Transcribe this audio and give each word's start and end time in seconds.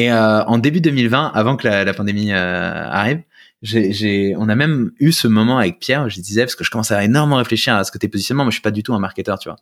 Et 0.00 0.12
en 0.12 0.58
début 0.58 0.80
2020, 0.80 1.32
avant 1.34 1.56
que 1.56 1.66
la, 1.66 1.92
pandémie 1.92 2.30
arrive, 2.32 3.22
j'ai, 3.62 4.34
on 4.36 4.48
a 4.48 4.54
même 4.54 4.92
eu 5.00 5.10
ce 5.10 5.26
moment 5.26 5.58
avec 5.58 5.80
Pierre 5.80 6.04
où 6.04 6.08
je 6.08 6.20
disais 6.20 6.42
parce 6.42 6.54
que 6.54 6.62
je 6.62 6.70
commençais 6.70 6.94
à 6.94 7.02
énormément 7.02 7.36
réfléchir 7.36 7.74
à 7.74 7.82
ce 7.82 7.90
côté 7.90 8.06
positionnement. 8.06 8.44
Moi, 8.44 8.50
je 8.50 8.56
suis 8.56 8.62
pas 8.62 8.70
du 8.70 8.84
tout 8.84 8.94
un 8.94 9.00
marketeur, 9.00 9.40
tu 9.40 9.48
vois. 9.48 9.56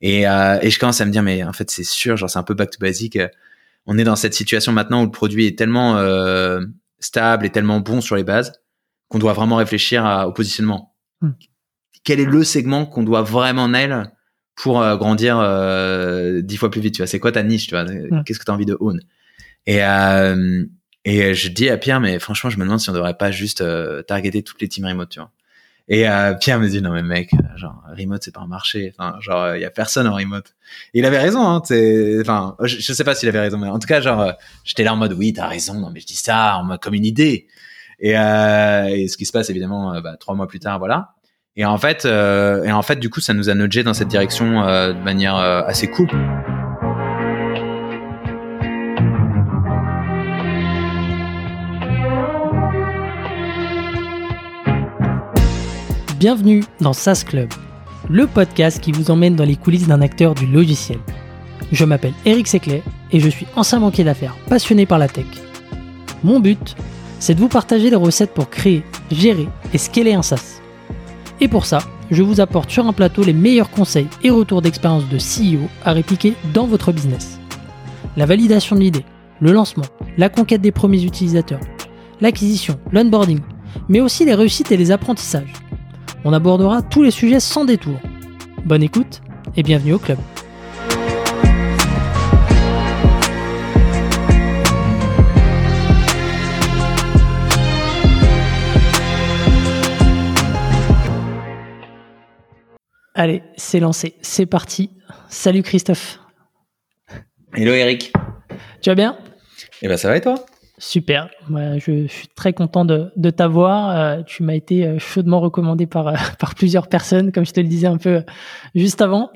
Et, 0.00 0.22
et 0.22 0.70
je 0.70 0.78
commence 0.78 1.02
à 1.02 1.04
me 1.04 1.10
dire 1.10 1.22
mais 1.22 1.44
en 1.44 1.52
fait 1.52 1.70
c'est 1.70 1.84
sûr, 1.84 2.16
genre 2.16 2.30
c'est 2.30 2.38
un 2.38 2.44
peu 2.44 2.54
back 2.54 2.70
to 2.70 2.78
basic. 2.80 3.18
On 3.84 3.98
est 3.98 4.04
dans 4.04 4.16
cette 4.16 4.32
situation 4.32 4.72
maintenant 4.72 5.02
où 5.02 5.04
le 5.04 5.10
produit 5.10 5.46
est 5.46 5.58
tellement 5.58 5.98
stable 6.98 7.44
et 7.44 7.50
tellement 7.50 7.80
bon 7.80 8.00
sur 8.00 8.16
les 8.16 8.24
bases 8.24 8.52
qu'on 9.08 9.18
doit 9.18 9.32
vraiment 9.32 9.56
réfléchir 9.56 10.24
au 10.26 10.32
positionnement. 10.32 10.94
Hmm. 11.20 11.30
Quel 12.02 12.20
est 12.20 12.24
le 12.24 12.44
segment 12.44 12.86
qu'on 12.86 13.02
doit 13.02 13.22
vraiment 13.22 13.68
nail 13.68 14.10
pour 14.56 14.82
euh, 14.82 14.96
grandir 14.96 15.38
euh, 15.38 16.42
dix 16.42 16.56
fois 16.56 16.70
plus 16.70 16.80
vite 16.80 16.94
Tu 16.94 17.02
vois, 17.02 17.06
c'est 17.06 17.20
quoi 17.20 17.32
ta 17.32 17.42
niche 17.42 17.66
Tu 17.66 17.74
vois, 17.74 17.84
hmm. 17.84 18.24
qu'est-ce 18.24 18.38
que 18.38 18.44
tu 18.44 18.50
as 18.50 18.54
envie 18.54 18.66
de 18.66 18.76
own? 18.80 19.00
Et 19.66 19.82
euh, 19.82 20.64
et 21.04 21.34
je 21.34 21.48
dis 21.48 21.68
à 21.68 21.76
Pierre, 21.76 22.00
mais 22.00 22.18
franchement, 22.18 22.50
je 22.50 22.58
me 22.58 22.64
demande 22.64 22.80
si 22.80 22.88
on 22.88 22.92
devrait 22.92 23.16
pas 23.16 23.30
juste 23.30 23.62
targeter 24.06 24.42
toutes 24.42 24.60
les 24.62 24.68
teams 24.68 24.86
remote, 24.86 25.10
tu 25.10 25.20
vois. 25.20 25.30
Et 25.86 26.06
Pierre 26.40 26.58
me 26.58 26.66
dit 26.66 26.80
non 26.80 26.92
mais 26.92 27.02
mec, 27.02 27.30
genre 27.56 27.84
remote 27.94 28.22
c'est 28.22 28.32
pas 28.32 28.40
un 28.40 28.46
marché, 28.46 28.90
enfin 28.96 29.20
genre 29.20 29.54
il 29.54 29.60
y 29.60 29.66
a 29.66 29.70
personne 29.70 30.06
en 30.06 30.14
remote. 30.14 30.54
Et 30.94 31.00
il 31.00 31.04
avait 31.04 31.18
raison, 31.18 31.46
hein. 31.46 31.60
Enfin, 32.22 32.56
je, 32.62 32.78
je, 32.78 32.92
sais 32.94 33.04
pas 33.04 33.14
s'il 33.14 33.28
avait 33.28 33.40
raison, 33.40 33.58
mais 33.58 33.68
en 33.68 33.78
tout 33.78 33.86
cas 33.86 34.00
genre 34.00 34.32
j'étais 34.64 34.82
là 34.82 34.94
en 34.94 34.96
mode 34.96 35.12
oui 35.12 35.34
t'as 35.34 35.46
raison, 35.46 35.74
non 35.74 35.90
mais 35.90 36.00
je 36.00 36.06
dis 36.06 36.16
ça 36.16 36.62
comme 36.80 36.94
une 36.94 37.04
idée. 37.04 37.48
Et, 38.00 38.18
euh, 38.18 38.86
et, 38.86 39.08
ce 39.08 39.18
qui 39.18 39.26
se 39.26 39.32
passe 39.32 39.50
évidemment 39.50 39.94
euh, 39.94 40.00
bah, 40.00 40.16
trois 40.18 40.34
mois 40.34 40.48
plus 40.48 40.60
tard, 40.60 40.78
voilà. 40.78 41.14
Et 41.56 41.64
en 41.64 41.78
fait, 41.78 42.04
euh, 42.04 42.64
et 42.64 42.72
en 42.72 42.82
fait, 42.82 42.96
du 42.96 43.10
coup, 43.10 43.20
ça 43.20 43.32
nous 43.32 43.48
a 43.48 43.54
nudgé 43.54 43.84
dans 43.84 43.94
cette 43.94 44.08
direction 44.08 44.66
euh, 44.66 44.92
de 44.92 45.00
manière 45.00 45.36
euh, 45.36 45.62
assez 45.62 45.88
cool. 45.88 46.08
Bienvenue 56.24 56.64
dans 56.80 56.94
SaaS 56.94 57.22
Club, 57.26 57.50
le 58.08 58.26
podcast 58.26 58.80
qui 58.80 58.92
vous 58.92 59.10
emmène 59.10 59.36
dans 59.36 59.44
les 59.44 59.56
coulisses 59.56 59.86
d'un 59.86 60.00
acteur 60.00 60.34
du 60.34 60.46
logiciel. 60.46 60.98
Je 61.70 61.84
m'appelle 61.84 62.14
Eric 62.24 62.48
Seclet 62.48 62.82
et 63.12 63.20
je 63.20 63.28
suis 63.28 63.44
ancien 63.56 63.78
banquier 63.78 64.04
d'affaires 64.04 64.34
passionné 64.48 64.86
par 64.86 64.98
la 64.98 65.06
tech. 65.06 65.26
Mon 66.22 66.40
but, 66.40 66.76
c'est 67.20 67.34
de 67.34 67.40
vous 67.40 67.48
partager 67.48 67.90
des 67.90 67.96
recettes 67.96 68.32
pour 68.32 68.48
créer, 68.48 68.82
gérer 69.10 69.46
et 69.74 69.76
scaler 69.76 70.14
un 70.14 70.22
SaaS. 70.22 70.62
Et 71.42 71.48
pour 71.48 71.66
ça, 71.66 71.80
je 72.10 72.22
vous 72.22 72.40
apporte 72.40 72.70
sur 72.70 72.86
un 72.86 72.94
plateau 72.94 73.22
les 73.22 73.34
meilleurs 73.34 73.70
conseils 73.70 74.08
et 74.22 74.30
retours 74.30 74.62
d'expérience 74.62 75.06
de 75.10 75.18
CEO 75.18 75.68
à 75.84 75.92
répliquer 75.92 76.32
dans 76.54 76.66
votre 76.66 76.90
business. 76.90 77.38
La 78.16 78.24
validation 78.24 78.76
de 78.76 78.80
l'idée, 78.80 79.04
le 79.40 79.52
lancement, 79.52 79.84
la 80.16 80.30
conquête 80.30 80.62
des 80.62 80.72
premiers 80.72 81.04
utilisateurs, 81.04 81.60
l'acquisition, 82.22 82.80
l'onboarding, 82.92 83.40
mais 83.90 84.00
aussi 84.00 84.24
les 84.24 84.34
réussites 84.34 84.72
et 84.72 84.78
les 84.78 84.90
apprentissages. 84.90 85.52
On 86.26 86.32
abordera 86.32 86.80
tous 86.80 87.02
les 87.02 87.10
sujets 87.10 87.38
sans 87.38 87.66
détour. 87.66 88.00
Bonne 88.64 88.82
écoute 88.82 89.20
et 89.58 89.62
bienvenue 89.62 89.92
au 89.92 89.98
club. 89.98 90.18
Allez, 103.14 103.42
c'est 103.56 103.80
lancé, 103.80 104.16
c'est 104.22 104.46
parti. 104.46 104.90
Salut 105.28 105.62
Christophe. 105.62 106.20
Hello 107.54 107.72
Eric. 107.72 108.14
Tu 108.80 108.88
vas 108.88 108.94
bien? 108.94 109.18
Eh 109.82 109.88
ben 109.88 109.98
ça 109.98 110.08
va 110.08 110.16
et 110.16 110.22
toi? 110.22 110.36
Super. 110.78 111.30
Moi, 111.48 111.78
je 111.78 112.08
suis 112.08 112.26
très 112.34 112.52
content 112.52 112.84
de, 112.84 113.30
t'avoir. 113.30 113.90
Euh, 113.90 114.22
tu 114.22 114.42
m'as 114.42 114.54
été 114.54 114.84
euh, 114.84 114.98
chaudement 114.98 115.38
recommandé 115.40 115.86
par, 115.86 116.08
euh, 116.08 116.14
par 116.40 116.54
plusieurs 116.56 116.88
personnes, 116.88 117.30
comme 117.30 117.46
je 117.46 117.52
te 117.52 117.60
le 117.60 117.68
disais 117.68 117.86
un 117.86 117.96
peu 117.96 118.24
juste 118.74 119.00
avant. 119.00 119.30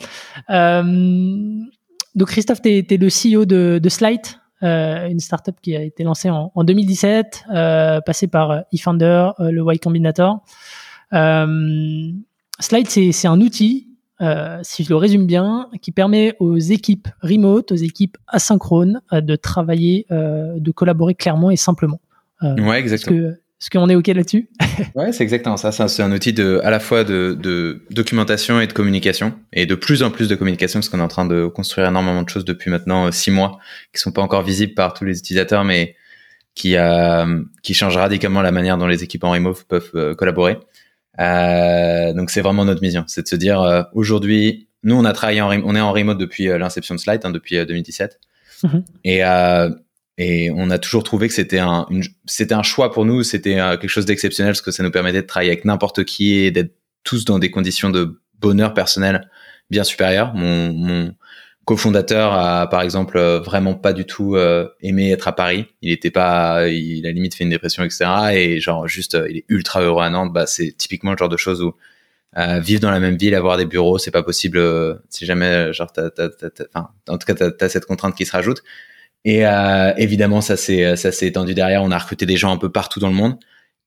donc 0.49 2.29
Christophe, 2.29 2.61
tu 2.61 2.71
es, 2.71 2.97
le 2.97 3.09
CEO 3.09 3.45
de, 3.45 3.79
de 3.81 3.89
Slide, 3.89 4.27
une 4.63 5.21
startup 5.21 5.55
qui 5.63 5.77
a 5.77 5.83
été 5.83 6.03
lancée 6.03 6.29
en, 6.29 6.51
en 6.53 6.65
2017, 6.65 7.45
passée 8.05 8.27
par 8.27 8.65
eFounder, 8.73 9.31
le 9.39 9.63
Y 9.75 9.79
Combinator. 9.79 10.41
Slide, 11.13 12.89
c'est 12.89 13.29
un 13.29 13.41
outil, 13.41 13.88
euh, 14.21 14.59
si 14.63 14.85
je 14.85 14.89
le 14.89 14.97
résume 14.97 15.27
bien, 15.27 15.69
qui 15.81 15.93
permet 15.93 16.35
aux 16.41 16.57
équipes 16.57 17.09
remote, 17.23 17.71
aux 17.73 17.77
équipes 17.77 18.17
asynchrones, 18.27 19.01
euh, 19.13 19.21
de 19.21 19.37
travailler, 19.37 20.07
euh, 20.11 20.55
de 20.57 20.71
collaborer 20.73 21.15
clairement 21.15 21.51
et 21.51 21.57
simplement. 21.57 22.01
ouais, 22.43 22.79
exactement. 22.79 23.33
Est-ce 23.61 23.71
qu'on 23.71 23.89
est 23.89 23.97
OK 23.97 24.07
là-dessus? 24.07 24.49
Ouais, 24.95 25.11
c'est 25.11 25.25
exactement 25.25 25.57
ça. 25.57 25.73
C'est 25.73 26.03
un 26.03 26.13
outil 26.13 26.33
de, 26.33 26.61
à 26.63 26.71
la 26.71 26.79
fois 26.79 27.03
de, 27.03 27.37
de, 27.41 27.85
documentation 27.91 28.61
et 28.61 28.69
de 28.69 28.73
communication, 28.73 29.35
et 29.53 29.67
de 29.67 29.75
plus 29.75 30.05
en 30.05 30.13
plus 30.13 30.29
de 30.29 30.37
communication, 30.37 30.79
parce 30.79 30.89
qu'on 30.89 31.01
est 31.01 31.03
en 31.03 31.09
train 31.09 31.27
de 31.27 31.47
construire 31.49 31.89
énormément 31.89 32.23
de 32.23 32.29
choses 32.29 32.45
depuis 32.45 32.71
maintenant 32.71 33.11
six 33.11 33.33
mois, 33.33 33.59
qui 33.93 34.01
sont 34.01 34.13
pas 34.13 34.23
encore 34.23 34.43
visibles 34.43 34.75
par 34.75 34.95
tous 34.95 35.05
les 35.05 35.19
utilisateurs, 35.19 35.65
mais 35.65 35.97
qui, 36.55 36.77
euh, 36.77 37.43
qui 37.65 37.75
changent 37.75 37.97
radicalement 37.97 38.43
la 38.43 38.53
manière 38.53 38.79
dont 38.79 38.87
les 38.87 39.03
équipes 39.03 39.25
en 39.25 39.33
remote 39.33 39.65
peuvent 39.65 40.15
collaborer. 40.15 40.59
Euh, 41.21 42.13
donc 42.13 42.31
c'est 42.31 42.41
vraiment 42.41 42.65
notre 42.65 42.83
mission, 42.83 43.05
c'est 43.07 43.23
de 43.23 43.29
se 43.29 43.37
dire 43.37 43.61
euh, 43.61 43.83
aujourd'hui, 43.93 44.69
nous 44.83 44.95
on 44.95 45.05
a 45.05 45.13
travaillé 45.13 45.41
en 45.41 45.51
on 45.51 45.75
est 45.75 45.81
en 45.81 45.93
remote 45.93 46.19
depuis 46.19 46.49
euh, 46.49 46.59
l'inception 46.59 46.95
de 46.95 47.01
Slide, 47.01 47.21
hein, 47.25 47.31
depuis 47.31 47.65
2017, 47.65 48.21
mhm. 48.65 48.85
et 49.05 49.23
et 50.21 50.51
on 50.51 50.71
a 50.71 50.79
toujours 50.79 51.05
trouvé 51.05 51.29
que 51.29 51.35
c'était 51.35 51.61
un 51.61 51.87
c'était 52.27 52.55
un 52.55 52.63
choix 52.63 52.93
pour 52.93 53.05
nous, 53.05 53.23
c'était 53.23 53.55
quelque 53.55 53.89
chose 53.89 54.07
d'exceptionnel 54.07 54.53
parce 54.53 54.63
que 54.63 54.73
ça 54.73 54.83
nous 54.83 54.91
permettait 54.91 55.23
de 55.23 55.27
travailler 55.27 55.51
avec 55.51 55.65
n'importe 55.65 56.05
qui 56.05 56.35
et 56.35 56.51
d'être 56.51 56.75
tous 57.05 57.25
dans 57.25 57.39
des 57.39 57.51
conditions 57.51 57.91
de 57.91 58.21
bonheur 58.41 58.75
personnel 58.75 59.29
bien 59.71 59.85
supérieures. 59.85 60.35
Mon, 60.35 60.73
mon 60.73 61.15
cofondateur 61.69 62.33
a 62.33 62.67
par 62.67 62.81
exemple 62.81 63.19
euh, 63.19 63.41
vraiment 63.41 63.75
pas 63.75 63.93
du 63.93 64.07
tout 64.07 64.37
euh, 64.37 64.67
aimé 64.81 65.11
être 65.11 65.29
à 65.29 65.33
Paris. 65.33 65.67
Il 65.83 65.93
était 65.93 66.11
pas, 66.11 66.67
il 66.67 67.07
a 67.07 67.13
limite 67.13 67.35
fait 67.35 67.45
une 67.45 67.51
dépression, 67.51 67.85
etc. 67.85 68.07
Et 68.33 68.59
genre 68.59 68.89
juste, 68.89 69.17
euh, 69.17 69.29
il 69.29 69.37
est 69.37 69.45
ultra 69.51 69.83
heureux 69.83 70.03
à 70.03 70.09
Nantes. 70.09 70.33
Bah 70.33 70.47
c'est 70.47 70.73
typiquement 70.73 71.11
le 71.11 71.19
genre 71.19 71.29
de 71.29 71.37
choses 71.37 71.61
où 71.63 71.75
vivre 72.61 72.81
dans 72.81 72.91
la 72.91 73.01
même 73.01 73.17
ville, 73.17 73.35
avoir 73.35 73.59
des 73.59 73.67
bureaux, 73.67 73.99
c'est 73.99 74.11
pas 74.11 74.23
possible 74.23 74.59
si 75.11 75.27
jamais 75.27 75.73
genre 75.75 75.93
t'as, 75.93 76.09
t'as, 76.09 76.29
enfin, 76.73 76.89
en 77.09 77.19
tout 77.19 77.27
cas 77.27 77.35
t'as, 77.35 77.67
as 77.67 77.69
cette 77.69 77.85
contrainte 77.85 78.15
qui 78.17 78.25
se 78.25 78.33
rajoute. 78.33 78.63
Et 79.25 79.43
évidemment 79.99 80.41
ça 80.41 80.57
c'est 80.57 80.97
ça 80.97 81.13
s'est 81.13 81.27
étendu 81.27 81.55
derrière. 81.55 81.83
On 81.83 81.91
a 81.91 81.99
recruté 81.99 82.25
des 82.27 82.37
gens 82.39 82.53
un 82.53 82.59
peu 82.59 82.71
partout 82.73 83.01
dans 83.01 83.09
le 83.09 83.15
monde. 83.15 83.39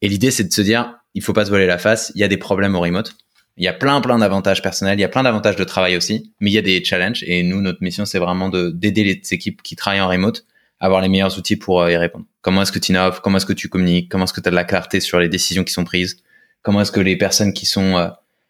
Et 0.01 0.09
l'idée 0.09 0.29
c'est 0.31 0.43
de 0.43 0.53
se 0.53 0.61
dire, 0.61 0.99
il 1.15 1.23
faut 1.23 1.33
pas 1.33 1.45
se 1.45 1.49
voiler 1.49 1.65
la 1.67 1.79
face. 1.79 2.11
Il 2.15 2.21
y 2.21 2.23
a 2.23 2.27
des 2.27 2.37
problèmes 2.37 2.75
au 2.75 2.81
remote 2.81 3.15
il 3.57 3.63
y 3.63 3.67
a 3.67 3.73
plein, 3.73 3.99
plein 4.01 4.17
d'avantages 4.17 4.61
personnels, 4.61 4.97
il 4.97 5.01
y 5.01 5.05
a 5.05 5.09
plein 5.09 5.23
d'avantages 5.23 5.55
de 5.55 5.63
travail 5.63 5.97
aussi, 5.97 6.33
mais 6.39 6.49
il 6.49 6.53
y 6.53 6.57
a 6.57 6.61
des 6.61 6.83
challenges. 6.83 7.23
Et 7.27 7.43
nous, 7.43 7.61
notre 7.61 7.83
mission, 7.83 8.05
c'est 8.05 8.19
vraiment 8.19 8.49
d'aider 8.49 9.03
les 9.03 9.21
équipes 9.31 9.61
qui 9.61 9.75
travaillent 9.75 10.01
en 10.01 10.07
remote 10.07 10.45
à 10.79 10.85
avoir 10.85 11.01
les 11.01 11.09
meilleurs 11.09 11.37
outils 11.37 11.57
pour 11.57 11.81
euh, 11.81 11.91
y 11.91 11.97
répondre. 11.97 12.25
Comment 12.41 12.63
est-ce 12.63 12.71
que 12.71 12.79
tu 12.79 12.91
innoves? 12.91 13.21
Comment 13.21 13.37
est-ce 13.37 13.45
que 13.45 13.53
tu 13.53 13.69
communiques? 13.69 14.09
Comment 14.09 14.23
est-ce 14.23 14.33
que 14.33 14.41
tu 14.41 14.47
as 14.47 14.51
de 14.51 14.55
la 14.55 14.63
clarté 14.63 14.99
sur 14.99 15.19
les 15.19 15.29
décisions 15.29 15.63
qui 15.63 15.73
sont 15.73 15.83
prises? 15.83 16.23
Comment 16.63 16.81
est-ce 16.81 16.91
que 16.91 16.99
les 16.99 17.17
personnes 17.17 17.53
qui 17.53 17.65
sont, 17.65 17.97
euh, 17.97 18.07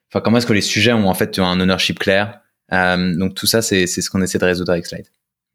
enfin, 0.09 0.21
comment 0.23 0.37
est-ce 0.37 0.45
que 0.45 0.53
les 0.53 0.61
sujets 0.61 0.93
ont 0.93 1.09
en 1.09 1.13
fait 1.13 1.39
un 1.39 1.59
ownership 1.59 1.99
clair? 1.99 2.39
Euh, 2.71 3.17
Donc 3.17 3.33
tout 3.33 3.47
ça, 3.47 3.61
c'est 3.61 3.87
ce 3.87 4.09
qu'on 4.09 4.21
essaie 4.21 4.37
de 4.37 4.45
résoudre 4.45 4.71
avec 4.71 4.85
Slide. 4.85 5.07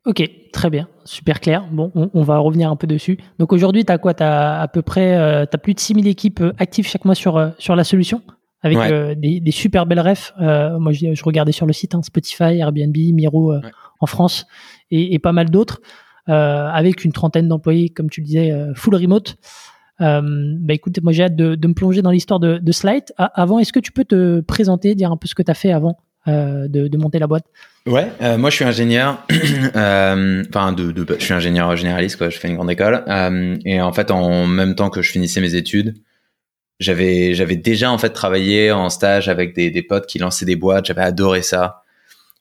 Ok, 0.04 0.22
très 0.52 0.70
bien, 0.70 0.88
super 1.04 1.40
clair. 1.40 1.66
Bon, 1.72 1.90
on, 1.94 2.22
va 2.22 2.38
revenir 2.38 2.70
un 2.70 2.76
peu 2.76 2.86
dessus. 2.86 3.18
Donc 3.40 3.52
aujourd'hui, 3.52 3.84
tu 3.84 3.92
as 3.92 3.98
quoi? 3.98 4.14
Tu 4.14 4.22
as 4.22 4.60
à 4.60 4.68
peu 4.68 4.82
près 4.82 5.16
euh, 5.16 5.46
as 5.50 5.58
plus 5.58 5.74
de 5.74 5.80
6000 5.80 6.06
équipes 6.06 6.44
actives 6.58 6.86
chaque 6.86 7.04
mois 7.04 7.16
sur, 7.16 7.52
sur 7.58 7.74
la 7.74 7.82
solution? 7.82 8.22
Avec 8.66 8.78
euh, 8.78 9.14
des, 9.14 9.40
des, 9.40 9.50
super 9.50 9.86
belles 9.86 10.00
refs. 10.00 10.32
Euh, 10.40 10.78
moi, 10.78 10.92
je, 10.92 11.14
je, 11.14 11.24
regardais 11.24 11.52
sur 11.52 11.66
le 11.66 11.72
site 11.72 11.94
hein, 11.94 12.02
Spotify, 12.02 12.58
Airbnb, 12.58 12.96
Miro 12.96 13.52
euh, 13.52 13.60
en 14.00 14.06
France 14.06 14.46
et, 14.90 15.14
et 15.14 15.18
pas 15.18 15.32
mal 15.32 15.50
d'autres, 15.50 15.80
avec 16.26 17.04
une 17.04 17.12
trentaine 17.12 17.48
d'employés, 17.48 17.88
comme 17.88 18.10
tu 18.10 18.20
le 18.20 18.26
disais, 18.26 18.52
full 18.74 18.96
remote. 18.96 19.36
bah 20.00 20.74
écoute, 20.74 20.98
moi 21.02 21.12
j'ai 21.12 21.24
hâte 21.24 21.36
de, 21.36 21.54
de, 21.54 21.68
me 21.68 21.74
plonger 21.74 22.02
dans 22.02 22.10
l'histoire 22.10 22.40
de, 22.40 22.58
de 22.58 22.72
Slide. 22.72 23.04
avant, 23.16 23.60
est-ce 23.60 23.72
que 23.72 23.78
tu 23.78 23.92
peux 23.92 24.04
te 24.04 24.40
présenter, 24.40 24.94
dire 24.96 25.12
un 25.12 25.16
peu 25.16 25.28
ce 25.28 25.36
que 25.36 25.42
tu 25.42 25.50
as 25.50 25.54
fait 25.54 25.70
avant 25.70 25.98
de, 26.26 26.66
de, 26.88 26.98
monter 26.98 27.20
la 27.20 27.28
boîte? 27.28 27.44
Ouais, 27.86 28.10
euh, 28.22 28.36
moi 28.36 28.50
je 28.50 28.56
suis 28.56 28.64
ingénieur, 28.64 29.24
enfin 29.30 30.72
de, 30.72 30.90
de, 30.90 31.06
je 31.16 31.24
suis 31.24 31.34
ingénieur 31.34 31.76
généraliste 31.76 32.16
quoi. 32.16 32.28
Je 32.28 32.38
fais 32.38 32.48
une 32.48 32.56
grande 32.56 32.70
école 32.72 33.04
et 33.64 33.80
en 33.80 33.92
fait 33.92 34.10
en 34.10 34.46
même 34.46 34.74
temps 34.74 34.90
que 34.90 35.02
je 35.02 35.12
finissais 35.12 35.40
mes 35.40 35.54
études, 35.54 35.94
j'avais 36.78 37.34
j'avais 37.34 37.56
déjà 37.56 37.90
en 37.90 37.98
fait 37.98 38.10
travaillé 38.10 38.70
en 38.70 38.90
stage 38.90 39.28
avec 39.28 39.54
des, 39.54 39.70
des 39.70 39.82
potes 39.82 40.06
qui 40.06 40.18
lançaient 40.18 40.44
des 40.44 40.56
boîtes. 40.56 40.86
J'avais 40.86 41.02
adoré 41.02 41.42
ça. 41.42 41.82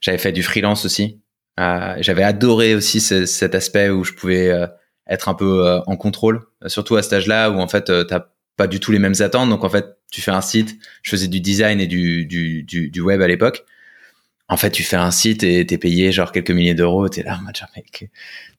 J'avais 0.01 0.17
fait 0.17 0.31
du 0.31 0.43
freelance 0.43 0.85
aussi. 0.85 1.21
Euh, 1.59 1.95
j'avais 1.99 2.23
adoré 2.23 2.75
aussi 2.75 2.99
cet 2.99 3.55
aspect 3.55 3.89
où 3.89 4.03
je 4.03 4.13
pouvais 4.13 4.49
euh, 4.49 4.67
être 5.07 5.29
un 5.29 5.33
peu 5.35 5.65
euh, 5.65 5.79
en 5.87 5.95
contrôle, 5.95 6.41
surtout 6.67 6.97
à 6.97 7.03
cet 7.03 7.13
âge-là 7.13 7.49
où 7.49 7.59
en 7.59 7.67
fait 7.67 7.85
t'as 8.07 8.25
pas 8.57 8.67
du 8.67 8.79
tout 8.79 8.91
les 8.91 8.99
mêmes 8.99 9.15
attentes. 9.19 9.49
Donc 9.49 9.63
en 9.63 9.69
fait 9.69 9.97
tu 10.11 10.21
fais 10.21 10.31
un 10.31 10.41
site. 10.41 10.75
Je 11.01 11.11
faisais 11.11 11.27
du 11.27 11.39
design 11.39 11.79
et 11.79 11.87
du 11.87 12.25
du, 12.25 12.63
du, 12.63 12.89
du 12.89 13.01
web 13.01 13.21
à 13.21 13.27
l'époque. 13.27 13.65
En 14.47 14.57
fait, 14.57 14.69
tu 14.69 14.83
fais 14.83 14.95
un 14.95 15.09
site 15.09 15.41
et 15.41 15.65
t'es 15.65 15.79
payé 15.79 16.11
genre 16.11 16.31
quelques 16.31 16.51
milliers 16.51 16.75
d'euros. 16.75 17.09
T'es 17.09 17.23
là, 17.23 17.39
genre, 17.57 17.69
mec, 17.75 18.11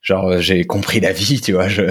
genre 0.03 0.41
j'ai 0.41 0.65
compris 0.65 0.99
la 0.99 1.13
vie, 1.13 1.41
tu 1.41 1.53
vois. 1.53 1.69
Je... 1.69 1.83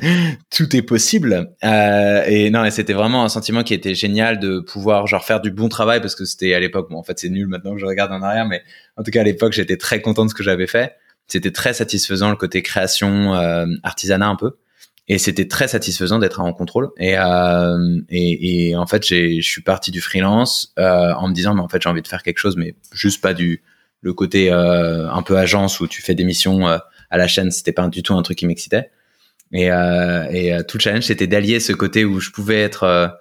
Tout 0.50 0.74
est 0.74 0.82
possible. 0.82 1.52
Euh, 1.62 2.24
et 2.26 2.50
non, 2.50 2.64
et 2.64 2.72
c'était 2.72 2.94
vraiment 2.94 3.24
un 3.24 3.28
sentiment 3.28 3.62
qui 3.62 3.72
était 3.72 3.94
génial 3.94 4.40
de 4.40 4.58
pouvoir 4.58 5.06
genre 5.06 5.24
faire 5.24 5.40
du 5.40 5.52
bon 5.52 5.68
travail 5.68 6.00
parce 6.00 6.16
que 6.16 6.24
c'était 6.24 6.52
à 6.54 6.60
l'époque. 6.60 6.90
Bon, 6.90 6.98
en 6.98 7.04
fait, 7.04 7.18
c'est 7.18 7.28
nul 7.28 7.46
maintenant 7.46 7.74
que 7.74 7.80
je 7.80 7.86
regarde 7.86 8.10
en 8.10 8.22
arrière, 8.22 8.46
mais 8.46 8.62
en 8.96 9.04
tout 9.04 9.12
cas 9.12 9.20
à 9.20 9.24
l'époque, 9.24 9.52
j'étais 9.52 9.76
très 9.76 10.00
content 10.00 10.24
de 10.24 10.30
ce 10.30 10.34
que 10.34 10.42
j'avais 10.42 10.66
fait. 10.66 10.96
C'était 11.28 11.52
très 11.52 11.74
satisfaisant 11.74 12.30
le 12.30 12.36
côté 12.36 12.60
création, 12.60 13.34
euh, 13.34 13.66
artisanat 13.84 14.26
un 14.26 14.36
peu 14.36 14.56
et 15.06 15.18
c'était 15.18 15.48
très 15.48 15.68
satisfaisant 15.68 16.18
d'être 16.18 16.40
en 16.40 16.52
contrôle. 16.52 16.90
Et, 16.96 17.18
euh, 17.18 18.00
et, 18.08 18.68
et, 18.70 18.76
en 18.76 18.86
fait, 18.86 19.06
je 19.06 19.40
suis 19.42 19.62
parti 19.62 19.90
du 19.90 20.00
freelance 20.00 20.72
euh, 20.78 21.12
en 21.12 21.28
me 21.28 21.34
disant, 21.34 21.54
mais 21.54 21.60
en 21.60 21.68
fait, 21.68 21.82
j'ai 21.82 21.88
envie 21.88 22.02
de 22.02 22.08
faire 22.08 22.22
quelque 22.22 22.38
chose, 22.38 22.56
mais 22.56 22.74
juste 22.92 23.20
pas 23.20 23.34
du 23.34 23.62
le 24.00 24.12
côté 24.12 24.52
euh, 24.52 25.10
un 25.10 25.22
peu 25.22 25.36
agence 25.36 25.80
où 25.80 25.88
tu 25.88 26.02
fais 26.02 26.14
des 26.14 26.24
missions 26.24 26.68
euh, 26.68 26.78
à 27.10 27.18
la 27.18 27.26
chaîne. 27.26 27.50
C'était 27.50 27.72
pas 27.72 27.88
du 27.88 28.02
tout 28.02 28.14
un 28.14 28.22
truc 28.22 28.38
qui 28.38 28.46
m'excitait. 28.46 28.90
Et, 29.52 29.70
euh, 29.70 30.26
et 30.30 30.56
tout 30.66 30.78
le 30.78 30.82
challenge, 30.82 31.04
c'était 31.04 31.26
d'allier 31.26 31.60
ce 31.60 31.72
côté 31.72 32.04
où 32.04 32.20
je 32.20 32.30
pouvais 32.30 32.60
être 32.60 33.18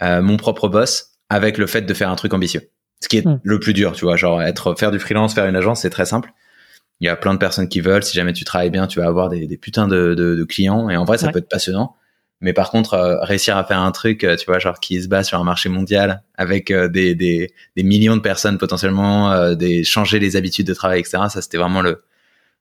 mon 0.00 0.36
propre 0.36 0.68
boss 0.68 1.12
avec 1.28 1.58
le 1.58 1.66
fait 1.66 1.82
de 1.82 1.94
faire 1.94 2.10
un 2.10 2.16
truc 2.16 2.34
ambitieux. 2.34 2.68
Ce 3.00 3.08
qui 3.08 3.18
est 3.18 3.26
hmm. 3.26 3.40
le 3.42 3.58
plus 3.58 3.72
dur, 3.72 3.92
tu 3.92 4.04
vois, 4.04 4.16
genre 4.16 4.42
être 4.42 4.74
faire 4.74 4.90
du 4.90 4.98
freelance, 4.98 5.34
faire 5.34 5.46
une 5.46 5.56
agence, 5.56 5.82
c'est 5.82 5.90
très 5.90 6.06
simple 6.06 6.32
il 7.00 7.06
y 7.06 7.08
a 7.08 7.16
plein 7.16 7.34
de 7.34 7.38
personnes 7.38 7.68
qui 7.68 7.80
veulent. 7.80 8.02
Si 8.02 8.14
jamais 8.14 8.32
tu 8.32 8.44
travailles 8.44 8.70
bien, 8.70 8.86
tu 8.86 9.00
vas 9.00 9.06
avoir 9.06 9.28
des, 9.28 9.46
des 9.46 9.56
putins 9.56 9.88
de, 9.88 10.14
de, 10.14 10.36
de, 10.36 10.44
clients. 10.44 10.88
Et 10.88 10.96
en 10.96 11.04
vrai, 11.04 11.18
ça 11.18 11.30
peut 11.30 11.38
être 11.38 11.48
passionnant. 11.48 11.96
Mais 12.40 12.52
par 12.52 12.70
contre, 12.70 12.94
euh, 12.94 13.20
réussir 13.22 13.56
à 13.56 13.64
faire 13.64 13.78
un 13.78 13.92
truc, 13.92 14.24
euh, 14.24 14.36
tu 14.36 14.46
vois, 14.46 14.58
genre 14.58 14.80
qui 14.80 15.00
se 15.00 15.08
bat 15.08 15.22
sur 15.22 15.38
un 15.38 15.44
marché 15.44 15.68
mondial 15.68 16.22
avec 16.36 16.72
euh, 16.72 16.88
des, 16.88 17.14
des, 17.14 17.52
des, 17.76 17.82
millions 17.84 18.16
de 18.16 18.20
personnes 18.20 18.58
potentiellement, 18.58 19.54
des 19.54 19.84
changer 19.84 20.18
les 20.18 20.34
habitudes 20.36 20.66
de 20.66 20.74
travail, 20.74 21.00
etc. 21.00 21.18
Ça, 21.28 21.40
c'était 21.40 21.58
vraiment 21.58 21.82
le, 21.82 22.02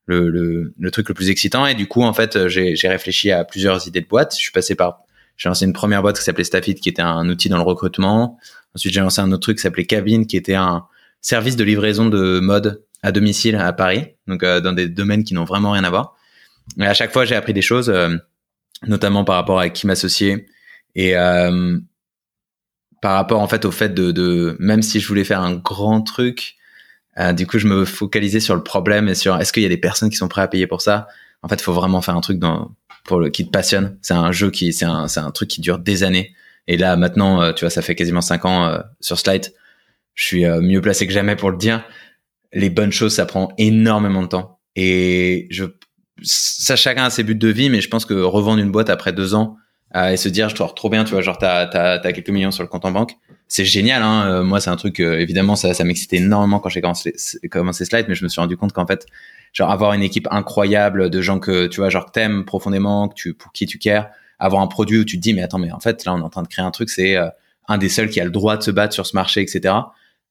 le, 0.06 0.30
le, 0.30 0.74
le, 0.78 0.92
truc 0.92 1.10
le 1.10 1.16
plus 1.16 1.32
excitant. 1.32 1.66
Et 1.66 1.74
du 1.74 1.88
coup, 1.88 2.04
en 2.04 2.14
fait, 2.14 2.48
j'ai 2.48 2.88
réfléchi 2.88 3.32
à 3.32 3.44
plusieurs 3.44 3.88
idées 3.88 4.02
de 4.02 4.08
boîtes. 4.08 4.36
Je 4.36 4.42
suis 4.42 4.52
passé 4.52 4.76
par, 4.76 5.02
j'ai 5.36 5.50
lancé 5.50 5.66
une 5.66 5.74
première 5.74 6.04
boîte 6.04 6.20
qui 6.20 6.24
s'appelait 6.24 6.44
Staffit, 6.44 6.76
qui 6.76 6.90
était 6.90 7.02
un 7.02 7.28
outil 7.28 7.50
dans 7.50 7.58
le 7.58 7.64
recrutement. 7.64 8.38
Ensuite, 8.76 8.94
j'ai 8.94 9.02
lancé 9.02 9.20
un 9.22 9.32
autre 9.32 9.42
truc 9.42 9.58
qui 9.58 9.64
s'appelait 9.64 9.86
Cabine, 9.86 10.28
qui 10.28 10.38
était 10.38 10.54
un 10.54 10.86
service 11.22 11.56
de 11.56 11.64
livraison 11.64 12.08
de 12.08 12.40
mode 12.40 12.84
à 13.04 13.12
domicile 13.12 13.56
à 13.56 13.74
Paris, 13.74 14.16
donc 14.28 14.44
euh, 14.44 14.62
dans 14.62 14.74
des 14.74 14.88
domaines 14.88 15.24
qui 15.24 15.34
n'ont 15.34 15.46
vraiment 15.46 15.72
rien 15.72 15.84
à 15.84 15.90
voir. 15.90 16.16
Et 16.80 16.86
à 16.86 16.94
chaque 16.94 17.12
fois, 17.12 17.26
j'ai 17.26 17.36
appris 17.36 17.54
des 17.54 17.62
choses, 17.62 17.90
euh, 17.90 18.16
notamment 18.88 19.24
par 19.24 19.36
rapport 19.36 19.60
à 19.60 19.70
qui 19.70 19.88
m'associer 19.88 20.48
et 20.96 21.18
euh, 21.18 21.78
par 23.02 23.14
rapport 23.14 23.42
en 23.42 23.48
fait 23.48 23.66
au 23.66 23.72
fait 23.72 23.94
de, 23.94 24.12
de, 24.12 24.56
même 24.60 24.82
si 24.82 25.00
je 25.00 25.08
voulais 25.08 25.24
faire 25.24 25.42
un 25.42 25.56
grand 25.56 26.02
truc, 26.02 26.56
du 27.34 27.46
coup, 27.46 27.60
je 27.60 27.68
me 27.68 27.86
focalisais 27.86 28.40
sur 28.40 28.56
le 28.56 28.64
problème 28.64 29.08
et 29.08 29.16
sur 29.16 29.38
est-ce 29.38 29.54
qu'il 29.54 29.62
y 29.62 29.66
a 29.66 29.70
des 29.70 29.78
personnes 29.78 30.10
qui 30.10 30.16
sont 30.16 30.30
prêtes 30.30 30.46
à 30.46 30.48
payer 30.48 30.66
pour 30.66 30.82
ça. 30.82 31.08
En 31.44 31.50
fait, 31.50 31.56
il 31.56 31.62
faut 31.62 31.74
vraiment 31.74 32.02
faire 32.02 32.16
un 32.16 32.22
truc 32.22 32.40
dans, 32.40 32.72
pour 33.04 33.20
le, 33.20 33.30
qui 33.30 33.46
te 33.46 33.52
passionne. 33.52 33.98
C'est 34.02 34.14
un 34.14 34.32
jeu 34.32 34.50
qui, 34.50 34.74
c'est 34.74 34.86
un, 34.86 35.08
c'est 35.08 35.20
un 35.20 35.30
truc 35.30 35.50
qui 35.50 35.62
dure 35.62 35.78
des 35.78 36.04
années. 36.04 36.34
Et 36.68 36.78
là, 36.78 36.96
maintenant, 36.96 37.54
tu 37.54 37.66
vois, 37.66 37.70
ça 37.70 37.82
fait 37.82 37.96
quasiment 37.96 38.22
cinq 38.22 38.46
ans 38.46 38.82
sur 39.02 39.20
Slide. 39.20 39.54
Je 40.16 40.24
suis 40.24 40.46
mieux 40.46 40.82
placé 40.82 41.06
que 41.06 41.14
jamais 41.14 41.36
pour 41.36 41.52
le 41.52 41.58
dire 41.58 41.84
les 42.54 42.70
bonnes 42.70 42.92
choses, 42.92 43.16
ça 43.16 43.26
prend 43.26 43.52
énormément 43.58 44.22
de 44.22 44.28
temps. 44.28 44.60
Et 44.76 45.48
je, 45.50 45.66
ça, 46.22 46.76
chacun 46.76 47.06
a 47.06 47.10
ses 47.10 47.24
buts 47.24 47.36
de 47.36 47.48
vie, 47.48 47.70
mais 47.70 47.82
je 47.82 47.90
pense 47.90 48.06
que 48.06 48.14
revendre 48.14 48.62
une 48.62 48.72
boîte 48.72 48.90
après 48.90 49.14
deux 49.14 49.36
ans 49.36 49.58
euh, 49.96 50.10
et 50.10 50.18
se 50.18 50.30
dire, 50.30 50.50
je 50.50 50.56
trouve 50.56 50.74
trop 50.74 50.90
bien, 50.90 51.04
tu 51.04 51.12
vois, 51.12 51.22
genre 51.22 51.38
t'as 51.38 51.68
as, 51.68 52.06
as, 52.06 52.14
quelques 52.14 52.30
millions 52.30 52.52
sur 52.52 52.64
le 52.64 52.70
compte 52.70 52.86
en 52.86 52.92
banque, 52.92 53.14
c'est 53.48 53.66
génial. 53.66 54.02
Hein 54.04 54.26
euh, 54.28 54.44
moi, 54.44 54.60
c'est 54.60 54.70
un 54.70 54.76
truc, 54.76 55.00
euh, 55.00 55.20
évidemment, 55.20 55.56
ça, 55.56 55.74
ça 55.74 55.84
m'excitait 55.84 56.18
énormément 56.18 56.60
quand 56.60 56.70
j'ai 56.70 56.82
commencé, 56.82 57.16
commencé 57.50 57.86
Slide, 57.86 58.06
mais 58.08 58.16
je 58.16 58.24
me 58.24 58.30
suis 58.30 58.40
rendu 58.40 58.58
compte 58.58 58.74
qu'en 58.74 58.88
fait, 58.88 59.06
genre 59.54 59.70
avoir 59.70 59.94
une 59.94 60.04
équipe 60.04 60.28
incroyable 60.32 61.10
de 61.10 61.22
gens 61.22 61.40
que 61.40 61.68
tu 61.68 61.82
vois, 61.82 61.90
genre 61.90 62.12
t'aimes 62.12 62.46
profondément, 62.46 63.10
que 63.10 63.16
tu, 63.16 63.34
pour 63.34 63.52
qui 63.52 63.66
tu 63.66 63.80
cares, 63.80 64.10
avoir 64.40 64.62
un 64.62 64.68
produit 64.68 65.00
où 65.00 65.06
tu 65.06 65.18
te 65.18 65.22
dis, 65.22 65.34
mais 65.34 65.44
attends, 65.44 65.60
mais 65.60 65.72
en 65.72 65.80
fait, 65.80 66.06
là, 66.06 66.14
on 66.14 66.20
est 66.20 66.24
en 66.24 66.30
train 66.30 66.44
de 66.44 66.48
créer 66.48 66.66
un 66.66 66.72
truc, 66.72 66.90
c'est 66.90 67.18
un 67.68 67.78
des 67.78 67.90
seuls 67.90 68.10
qui 68.10 68.20
a 68.20 68.26
le 68.26 68.32
droit 68.32 68.58
de 68.58 68.64
se 68.64 68.72
battre 68.72 68.94
sur 68.94 69.06
ce 69.06 69.16
marché, 69.16 69.42
etc 69.42 69.74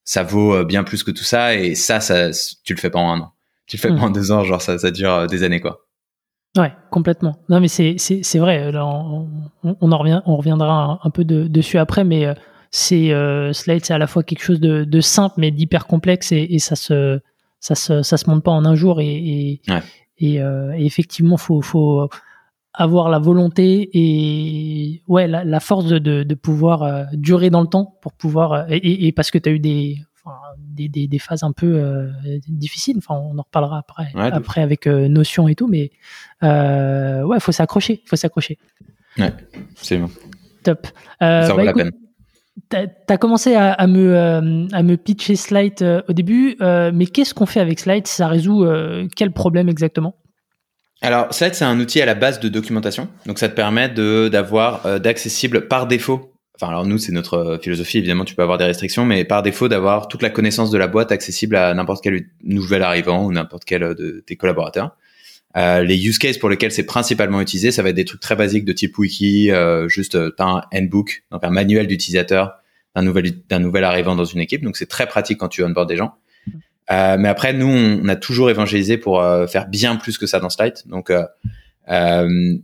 ça 0.03 0.23
vaut 0.23 0.55
euh, 0.55 0.65
bien 0.65 0.83
plus 0.83 1.03
que 1.03 1.11
tout 1.11 1.23
ça. 1.23 1.55
Et 1.55 1.75
ça, 1.75 1.99
ça 1.99 2.29
tu 2.63 2.73
le 2.73 2.79
fais 2.79 2.89
pas 2.89 2.99
en 2.99 3.13
un 3.13 3.19
an. 3.21 3.33
Tu 3.67 3.77
le 3.77 3.81
fais 3.81 3.89
pas 3.89 4.01
en 4.01 4.09
hmm. 4.09 4.13
deux 4.13 4.31
ans, 4.31 4.43
genre 4.43 4.61
ça, 4.61 4.77
ça 4.77 4.91
dure 4.91 5.11
euh, 5.11 5.27
des 5.27 5.43
années, 5.43 5.61
quoi. 5.61 5.85
Ouais, 6.57 6.73
complètement. 6.89 7.37
Non, 7.47 7.61
mais 7.61 7.69
c'est, 7.69 7.95
c'est, 7.97 8.23
c'est 8.23 8.39
vrai. 8.39 8.71
Là, 8.71 8.85
on, 8.85 9.29
on, 9.63 9.91
en 9.91 9.97
revient, 9.97 10.21
on 10.25 10.35
reviendra 10.35 10.99
un, 11.01 11.09
peu 11.09 11.23
de, 11.23 11.47
dessus 11.47 11.77
après, 11.77 12.03
mais 12.03 12.25
euh, 12.25 12.33
c'est 12.71 13.13
Slide, 13.53 13.85
c'est 13.85 13.93
à 13.93 13.97
la 13.97 14.07
fois 14.07 14.23
quelque 14.23 14.43
chose 14.43 14.59
de, 14.59 14.83
de 14.83 15.01
simple 15.01 15.35
mais 15.37 15.51
d'hyper 15.51 15.87
complexe 15.87 16.33
et, 16.33 16.47
et, 16.49 16.59
ça 16.59 16.75
se, 16.75 17.21
ça 17.61 17.75
se, 17.75 18.01
ça 18.01 18.17
se 18.17 18.29
monte 18.29 18.43
pas 18.43 18.51
en 18.51 18.65
un 18.65 18.75
jour 18.75 18.99
et, 18.99 19.05
et, 19.05 19.61
ouais. 19.69 19.81
et, 20.17 20.35
et 20.35 20.85
effectivement, 20.85 21.37
faut, 21.37 21.61
faut 21.61 22.09
avoir 22.73 23.09
la 23.09 23.19
volonté 23.19 23.89
et 23.93 25.03
ouais 25.07 25.27
la, 25.27 25.43
la 25.43 25.59
force 25.59 25.85
de, 25.85 25.99
de, 25.99 26.35
pouvoir 26.35 26.83
euh, 26.83 27.03
durer 27.13 27.49
dans 27.49 27.61
le 27.61 27.67
temps 27.67 27.97
pour 28.01 28.13
pouvoir 28.13 28.53
euh, 28.53 28.63
et, 28.69 29.07
et 29.07 29.11
parce 29.11 29.29
que 29.29 29.37
tu 29.37 29.49
as 29.49 29.51
eu 29.51 29.59
des, 29.59 29.97
enfin, 30.23 30.37
des, 30.57 30.87
des, 30.87 31.07
des, 31.07 31.19
phases 31.19 31.43
un 31.43 31.51
peu 31.51 31.75
euh, 31.75 32.09
difficiles. 32.47 32.97
Enfin 32.97 33.15
on 33.15 33.37
en 33.37 33.41
reparlera 33.41 33.79
après 33.79 34.11
après 34.15 34.61
avec 34.61 34.85
Notion 34.87 35.47
et 35.47 35.55
tout 35.55 35.67
mais 35.67 35.91
ouais 36.41 37.39
faut 37.39 37.51
s'accrocher 37.51 38.03
faut 38.05 38.15
s'accrocher. 38.15 38.57
Ouais 39.17 39.33
c'est 39.75 39.97
bon. 39.97 40.09
Top. 40.63 40.87
Ça 41.19 41.47
vaut 41.49 41.57
bah, 41.57 41.63
la 41.63 41.73
peine. 41.73 41.91
T'as 42.69 42.85
as 43.09 43.17
commencé 43.17 43.55
à, 43.55 43.73
à 43.73 43.87
me, 43.87 44.67
à 44.71 44.83
me 44.83 44.95
pitcher 44.95 45.35
Slide 45.35 46.03
au 46.07 46.13
début, 46.13 46.55
mais 46.59 47.05
qu'est-ce 47.05 47.33
qu'on 47.33 47.45
fait 47.45 47.59
avec 47.59 47.79
Slide? 47.79 48.07
Ça 48.07 48.27
résout 48.27 48.65
quel 49.15 49.31
problème 49.31 49.67
exactement? 49.67 50.15
Alors, 51.01 51.33
Slide, 51.33 51.55
c'est 51.55 51.65
un 51.65 51.79
outil 51.79 52.01
à 52.01 52.05
la 52.05 52.15
base 52.15 52.39
de 52.39 52.49
documentation. 52.49 53.09
Donc, 53.25 53.39
ça 53.39 53.49
te 53.49 53.55
permet 53.55 53.89
de 53.89 54.29
d'avoir 54.31 54.85
euh, 54.85 54.99
d'accessible 54.99 55.67
par 55.67 55.87
défaut. 55.87 56.31
Enfin, 56.55 56.69
alors 56.69 56.85
nous, 56.85 56.99
c'est 56.99 57.11
notre 57.11 57.33
euh, 57.33 57.57
philosophie. 57.57 57.97
Évidemment, 57.97 58.23
tu 58.23 58.35
peux 58.35 58.43
avoir 58.43 58.59
des 58.59 58.65
restrictions, 58.65 59.03
mais 59.03 59.25
par 59.25 59.41
défaut, 59.41 59.67
d'avoir 59.67 60.07
toute 60.07 60.21
la 60.21 60.29
connaissance 60.29 60.69
de 60.69 60.77
la 60.77 60.87
boîte 60.87 61.11
accessible 61.11 61.55
à 61.55 61.73
n'importe 61.73 62.03
quel 62.03 62.27
nouvel 62.43 62.83
arrivant 62.83 63.25
ou 63.25 63.31
n'importe 63.31 63.65
quel 63.65 63.83
euh, 63.83 63.95
de 63.95 64.23
tes 64.25 64.35
collaborateurs. 64.35 64.95
Euh, 65.57 65.83
les 65.83 66.07
use 66.07 66.17
cases 66.17 66.37
pour 66.37 66.49
lesquels 66.49 66.71
c'est 66.71 66.85
principalement 66.85 67.41
utilisé, 67.41 67.71
ça 67.71 67.83
va 67.83 67.89
être 67.89 67.95
des 67.95 68.05
trucs 68.05 68.21
très 68.21 68.35
basiques 68.35 68.63
de 68.63 68.71
type 68.71 68.97
wiki, 68.97 69.51
euh, 69.51 69.89
juste 69.89 70.17
un 70.39 70.61
handbook, 70.73 71.23
donc 71.31 71.43
un 71.43 71.49
manuel 71.49 71.87
d'utilisateur 71.87 72.53
d'un 72.95 73.01
nouvel 73.01 73.31
d'un 73.49 73.59
nouvel 73.59 73.83
arrivant 73.83 74.15
dans 74.15 74.25
une 74.25 74.39
équipe. 74.39 74.63
Donc, 74.63 74.77
c'est 74.77 74.85
très 74.85 75.07
pratique 75.07 75.39
quand 75.39 75.49
tu 75.49 75.63
onboard 75.63 75.89
des 75.89 75.97
gens. 75.97 76.13
Euh, 76.91 77.15
mais 77.17 77.29
après, 77.29 77.53
nous, 77.53 77.67
on, 77.67 78.07
a 78.07 78.15
toujours 78.15 78.49
évangélisé 78.49 78.97
pour 78.97 79.21
euh, 79.21 79.47
faire 79.47 79.67
bien 79.67 79.95
plus 79.95 80.17
que 80.17 80.27
ça 80.27 80.39
dans 80.39 80.49
Slide. 80.49 80.75
Donc, 80.85 81.11
euh, 81.11 82.57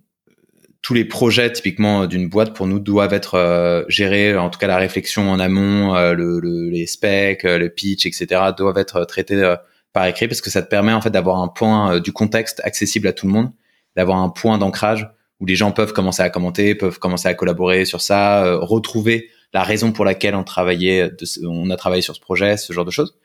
tous 0.81 0.93
les 0.93 1.05
projets 1.05 1.51
typiquement 1.51 2.05
d'une 2.07 2.29
boîte 2.29 2.53
pour 2.53 2.67
nous 2.67 2.79
doivent 2.79 3.13
être 3.13 3.85
gérés, 3.89 4.37
en 4.37 4.49
tout 4.49 4.59
cas 4.59 4.67
la 4.67 4.77
réflexion 4.77 5.29
en 5.29 5.39
amont, 5.39 5.95
le, 5.95 6.39
le, 6.39 6.69
les 6.69 6.87
specs, 6.87 7.43
le 7.43 7.67
pitch, 7.67 8.05
etc. 8.05 8.41
doivent 8.55 8.77
être 8.77 9.03
traités 9.03 9.55
par 9.91 10.05
écrit 10.05 10.29
parce 10.29 10.39
que 10.39 10.49
ça 10.49 10.61
te 10.61 10.69
permet 10.69 10.93
en 10.93 11.01
fait 11.01 11.09
d'avoir 11.09 11.41
un 11.41 11.49
point 11.49 11.99
du 11.99 12.13
contexte 12.13 12.61
accessible 12.63 13.07
à 13.07 13.13
tout 13.13 13.25
le 13.25 13.33
monde, 13.33 13.51
d'avoir 13.97 14.19
un 14.19 14.29
point 14.29 14.57
d'ancrage 14.57 15.09
où 15.41 15.45
les 15.45 15.55
gens 15.55 15.71
peuvent 15.71 15.91
commencer 15.91 16.21
à 16.21 16.29
commenter, 16.29 16.73
peuvent 16.73 16.99
commencer 16.99 17.27
à 17.27 17.33
collaborer 17.33 17.83
sur 17.83 17.99
ça, 17.99 18.55
retrouver 18.55 19.29
la 19.53 19.63
raison 19.63 19.91
pour 19.91 20.05
laquelle 20.05 20.35
on 20.35 20.45
travaillait, 20.45 21.11
on 21.43 21.69
a 21.69 21.75
travaillé 21.75 22.01
sur 22.01 22.15
ce 22.15 22.21
projet, 22.21 22.55
ce 22.55 22.71
genre 22.71 22.85
de 22.85 22.91
choses. 22.91 23.17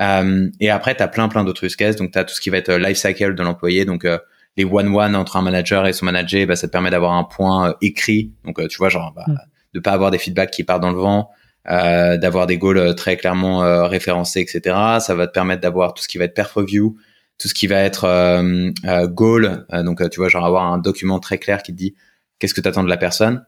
Euh, 0.00 0.50
et 0.60 0.70
après, 0.70 0.94
tu 0.94 1.02
as 1.02 1.08
plein, 1.08 1.28
plein 1.28 1.44
d'autres 1.44 1.64
use 1.64 1.76
cases. 1.76 1.96
Donc, 1.96 2.12
tu 2.12 2.18
as 2.18 2.24
tout 2.24 2.34
ce 2.34 2.40
qui 2.40 2.50
va 2.50 2.58
être 2.58 2.70
euh, 2.70 2.78
life 2.78 2.98
cycle 2.98 3.34
de 3.34 3.42
l'employé. 3.42 3.84
Donc, 3.84 4.04
euh, 4.04 4.18
les 4.56 4.64
one-one 4.64 5.14
entre 5.16 5.36
un 5.36 5.42
manager 5.42 5.86
et 5.86 5.92
son 5.92 6.06
manager, 6.06 6.46
bah, 6.46 6.56
ça 6.56 6.66
te 6.66 6.72
permet 6.72 6.90
d'avoir 6.90 7.12
un 7.12 7.24
point 7.24 7.74
écrit. 7.80 8.32
Donc, 8.44 8.66
tu 8.68 8.78
vois, 8.78 8.88
genre, 8.88 9.12
bah, 9.14 9.24
mm. 9.26 9.36
de 9.74 9.80
pas 9.80 9.92
avoir 9.92 10.10
des 10.10 10.18
feedbacks 10.18 10.50
qui 10.50 10.64
partent 10.64 10.82
dans 10.82 10.90
le 10.90 10.98
vent, 10.98 11.30
euh, 11.68 12.16
d'avoir 12.16 12.46
des 12.46 12.58
goals 12.58 12.94
très 12.94 13.16
clairement 13.16 13.64
euh, 13.64 13.86
référencés, 13.86 14.40
etc. 14.40 14.76
Ça 15.00 15.14
va 15.16 15.26
te 15.26 15.32
permettre 15.32 15.62
d'avoir 15.62 15.94
tout 15.94 16.02
ce 16.02 16.08
qui 16.08 16.16
va 16.16 16.24
être 16.24 16.34
perf 16.34 16.52
review, 16.52 16.96
tout 17.38 17.48
ce 17.48 17.54
qui 17.54 17.66
va 17.66 17.80
être 17.80 18.04
euh, 18.04 18.70
goal. 19.08 19.66
donc, 19.84 20.08
tu 20.10 20.20
vois, 20.20 20.28
genre 20.28 20.46
avoir 20.46 20.72
un 20.72 20.78
document 20.78 21.18
très 21.18 21.38
clair 21.38 21.62
qui 21.64 21.72
te 21.72 21.76
dit 21.76 21.96
qu'est-ce 22.38 22.54
que 22.54 22.60
tu 22.60 22.68
attends 22.68 22.84
de 22.84 22.88
la 22.88 22.96
personne. 22.96 23.44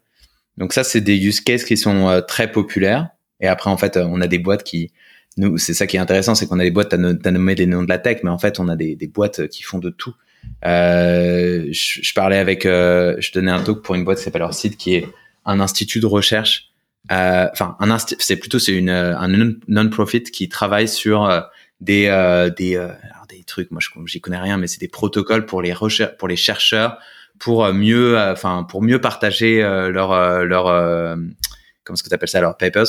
Donc 0.57 0.73
ça, 0.73 0.83
c'est 0.83 1.00
des 1.00 1.17
use 1.17 1.40
cases 1.40 1.62
qui 1.62 1.76
sont 1.76 2.23
très 2.26 2.50
populaires. 2.50 3.09
Et 3.38 3.47
après, 3.47 3.71
en 3.71 3.76
fait, 3.76 3.97
on 3.97 4.21
a 4.21 4.26
des 4.26 4.40
boîtes 4.40 4.64
qui 4.64 4.90
nous, 5.38 5.59
c'est 5.59 5.75
ça 5.75 5.87
qui 5.87 5.97
est 5.97 6.00
intéressant, 6.00 6.35
c'est 6.35 6.47
qu'on 6.47 6.59
a 6.59 6.64
des 6.64 6.71
boîtes, 6.71 6.90
t'as, 6.90 6.97
as 6.97 7.30
nommé 7.30 7.54
des 7.54 7.66
noms 7.66 7.83
de 7.83 7.88
la 7.88 7.99
tech, 7.99 8.18
mais 8.23 8.30
en 8.30 8.38
fait, 8.38 8.61
on 8.61 8.68
a 8.68 8.76
des, 8.76 8.97
boîtes 9.12 9.49
qui 9.49 9.62
font 9.62 9.78
de 9.78 9.90
tout. 9.90 10.14
Euh, 10.64 11.66
je, 11.71 12.12
parlais 12.12 12.38
avec, 12.38 12.66
euh, 12.66 13.16
je 13.18 13.33
donnais 13.33 13.50
un 13.50 13.62
talk 13.62 13.83
pour 13.83 13.95
une 13.95 14.04
boîte 14.04 14.18
qui 14.18 14.25
s'appelle 14.25 14.47
site 14.52 14.76
qui 14.76 14.95
est 14.95 15.09
un 15.45 15.61
institut 15.61 16.00
de 16.00 16.07
recherche. 16.07 16.68
Euh, 17.11 17.49
enfin, 17.52 17.76
un 17.80 17.97
c'est 17.99 18.37
plutôt 18.37 18.59
c'est 18.59 18.75
une 18.75 18.90
un 18.90 19.54
non-profit 19.66 20.25
qui 20.25 20.49
travaille 20.49 20.88
sur 20.88 21.25
euh, 21.25 21.40
des 21.80 22.07
euh, 22.09 22.50
des 22.50 22.76
alors 22.76 23.26
des 23.28 23.45
trucs. 23.45 23.71
Moi, 23.71 23.80
j'y 24.07 24.21
connais 24.21 24.38
rien, 24.38 24.59
mais 24.59 24.66
c'est 24.66 24.80
des 24.80 24.88
protocoles 24.88 25.47
pour 25.47 25.62
les 25.62 25.73
recherches, 25.73 26.16
pour 26.18 26.28
les 26.28 26.37
chercheurs, 26.37 26.99
pour 27.38 27.73
mieux, 27.73 28.18
enfin, 28.18 28.64
pour 28.64 28.83
mieux 28.83 29.00
partager 29.00 29.61
leur 29.62 30.45
leur 30.45 30.64
comment 31.85 31.95
est-ce 31.95 32.02
que 32.02 32.09
tu 32.09 32.14
appelles 32.14 32.28
ça, 32.28 32.40
leurs 32.40 32.59
papers 32.59 32.87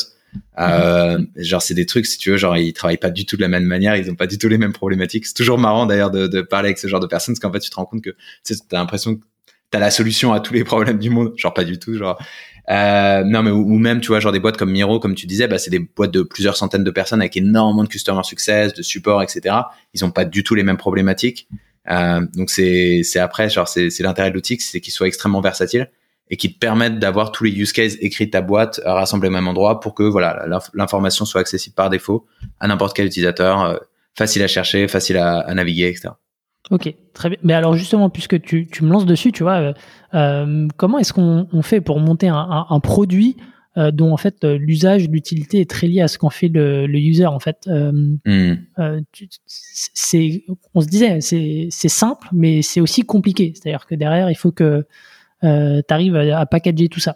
Euh, 0.60 1.20
genre 1.38 1.62
c'est 1.62 1.74
des 1.74 1.86
trucs 1.86 2.06
si 2.06 2.18
tu 2.18 2.32
veux 2.32 2.38
genre 2.38 2.58
ils 2.58 2.74
travaillent 2.74 2.98
pas 2.98 3.10
du 3.10 3.26
tout 3.26 3.38
de 3.38 3.42
la 3.42 3.48
même 3.48 3.64
manière 3.64 3.96
ils 3.96 4.12
ont 4.12 4.16
pas 4.16 4.28
du 4.28 4.38
tout 4.38 4.48
les 4.48 4.58
mêmes 4.58 4.74
problématiques. 4.74 5.26
C'est 5.26 5.34
toujours 5.34 5.58
marrant 5.58 5.86
d'ailleurs 5.86 6.12
de, 6.12 6.28
de, 6.28 6.42
parler 6.42 6.68
avec 6.68 6.80
ce 6.80 6.88
genre 6.88 7.00
de 7.00 7.08
personnes 7.08 7.34
parce 7.34 7.40
qu'en 7.40 7.52
fait 7.52 7.60
tu 7.60 7.70
te 7.70 7.76
rends 7.76 7.86
compte 7.86 8.04
que 8.04 8.16
tu 8.46 8.54
as 8.54 8.76
l'impression 8.78 9.16
que 9.16 9.24
t'as 9.72 9.80
la 9.80 9.92
solution 9.92 10.34
à 10.34 10.40
tous 10.40 10.54
les 10.54 10.64
problèmes 10.64 11.00
du 11.00 11.10
monde. 11.10 11.34
Genre 11.38 11.54
pas 11.54 11.64
du 11.64 11.80
tout 11.80 11.96
genre. 11.96 12.22
Euh, 12.70 13.24
non 13.24 13.42
mais 13.42 13.52
ou, 13.52 13.80
même 13.80 14.00
tu 14.00 14.10
vois 14.10 14.20
genre 14.20 14.32
des 14.32 14.40
boîtes 14.40 14.58
comme 14.58 14.72
Miro 14.72 15.00
comme 15.00 15.16
tu 15.16 15.26
disais 15.26 15.48
bah 15.48 15.58
c'est 15.58 15.72
des 15.72 15.80
boîtes 15.80 16.12
de 16.12 16.22
plusieurs 16.22 16.56
centaines 16.56 16.84
de 16.84 16.92
personnes 16.92 17.20
avec 17.20 17.36
énormément 17.36 17.84
de 17.84 17.90
customer 17.90 18.22
success 18.24 18.76
de 18.76 18.84
support 18.84 19.24
etc 19.24 19.56
ils 19.96 20.06
ont 20.06 20.12
pas 20.12 20.24
du 20.24 20.44
tout 20.44 20.56
les 20.56 20.64
mêmes 20.64 20.78
problématiques. 20.78 21.48
Euh, 21.90 22.22
donc 22.36 22.52
c'est 22.52 23.02
c'est 23.04 23.20
après 23.20 23.50
genre 23.50 23.68
c'est 23.68 23.90
c'est 23.90 24.04
l'intérêt 24.04 24.30
de 24.30 24.36
l'outil 24.36 24.58
c'est 24.60 24.82
qu'il 24.82 24.94
soit 24.94 25.08
extrêmement 25.08 25.42
versatile 25.42 25.90
et 26.30 26.38
qui 26.38 26.54
te 26.54 26.60
permettent 26.60 27.00
d'avoir 27.00 27.32
tous 27.32 27.44
les 27.44 27.52
use 27.52 27.74
cases 27.74 27.98
écrits 28.02 28.28
de 28.28 28.32
ta 28.32 28.42
boîte 28.42 28.80
euh, 28.86 28.94
rassemblés 28.94 29.30
au 29.30 29.32
même 29.32 29.48
endroit 29.48 29.80
pour 29.80 29.96
que 29.96 30.04
voilà 30.04 30.46
l'information 30.74 31.26
soit 31.26 31.42
accessible 31.42 31.76
par 31.76 31.90
défaut 31.90 32.26
à 32.60 32.68
n'importe 32.68 32.96
quel 32.96 33.08
utilisateur, 33.08 33.62
euh, 33.62 33.78
facile 34.16 34.44
à 34.44 34.48
chercher, 34.48 34.88
facile 34.88 35.18
à, 35.18 35.40
à, 35.40 35.54
naviguer, 35.54 35.88
etc. 35.88 36.10
Ok, 36.72 36.94
très 37.14 37.30
bien. 37.30 37.38
Mais 37.44 37.54
alors 37.54 37.74
justement, 37.76 38.10
puisque 38.10 38.40
tu, 38.42 38.68
tu 38.68 38.84
me 38.84 38.92
lances 38.92 39.06
dessus, 39.06 39.32
tu 39.32 39.44
vois, 39.44 39.74
euh, 40.14 40.68
comment 40.78 41.00
est-ce 41.00 41.14
qu'on 41.14 41.48
on 41.52 41.62
fait 41.62 41.82
pour 41.82 42.00
monter 42.00 42.28
un, 42.28 42.36
un, 42.36 42.66
un 42.70 42.80
produit 42.80 43.38
euh, 43.78 43.92
dont 43.92 44.12
en 44.12 44.18
fait 44.18 44.44
l'usage, 44.44 45.10
l'utilité 45.10 45.62
est 45.62 45.70
très 45.70 45.88
lié 45.88 46.02
à 46.02 46.08
ce 46.08 46.18
qu'en 46.18 46.30
fait 46.30 46.50
le, 46.50 46.86
le, 46.86 47.00
user 47.00 47.26
en 47.26 47.40
fait. 47.40 47.68
Mm. 47.68 48.56
c'est, 49.46 50.44
on 50.76 50.82
se 50.82 50.88
disait, 50.88 51.22
c'est, 51.22 51.70
c'est 51.72 51.90
simple, 51.90 52.28
mais 52.34 52.62
c'est 52.62 52.82
aussi 52.82 53.02
compliqué. 53.02 53.54
C'est-à-dire 53.56 53.88
que 53.88 53.96
derrière, 53.96 54.30
il 54.30 54.36
faut 54.36 54.52
que 54.52 54.86
euh, 55.43 55.81
tu 55.88 55.93
arrives 55.93 56.15
à, 56.15 56.46
packager 56.46 56.89
tout 56.89 57.00
ça. 57.00 57.15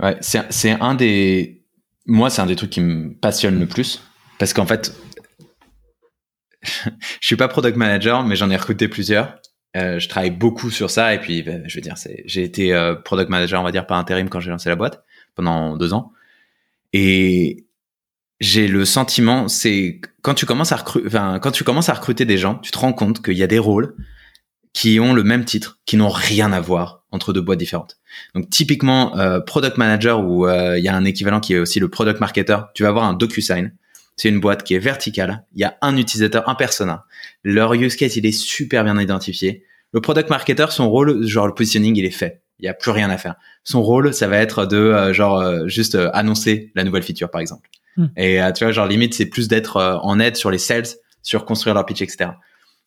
Ouais, 0.00 0.16
c'est 0.20 0.70
un 0.70 0.94
des. 0.94 1.62
Moi, 2.06 2.30
c'est 2.30 2.42
un 2.42 2.46
des 2.46 2.56
trucs 2.56 2.70
qui 2.70 2.80
me 2.80 3.14
passionne 3.14 3.58
le 3.58 3.66
plus. 3.66 4.02
Parce 4.38 4.52
qu'en 4.52 4.66
fait, 4.66 4.94
je 6.62 7.26
suis 7.26 7.36
pas 7.36 7.48
product 7.48 7.76
manager, 7.76 8.24
mais 8.24 8.36
j'en 8.36 8.50
ai 8.50 8.56
recruté 8.56 8.88
plusieurs. 8.88 9.38
Euh, 9.76 9.98
je 9.98 10.08
travaille 10.08 10.30
beaucoup 10.30 10.70
sur 10.70 10.88
ça 10.88 11.14
et 11.14 11.18
puis 11.18 11.42
ben, 11.42 11.64
je 11.66 11.74
veux 11.74 11.80
dire, 11.80 11.96
j'ai 12.26 12.44
été 12.44 12.72
euh, 12.72 12.94
product 12.94 13.28
manager, 13.28 13.60
on 13.60 13.64
va 13.64 13.72
dire, 13.72 13.86
par 13.86 13.98
intérim 13.98 14.28
quand 14.28 14.38
j'ai 14.38 14.50
lancé 14.50 14.68
la 14.68 14.76
boîte 14.76 15.02
pendant 15.34 15.76
deux 15.76 15.92
ans. 15.92 16.12
Et 16.92 17.66
j'ai 18.38 18.68
le 18.68 18.84
sentiment, 18.84 19.48
c'est 19.48 20.00
quand 20.22 20.34
tu 20.34 20.46
commences 20.46 20.70
à 20.70 20.76
recruter, 20.76 21.08
quand 21.10 21.50
tu 21.50 21.64
commences 21.64 21.88
à 21.88 21.94
recruter 21.94 22.24
des 22.24 22.38
gens, 22.38 22.56
tu 22.56 22.70
te 22.70 22.78
rends 22.78 22.92
compte 22.92 23.22
qu'il 23.24 23.36
y 23.36 23.42
a 23.42 23.48
des 23.48 23.58
rôles 23.58 23.96
qui 24.74 24.98
ont 25.00 25.14
le 25.14 25.22
même 25.22 25.44
titre, 25.44 25.78
qui 25.86 25.96
n'ont 25.96 26.10
rien 26.10 26.52
à 26.52 26.60
voir 26.60 27.04
entre 27.12 27.32
deux 27.32 27.40
boîtes 27.40 27.60
différentes. 27.60 27.96
Donc 28.34 28.50
typiquement, 28.50 29.16
euh, 29.16 29.40
product 29.40 29.78
manager 29.78 30.20
où 30.20 30.46
euh, 30.46 30.76
il 30.76 30.84
y 30.84 30.88
a 30.88 30.96
un 30.96 31.04
équivalent 31.04 31.40
qui 31.40 31.54
est 31.54 31.58
aussi 31.58 31.78
le 31.80 31.88
product 31.88 32.20
marketer, 32.20 32.58
tu 32.74 32.82
vas 32.82 32.88
avoir 32.90 33.04
un 33.04 33.14
DocuSign. 33.14 33.72
C'est 34.16 34.28
une 34.28 34.40
boîte 34.40 34.64
qui 34.64 34.74
est 34.74 34.80
verticale. 34.80 35.44
Il 35.54 35.60
y 35.60 35.64
a 35.64 35.76
un 35.80 35.96
utilisateur, 35.96 36.48
un 36.48 36.56
persona. 36.56 37.04
Leur 37.44 37.72
use 37.74 37.96
case, 37.96 38.16
il 38.16 38.26
est 38.26 38.32
super 38.32 38.84
bien 38.84 39.00
identifié. 39.00 39.64
Le 39.92 40.00
product 40.00 40.28
marketer, 40.28 40.66
son 40.70 40.90
rôle, 40.90 41.24
genre 41.24 41.46
le 41.46 41.54
positioning, 41.54 41.96
il 41.96 42.04
est 42.04 42.10
fait. 42.10 42.42
Il 42.58 42.66
y 42.66 42.68
a 42.68 42.74
plus 42.74 42.90
rien 42.90 43.10
à 43.10 43.18
faire. 43.18 43.36
Son 43.62 43.82
rôle, 43.82 44.12
ça 44.12 44.26
va 44.28 44.38
être 44.38 44.66
de 44.66 44.76
euh, 44.76 45.12
genre 45.12 45.68
juste 45.68 45.96
annoncer 46.12 46.72
la 46.74 46.82
nouvelle 46.82 47.02
feature, 47.04 47.30
par 47.30 47.40
exemple. 47.40 47.70
Hmm. 47.96 48.06
Et 48.16 48.40
tu 48.56 48.64
vois, 48.64 48.72
genre 48.72 48.86
limite, 48.86 49.14
c'est 49.14 49.26
plus 49.26 49.46
d'être 49.46 49.80
en 50.02 50.18
aide 50.18 50.36
sur 50.36 50.50
les 50.50 50.58
sales, 50.58 50.86
sur 51.22 51.44
construire 51.44 51.74
leur 51.74 51.86
pitch, 51.86 52.02
etc. 52.02 52.30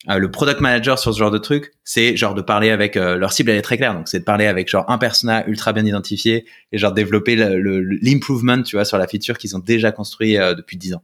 Euh, 0.10 0.20
le 0.20 0.30
product 0.32 0.62
manager 0.62 1.00
sur 1.00 1.14
ce 1.14 1.20
genre 1.20 1.32
de 1.32 1.38
truc, 1.38 1.74
c'est 1.84 2.16
genre 2.16 2.36
de 2.36 2.42
parler 2.42 2.70
avec 2.70 2.96
euh, 2.96 3.18
leur 3.18 3.34
cible, 3.34 3.50
elle 3.50 3.58
est 3.58 3.64
très 3.64 3.78
claire. 3.78 3.94
Donc 3.94 4.08
c'est 4.08 4.20
de 4.20 4.24
parler 4.24 4.46
avec 4.46 4.70
genre 4.70 4.86
un 4.90 4.98
persona 4.98 5.46
ultra 5.48 5.74
bien 5.74 5.86
identifié 5.86 6.46
et 6.72 6.78
genre 6.78 6.94
développer 6.94 7.36
l'improvement, 7.36 8.62
tu 8.62 8.76
vois, 8.76 8.86
sur 8.86 8.98
la 8.98 9.08
feature 9.08 9.38
qu'ils 9.38 9.56
ont 9.56 9.60
déjà 9.60 9.92
construit 9.92 10.38
euh, 10.38 10.54
depuis 10.54 10.78
10 10.78 10.96
ans. 10.96 11.04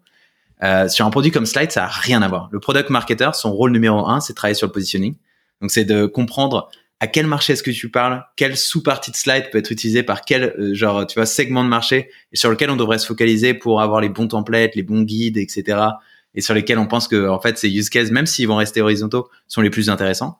sur 0.89 1.05
un 1.05 1.09
produit 1.09 1.31
comme 1.31 1.45
Slide, 1.45 1.71
ça 1.71 1.85
a 1.85 1.87
rien 1.87 2.21
à 2.21 2.27
voir. 2.27 2.49
Le 2.51 2.59
product 2.59 2.89
marketer, 2.89 3.31
son 3.33 3.51
rôle 3.51 3.71
numéro 3.71 4.07
un, 4.07 4.21
c'est 4.21 4.33
de 4.33 4.35
travailler 4.35 4.55
sur 4.55 4.67
le 4.67 4.73
positioning. 4.73 5.15
Donc 5.59 5.71
c'est 5.71 5.85
de 5.85 6.05
comprendre 6.05 6.69
à 6.99 7.07
quel 7.07 7.27
marché 7.27 7.53
est-ce 7.53 7.63
que 7.63 7.71
tu 7.71 7.89
parles, 7.89 8.23
quelle 8.37 8.55
sous-partie 8.55 9.11
de 9.11 9.17
slide 9.17 9.49
peut 9.51 9.57
être 9.57 9.71
utilisée 9.71 10.03
par 10.03 10.21
quel 10.21 10.73
genre 10.73 11.05
tu 11.05 11.15
vois 11.15 11.25
segment 11.25 11.65
de 11.65 11.69
marché 11.69 12.09
et 12.31 12.37
sur 12.37 12.49
lequel 12.49 12.69
on 12.69 12.77
devrait 12.77 12.99
se 12.99 13.05
focaliser 13.07 13.53
pour 13.53 13.81
avoir 13.81 13.99
les 13.99 14.07
bons 14.07 14.27
templates, 14.27 14.75
les 14.75 14.83
bons 14.83 15.01
guides, 15.01 15.37
etc 15.37 15.79
et 16.35 16.41
sur 16.41 16.53
lesquels 16.53 16.79
on 16.79 16.87
pense 16.87 17.07
que 17.07 17.27
en 17.27 17.39
fait 17.39 17.57
ces 17.57 17.69
use 17.69 17.89
cases, 17.89 18.11
même 18.11 18.25
s'ils 18.25 18.47
vont 18.47 18.55
rester 18.55 18.81
horizontaux, 18.81 19.29
sont 19.47 19.61
les 19.61 19.69
plus 19.69 19.89
intéressants. 19.89 20.39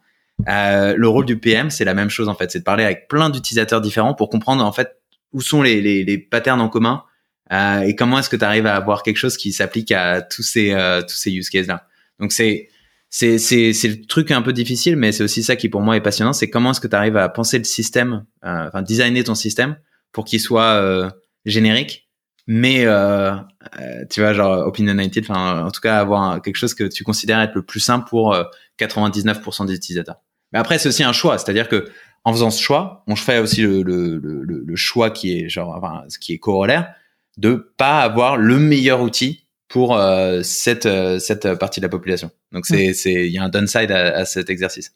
Euh, 0.49 0.95
le 0.97 1.07
rôle 1.07 1.25
du 1.25 1.37
PM, 1.37 1.69
c'est 1.69 1.85
la 1.85 1.93
même 1.93 2.09
chose 2.09 2.27
en 2.29 2.35
fait, 2.35 2.51
c'est 2.51 2.59
de 2.59 2.63
parler 2.63 2.83
avec 2.83 3.07
plein 3.07 3.29
d'utilisateurs 3.29 3.81
différents 3.81 4.13
pour 4.13 4.29
comprendre 4.29 4.65
en 4.65 4.71
fait 4.71 4.97
où 5.31 5.41
sont 5.41 5.61
les, 5.61 5.81
les, 5.81 6.03
les 6.03 6.17
patterns 6.17 6.61
en 6.61 6.69
commun 6.69 7.03
euh, 7.51 7.81
et 7.81 7.95
comment 7.95 8.19
est-ce 8.19 8.29
que 8.29 8.35
tu 8.35 8.45
arrives 8.45 8.65
à 8.65 8.75
avoir 8.75 9.03
quelque 9.03 9.17
chose 9.17 9.37
qui 9.37 9.51
s'applique 9.51 9.91
à 9.91 10.21
tous 10.21 10.43
ces 10.43 10.71
euh, 10.71 11.01
tous 11.01 11.15
ces 11.15 11.31
use 11.31 11.49
cases 11.49 11.67
là. 11.67 11.87
Donc 12.19 12.31
c'est 12.31 12.69
c'est 13.09 13.37
c'est 13.37 13.73
c'est 13.73 13.89
le 13.89 14.05
truc 14.05 14.31
un 14.31 14.41
peu 14.41 14.53
difficile, 14.53 14.95
mais 14.95 15.11
c'est 15.11 15.23
aussi 15.23 15.43
ça 15.43 15.55
qui 15.55 15.69
pour 15.69 15.81
moi 15.81 15.95
est 15.95 16.01
passionnant, 16.01 16.33
c'est 16.33 16.49
comment 16.49 16.71
est-ce 16.71 16.81
que 16.81 16.87
tu 16.87 16.95
arrives 16.95 17.17
à 17.17 17.29
penser 17.29 17.59
le 17.59 17.63
système, 17.63 18.25
euh, 18.43 18.67
enfin 18.67 18.81
designer 18.81 19.23
ton 19.23 19.35
système 19.35 19.77
pour 20.11 20.25
qu'il 20.25 20.39
soit 20.39 20.81
euh, 20.81 21.09
générique 21.45 22.02
mais 22.47 22.85
euh, 22.85 23.33
euh, 23.79 24.05
tu 24.09 24.21
vois 24.21 24.33
genre 24.33 24.67
opinionated 24.67 25.23
enfin 25.23 25.65
en 25.65 25.71
tout 25.71 25.81
cas 25.81 25.97
avoir 25.97 26.41
quelque 26.41 26.57
chose 26.57 26.73
que 26.73 26.83
tu 26.83 27.03
considères 27.03 27.39
être 27.39 27.55
le 27.55 27.63
plus 27.63 27.79
simple 27.79 28.07
pour 28.09 28.35
99% 28.79 29.63
euh, 29.63 29.65
des 29.65 29.75
utilisateurs. 29.75 30.17
Mais 30.51 30.59
après 30.59 30.77
c'est 30.77 30.89
aussi 30.89 31.03
un 31.03 31.13
choix. 31.13 31.37
C'est-à-dire 31.37 31.69
que 31.69 31.85
en 32.25 32.33
faisant 32.33 32.51
ce 32.51 32.61
choix 32.61 33.03
on 33.07 33.15
fait 33.15 33.39
aussi 33.39 33.61
le, 33.61 33.81
le, 33.81 34.17
le, 34.17 34.43
le 34.43 34.75
choix 34.75 35.09
qui 35.09 35.37
est 35.37 35.49
genre 35.49 35.73
enfin 35.75 36.03
ce 36.09 36.19
qui 36.19 36.33
est 36.33 36.39
corollaire 36.39 36.93
de 37.37 37.73
pas 37.77 38.01
avoir 38.01 38.37
le 38.37 38.59
meilleur 38.59 39.01
outil 39.01 39.47
pour 39.69 39.97
euh, 39.97 40.41
cette 40.43 40.87
cette 41.19 41.55
partie 41.55 41.79
de 41.79 41.85
la 41.85 41.89
population. 41.89 42.29
Donc 42.51 42.65
c'est 42.65 42.93
c'est 42.93 43.25
il 43.25 43.31
y 43.31 43.37
a 43.37 43.43
un 43.43 43.49
downside 43.49 43.91
à, 43.91 44.17
à, 44.17 44.25
cet 44.25 44.49
exercice. 44.49 44.93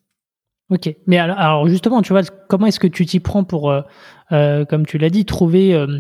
Ok. 0.69 0.93
Mais 1.07 1.17
alors, 1.17 1.37
alors 1.39 1.67
justement 1.69 2.01
tu 2.01 2.11
vois 2.11 2.23
comment 2.49 2.67
est-ce 2.67 2.79
que 2.81 2.87
tu 2.87 3.05
t'y 3.05 3.21
prends 3.21 3.45
pour 3.45 3.73
comme 4.29 4.85
tu 4.85 4.97
l'as 4.97 5.09
dit 5.09 5.23
trouver 5.25 5.73
euh, 5.73 5.99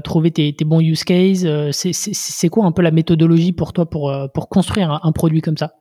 trouver 0.00 0.30
tes, 0.30 0.54
bons 0.64 0.80
use 0.80 1.04
cases 1.04 1.44
euh, 1.44 1.70
C'est 1.72 2.48
quoi 2.48 2.64
un 2.64 2.72
peu 2.72 2.82
la 2.82 2.90
méthodologie 2.90 3.52
pour 3.52 3.72
toi 3.72 3.88
pour, 3.88 4.10
euh, 4.10 4.26
pour 4.28 4.48
construire 4.48 5.00
un, 5.02 5.12
produit 5.12 5.42
comme 5.42 5.56
ça? 5.56 5.74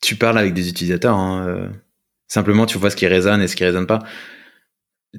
Tu 0.00 0.14
parles 0.14 0.38
avec 0.38 0.54
des 0.54 0.68
utilisateurs. 0.68 1.16
Hein, 1.16 1.70
simplement, 2.28 2.66
tu 2.66 2.78
vois 2.78 2.90
ce 2.90 2.96
qui 2.96 3.06
résonne 3.06 3.42
et 3.42 3.48
ce 3.48 3.56
qui 3.56 3.64
résonne 3.64 3.86
pas. 3.86 4.00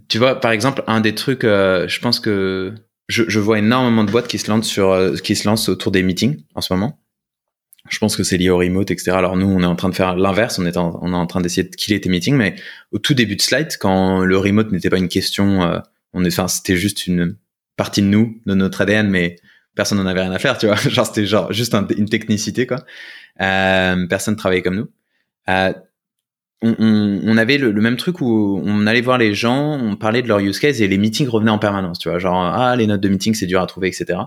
Tu 0.07 0.17
vois, 0.17 0.39
par 0.39 0.51
exemple, 0.51 0.83
un 0.87 1.01
des 1.01 1.15
trucs, 1.15 1.43
je 1.43 1.99
pense 1.99 2.21
que 2.21 2.73
je, 3.09 3.39
vois 3.39 3.59
énormément 3.59 4.05
de 4.05 4.11
boîtes 4.11 4.27
qui 4.27 4.37
se 4.37 4.49
lancent 4.49 4.67
sur, 4.67 5.13
qui 5.21 5.35
se 5.35 5.45
lancent 5.45 5.67
autour 5.67 5.91
des 5.91 6.03
meetings 6.03 6.43
en 6.55 6.61
ce 6.61 6.71
moment. 6.71 6.97
Je 7.89 7.97
pense 7.97 8.15
que 8.15 8.23
c'est 8.23 8.37
lié 8.37 8.49
au 8.49 8.57
remote, 8.57 8.91
etc. 8.91 9.11
Alors 9.11 9.35
nous, 9.35 9.47
on 9.47 9.61
est 9.61 9.65
en 9.65 9.75
train 9.75 9.89
de 9.89 9.95
faire 9.95 10.15
l'inverse. 10.15 10.59
On 10.59 10.63
on 10.65 10.67
est 10.69 11.15
en 11.15 11.27
train 11.27 11.41
d'essayer 11.41 11.63
de 11.63 11.75
killer 11.75 11.99
tes 11.99 12.07
meetings, 12.07 12.35
mais 12.35 12.55
au 12.93 12.99
tout 12.99 13.13
début 13.13 13.35
de 13.35 13.41
slide, 13.41 13.75
quand 13.79 14.23
le 14.23 14.37
remote 14.37 14.71
n'était 14.71 14.89
pas 14.89 14.97
une 14.97 15.09
question 15.09 15.81
on 16.13 16.23
est, 16.23 16.27
enfin, 16.27 16.47
c'était 16.47 16.75
juste 16.75 17.07
une 17.07 17.35
partie 17.75 18.01
de 18.01 18.07
nous, 18.07 18.41
de 18.45 18.55
notre 18.55 18.81
ADN, 18.81 19.09
mais 19.09 19.37
personne 19.75 19.97
n'en 19.97 20.05
avait 20.05 20.21
rien 20.21 20.31
à 20.31 20.39
faire, 20.39 20.57
tu 20.57 20.67
vois. 20.67 20.75
genre, 20.89 21.05
c'était 21.05 21.25
genre 21.25 21.51
juste 21.51 21.73
une 21.73 22.09
technicité, 22.09 22.67
quoi. 22.67 22.83
Euh, 23.41 24.07
personne 24.07 24.35
travaillait 24.35 24.61
comme 24.61 24.75
nous. 24.75 24.89
Euh, 25.49 25.73
on, 26.61 26.75
on, 26.77 27.21
on, 27.23 27.37
avait 27.37 27.57
le, 27.57 27.71
même 27.73 27.95
truc 27.95 28.19
où 28.19 28.61
on 28.65 28.85
allait 28.85 29.01
voir 29.01 29.17
les 29.17 29.33
gens, 29.33 29.79
on 29.79 29.95
parlait 29.95 30.21
de 30.21 30.27
leur 30.27 30.39
use 30.39 30.59
case 30.59 30.81
et 30.81 30.87
les 30.87 30.97
meetings 30.97 31.27
revenaient 31.27 31.51
en 31.51 31.59
permanence, 31.59 31.99
tu 31.99 32.09
vois. 32.09 32.19
Genre, 32.19 32.35
ah, 32.35 32.75
les 32.75 32.85
notes 32.85 33.01
de 33.01 33.09
meeting, 33.09 33.33
c'est 33.33 33.45
dur 33.45 33.61
à 33.61 33.65
trouver, 33.65 33.87
etc. 33.87 34.19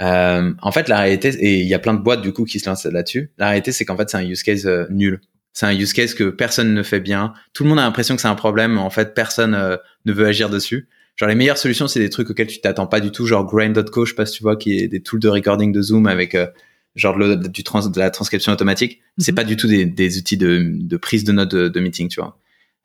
Euh, 0.00 0.52
en 0.62 0.72
fait, 0.72 0.88
la 0.88 1.00
réalité, 1.00 1.28
et 1.28 1.60
il 1.60 1.68
y 1.68 1.74
a 1.74 1.78
plein 1.78 1.94
de 1.94 2.00
boîtes 2.00 2.22
du 2.22 2.32
coup 2.32 2.44
qui 2.44 2.58
se 2.58 2.68
lancent 2.68 2.86
là-dessus. 2.86 3.30
La 3.38 3.48
réalité, 3.48 3.72
c'est 3.72 3.84
qu'en 3.84 3.96
fait, 3.96 4.08
c'est 4.08 4.16
un 4.16 4.24
use 4.24 4.42
case 4.42 4.66
euh, 4.66 4.86
nul. 4.90 5.20
C'est 5.52 5.66
un 5.66 5.74
use 5.74 5.92
case 5.92 6.14
que 6.14 6.30
personne 6.30 6.72
ne 6.72 6.82
fait 6.82 7.00
bien. 7.00 7.34
Tout 7.52 7.64
le 7.64 7.68
monde 7.68 7.78
a 7.78 7.82
l'impression 7.82 8.14
que 8.16 8.22
c'est 8.22 8.28
un 8.28 8.34
problème. 8.34 8.78
En 8.78 8.90
fait, 8.90 9.14
personne 9.14 9.54
euh, 9.54 9.76
ne 10.06 10.12
veut 10.12 10.26
agir 10.26 10.48
dessus. 10.48 10.88
Genre 11.20 11.28
les 11.28 11.34
meilleures 11.34 11.58
solutions, 11.58 11.86
c'est 11.86 12.00
des 12.00 12.08
trucs 12.08 12.30
auxquels 12.30 12.46
tu 12.46 12.62
t'attends 12.62 12.86
pas 12.86 12.98
du 12.98 13.10
tout, 13.10 13.26
genre 13.26 13.44
Grind.co, 13.44 14.06
je 14.06 14.10
sais 14.10 14.16
pas 14.16 14.24
si 14.24 14.38
tu 14.38 14.42
vois, 14.42 14.56
qui 14.56 14.78
est 14.78 14.88
des 14.88 15.02
tools 15.02 15.20
de 15.20 15.28
recording 15.28 15.70
de 15.70 15.82
Zoom 15.82 16.06
avec 16.06 16.34
euh, 16.34 16.46
genre 16.94 17.18
de, 17.18 17.34
du 17.46 17.62
trans, 17.62 17.86
de 17.86 17.98
la 17.98 18.08
transcription 18.08 18.50
automatique. 18.50 19.02
C'est 19.18 19.32
mhm. 19.32 19.36
pas 19.36 19.44
du 19.44 19.58
tout 19.58 19.66
des, 19.66 19.84
des 19.84 20.16
outils 20.16 20.38
de, 20.38 20.64
de, 20.66 20.96
prise 20.96 21.24
de 21.24 21.32
notes 21.32 21.54
de, 21.54 21.80
meeting, 21.80 22.08
tu 22.08 22.22
vois. 22.22 22.38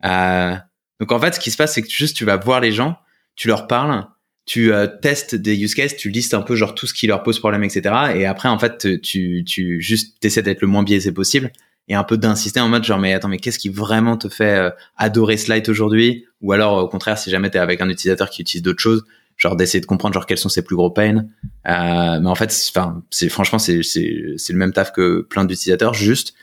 Euh, 0.04 0.54
donc 1.00 1.12
en 1.12 1.18
fait, 1.18 1.36
ce 1.36 1.40
qui 1.40 1.50
se 1.50 1.56
passe, 1.56 1.72
c'est 1.72 1.80
que 1.80 1.88
juste 1.90 2.14
tu 2.14 2.26
vas 2.26 2.36
voir 2.36 2.60
les 2.60 2.72
gens, 2.72 2.98
tu 3.36 3.48
leur 3.48 3.66
parles, 3.66 4.06
tu 4.44 4.70
euh, 4.70 4.86
testes 4.86 5.34
des 5.34 5.56
use 5.56 5.74
cases, 5.74 5.96
tu 5.96 6.10
listes 6.10 6.34
un 6.34 6.42
peu 6.42 6.56
genre 6.56 6.74
tout 6.74 6.86
ce 6.86 6.92
qui 6.92 7.06
leur 7.06 7.22
pose 7.22 7.38
problème, 7.38 7.64
etc. 7.64 7.94
Et 8.16 8.26
après, 8.26 8.50
en 8.50 8.58
fait, 8.58 9.00
tu, 9.00 9.44
tu 9.46 9.80
juste 9.80 10.22
essaies 10.22 10.42
d'être 10.42 10.60
le 10.60 10.68
moins 10.68 10.82
biaisé 10.82 11.10
possible 11.10 11.52
et 11.88 11.94
un 11.94 12.04
peu 12.04 12.16
d'insister 12.16 12.60
en 12.60 12.68
mode 12.68 12.84
genre 12.84 12.98
mais 12.98 13.14
attends 13.14 13.28
mais 13.28 13.38
qu'est-ce 13.38 13.58
qui 13.58 13.68
vraiment 13.68 14.16
te 14.16 14.28
fait 14.28 14.56
euh, 14.56 14.70
adorer 14.96 15.36
Slide 15.36 15.68
aujourd'hui? 15.68 16.26
Ou 16.42 16.52
alors 16.52 16.78
au 16.78 16.88
contraire 16.88 17.18
si 17.18 17.30
jamais 17.30 17.50
tu 17.50 17.56
es 17.56 17.60
avec 17.60 17.80
un 17.80 17.88
utilisateur 17.88 18.30
qui 18.30 18.42
utilise 18.42 18.62
d'autres 18.62 18.82
choses 18.82 19.04
genre 19.36 19.56
d'essayer 19.56 19.80
de 19.80 19.86
comprendre 19.86 20.14
genre 20.14 20.26
quels 20.26 20.38
sont 20.38 20.48
ses 20.48 20.62
plus 20.62 20.76
gros 20.76 20.90
pains 20.90 21.26
euh, 21.68 22.20
mais 22.20 22.28
en 22.28 22.34
fait 22.34 22.54
enfin 22.70 23.02
c'est 23.10 23.28
franchement 23.28 23.58
c'est 23.58 23.82
c'est 23.82 24.34
c'est 24.36 24.52
le 24.52 24.58
même 24.58 24.72
taf 24.72 24.92
que 24.92 25.20
plein 25.22 25.44
d'utilisateurs 25.44 25.92
juste 25.94 26.34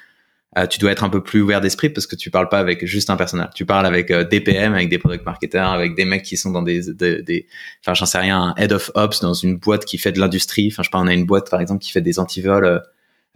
euh, 0.57 0.67
tu 0.67 0.79
dois 0.79 0.91
être 0.91 1.03
un 1.03 1.09
peu 1.09 1.23
plus 1.23 1.41
ouvert 1.41 1.61
d'esprit 1.61 1.89
parce 1.89 2.05
que 2.05 2.15
tu 2.15 2.29
parles 2.29 2.47
pas 2.47 2.59
avec 2.59 2.85
juste 2.85 3.09
un 3.09 3.15
personnel. 3.15 3.49
Tu 3.55 3.65
parles 3.65 3.87
avec 3.87 4.11
euh, 4.11 4.23
des 4.23 4.39
PM, 4.39 4.73
avec 4.73 4.87
des 4.87 4.99
product 4.99 5.25
marketers, 5.25 5.67
avec 5.67 5.95
des 5.95 6.05
mecs 6.05 6.21
qui 6.21 6.37
sont 6.37 6.51
dans 6.51 6.61
des, 6.61 6.93
des, 6.93 7.23
des 7.23 7.47
enfin 7.81 7.95
j'en 7.95 8.05
sais 8.05 8.19
rien, 8.19 8.39
un 8.39 8.55
head 8.55 8.71
of 8.71 8.91
ops 8.93 9.19
dans 9.19 9.33
une 9.33 9.57
boîte 9.57 9.85
qui 9.85 9.97
fait 9.97 10.11
de 10.11 10.19
l'industrie. 10.19 10.69
Enfin 10.71 10.83
je 10.83 10.89
sais 10.89 10.91
pas, 10.91 10.99
on 10.99 11.07
a 11.07 11.13
une 11.13 11.25
boîte 11.25 11.49
par 11.49 11.59
exemple 11.59 11.81
qui 11.81 11.91
fait 11.91 12.01
des 12.01 12.19
antivols 12.19 12.83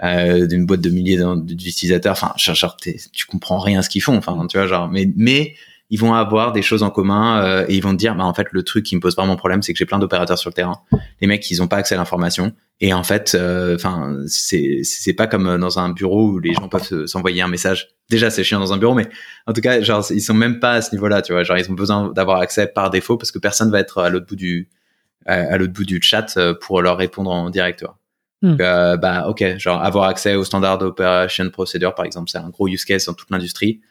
euh, 0.03 0.43
euh 0.43 0.47
d'une 0.47 0.65
boîte 0.65 0.81
de 0.81 0.89
milliers 0.89 1.19
d'utilisateurs. 1.37 2.13
Enfin 2.13 2.33
genre 2.37 2.77
tu 2.77 3.25
comprends 3.25 3.59
rien 3.59 3.79
à 3.79 3.81
ce 3.81 3.89
qu'ils 3.89 4.01
font. 4.01 4.17
Enfin 4.17 4.45
tu 4.47 4.57
vois 4.57 4.67
genre 4.67 4.89
mais 4.89 5.11
mais 5.15 5.55
ils 5.89 5.99
vont 5.99 6.13
avoir 6.13 6.51
des 6.51 6.61
choses 6.61 6.83
en 6.83 6.89
commun 6.89 7.41
euh, 7.41 7.65
et 7.69 7.75
ils 7.75 7.81
vont 7.81 7.93
te 7.93 7.97
dire 7.97 8.13
bah 8.15 8.25
en 8.25 8.33
fait 8.33 8.47
le 8.51 8.63
truc 8.63 8.85
qui 8.85 8.95
me 8.95 9.01
pose 9.01 9.15
vraiment 9.15 9.37
problème 9.37 9.61
c'est 9.61 9.71
que 9.71 9.79
j'ai 9.79 9.85
plein 9.85 9.99
d'opérateurs 9.99 10.37
sur 10.37 10.49
le 10.49 10.53
terrain. 10.53 10.81
Les 11.21 11.27
mecs 11.27 11.49
ils 11.49 11.61
ont 11.61 11.67
pas 11.67 11.77
accès 11.77 11.95
à 11.95 11.97
l'information. 11.97 12.53
Et 12.79 12.93
en 12.93 13.03
fait 13.03 13.35
euh, 13.35 13.75
enfin 13.75 14.17
c'est 14.27 14.81
c'est 14.83 15.13
pas 15.13 15.27
comme 15.27 15.57
dans 15.57 15.79
un 15.79 15.89
bureau 15.89 16.31
où 16.31 16.39
les 16.39 16.53
gens 16.53 16.67
peuvent 16.67 17.05
s'envoyer 17.05 17.41
un 17.41 17.47
message. 17.47 17.89
Déjà 18.09 18.29
c'est 18.29 18.43
chiant 18.43 18.59
dans 18.59 18.73
un 18.73 18.77
bureau 18.77 18.93
mais 18.93 19.07
en 19.47 19.53
tout 19.53 19.61
cas 19.61 19.81
genre 19.81 20.05
ils 20.11 20.21
sont 20.21 20.33
même 20.33 20.59
pas 20.59 20.73
à 20.73 20.81
ce 20.81 20.93
niveau 20.93 21.07
là 21.07 21.21
tu 21.21 21.33
vois. 21.33 21.43
Genre 21.43 21.57
ils 21.57 21.69
ont 21.71 21.75
besoin 21.75 22.11
d'avoir 22.11 22.39
accès 22.39 22.67
par 22.67 22.89
défaut 22.89 23.17
parce 23.17 23.31
que 23.31 23.39
personne 23.39 23.71
va 23.71 23.79
être 23.79 24.01
à 24.01 24.09
l'autre 24.09 24.27
bout 24.27 24.35
du 24.35 24.69
à 25.27 25.57
l'autre 25.57 25.73
bout 25.73 25.85
du 25.85 26.01
chat 26.01 26.37
euh, 26.37 26.53
pour 26.53 26.81
leur 26.81 26.97
répondre 26.97 27.29
en 27.29 27.49
direct 27.49 27.83
hmm. 28.41 28.55
bah 28.55 29.25
ok 29.27 29.57
genre 29.57 29.81
avoir 29.81 30.05
accès 30.05 30.35
au 30.35 30.43
standard 30.43 30.81
operation 30.81 31.49
procedure 31.49 31.95
par 31.95 32.05
exemple 32.05 32.29
c'est 32.29 32.37
un 32.37 32.49
gros 32.49 32.67
use 32.67 32.85
case 32.85 33.05
dans 33.05 33.13
toute 33.13 33.29
l'industrie 33.31 33.81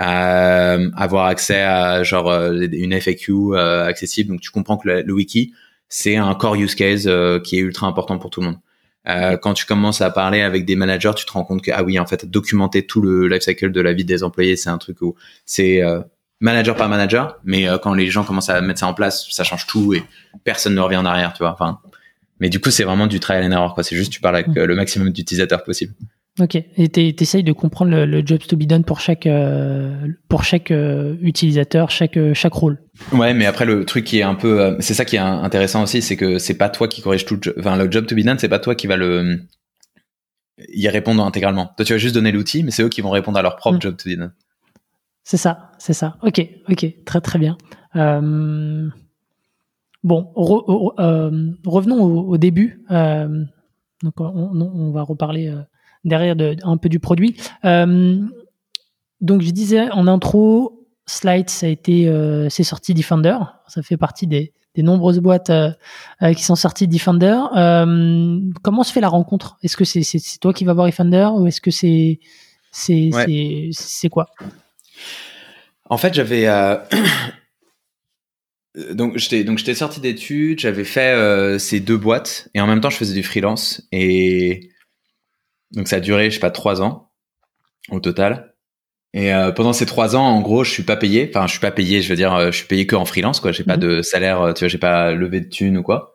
euh, 0.00 0.90
avoir 0.96 1.26
accès 1.26 1.60
à 1.60 2.02
genre 2.02 2.30
euh, 2.30 2.66
une 2.72 2.92
FAQ 2.92 3.32
euh, 3.32 3.86
accessible. 3.86 4.30
Donc 4.30 4.40
tu 4.40 4.50
comprends 4.50 4.76
que 4.76 4.88
le, 4.88 5.12
wiki 5.12 5.52
c'est 5.88 6.16
un 6.16 6.34
core 6.34 6.54
use 6.54 6.74
case 6.74 7.08
qui 7.44 7.56
est 7.56 7.60
ultra 7.60 7.86
important 7.86 8.18
pour 8.18 8.30
tout 8.30 8.40
le 8.40 8.46
monde. 8.48 8.58
Euh, 9.08 9.38
quand 9.38 9.54
tu 9.54 9.64
commences 9.64 10.02
à 10.02 10.10
parler 10.10 10.42
avec 10.42 10.66
des 10.66 10.76
managers, 10.76 11.12
tu 11.16 11.24
te 11.24 11.32
rends 11.32 11.44
compte 11.44 11.62
que 11.62 11.70
ah 11.72 11.82
oui, 11.82 11.98
en 11.98 12.04
fait, 12.04 12.26
documenter 12.26 12.86
tout 12.86 13.00
le 13.00 13.26
life 13.26 13.42
cycle 13.42 13.72
de 13.72 13.80
la 13.80 13.94
vie 13.94 14.04
des 14.04 14.22
employés, 14.22 14.56
c'est 14.56 14.68
un 14.68 14.76
truc 14.76 15.00
où 15.00 15.14
c'est 15.46 15.80
manager 16.40 16.76
par 16.76 16.90
manager, 16.90 17.38
mais 17.42 17.66
quand 17.82 17.94
les 17.94 18.08
gens 18.08 18.22
commencent 18.22 18.50
à 18.50 18.60
mettre 18.60 18.80
ça 18.80 18.86
en 18.86 18.92
place, 18.92 19.26
ça 19.30 19.44
change 19.44 19.66
tout 19.66 19.94
et 19.94 20.02
personne 20.44 20.74
ne 20.74 20.80
revient 20.80 20.98
en 20.98 21.06
arrière, 21.06 21.32
tu 21.32 21.38
vois. 21.38 21.52
Enfin, 21.52 21.80
mais 22.40 22.48
du 22.48 22.60
coup, 22.60 22.70
c'est 22.70 22.84
vraiment 22.84 23.06
du 23.06 23.20
trial 23.20 23.44
and 23.44 23.52
error, 23.52 23.74
quoi. 23.74 23.84
C'est 23.84 23.96
juste 23.96 24.12
tu 24.12 24.20
parles 24.20 24.36
avec 24.36 24.54
le 24.54 24.74
maximum 24.74 25.10
d'utilisateurs 25.10 25.64
possible. 25.64 25.94
Ok. 26.40 26.56
Et 26.76 26.88
tu 26.88 27.00
essayes 27.00 27.42
de 27.42 27.52
comprendre 27.52 27.90
le, 27.90 28.06
le, 28.06 28.24
jobs 28.24 28.46
to 28.46 28.56
be 28.56 28.62
done 28.62 28.84
pour 28.84 29.00
chaque 29.00 29.26
euh, 29.26 30.06
pour 30.28 30.44
chaque 30.44 30.70
euh, 30.70 31.16
utilisateur, 31.20 31.90
chaque 31.90 32.16
euh, 32.16 32.32
chaque 32.32 32.52
rôle. 32.52 32.78
Ouais, 33.12 33.34
mais 33.34 33.46
après 33.46 33.64
le 33.64 33.84
truc 33.84 34.04
qui 34.04 34.18
est 34.18 34.22
un 34.22 34.36
peu, 34.36 34.76
c'est 34.80 34.94
ça 34.94 35.04
qui 35.04 35.16
est 35.16 35.20
intéressant 35.20 35.82
aussi, 35.82 36.00
c'est 36.00 36.16
que 36.16 36.38
c'est 36.38 36.54
pas 36.54 36.68
toi 36.68 36.86
qui 36.86 37.02
corrige 37.02 37.24
tout. 37.24 37.40
Le, 37.44 37.56
enfin, 37.58 37.76
le 37.76 37.90
job 37.90 38.06
to 38.06 38.14
be 38.14 38.20
done, 38.20 38.38
c'est 38.38 38.48
pas 38.48 38.60
toi 38.60 38.74
qui 38.74 38.86
va 38.86 38.96
le 38.96 39.40
y 40.72 40.88
répondre 40.88 41.24
intégralement. 41.24 41.72
Toi, 41.76 41.84
tu 41.84 41.92
vas 41.92 41.98
juste 41.98 42.14
donner 42.14 42.32
l'outil, 42.32 42.62
mais 42.62 42.70
c'est 42.70 42.82
eux 42.82 42.88
qui 42.88 43.00
vont 43.00 43.10
répondre 43.10 43.38
à 43.38 43.42
leur 43.42 43.56
propre 43.56 43.78
mm. 43.78 43.82
job 43.82 43.96
to 43.96 44.10
be 44.10 44.16
done. 44.16 44.32
C'est 45.24 45.36
ça, 45.36 45.72
c'est 45.78 45.92
ça. 45.92 46.16
Ok, 46.22 46.40
ok, 46.68 46.86
très 47.04 47.20
très 47.20 47.38
bien. 47.38 47.58
Euh... 50.04 50.04
Bon, 50.04 50.32
revenons 50.34 52.02
au, 52.02 52.28
au 52.28 52.36
début. 52.38 52.84
donc, 52.88 54.20
on, 54.20 54.60
on, 54.60 54.90
va 54.90 55.02
reparler 55.02 55.52
derrière 56.04 56.36
de, 56.36 56.56
un 56.62 56.76
peu 56.76 56.88
du 56.88 57.00
produit. 57.00 57.36
Euh, 57.64 58.18
donc 59.20 59.42
je 59.42 59.50
disais 59.50 59.90
en 59.90 60.06
intro, 60.06 60.86
Slides 61.06 61.50
ça 61.50 61.66
a 61.66 61.68
été, 61.68 62.08
euh, 62.08 62.48
c'est 62.48 62.64
sorti 62.64 62.94
Defender. 62.94 63.38
Ça 63.66 63.82
fait 63.82 63.96
partie 63.96 64.26
des, 64.26 64.52
des 64.74 64.82
nombreuses 64.82 65.20
boîtes 65.20 65.50
euh, 65.50 65.72
qui 66.34 66.42
sont 66.42 66.56
sorties 66.56 66.88
Defender. 66.88 67.40
comment 68.62 68.82
se 68.82 68.92
fait 68.92 69.00
la 69.00 69.08
rencontre? 69.08 69.58
Est-ce 69.62 69.76
que 69.76 69.84
c'est, 69.84 70.02
toi 70.40 70.52
qui 70.52 70.64
vas 70.64 70.74
voir 70.74 70.86
Defender 70.86 71.28
ou 71.34 71.46
est-ce 71.46 71.60
que 71.60 71.70
c'est 71.70 72.20
c'est, 72.70 73.10
c'est, 73.12 73.70
c'est 73.72 74.08
quoi? 74.08 74.28
En 75.90 75.96
fait, 75.96 76.12
j'avais 76.12 76.46
donc 78.74 79.16
j'étais 79.16 79.44
donc 79.44 79.58
j'étais 79.58 79.74
sorti 79.74 80.00
d'études, 80.00 80.60
j'avais 80.60 80.84
fait 80.84 81.58
ces 81.58 81.80
deux 81.80 81.96
boîtes 81.96 82.48
et 82.54 82.60
en 82.60 82.66
même 82.66 82.80
temps 82.80 82.90
je 82.90 82.96
faisais 82.96 83.14
du 83.14 83.22
freelance 83.22 83.82
et 83.92 84.70
donc 85.72 85.88
ça 85.88 85.96
a 85.96 86.00
duré, 86.00 86.30
je 86.30 86.34
sais 86.34 86.40
pas, 86.40 86.50
trois 86.50 86.82
ans 86.82 87.10
au 87.90 88.00
total. 88.00 88.54
Et 89.14 89.32
euh, 89.32 89.52
pendant 89.52 89.72
ces 89.72 89.86
trois 89.86 90.16
ans, 90.16 90.24
en 90.24 90.40
gros, 90.40 90.64
je 90.64 90.70
suis 90.70 90.82
pas 90.82 90.96
payé. 90.96 91.30
Enfin, 91.30 91.46
je 91.46 91.52
suis 91.52 91.60
pas 91.60 91.70
payé. 91.70 92.02
Je 92.02 92.08
veux 92.08 92.16
dire, 92.16 92.34
euh, 92.34 92.50
je 92.50 92.58
suis 92.58 92.66
payé 92.66 92.86
que 92.86 92.94
en 92.94 93.04
freelance, 93.04 93.40
quoi. 93.40 93.52
J'ai 93.52 93.64
pas 93.64 93.76
mhm. 93.76 93.82
de 93.82 94.02
salaire. 94.02 94.40
Euh, 94.42 94.52
tu 94.52 94.60
vois, 94.60 94.68
j'ai 94.68 94.78
pas 94.78 95.12
levé 95.12 95.40
de 95.40 95.48
thunes 95.48 95.78
ou 95.78 95.82
quoi. 95.82 96.14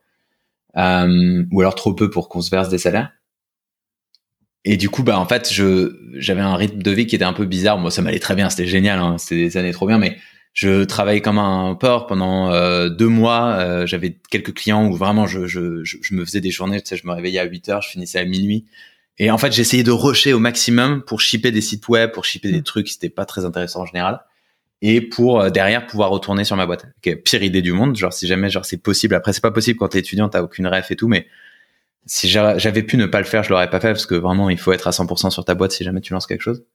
Euh, 0.77 1.43
ou 1.51 1.61
alors 1.61 1.75
trop 1.75 1.93
peu 1.93 2.09
pour 2.09 2.29
qu'on 2.29 2.41
se 2.41 2.49
verse 2.49 2.69
des 2.69 2.77
salaires. 2.77 3.11
Et 4.65 4.77
du 4.77 4.89
coup, 4.89 5.03
bah 5.03 5.19
en 5.19 5.25
fait, 5.25 5.51
je 5.51 5.97
j'avais 6.13 6.41
un 6.41 6.55
rythme 6.55 6.81
de 6.81 6.91
vie 6.91 7.05
qui 7.05 7.15
était 7.15 7.25
un 7.25 7.33
peu 7.33 7.45
bizarre. 7.45 7.77
Moi, 7.79 7.91
ça 7.91 8.01
m'allait 8.01 8.19
très 8.19 8.35
bien. 8.35 8.49
C'était 8.49 8.67
génial. 8.67 8.99
Hein, 8.99 9.17
c'était 9.17 9.35
des 9.35 9.57
années 9.57 9.73
trop 9.73 9.87
bien. 9.87 9.97
Mais 9.97 10.17
je 10.53 10.83
travaillais 10.83 11.21
comme 11.21 11.39
un 11.39 11.75
porc 11.75 12.07
pendant 12.07 12.49
deux 12.89 13.07
mois. 13.07 13.85
j'avais 13.85 14.17
quelques 14.29 14.53
clients 14.53 14.85
où 14.87 14.95
vraiment 14.95 15.25
je, 15.25 15.47
je, 15.47 15.83
je, 15.83 16.13
me 16.13 16.23
faisais 16.25 16.41
des 16.41 16.51
journées. 16.51 16.79
Tu 16.81 16.89
sais, 16.89 16.95
je 16.95 17.07
me 17.07 17.11
réveillais 17.11 17.39
à 17.39 17.45
8 17.45 17.69
heures, 17.69 17.81
je 17.81 17.89
finissais 17.89 18.19
à 18.19 18.25
minuit. 18.25 18.65
Et 19.19 19.29
en 19.29 19.37
fait, 19.37 19.51
j'essayais 19.51 19.83
de 19.83 19.91
rusher 19.91 20.33
au 20.33 20.39
maximum 20.39 21.03
pour 21.03 21.21
shipper 21.21 21.51
des 21.51 21.61
sites 21.61 21.87
web, 21.87 22.11
pour 22.11 22.25
shipper 22.25 22.51
des 22.51 22.59
mm. 22.59 22.63
trucs 22.63 22.87
qui 22.87 22.95
n'étaient 22.95 23.13
pas 23.13 23.25
très 23.25 23.45
intéressants 23.45 23.81
en 23.81 23.85
général. 23.85 24.21
Et 24.81 25.01
pour 25.01 25.39
euh, 25.39 25.49
derrière 25.49 25.85
pouvoir 25.85 26.09
retourner 26.09 26.43
sur 26.43 26.55
ma 26.55 26.65
boîte. 26.65 26.87
Okay, 26.97 27.15
pire 27.15 27.43
idée 27.43 27.61
du 27.61 27.71
monde. 27.71 27.95
Genre, 27.95 28.11
si 28.11 28.27
jamais, 28.27 28.49
genre, 28.49 28.65
c'est 28.65 28.77
possible. 28.77 29.15
Après, 29.15 29.31
c'est 29.31 29.41
pas 29.41 29.51
possible 29.51 29.77
quand 29.77 29.89
t'es 29.89 29.99
étudiant, 29.99 30.29
t'as 30.29 30.41
aucune 30.41 30.67
ref 30.67 30.91
et 30.91 30.95
tout, 30.95 31.07
mais 31.07 31.27
si 32.05 32.27
j'avais 32.27 32.83
pu 32.83 32.97
ne 32.97 33.05
pas 33.05 33.19
le 33.19 33.25
faire, 33.25 33.43
je 33.43 33.49
l'aurais 33.49 33.69
pas 33.69 33.79
fait 33.79 33.89
parce 33.89 34.05
que 34.05 34.15
vraiment, 34.15 34.49
il 34.49 34.57
faut 34.57 34.73
être 34.73 34.87
à 34.87 34.91
100% 34.91 35.29
sur 35.29 35.45
ta 35.45 35.55
boîte 35.55 35.71
si 35.71 35.85
jamais 35.85 36.01
tu 36.01 36.11
lances 36.11 36.27
quelque 36.27 36.41
chose. 36.41 36.65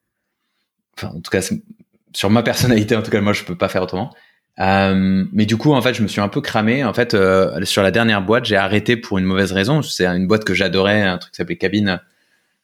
Enfin, 0.96 1.08
en 1.08 1.20
tout 1.20 1.30
cas, 1.30 1.42
sur 2.12 2.30
ma 2.30 2.42
personnalité, 2.42 2.96
en 2.96 3.02
tout 3.02 3.10
cas, 3.10 3.20
moi, 3.20 3.32
je 3.32 3.44
peux 3.44 3.56
pas 3.56 3.68
faire 3.68 3.82
autrement. 3.82 4.14
Euh, 4.60 5.24
mais 5.32 5.46
du 5.46 5.56
coup, 5.56 5.72
en 5.72 5.82
fait, 5.82 5.94
je 5.94 6.02
me 6.02 6.08
suis 6.08 6.20
un 6.20 6.28
peu 6.28 6.40
cramé. 6.40 6.84
En 6.84 6.92
fait, 6.92 7.14
euh, 7.14 7.64
sur 7.64 7.82
la 7.82 7.90
dernière 7.90 8.22
boîte, 8.22 8.44
j'ai 8.44 8.56
arrêté 8.56 8.96
pour 8.96 9.18
une 9.18 9.24
mauvaise 9.24 9.52
raison. 9.52 9.82
C'est 9.82 10.06
une 10.06 10.26
boîte 10.26 10.44
que 10.44 10.54
j'adorais, 10.54 11.02
un 11.02 11.18
truc 11.18 11.32
qui 11.32 11.36
s'appelait 11.36 11.56
Cabine 11.56 12.00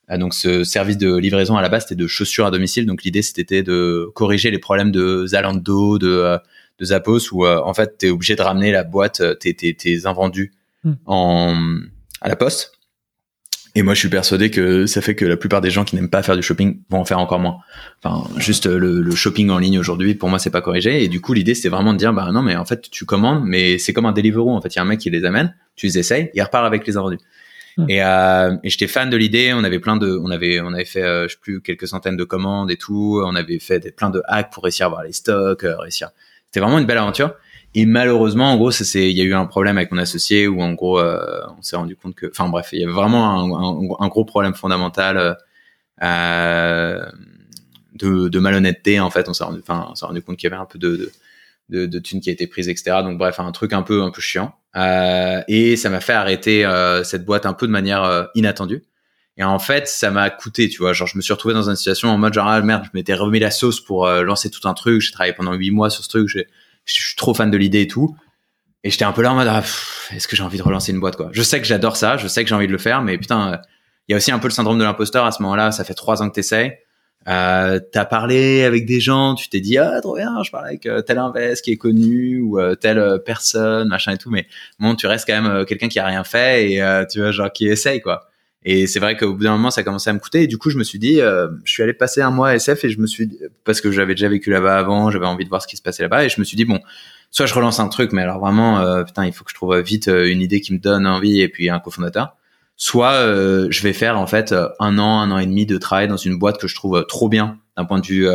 ah, 0.06 0.18
donc 0.18 0.34
ce 0.34 0.64
service 0.64 0.98
de 0.98 1.16
livraison 1.16 1.56
à 1.56 1.62
la 1.62 1.70
base 1.70 1.84
c'était 1.84 1.94
de 1.94 2.06
chaussures 2.06 2.46
à 2.46 2.50
domicile. 2.50 2.86
Donc 2.86 3.04
l'idée 3.04 3.22
c'était 3.22 3.62
de 3.62 4.10
corriger 4.14 4.50
les 4.50 4.58
problèmes 4.58 4.90
de 4.90 5.26
Zalando, 5.26 5.98
de, 5.98 6.08
euh, 6.08 6.38
de 6.78 6.84
Zappos 6.84 7.32
où 7.32 7.46
euh, 7.46 7.60
en 7.64 7.72
fait 7.72 7.96
tu 7.98 8.06
es 8.06 8.10
obligé 8.10 8.36
de 8.36 8.42
ramener 8.42 8.70
la 8.70 8.84
boîte, 8.84 9.20
euh, 9.20 9.34
tes, 9.34 9.54
tes, 9.54 9.74
tes 9.74 10.06
invendus 10.06 10.52
hmm. 10.84 10.92
en, 11.06 11.56
à 12.20 12.28
la 12.28 12.36
poste. 12.36 12.73
Et 13.76 13.82
moi 13.82 13.94
je 13.94 13.98
suis 13.98 14.08
persuadé 14.08 14.50
que 14.50 14.86
ça 14.86 15.00
fait 15.00 15.14
que 15.14 15.24
la 15.24 15.36
plupart 15.36 15.60
des 15.60 15.70
gens 15.70 15.84
qui 15.84 15.96
n'aiment 15.96 16.10
pas 16.10 16.22
faire 16.22 16.36
du 16.36 16.42
shopping 16.42 16.80
vont 16.90 16.98
en 16.98 17.04
faire 17.04 17.18
encore 17.18 17.40
moins. 17.40 17.58
Enfin 18.02 18.28
juste 18.38 18.66
le, 18.66 19.02
le 19.02 19.14
shopping 19.14 19.50
en 19.50 19.58
ligne 19.58 19.78
aujourd'hui 19.78 20.14
pour 20.14 20.28
moi 20.28 20.38
c'est 20.38 20.50
pas 20.50 20.60
corrigé. 20.60 21.02
Et 21.02 21.08
du 21.08 21.20
coup 21.20 21.32
l'idée 21.32 21.54
c'était 21.54 21.70
vraiment 21.70 21.92
de 21.92 21.98
dire 21.98 22.12
bah 22.12 22.30
non 22.32 22.42
mais 22.42 22.54
en 22.54 22.64
fait 22.64 22.88
tu 22.90 23.04
commandes 23.04 23.42
mais 23.44 23.78
c'est 23.78 23.92
comme 23.92 24.06
un 24.06 24.12
Deliveroo 24.12 24.54
en 24.54 24.60
fait 24.60 24.74
il 24.74 24.76
y 24.76 24.78
a 24.78 24.82
un 24.82 24.86
mec 24.86 25.00
qui 25.00 25.10
les 25.10 25.24
amène, 25.24 25.56
tu 25.74 25.86
les 25.86 25.98
essayes, 25.98 26.30
il 26.34 26.42
repart 26.42 26.64
avec 26.64 26.86
les 26.86 26.96
invendus. 26.96 27.18
Hmm. 27.76 27.86
Et, 27.88 28.02
euh, 28.02 28.56
et 28.62 28.70
j'étais 28.70 28.86
fan 28.86 29.10
de 29.10 29.16
l'idée. 29.16 29.52
On 29.54 29.64
avait 29.64 29.80
plein 29.80 29.96
de, 29.96 30.18
on 30.22 30.30
avait, 30.30 30.60
on 30.60 30.72
avait 30.72 30.84
fait, 30.84 31.02
euh, 31.02 31.26
je 31.28 31.32
sais 31.32 31.40
plus, 31.40 31.60
quelques 31.60 31.88
centaines 31.88 32.16
de 32.16 32.24
commandes 32.24 32.70
et 32.70 32.76
tout. 32.76 33.20
On 33.24 33.34
avait 33.34 33.58
fait 33.58 33.80
des, 33.80 33.90
plein 33.90 34.10
de 34.10 34.22
hacks 34.26 34.52
pour 34.52 34.62
réussir 34.62 34.86
à 34.86 34.88
avoir 34.88 35.02
les 35.02 35.12
stocks, 35.12 35.64
euh, 35.64 35.76
réussir. 35.78 36.10
C'était 36.46 36.60
vraiment 36.60 36.78
une 36.78 36.86
belle 36.86 36.98
aventure. 36.98 37.34
Et 37.74 37.86
malheureusement, 37.86 38.52
en 38.52 38.56
gros, 38.56 38.70
il 38.70 39.10
y 39.10 39.20
a 39.20 39.24
eu 39.24 39.34
un 39.34 39.46
problème 39.46 39.76
avec 39.78 39.90
mon 39.90 39.98
associé 39.98 40.46
où, 40.46 40.62
en 40.62 40.72
gros, 40.72 41.00
euh, 41.00 41.42
on 41.58 41.62
s'est 41.62 41.76
rendu 41.76 41.96
compte 41.96 42.14
que, 42.14 42.26
enfin 42.26 42.48
bref, 42.48 42.68
il 42.72 42.80
y 42.80 42.84
avait 42.84 42.92
vraiment 42.92 44.00
un, 44.00 44.08
gros 44.08 44.24
problème 44.24 44.54
fondamental 44.54 45.36
euh, 46.02 47.04
de, 47.94 48.28
de 48.28 48.38
malhonnêteté. 48.38 49.00
En 49.00 49.10
fait, 49.10 49.28
on 49.28 49.34
s'est 49.34 49.44
rendu, 49.44 49.62
rendu 49.66 50.22
compte 50.22 50.36
qu'il 50.36 50.48
y 50.48 50.52
avait 50.52 50.62
un 50.62 50.66
peu 50.66 50.78
de, 50.78 50.96
de 50.96 51.12
de, 51.68 51.86
de 51.86 51.98
thunes 51.98 52.20
qui 52.20 52.30
a 52.30 52.32
été 52.32 52.46
prise, 52.46 52.68
etc. 52.68 52.98
Donc 53.02 53.18
bref, 53.18 53.40
un 53.40 53.52
truc 53.52 53.72
un 53.72 53.82
peu 53.82 54.02
un 54.02 54.10
peu 54.10 54.20
chiant. 54.20 54.54
Euh, 54.76 55.42
et 55.48 55.76
ça 55.76 55.90
m'a 55.90 56.00
fait 56.00 56.12
arrêter 56.12 56.64
euh, 56.64 57.04
cette 57.04 57.24
boîte 57.24 57.46
un 57.46 57.52
peu 57.52 57.66
de 57.66 57.72
manière 57.72 58.02
euh, 58.04 58.24
inattendue. 58.34 58.82
Et 59.36 59.44
en 59.44 59.58
fait, 59.58 59.88
ça 59.88 60.10
m'a 60.10 60.30
coûté, 60.30 60.68
tu 60.68 60.78
vois. 60.78 60.92
Genre, 60.92 61.08
je 61.08 61.16
me 61.16 61.22
suis 61.22 61.32
retrouvé 61.32 61.54
dans 61.54 61.68
une 61.68 61.76
situation 61.76 62.08
en 62.08 62.18
mode 62.18 62.34
genre 62.34 62.46
ah, 62.46 62.60
merde, 62.60 62.84
je 62.84 62.90
m'étais 62.94 63.14
remis 63.14 63.40
la 63.40 63.50
sauce 63.50 63.80
pour 63.80 64.06
lancer 64.08 64.48
tout 64.48 64.68
un 64.68 64.74
truc. 64.74 65.00
J'ai 65.00 65.10
travaillé 65.10 65.32
pendant 65.32 65.54
huit 65.54 65.72
mois 65.72 65.90
sur 65.90 66.04
ce 66.04 66.08
truc. 66.08 66.46
Je 66.84 66.94
suis 66.94 67.16
trop 67.16 67.34
fan 67.34 67.50
de 67.50 67.56
l'idée 67.56 67.82
et 67.82 67.88
tout. 67.88 68.16
Et 68.82 68.90
j'étais 68.90 69.04
un 69.04 69.12
peu 69.12 69.22
là 69.22 69.32
en 69.32 69.36
mode 69.36 69.48
ah, 69.48 69.62
est-ce 70.10 70.28
que 70.28 70.36
j'ai 70.36 70.42
envie 70.42 70.58
de 70.58 70.62
relancer 70.62 70.92
une 70.92 71.00
boîte 71.00 71.16
quoi? 71.16 71.30
Je 71.32 71.42
sais 71.42 71.60
que 71.60 71.66
j'adore 71.66 71.96
ça, 71.96 72.16
je 72.18 72.28
sais 72.28 72.42
que 72.42 72.48
j'ai 72.48 72.54
envie 72.54 72.66
de 72.66 72.72
le 72.72 72.78
faire, 72.78 73.00
mais 73.00 73.16
putain, 73.16 73.60
il 74.08 74.12
y 74.12 74.14
a 74.14 74.18
aussi 74.18 74.30
un 74.30 74.38
peu 74.38 74.48
le 74.48 74.52
syndrome 74.52 74.78
de 74.78 74.84
l'imposteur 74.84 75.24
à 75.24 75.32
ce 75.32 75.42
moment-là. 75.42 75.72
Ça 75.72 75.84
fait 75.84 75.94
trois 75.94 76.22
ans 76.22 76.28
que 76.28 76.34
t'essayes 76.34 76.78
euh, 77.26 77.80
t'as 77.92 78.04
parlé 78.04 78.64
avec 78.64 78.84
des 78.84 79.00
gens, 79.00 79.34
tu 79.34 79.48
t'es 79.48 79.60
dit 79.60 79.78
ah 79.78 80.00
trop 80.02 80.16
bien, 80.16 80.42
je 80.42 80.50
parle 80.50 80.66
avec 80.66 80.84
euh, 80.86 81.00
tel 81.00 81.18
invest 81.18 81.64
qui 81.64 81.72
est 81.72 81.76
connu 81.76 82.40
ou 82.40 82.58
euh, 82.58 82.74
telle 82.74 82.98
euh, 82.98 83.18
personne, 83.18 83.88
machin 83.88 84.12
et 84.12 84.18
tout, 84.18 84.30
mais 84.30 84.46
bon, 84.78 84.94
tu 84.94 85.06
restes 85.06 85.26
quand 85.26 85.40
même 85.40 85.64
quelqu'un 85.64 85.88
qui 85.88 85.98
a 85.98 86.06
rien 86.06 86.24
fait 86.24 86.70
et 86.70 87.06
tu 87.10 87.20
vois 87.20 87.30
genre 87.30 87.52
qui 87.52 87.66
essaye 87.66 88.00
quoi. 88.00 88.28
Et 88.64 88.86
c'est 88.86 89.00
vrai 89.00 89.16
qu'au 89.16 89.34
bout 89.34 89.44
d'un 89.44 89.52
moment, 89.52 89.70
ça 89.70 89.82
commençait 89.82 90.10
à 90.10 90.12
me 90.12 90.18
coûter. 90.18 90.42
Et 90.42 90.46
du 90.46 90.56
coup, 90.56 90.70
je 90.70 90.78
me 90.78 90.84
suis 90.84 90.98
dit, 90.98 91.16
je 91.18 91.70
suis 91.70 91.82
allé 91.82 91.92
passer 91.92 92.22
un 92.22 92.30
mois 92.30 92.48
à 92.48 92.54
SF 92.54 92.84
et 92.84 92.90
je 92.90 92.98
me 92.98 93.06
suis, 93.06 93.30
parce 93.64 93.80
que 93.82 93.92
j'avais 93.92 94.14
déjà 94.14 94.28
vécu 94.28 94.50
là-bas 94.50 94.78
avant, 94.78 95.10
j'avais 95.10 95.26
envie 95.26 95.44
de 95.44 95.50
voir 95.50 95.60
ce 95.60 95.66
qui 95.66 95.76
se 95.76 95.82
passait 95.82 96.02
là-bas. 96.02 96.24
Et 96.24 96.30
je 96.30 96.40
me 96.40 96.44
suis 96.44 96.56
dit, 96.56 96.64
bon, 96.64 96.80
soit 97.30 97.44
je 97.44 97.52
relance 97.52 97.78
un 97.78 97.88
truc, 97.88 98.12
mais 98.12 98.22
alors 98.22 98.40
vraiment, 98.40 99.04
putain, 99.04 99.26
il 99.26 99.32
faut 99.34 99.44
que 99.44 99.50
je 99.50 99.54
trouve 99.54 99.78
vite 99.80 100.08
une 100.08 100.40
idée 100.40 100.62
qui 100.62 100.72
me 100.72 100.78
donne 100.78 101.06
envie 101.06 101.40
et 101.40 101.48
puis 101.48 101.68
un 101.68 101.78
cofondateur 101.78 102.36
soit 102.76 103.12
euh, 103.12 103.68
je 103.70 103.82
vais 103.82 103.92
faire 103.92 104.18
en 104.18 104.26
fait 104.26 104.54
un 104.80 104.98
an, 104.98 105.20
un 105.20 105.30
an 105.30 105.38
et 105.38 105.46
demi 105.46 105.66
de 105.66 105.78
travail 105.78 106.08
dans 106.08 106.16
une 106.16 106.38
boîte 106.38 106.58
que 106.58 106.66
je 106.66 106.74
trouve 106.74 107.04
trop 107.06 107.28
bien 107.28 107.58
d'un 107.76 107.84
point 107.84 108.00
de 108.00 108.06
vue 108.06 108.28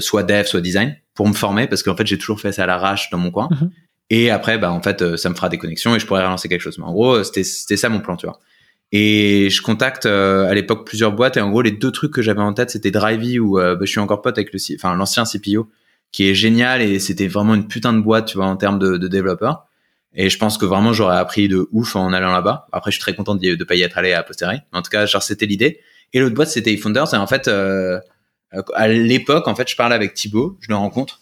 soit 0.00 0.22
dev, 0.22 0.44
soit 0.44 0.60
design 0.60 0.96
pour 1.14 1.28
me 1.28 1.34
former 1.34 1.66
parce 1.66 1.82
qu'en 1.82 1.96
fait 1.96 2.06
j'ai 2.06 2.18
toujours 2.18 2.40
fait 2.40 2.52
ça 2.52 2.64
à 2.64 2.66
l'arrache 2.66 3.10
dans 3.10 3.18
mon 3.18 3.30
coin. 3.30 3.48
Mhm. 3.50 3.70
Et 4.08 4.30
après, 4.30 4.56
bah 4.56 4.70
en 4.70 4.80
fait, 4.80 5.16
ça 5.16 5.28
me 5.28 5.34
fera 5.34 5.48
des 5.48 5.58
connexions 5.58 5.96
et 5.96 5.98
je 5.98 6.06
pourrais 6.06 6.22
relancer 6.22 6.48
quelque 6.48 6.60
chose. 6.60 6.78
Mais 6.78 6.84
en 6.84 6.92
gros, 6.92 7.24
c'était 7.24 7.42
c'était 7.42 7.76
ça 7.76 7.88
mon 7.88 7.98
plan, 7.98 8.16
tu 8.16 8.26
vois. 8.26 8.38
Et 8.92 9.50
je 9.50 9.62
contacte 9.62 10.06
à 10.06 10.54
l'époque 10.54 10.86
plusieurs 10.86 11.12
boîtes 11.12 11.36
et 11.36 11.40
en 11.40 11.50
gros 11.50 11.60
les 11.60 11.72
deux 11.72 11.90
trucs 11.90 12.12
que 12.12 12.22
j'avais 12.22 12.40
en 12.40 12.52
tête 12.52 12.70
c'était 12.70 12.92
Drivey 12.92 13.40
où 13.40 13.56
bah, 13.56 13.76
je 13.80 13.86
suis 13.86 13.98
encore 13.98 14.22
pote 14.22 14.38
avec 14.38 14.52
le 14.52 14.60
enfin 14.76 14.94
l'ancien 14.94 15.24
CPO 15.24 15.68
qui 16.12 16.28
est 16.28 16.34
génial 16.34 16.82
et 16.82 16.98
c'était 16.98 17.28
vraiment 17.28 17.54
une 17.54 17.68
putain 17.68 17.92
de 17.92 18.00
boîte, 18.00 18.26
tu 18.26 18.38
vois, 18.38 18.46
en 18.46 18.56
termes 18.56 18.78
de, 18.78 18.96
de 18.96 19.08
développeurs. 19.08 19.66
Et 20.14 20.30
je 20.30 20.38
pense 20.38 20.56
que 20.56 20.64
vraiment 20.64 20.92
j'aurais 20.92 21.18
appris 21.18 21.46
de 21.46 21.68
ouf 21.72 21.94
en 21.94 22.12
allant 22.12 22.32
là-bas. 22.32 22.68
Après, 22.72 22.90
je 22.90 22.96
suis 22.96 23.02
très 23.02 23.14
content 23.14 23.34
de, 23.34 23.54
de 23.54 23.64
pas 23.64 23.74
y 23.74 23.82
être 23.82 23.98
allé 23.98 24.14
à 24.14 24.22
posteriori. 24.22 24.60
En 24.72 24.80
tout 24.80 24.90
cas, 24.90 25.04
genre 25.04 25.22
c'était 25.22 25.44
l'idée. 25.44 25.80
Et 26.14 26.20
l'autre 26.20 26.34
boîte, 26.34 26.48
c'était 26.48 26.72
eFounders. 26.72 27.12
Et 27.12 27.18
en 27.18 27.26
fait, 27.26 27.48
euh, 27.48 28.00
à 28.74 28.88
l'époque, 28.88 29.46
en 29.46 29.54
fait, 29.54 29.68
je 29.68 29.76
parlais 29.76 29.94
avec 29.94 30.14
Thibaut, 30.14 30.56
je 30.60 30.68
le 30.68 30.76
rencontre. 30.76 31.20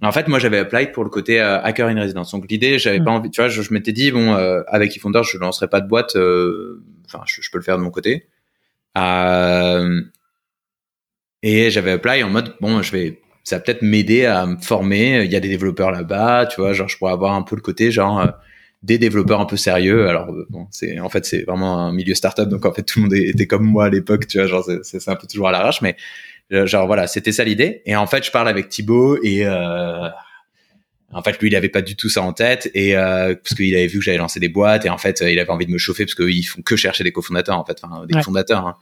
En 0.00 0.12
fait, 0.12 0.28
moi, 0.28 0.38
j'avais 0.38 0.58
appelé 0.58 0.86
pour 0.86 1.02
le 1.02 1.10
côté 1.10 1.40
euh, 1.40 1.60
hacker 1.60 1.88
in 1.88 2.00
residence. 2.00 2.30
Donc 2.30 2.48
l'idée, 2.48 2.78
j'avais 2.78 2.98
pas 2.98 3.10
mm. 3.10 3.14
envie, 3.14 3.30
tu 3.30 3.40
vois, 3.40 3.48
je, 3.48 3.62
je 3.62 3.74
m'étais 3.74 3.92
dit 3.92 4.12
bon, 4.12 4.34
euh, 4.34 4.62
avec 4.68 4.96
eFounders, 4.96 5.24
je 5.24 5.38
lancerai 5.38 5.68
pas 5.68 5.80
de 5.80 5.88
boîte. 5.88 6.14
Euh, 6.16 6.82
enfin, 7.06 7.22
je, 7.26 7.42
je, 7.42 7.50
peux 7.50 7.58
le 7.58 7.64
faire 7.64 7.78
de 7.78 7.82
mon 7.82 7.90
côté. 7.90 8.28
et 11.42 11.70
j'avais 11.70 11.92
appelé 11.92 12.22
en 12.22 12.30
mode 12.30 12.54
bon, 12.60 12.82
je 12.82 12.92
vais 12.92 13.20
ça 13.48 13.56
va 13.56 13.60
peut-être 13.62 13.82
m'aider 13.82 14.26
à 14.26 14.44
me 14.46 14.58
former. 14.58 15.24
Il 15.24 15.32
y 15.32 15.36
a 15.36 15.40
des 15.40 15.48
développeurs 15.48 15.90
là-bas, 15.90 16.46
tu 16.46 16.60
vois, 16.60 16.74
genre 16.74 16.88
je 16.88 16.98
pourrais 16.98 17.12
avoir 17.12 17.34
un 17.34 17.42
peu 17.42 17.56
le 17.56 17.62
côté 17.62 17.90
genre 17.90 18.20
euh, 18.20 18.26
des 18.82 18.98
développeurs 18.98 19.40
un 19.40 19.46
peu 19.46 19.56
sérieux. 19.56 20.06
Alors 20.08 20.30
euh, 20.30 20.46
bon, 20.50 20.66
c'est 20.70 21.00
en 21.00 21.08
fait 21.08 21.24
c'est 21.24 21.44
vraiment 21.44 21.78
un 21.78 21.92
milieu 21.92 22.14
startup, 22.14 22.48
donc 22.48 22.66
en 22.66 22.72
fait 22.72 22.82
tout 22.82 22.98
le 22.98 23.04
monde 23.04 23.14
était 23.14 23.46
comme 23.46 23.64
moi 23.64 23.86
à 23.86 23.88
l'époque, 23.88 24.26
tu 24.26 24.38
vois, 24.38 24.46
genre 24.46 24.68
c'est 24.82 25.08
un 25.08 25.16
peu 25.16 25.26
toujours 25.26 25.48
à 25.48 25.52
l'arrache, 25.52 25.80
mais 25.80 25.96
euh, 25.96 25.96
genre 26.50 26.86
voilà, 26.86 27.06
c'était 27.06 27.32
ça 27.32 27.44
l'idée. 27.44 27.82
Et 27.86 27.96
en 27.96 28.06
fait, 28.06 28.24
je 28.24 28.30
parle 28.30 28.48
avec 28.48 28.68
Thibaut 28.68 29.18
et 29.22 29.44
euh, 29.44 30.08
en 31.12 31.22
fait 31.22 31.40
lui 31.40 31.48
il 31.48 31.56
avait 31.56 31.68
pas 31.68 31.82
du 31.82 31.96
tout 31.96 32.08
ça 32.08 32.22
en 32.22 32.32
tête 32.32 32.70
et 32.74 32.96
euh, 32.96 33.34
parce 33.34 33.54
qu'il 33.54 33.74
avait 33.74 33.86
vu 33.86 33.98
que 33.98 34.04
j'avais 34.04 34.18
lancé 34.18 34.40
des 34.40 34.48
boîtes 34.50 34.84
et 34.84 34.90
en 34.90 34.98
fait 34.98 35.22
il 35.26 35.38
avait 35.38 35.50
envie 35.50 35.66
de 35.66 35.70
me 35.70 35.78
chauffer 35.78 36.04
parce 36.04 36.14
qu'ils 36.14 36.46
font 36.46 36.60
que 36.62 36.76
chercher 36.76 37.04
des 37.04 37.12
cofondateurs 37.12 37.58
en 37.58 37.64
fait, 37.64 37.78
enfin 37.82 38.06
des 38.06 38.22
fondateurs. 38.22 38.66
Hein. 38.66 38.76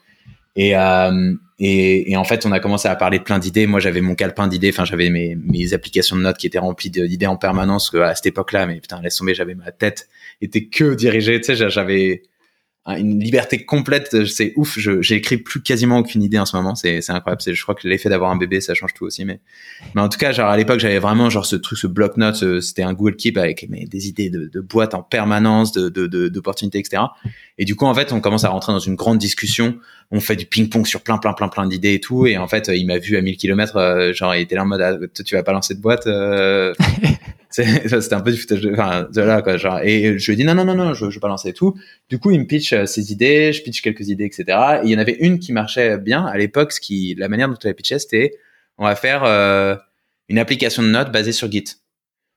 Et, 0.57 0.75
euh, 0.75 1.35
et, 1.59 2.11
et, 2.11 2.17
en 2.17 2.25
fait, 2.25 2.47
on 2.47 2.53
a 2.53 2.61
commencé 2.61 2.89
à 2.89 2.97
parler 2.97 3.19
de 3.19 3.25
plein 3.25 3.39
d'idées. 3.39 3.67
Moi, 3.67 3.79
j'avais 3.79 4.01
mon 4.01 4.15
calepin 4.15 4.49
d'idées. 4.49 4.71
Enfin, 4.71 4.87
j'avais 4.87 5.11
mes, 5.11 5.37
mes 5.37 5.75
applications 5.75 6.17
de 6.17 6.23
notes 6.23 6.39
qui 6.39 6.47
étaient 6.47 6.59
remplies 6.59 6.89
d'idées 6.91 7.27
en 7.27 7.37
permanence 7.37 7.95
à 7.95 8.15
cette 8.15 8.27
époque-là. 8.27 8.67
Mais 8.67 8.81
putain, 8.81 9.01
laisse 9.03 9.17
tomber, 9.17 9.35
j'avais 9.35 9.55
ma 9.55 9.71
tête 9.71 10.09
était 10.41 10.65
que 10.65 10.95
dirigée. 10.95 11.41
Tu 11.41 11.55
sais, 11.55 11.71
j'avais 11.71 12.23
une 12.87 13.19
liberté 13.19 13.65
complète. 13.65 14.27
C'est 14.27 14.53
ouf. 14.57 14.79
J'ai 14.79 15.15
écrit 15.17 15.39
plus 15.39 15.63
quasiment 15.63 15.99
aucune 15.99 16.23
idée 16.23 16.39
en 16.39 16.47
ce 16.47 16.57
moment. 16.57 16.75
C'est 16.75 16.99
incroyable. 17.11 17.43
Je 17.45 17.63
crois 17.63 17.75
que 17.75 17.87
l'effet 17.89 18.09
d'avoir 18.09 18.31
un 18.31 18.37
bébé, 18.37 18.61
ça 18.61 18.75
change 18.75 18.95
tout 18.95 19.05
aussi. 19.05 19.25
Mais, 19.25 19.41
mais 19.95 20.01
en 20.01 20.09
tout 20.09 20.19
cas, 20.19 20.33
genre 20.33 20.49
à 20.49 20.57
l'époque, 20.57 20.79
j'avais 20.79 20.99
vraiment 20.99 21.29
genre 21.31 21.47
ce 21.47 21.57
truc, 21.57 21.79
ce 21.79 21.87
bloc 21.87 22.17
notes. 22.17 22.61
C'était 22.61 22.83
un 22.83 22.93
Google 22.93 23.17
Keep 23.17 23.39
avec 23.39 23.67
mais, 23.69 23.87
des 23.87 24.09
idées 24.09 24.31
de, 24.31 24.47
de 24.47 24.61
boîtes 24.61 24.95
en 24.95 25.03
permanence, 25.03 25.73
de 25.73 25.89
d'opportunités, 26.29 26.79
de, 26.79 26.87
etc. 26.87 27.03
Et 27.59 27.65
du 27.65 27.75
coup, 27.75 27.87
en 27.87 27.95
fait, 27.95 28.13
on 28.13 28.21
commence 28.21 28.45
à 28.45 28.51
rentrer 28.51 28.73
dans 28.73 28.79
une 28.79 28.95
grande 28.97 29.19
discussion. 29.19 29.79
On 30.11 30.21
fait 30.21 30.37
du 30.37 30.47
ping-pong 30.47 30.87
sur 30.87 31.03
plein, 31.03 31.19
plein, 31.19 31.33
plein, 31.33 31.49
plein 31.49 31.67
d'idées 31.67 31.95
et 31.95 32.01
tout. 32.01 32.27
Et 32.27 32.37
en 32.37 32.47
fait, 32.47 32.71
il 32.73 32.87
m'a 32.87 32.99
vu 32.99 33.17
à 33.17 33.23
1000 33.23 33.37
km. 33.37 33.77
Euh, 33.77 34.13
genre, 34.13 34.35
il 34.35 34.43
était 34.43 34.55
là 34.55 34.63
en 34.63 34.67
mode, 34.67 34.81
ah, 34.81 34.97
tu 35.25 35.35
vas 35.35 35.43
pas 35.43 35.53
lancer 35.53 35.75
de 35.75 35.81
boîte. 35.81 36.07
Euh... 36.07 36.73
c'était 38.01 38.15
un 38.15 38.21
peu 38.21 38.33
du 38.33 38.39
foutage 38.39 38.61
de, 38.61 38.73
enfin, 38.73 39.09
de 39.11 39.21
là, 39.23 39.41
quoi, 39.41 39.57
genre. 39.57 39.81
Et 39.83 40.19
je 40.19 40.27
lui 40.27 40.35
ai 40.35 40.37
dit, 40.37 40.45
non, 40.45 40.55
non, 40.55 40.65
non, 40.65 40.75
non, 40.75 40.95
je, 40.95 41.11
je 41.11 41.49
et 41.49 41.53
tout. 41.53 41.75
Du 42.09 42.19
coup, 42.19 42.31
il 42.31 42.41
me 42.41 42.47
pitch 42.47 42.73
euh, 42.73 42.87
ses 42.87 43.13
idées, 43.13 43.53
je 43.53 43.63
pitch 43.63 43.81
quelques 43.81 44.09
idées, 44.09 44.25
etc. 44.25 44.45
Et 44.83 44.87
il 44.87 44.91
y 44.91 44.97
en 44.97 44.99
avait 44.99 45.17
une 45.21 45.39
qui 45.39 45.53
marchait 45.53 45.97
bien 45.99 46.27
à 46.27 46.37
l'époque. 46.37 46.73
Ce 46.73 46.81
qui, 46.81 47.15
la 47.17 47.29
manière 47.29 47.49
dont 47.49 47.55
tu 47.55 47.67
avais 47.67 47.75
pitché, 47.75 47.99
c'était, 47.99 48.35
on 48.77 48.85
va 48.85 48.95
faire 48.95 49.25
euh, 49.25 49.75
une 50.29 50.39
application 50.39 50.83
de 50.83 50.89
notes 50.89 51.11
basée 51.11 51.33
sur 51.33 51.51
Git. 51.51 51.65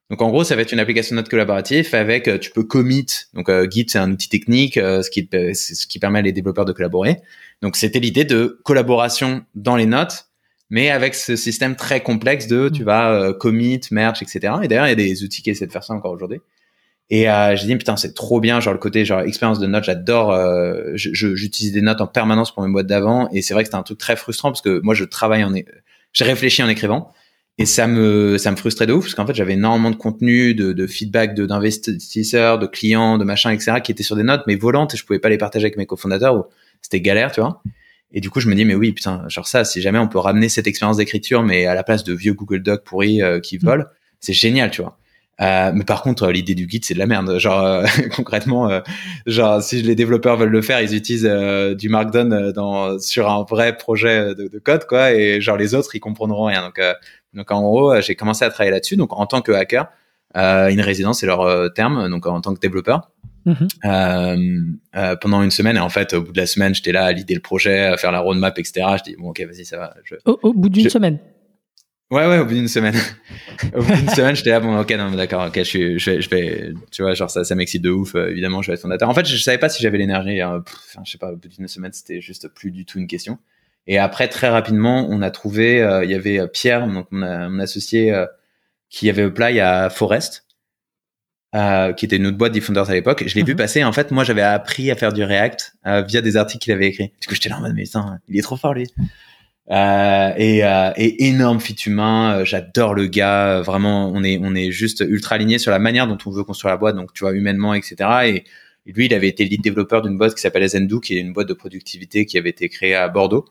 Donc 0.10 0.22
en 0.22 0.30
gros, 0.30 0.44
ça 0.44 0.56
va 0.56 0.64
être 0.64 0.72
une 0.72 0.80
application 0.80 1.16
de 1.16 1.22
notes 1.22 1.30
collaborative 1.30 1.94
avec, 1.94 2.28
euh, 2.28 2.38
tu 2.38 2.52
peux 2.52 2.64
commit. 2.64 3.06
Donc 3.34 3.52
Git, 3.70 3.88
c'est 3.90 4.00
un 4.00 4.12
outil 4.12 4.30
technique, 4.30 4.76
ce 4.76 5.10
qui, 5.10 5.28
ce 5.32 5.86
qui 5.86 6.00
permet 6.00 6.20
à 6.20 6.22
les 6.22 6.32
développeurs 6.32 6.66
de 6.66 6.72
collaborer. 6.72 7.18
Donc 7.62 7.76
c'était 7.76 8.00
l'idée 8.00 8.24
de 8.24 8.60
collaboration 8.64 9.44
dans 9.54 9.76
les 9.76 9.86
notes 9.86 10.29
mais 10.70 10.90
avec 10.90 11.16
ce 11.16 11.36
système 11.36 11.76
très 11.76 12.02
complexe 12.02 12.48
de 12.48 12.70
tu 12.70 12.84
mm. 12.84 12.86
vas 12.86 13.12
euh, 13.12 13.34
commit, 13.34 13.82
merge, 13.92 14.22
etc. 14.22 14.54
Et 14.64 14.68
d'ailleurs, 14.68 14.88
il 14.88 14.90
y 14.90 14.94
a 14.94 14.96
des 14.96 15.24
outils 15.24 15.42
qui 15.42 15.50
essaient 15.50 15.68
de 15.68 15.72
faire 15.72 15.84
ça 15.84 15.94
encore 15.94 16.12
aujourd'hui. 16.12 16.40
Et 17.12 17.30
euh, 17.30 17.56
j'ai 17.56 17.66
dit 17.66 17.76
putain 17.76 17.98
c'est 17.98 18.14
trop 18.14 18.40
bien 18.40 18.60
genre 18.60 18.74
le 18.74 18.80
côté 18.80 19.04
genre 19.04 19.22
expérience 19.22 19.58
de 19.58 19.66
notes 19.66 19.84
j'adore 19.84 20.32
euh, 20.32 20.92
j'utilise 20.94 21.74
des 21.74 21.82
notes 21.82 22.02
en 22.02 22.08
permanence 22.08 22.54
pour 22.54 22.62
mes 22.62 22.72
boîtes 22.72 22.86
d'avant 22.86 23.28
et 23.32 23.42
c'est 23.42 23.56
vrai 23.56 23.64
que 23.64 23.68
c'était 23.68 23.78
un 23.78 23.84
truc 23.84 23.98
très 23.98 24.16
frustrant 24.16 24.52
parce 24.52 24.62
que 24.62 24.80
moi 24.84 24.94
je 24.94 25.06
travaille 25.06 25.44
en 25.44 25.52
j'ai 26.14 26.26
réfléchi 26.26 26.62
en 26.62 26.70
écrivant 26.70 27.12
et 27.58 27.66
ça 27.66 27.88
me 27.88 28.38
ça 28.38 28.52
me 28.52 28.56
frustrait 28.58 28.86
de 28.86 28.94
ouf 28.94 29.06
parce 29.06 29.16
qu'en 29.16 29.26
fait 29.26 29.34
j'avais 29.34 29.54
énormément 29.54 29.90
de 29.90 29.96
contenu 29.96 30.54
de, 30.54 30.72
de 30.72 30.86
feedback 30.86 31.34
de 31.34 31.48
d'investisseurs 31.48 32.60
de 32.60 32.68
clients 32.68 33.18
de 33.18 33.24
machin 33.24 33.50
etc 33.50 33.78
qui 33.84 33.92
étaient 33.92 34.04
sur 34.04 34.16
des 34.16 34.22
notes 34.22 34.44
mais 34.46 34.56
volantes 34.56 34.94
et 34.94 34.98
je 34.98 35.04
pouvais 35.04 35.18
pas 35.18 35.30
les 35.30 35.40
partager 35.40 35.66
avec 35.66 35.78
mes 35.78 35.88
cofondateurs 35.88 36.48
c'était 36.84 37.02
galère 37.02 37.32
tu 37.32 37.42
vois 37.42 37.64
et 38.12 38.22
du 38.22 38.30
coup, 38.30 38.40
je 38.40 38.48
me 38.48 38.56
dis, 38.56 38.66
mais 38.66 38.76
oui, 38.76 38.92
putain, 38.92 39.24
genre 39.28 39.48
ça, 39.48 39.64
si 39.64 39.82
jamais 39.82 40.00
on 40.00 40.08
peut 40.08 40.20
ramener 40.20 40.50
cette 40.50 40.68
expérience 40.68 40.98
d'écriture, 40.98 41.44
mais 41.44 41.66
à 41.66 41.76
la 41.76 41.84
place 41.84 42.04
de 42.04 42.14
vieux 42.14 42.34
Google 42.34 42.64
Doc 42.64 42.84
pourris 42.84 43.22
euh, 43.22 43.40
qui 43.40 43.58
mm. 43.58 43.62
volent, 43.62 43.86
c'est 44.20 44.34
génial, 44.34 44.72
tu 44.72 44.82
vois. 44.82 44.98
Euh, 45.42 45.72
mais 45.74 45.86
par 45.86 46.02
contre, 46.02 46.30
l'idée 46.32 46.56
du 46.56 46.66
guide, 46.66 46.84
c'est 46.84 46.94
de 46.94 47.00
la 47.00 47.08
merde. 47.08 47.38
Genre, 47.40 47.64
euh, 47.64 47.86
concrètement, 48.16 48.70
euh, 48.70 48.82
genre, 49.26 49.62
si 49.62 49.82
les 49.82 49.96
développeurs 49.96 50.38
veulent 50.38 50.50
le 50.50 50.62
faire, 50.62 50.82
ils 50.82 50.96
utilisent 50.96 51.30
du 51.78 51.90
Markdown 51.90 52.52
dans, 52.52 53.00
sur 53.00 53.30
un 53.30 53.44
vrai 53.44 53.78
projet 53.78 54.36
de, 54.36 54.48
de, 54.48 54.60
code, 54.60 54.86
quoi. 54.86 55.14
Et 55.14 55.40
genre, 55.42 55.58
les 55.58 55.76
autres, 55.76 55.96
ils 55.96 56.00
comprendront 56.00 56.46
rien. 56.46 56.62
Donc, 56.64 56.82
donc 57.34 57.52
en 57.52 57.62
gros, 57.62 58.02
j'ai 58.02 58.16
commencé 58.16 58.44
à 58.44 58.50
travailler 58.50 58.72
là-dessus. 58.72 58.98
Donc, 58.98 59.14
en 59.14 59.26
tant 59.26 59.42
que 59.42 59.52
hacker, 59.52 59.88
une 60.36 60.82
résidence, 60.82 61.20
c'est 61.20 61.28
leur 61.28 61.74
terme. 61.74 62.10
Donc, 62.10 62.26
en 62.26 62.42
tant 62.42 62.54
que 62.54 62.60
développeur. 62.60 63.10
Mhm. 63.50 63.68
Euh, 63.86 64.62
euh, 64.96 65.16
pendant 65.16 65.42
une 65.42 65.50
semaine 65.50 65.76
et 65.76 65.80
en 65.80 65.90
fait 65.90 66.14
au 66.14 66.22
bout 66.22 66.32
de 66.32 66.38
la 66.38 66.46
semaine 66.46 66.76
j'étais 66.76 66.92
là 66.92 67.06
à 67.06 67.12
l'idée 67.12 67.34
le 67.34 67.40
projet 67.40 67.80
à 67.80 67.98
faire 67.98 68.12
la 68.12 68.20
roadmap 68.20 68.60
etc 68.60 68.86
je 69.00 69.04
dis 69.10 69.16
bon 69.18 69.30
ok 69.30 69.42
vas-y 69.42 69.66
ça 69.66 69.78
va 69.78 69.96
au, 70.26 70.54
bout 70.54 70.70
d'une 70.70 70.88
semaine. 70.88 71.18
Ouais 72.12 72.28
ouais 72.28 72.38
au 72.38 72.46
bout 72.46 72.54
d'une 72.54 72.68
semaine. 72.68 72.96
Au 73.76 73.82
bout 73.82 73.96
d'une 73.96 74.10
semaine 74.10 74.36
j'étais 74.36 74.52
là 74.52 74.60
bon 74.60 74.80
ok 74.80 74.92
non 74.92 75.12
d'accord 75.12 75.48
ok 75.48 75.64
je, 75.64 75.98
je, 75.98 76.22
je, 76.22 76.30
vais 76.30 76.74
tu 76.92 77.02
vois 77.02 77.16
genre 77.16 77.32
ça 77.32 77.44
ça 77.44 77.56
m'excite 77.56 77.82
de 77.82 77.90
ouf 77.90 78.14
euh, 78.14 78.30
évidemment 78.30 78.62
je 78.62 78.68
vais 78.68 78.76
être 78.76 78.82
fondateur. 78.82 79.10
En 79.10 79.16
fait 79.16 79.26
je, 79.26 79.36
savais 79.38 79.58
pas 79.58 79.70
si 79.70 79.82
j'avais 79.82 79.98
l'énergie 79.98 80.42
hein, 80.42 80.64
je 81.04 81.12
sais 81.12 81.18
pas 81.18 81.32
au 81.32 81.36
bout 81.36 81.48
d'une 81.48 81.68
semaine 81.68 81.92
c'était 81.92 82.22
juste 82.22 82.50
plus 82.50 82.70
du 82.70 82.86
tout 82.86 83.00
une 83.00 83.08
question. 83.08 83.40
Et 83.88 83.98
après 83.98 84.28
très 84.28 84.50
rapidement 84.50 85.08
on 85.10 85.24
a 85.24 85.32
trouvé 85.32 85.78
il 86.04 86.10
y 86.10 86.14
avait 86.16 86.48
Pierre 86.48 86.88
donc 86.88 87.08
mon, 87.12 87.50
mon 87.50 87.60
associé 87.60 88.14
qui 88.90 89.10
avait 89.10 89.24
apply 89.24 89.60
à 89.60 89.90
Forest 89.90 90.46
euh, 91.56 91.94
qui 91.94 92.06
était 92.06 92.18
une 92.18 92.28
autre 92.28 92.38
boîte 92.38 92.54
Defenders 92.54 92.90
à 92.90 92.94
l'époque. 92.94 93.24
Je 93.26 93.36
l'ai 93.36 93.44
vu 93.44 93.54
mhm. 93.54 93.58
passer. 93.58 93.84
En 93.84 93.92
fait, 93.92 94.12
moi, 94.12 94.24
j'avais 94.24 94.42
appris 94.42 94.92
à 94.92 94.96
faire 94.96 95.14
du 95.14 95.24
React 95.24 95.74
euh, 95.88 96.02
via 96.02 96.22
des 96.22 96.38
articles 96.38 96.64
qu'il 96.64 96.74
avait 96.74 96.88
écrits. 96.88 97.12
Du 97.22 97.28
coup, 97.28 97.36
j'étais 97.36 97.50
là 97.50 97.58
en 97.58 97.62
mode, 97.62 97.74
mais 97.76 97.84
putain, 97.84 98.20
il 98.28 98.38
est 98.38 98.42
trop 98.42 98.58
fort, 98.58 98.74
lui. 98.74 98.88
Euh, 99.72 100.34
et, 100.38 100.64
euh, 100.64 100.92
et, 100.96 101.28
énorme 101.28 101.60
fit 101.60 101.76
humain. 101.86 102.44
J'adore 102.44 102.94
le 102.94 103.08
gars. 103.08 103.62
Vraiment, 103.62 104.12
on 104.14 104.24
est, 104.24 104.40
on 104.42 104.56
est 104.56 104.72
juste 104.72 105.04
ultra 105.08 105.36
aligné 105.36 105.58
sur 105.58 105.72
la 105.72 105.80
manière 105.80 106.08
dont 106.08 106.18
on 106.26 106.32
veut 106.32 106.44
construire 106.44 106.74
la 106.74 106.78
boîte. 106.78 106.96
Donc, 106.96 107.14
tu 107.14 107.24
vois, 107.24 107.34
humainement, 107.34 107.74
etc. 107.74 107.96
Et, 108.26 108.44
lui, 108.86 109.06
il 109.06 109.14
avait 109.14 109.28
été 109.28 109.46
lead 109.46 109.62
développeur 109.62 110.02
d'une 110.02 110.18
boîte 110.18 110.34
qui 110.34 110.42
s'appelle 110.42 110.68
Zendu, 110.68 111.00
qui 111.00 111.16
est 111.16 111.20
une 111.20 111.32
boîte 111.32 111.48
de 111.48 111.54
productivité 111.54 112.26
qui 112.26 112.40
avait 112.40 112.50
été 112.50 112.70
créée 112.70 112.96
à 112.96 113.08
Bordeaux 113.08 113.46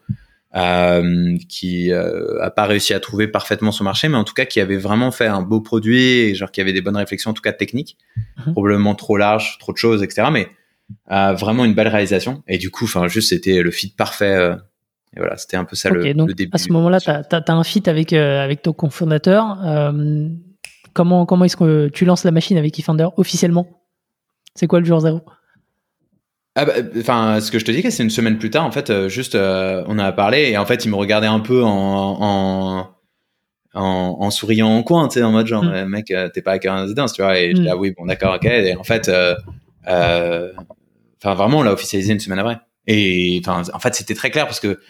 euh, 0.57 1.37
qui 1.49 1.93
euh, 1.93 2.43
a 2.43 2.51
pas 2.51 2.65
réussi 2.65 2.95
à 2.95 3.01
trouver 3.01 3.29
parfaitement 3.29 3.73
son 3.73 3.85
marché, 3.85 4.09
mais 4.09 4.17
en 4.17 4.25
tout 4.25 4.35
cas 4.35 4.47
qui 4.47 4.61
avait 4.61 4.79
vraiment 4.79 5.11
fait 5.11 5.27
un 5.27 5.43
beau 5.43 5.61
produit 5.61 6.03
et 6.03 6.35
genre 6.35 6.51
qui 6.51 6.61
avait 6.61 6.73
des 6.73 6.81
bonnes 6.81 6.97
réflexions, 6.97 7.33
en 7.33 7.35
tout 7.35 7.43
cas 7.43 7.53
techniques, 7.53 7.99
mhm. 8.39 8.53
probablement 8.53 8.95
trop 8.95 9.17
large, 9.17 9.59
trop 9.59 9.73
de 9.73 9.79
choses, 9.79 10.03
etc. 10.03 10.29
Mais 10.33 10.49
euh, 11.11 11.35
vraiment 11.35 11.65
une 11.65 11.75
belle 11.75 11.89
réalisation. 11.89 12.43
Et 12.49 12.59
du 12.59 12.71
coup, 12.71 12.85
enfin, 12.85 13.09
juste 13.09 13.31
c'était 13.31 13.63
le 13.63 13.71
fit 13.71 13.89
parfait. 13.89 14.35
Euh, 14.35 14.57
et 15.17 15.21
voilà, 15.21 15.37
c'était 15.37 15.57
un 15.57 15.65
peu 15.65 15.77
ça 15.77 15.91
le, 15.91 16.15
donc, 16.15 16.33
début. 16.33 16.51
À 16.55 16.59
ce 16.59 16.71
moment-là, 16.73 17.01
tu 17.01 17.11
as, 17.11 17.45
un 17.49 17.65
fit 17.65 17.83
avec 17.87 18.13
euh, 18.13 18.41
avec 18.41 18.63
ton 18.63 18.73
cofondateur. 18.73 19.59
comment 20.93 21.27
comment 21.27 21.45
est-ce 21.45 21.57
que 21.57 21.89
tu 21.89 22.05
lances 22.05 22.25
la 22.25 22.31
machine 22.31 22.57
avec 22.57 22.79
eFounder 22.79 23.09
officiellement? 23.17 23.67
C'est 24.55 24.67
quoi 24.67 24.81
le 24.81 24.87
jour 24.87 25.01
zéro? 25.01 25.23
Ah 26.61 26.65
bah, 26.65 26.73
enfin, 26.99 27.41
ce 27.41 27.53
que 27.53 27.61
je 27.61 27.65
te 27.65 27.71
dis, 27.71 27.89
c'est 27.93 28.03
une 28.03 28.11
semaine 28.11 28.37
plus 28.37 28.51
tard, 28.51 28.65
en 28.65 28.73
fait, 28.73 28.91
euh, 28.91 29.09
juste, 29.09 29.37
euh, 29.37 29.85
on 29.87 29.97
a 29.97 30.11
parlé 30.11 30.51
et 30.51 30.59
en 30.59 30.67
fait, 30.67 30.85
il 30.85 30.91
me 30.91 30.97
regardait 30.97 31.29
un 31.29 31.39
peu 31.39 31.63
en, 31.63 32.19
en, 32.21 32.91
en, 33.75 34.31
souriant 34.33 34.67
en 34.67 34.83
coin, 34.83 35.07
tu 35.07 35.21
sais, 35.21 35.23
en 35.23 35.31
mode 35.31 35.47
genre, 35.47 35.63
mm. 35.63 35.85
mec, 35.85 36.11
euh, 36.11 36.29
t'es 36.29 36.43
pas 36.43 36.55
à 36.55 36.81
résidence, 36.81 37.13
tu 37.13 37.23
vois. 37.23 37.39
Et 37.39 37.51
je 37.51 37.61
dis, 37.61 37.69
mm. 37.69 37.71
ah 37.71 37.77
oui, 37.77 37.95
bon, 37.97 38.07
d'accord, 38.07 38.35
ok. 38.35 38.45
Et 38.47 38.75
en 38.75 38.83
fait, 38.83 39.09
enfin, 39.87 41.35
vraiment, 41.35 41.61
on 41.61 41.63
l'a 41.63 41.73
officialisé 41.73 42.13
une 42.13 42.19
semaine 42.19 42.41
après. 42.41 42.59
Et 42.89 43.41
enfin, 43.47 43.63
en 43.73 43.79
fait, 43.79 43.95
c'était 43.95 44.15
très 44.15 44.33
clair 44.33 44.47
parce 44.47 44.59
que 44.59 44.81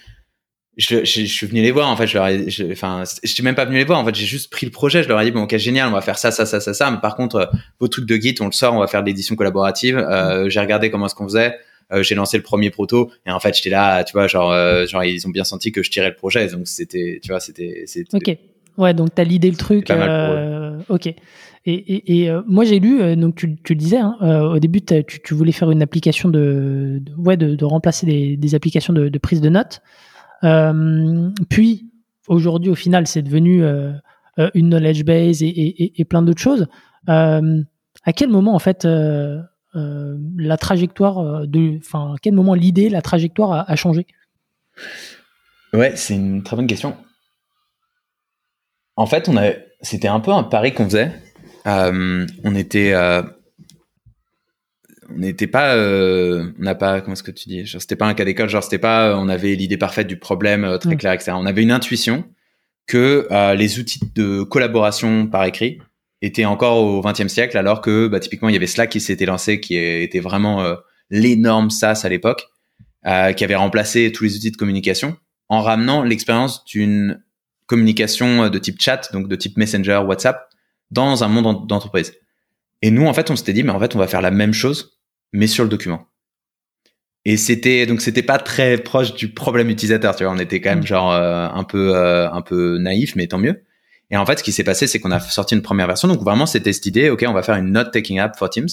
je, 0.79 1.05
je, 1.05 1.23
je, 1.23 1.27
suis 1.27 1.47
venu 1.47 1.61
les 1.61 1.73
voir 1.73 1.89
en 1.89 1.97
fait 1.97 2.07
je 2.07 2.15
leur 2.15 2.29
ai, 2.29 2.49
je, 2.49 2.65
enfin 2.71 3.03
je 3.23 3.29
suis 3.29 3.43
même 3.43 3.57
pas 3.57 3.65
venu 3.65 3.77
les 3.77 3.85
voir 3.85 3.99
en 3.99 4.05
fait 4.05 4.15
j'ai 4.15 4.27
juste 4.27 4.51
pris 4.51 4.65
le 4.65 4.73
projet 4.73 5.03
je 5.03 5.09
leur 5.09 5.21
ai 5.21 5.25
dit 5.25 5.33
bon 5.33 5.43
ok 5.43 5.57
génial 5.57 5.89
on 5.89 5.93
va 5.93 6.01
faire 6.01 6.19
ça 6.19 6.31
ça 6.31 6.47
ça 6.47 6.61
ça 6.61 6.73
ça 6.73 6.91
mais 6.91 6.99
par 7.03 7.17
contre 7.17 7.51
vos 7.81 7.89
trucs 7.89 8.07
de 8.07 8.17
Git 8.17 8.37
on 8.41 8.47
le 8.47 8.53
sort 8.53 8.75
on 8.75 8.79
va 8.79 8.87
faire 8.87 9.03
de 9.03 9.09
l'édition 9.09 9.35
collaborative 9.35 9.99
euh, 9.99 10.49
j'ai 10.49 10.61
regardé 10.61 10.91
comment 10.91 11.07
est-ce 11.07 11.15
qu'on 11.15 11.27
faisait 11.29 11.57
j'ai 12.01 12.15
lancé 12.15 12.37
le 12.37 12.43
premier 12.43 12.71
proto 12.71 13.11
et 13.27 13.31
en 13.31 13.41
fait 13.41 13.57
j'étais 13.57 13.71
là, 13.71 14.05
tu 14.05 14.13
vois, 14.13 14.27
genre, 14.27 14.53
genre 14.87 15.05
ils 15.05 15.27
ont 15.27 15.31
bien 15.31 15.45
senti 15.45 15.73
que 15.73 15.83
je 15.83 15.91
tirais 15.91 16.11
le 16.11 16.15
projet, 16.15 16.47
donc 16.49 16.69
c'était, 16.69 17.19
tu 17.23 17.31
vois, 17.31 17.41
c'était. 17.41 17.87
Ok. 18.13 18.37
Ouais, 18.77 18.93
donc 18.93 19.15
tu 19.15 19.21
as 19.23 19.25
l'idée 19.25 19.51
le 19.51 19.57
truc. 19.57 19.91
ok. 20.91 21.07
Et, 21.67 22.25
et, 22.25 22.31
moi 22.47 22.65
j'ai 22.65 22.79
lu, 22.79 23.17
donc 23.17 23.37
tu, 23.37 23.57
tu, 23.63 23.73
le 23.75 23.79
disais, 23.79 23.99
hein, 23.99 24.17
au 24.21 24.59
début 24.59 24.81
tu, 24.83 25.21
tu, 25.23 25.35
voulais 25.35 25.53
faire 25.53 25.71
une 25.71 25.83
application 25.83 26.29
de, 26.29 27.01
ouais, 27.17 27.37
de, 27.37 27.55
de 27.55 27.65
remplacer 27.65 28.07
des, 28.07 28.37
des 28.37 28.55
applications 28.55 28.93
de, 28.93 29.09
de, 29.09 29.19
prise 29.19 29.41
de 29.41 29.49
notes. 29.49 29.81
Puis 30.43 31.91
aujourd'hui 32.29 32.71
au 32.71 32.75
final 32.75 33.07
c'est 33.07 33.23
devenu 33.23 33.65
une 34.55 34.69
knowledge 34.69 35.05
base 35.05 35.43
et, 35.43 36.07
plein 36.09 36.23
d'autres 36.23 36.41
choses. 36.41 36.67
à 37.07 38.13
quel 38.15 38.29
moment 38.29 38.55
en 38.55 38.59
fait 38.59 38.87
euh, 39.77 40.17
la 40.39 40.57
trajectoire 40.57 41.19
euh, 41.19 41.47
de, 41.47 41.79
enfin, 41.79 42.15
à 42.15 42.17
quel 42.23 42.33
moment 42.33 42.55
l'idée, 42.55 42.89
la 42.89 43.03
trajectoire 43.03 43.65
a, 43.69 43.77
changé? 43.77 44.07
Ouais, 45.75 45.95
c'est 45.95 46.15
une 46.15 46.43
très 46.43 46.57
bonne 46.57 46.67
question. 46.67 46.97
En 48.97 49.07
fait, 49.07 49.29
on 49.29 49.37
c'était 49.83 50.09
un 50.09 50.21
peu 50.21 50.33
un 50.33 50.43
pari 50.43 50.73
qu'on 50.73 50.87
faisait. 50.87 51.13
Euh, 51.67 52.27
on 52.45 52.55
était, 52.55 52.95
on 55.11 55.19
n'était 55.19 55.47
pas, 55.47 55.77
on 55.77 56.53
n'a 56.59 56.75
pas, 56.75 57.01
comment 57.01 57.15
est-ce 57.15 57.23
que 57.23 57.31
tu 57.31 57.49
dis 57.49 57.65
Genre, 57.65 57.81
c'était 57.81 57.97
pas 57.97 58.07
un 58.07 58.15
cas 58.15 58.25
d'école. 58.25 58.49
Genre, 58.49 58.63
c'était 58.63 58.79
pas, 58.79 59.17
on 59.17 59.29
avait 59.29 59.55
l'idée 59.55 59.77
parfaite 59.77 60.07
du 60.07 60.19
problème 60.19 60.79
très 60.81 60.95
mm. 60.95 60.99
clair, 60.99 61.13
etc. 61.13 61.33
On 61.35 61.47
avait 61.47 61.63
une 61.63 61.71
intuition 61.71 62.25
que 62.87 63.27
les 63.55 63.79
outils 63.79 64.01
de 64.15 64.43
collaboration 64.43 65.27
par 65.27 65.45
écrit 65.45 65.79
était 66.23 66.45
encore 66.45 66.79
au 66.79 67.01
XXe 67.01 67.29
siècle, 67.29 67.57
alors 67.57 67.81
que 67.81 68.09
bah, 68.09 68.21
typiquement 68.21 68.49
il 68.49 68.53
y 68.53 68.57
avait 68.57 68.67
Slack 68.67 68.91
qui 68.91 69.01
s'était 69.01 69.27
lancé, 69.27 69.61
qui 69.61 69.77
était 69.77 70.21
vraiment 70.21 70.63
euh, 70.63 70.75
l'énorme 71.11 71.71
SaaS 71.71 72.03
à 72.05 72.09
l'époque, 72.09 72.49
euh, 73.07 73.33
qui 73.33 73.45
avait 73.45 73.55
remplacé 73.55 74.11
tous 74.13 74.25
les 74.25 74.37
outils 74.37 74.51
de 74.51 74.57
communication 74.57 75.17
en 75.49 75.63
ramenant 75.63 76.03
l'expérience 76.03 76.65
d'une 76.65 77.23
communication 77.67 78.45
euh, 78.45 78.49
de 78.49 78.59
type 78.59 78.81
chat, 78.81 79.13
donc 79.13 79.29
de 79.29 79.37
type 79.37 79.57
Messenger, 79.57 80.03
WhatsApp, 80.07 80.49
dans 80.91 81.23
un 81.23 81.29
monde 81.29 81.67
d'entreprise. 81.67 82.15
Et 82.83 82.91
nous, 82.91 83.07
en 83.07 83.15
fait, 83.15 83.31
on 83.31 83.37
s'était 83.37 83.53
dit, 83.53 83.63
mais 83.63 83.73
en 83.73 83.81
fait, 83.81 83.95
on 83.95 83.99
va 83.99 84.09
faire 84.09 84.23
la 84.23 84.31
même 84.31 84.53
chose, 84.53 84.98
mais 85.33 85.47
sur 85.47 85.65
le 85.65 85.71
document. 85.71 86.07
Et 87.25 87.37
c'était 87.37 87.85
donc 87.87 88.01
c'était 88.01 88.23
pas 88.23 88.39
très 88.39 88.79
proche 88.79 89.15
du 89.15 89.29
problème 89.29 89.69
utilisateur, 89.71 90.17
tu 90.17 90.25
vois. 90.25 90.33
On 90.33 90.39
était 90.39 90.61
quand 90.61 90.71
même 90.71 90.81
mmh. 90.81 90.87
genre 90.87 91.13
un 91.13 91.65
peu 91.65 91.95
un 91.97 92.41
peu 92.43 92.79
naïf, 92.79 93.17
mais 93.17 93.27
tant 93.27 93.39
mieux. 93.39 93.65
Et 94.11 94.17
en 94.17 94.25
fait, 94.25 94.39
ce 94.39 94.45
qui 94.45 94.53
s'est 94.53 94.65
passé, 94.65 94.87
c'est 94.87 95.01
qu'on 95.01 95.11
a 95.11 95.21
sorti 95.21 95.55
une 95.55 95.63
première 95.63 95.87
version. 95.87 96.09
Donc 96.09 96.23
vraiment, 96.23 96.47
c'était 96.47 96.73
cette 96.73 96.87
idée, 96.87 97.11
OK, 97.11 97.25
on 97.27 97.35
va 97.35 97.43
faire 97.43 97.57
une 97.57 97.73
note 97.73 97.93
taking 97.93 98.19
app 98.19 98.39
for 98.39 98.49
Teams. 98.49 98.69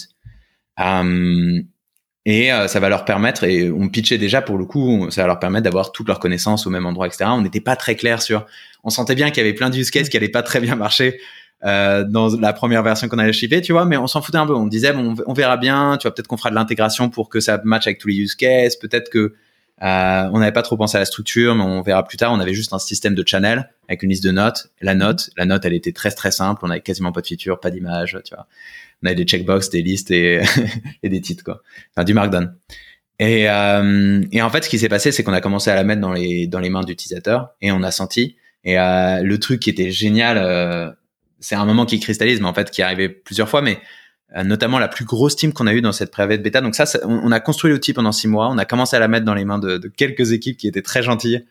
Euh, 0.79 1.61
et 2.25 2.51
euh, 2.51 2.67
ça 2.67 2.79
va 2.79 2.89
leur 2.89 3.05
permettre, 3.05 3.43
et 3.43 3.69
on 3.69 3.87
pitchait 3.87 4.17
déjà 4.17 4.41
pour 4.41 4.57
le 4.57 4.65
coup, 4.65 5.07
ça 5.11 5.21
va 5.21 5.27
leur 5.27 5.39
permettre 5.39 5.65
d'avoir 5.65 5.91
toutes 5.91 6.07
leurs 6.07 6.19
connaissances 6.19 6.65
au 6.65 6.71
même 6.71 6.85
endroit, 6.85 7.05
etc. 7.05 7.25
On 7.27 7.41
n'était 7.41 7.61
pas 7.61 7.75
très 7.75 7.95
clair 7.95 8.21
sur, 8.21 8.47
on 8.83 8.89
sentait 8.89 9.13
bien 9.13 9.29
qu'il 9.29 9.37
y 9.37 9.45
avait 9.45 9.53
plein 9.53 9.69
de 9.69 9.77
use 9.77 9.91
cases 9.91 10.09
qui 10.09 10.17
allaient 10.17 10.29
pas 10.29 10.41
très 10.41 10.59
bien 10.59 10.75
marcher 10.75 11.19
euh, 11.63 12.03
dans 12.03 12.35
la 12.37 12.53
première 12.53 12.83
version 12.83 13.07
qu'on 13.07 13.17
allait 13.17 13.33
shipper, 13.33 13.61
tu 13.61 13.71
vois, 13.71 13.85
mais 13.85 13.97
on 13.97 14.07
s'en 14.07 14.21
foutait 14.21 14.37
un 14.37 14.45
peu. 14.45 14.53
On 14.53 14.67
disait, 14.67 14.93
bon, 14.93 15.15
on 15.25 15.33
verra 15.33 15.57
bien, 15.57 15.97
tu 15.97 16.07
vois, 16.07 16.13
peut-être 16.13 16.27
qu'on 16.27 16.37
fera 16.37 16.49
de 16.49 16.55
l'intégration 16.55 17.09
pour 17.09 17.29
que 17.29 17.39
ça 17.39 17.61
matche 17.63 17.87
avec 17.87 17.99
tous 17.99 18.09
les 18.09 18.15
use 18.15 18.35
cases, 18.35 18.75
peut-être 18.75 19.09
que 19.09 19.33
euh, 19.83 20.29
on 20.31 20.39
n'avait 20.39 20.53
pas 20.53 20.61
trop 20.61 20.77
pensé 20.77 20.95
à 20.95 20.99
la 20.99 21.05
structure, 21.05 21.55
mais 21.55 21.63
on 21.63 21.81
verra 21.81 22.03
plus 22.03 22.17
tard. 22.17 22.31
On 22.31 22.39
avait 22.39 22.53
juste 22.53 22.73
un 22.73 22.79
système 22.79 23.15
de 23.15 23.23
channel 23.27 23.69
avec 23.89 24.03
une 24.03 24.09
liste 24.09 24.23
de 24.23 24.31
notes. 24.31 24.69
La 24.81 24.95
note, 24.95 25.29
la 25.37 25.45
note, 25.45 25.65
elle 25.65 25.73
était 25.73 25.91
très 25.91 26.11
très 26.11 26.31
simple. 26.31 26.61
On 26.63 26.69
avait 26.69 26.81
quasiment 26.81 27.11
pas 27.11 27.21
de 27.21 27.27
feature, 27.27 27.59
pas 27.59 27.71
d'image, 27.71 28.17
tu 28.23 28.35
vois. 28.35 28.47
On 29.03 29.07
avait 29.07 29.15
des 29.15 29.25
checkbox, 29.25 29.69
des 29.69 29.81
listes 29.81 30.11
et, 30.11 30.41
et 31.03 31.09
des 31.09 31.19
titres, 31.19 31.43
quoi. 31.43 31.61
Enfin, 31.93 32.05
du 32.05 32.13
Markdown. 32.13 32.55
Et, 33.19 33.49
euh, 33.49 34.23
et 34.31 34.41
en 34.41 34.49
fait, 34.49 34.63
ce 34.63 34.69
qui 34.69 34.79
s'est 34.79 34.89
passé, 34.89 35.11
c'est 35.11 35.23
qu'on 35.23 35.33
a 35.33 35.41
commencé 35.41 35.69
à 35.69 35.75
la 35.75 35.83
mettre 35.83 36.01
dans 36.01 36.11
les 36.11 36.47
dans 36.47 36.59
les 36.59 36.69
mains 36.69 36.83
d'utilisateurs 36.83 37.53
et 37.61 37.71
on 37.71 37.81
a 37.83 37.91
senti. 37.91 38.35
Et 38.63 38.79
euh, 38.79 39.21
le 39.21 39.39
truc 39.39 39.61
qui 39.61 39.69
était 39.69 39.91
génial, 39.91 40.37
euh, 40.37 40.91
c'est 41.45 41.55
un 41.55 41.65
moment 41.65 41.85
qui 41.85 41.99
cristallise, 41.99 42.41
mais 42.41 42.47
en 42.47 42.53
fait 42.53 42.71
qui 42.71 42.81
arrivait 42.81 43.09
plusieurs 43.09 43.47
fois, 43.47 43.61
mais 43.61 43.79
euh, 44.35 44.43
notamment 44.43 44.79
la 44.79 44.87
plus 44.87 45.05
grosse 45.05 45.35
team 45.35 45.53
qu'on 45.53 45.67
a 45.67 45.73
eue 45.73 45.81
dans 45.81 45.91
cette 45.91 46.11
de 46.17 46.37
bêta. 46.37 46.59
Donc 46.59 46.73
ça, 46.73 46.85
on, 47.03 47.31
a 47.31 47.39
construit 47.39 47.71
l'outil 47.71 47.93
pendant 47.93 48.11
six 48.11 48.27
mois. 48.27 48.49
On 48.49 48.57
a 48.57 48.65
commencé 48.65 48.95
à 48.95 48.99
la 48.99 49.07
mettre 49.07 49.25
dans 49.25 49.35
les 49.35 49.45
mains 49.45 49.59
de, 49.59 49.77
de 49.77 49.87
quelques 49.87 50.31
équipes 50.31 50.57
qui 50.57 50.67
étaient 50.67 50.81
très 50.81 51.03
gentilles 51.03 51.45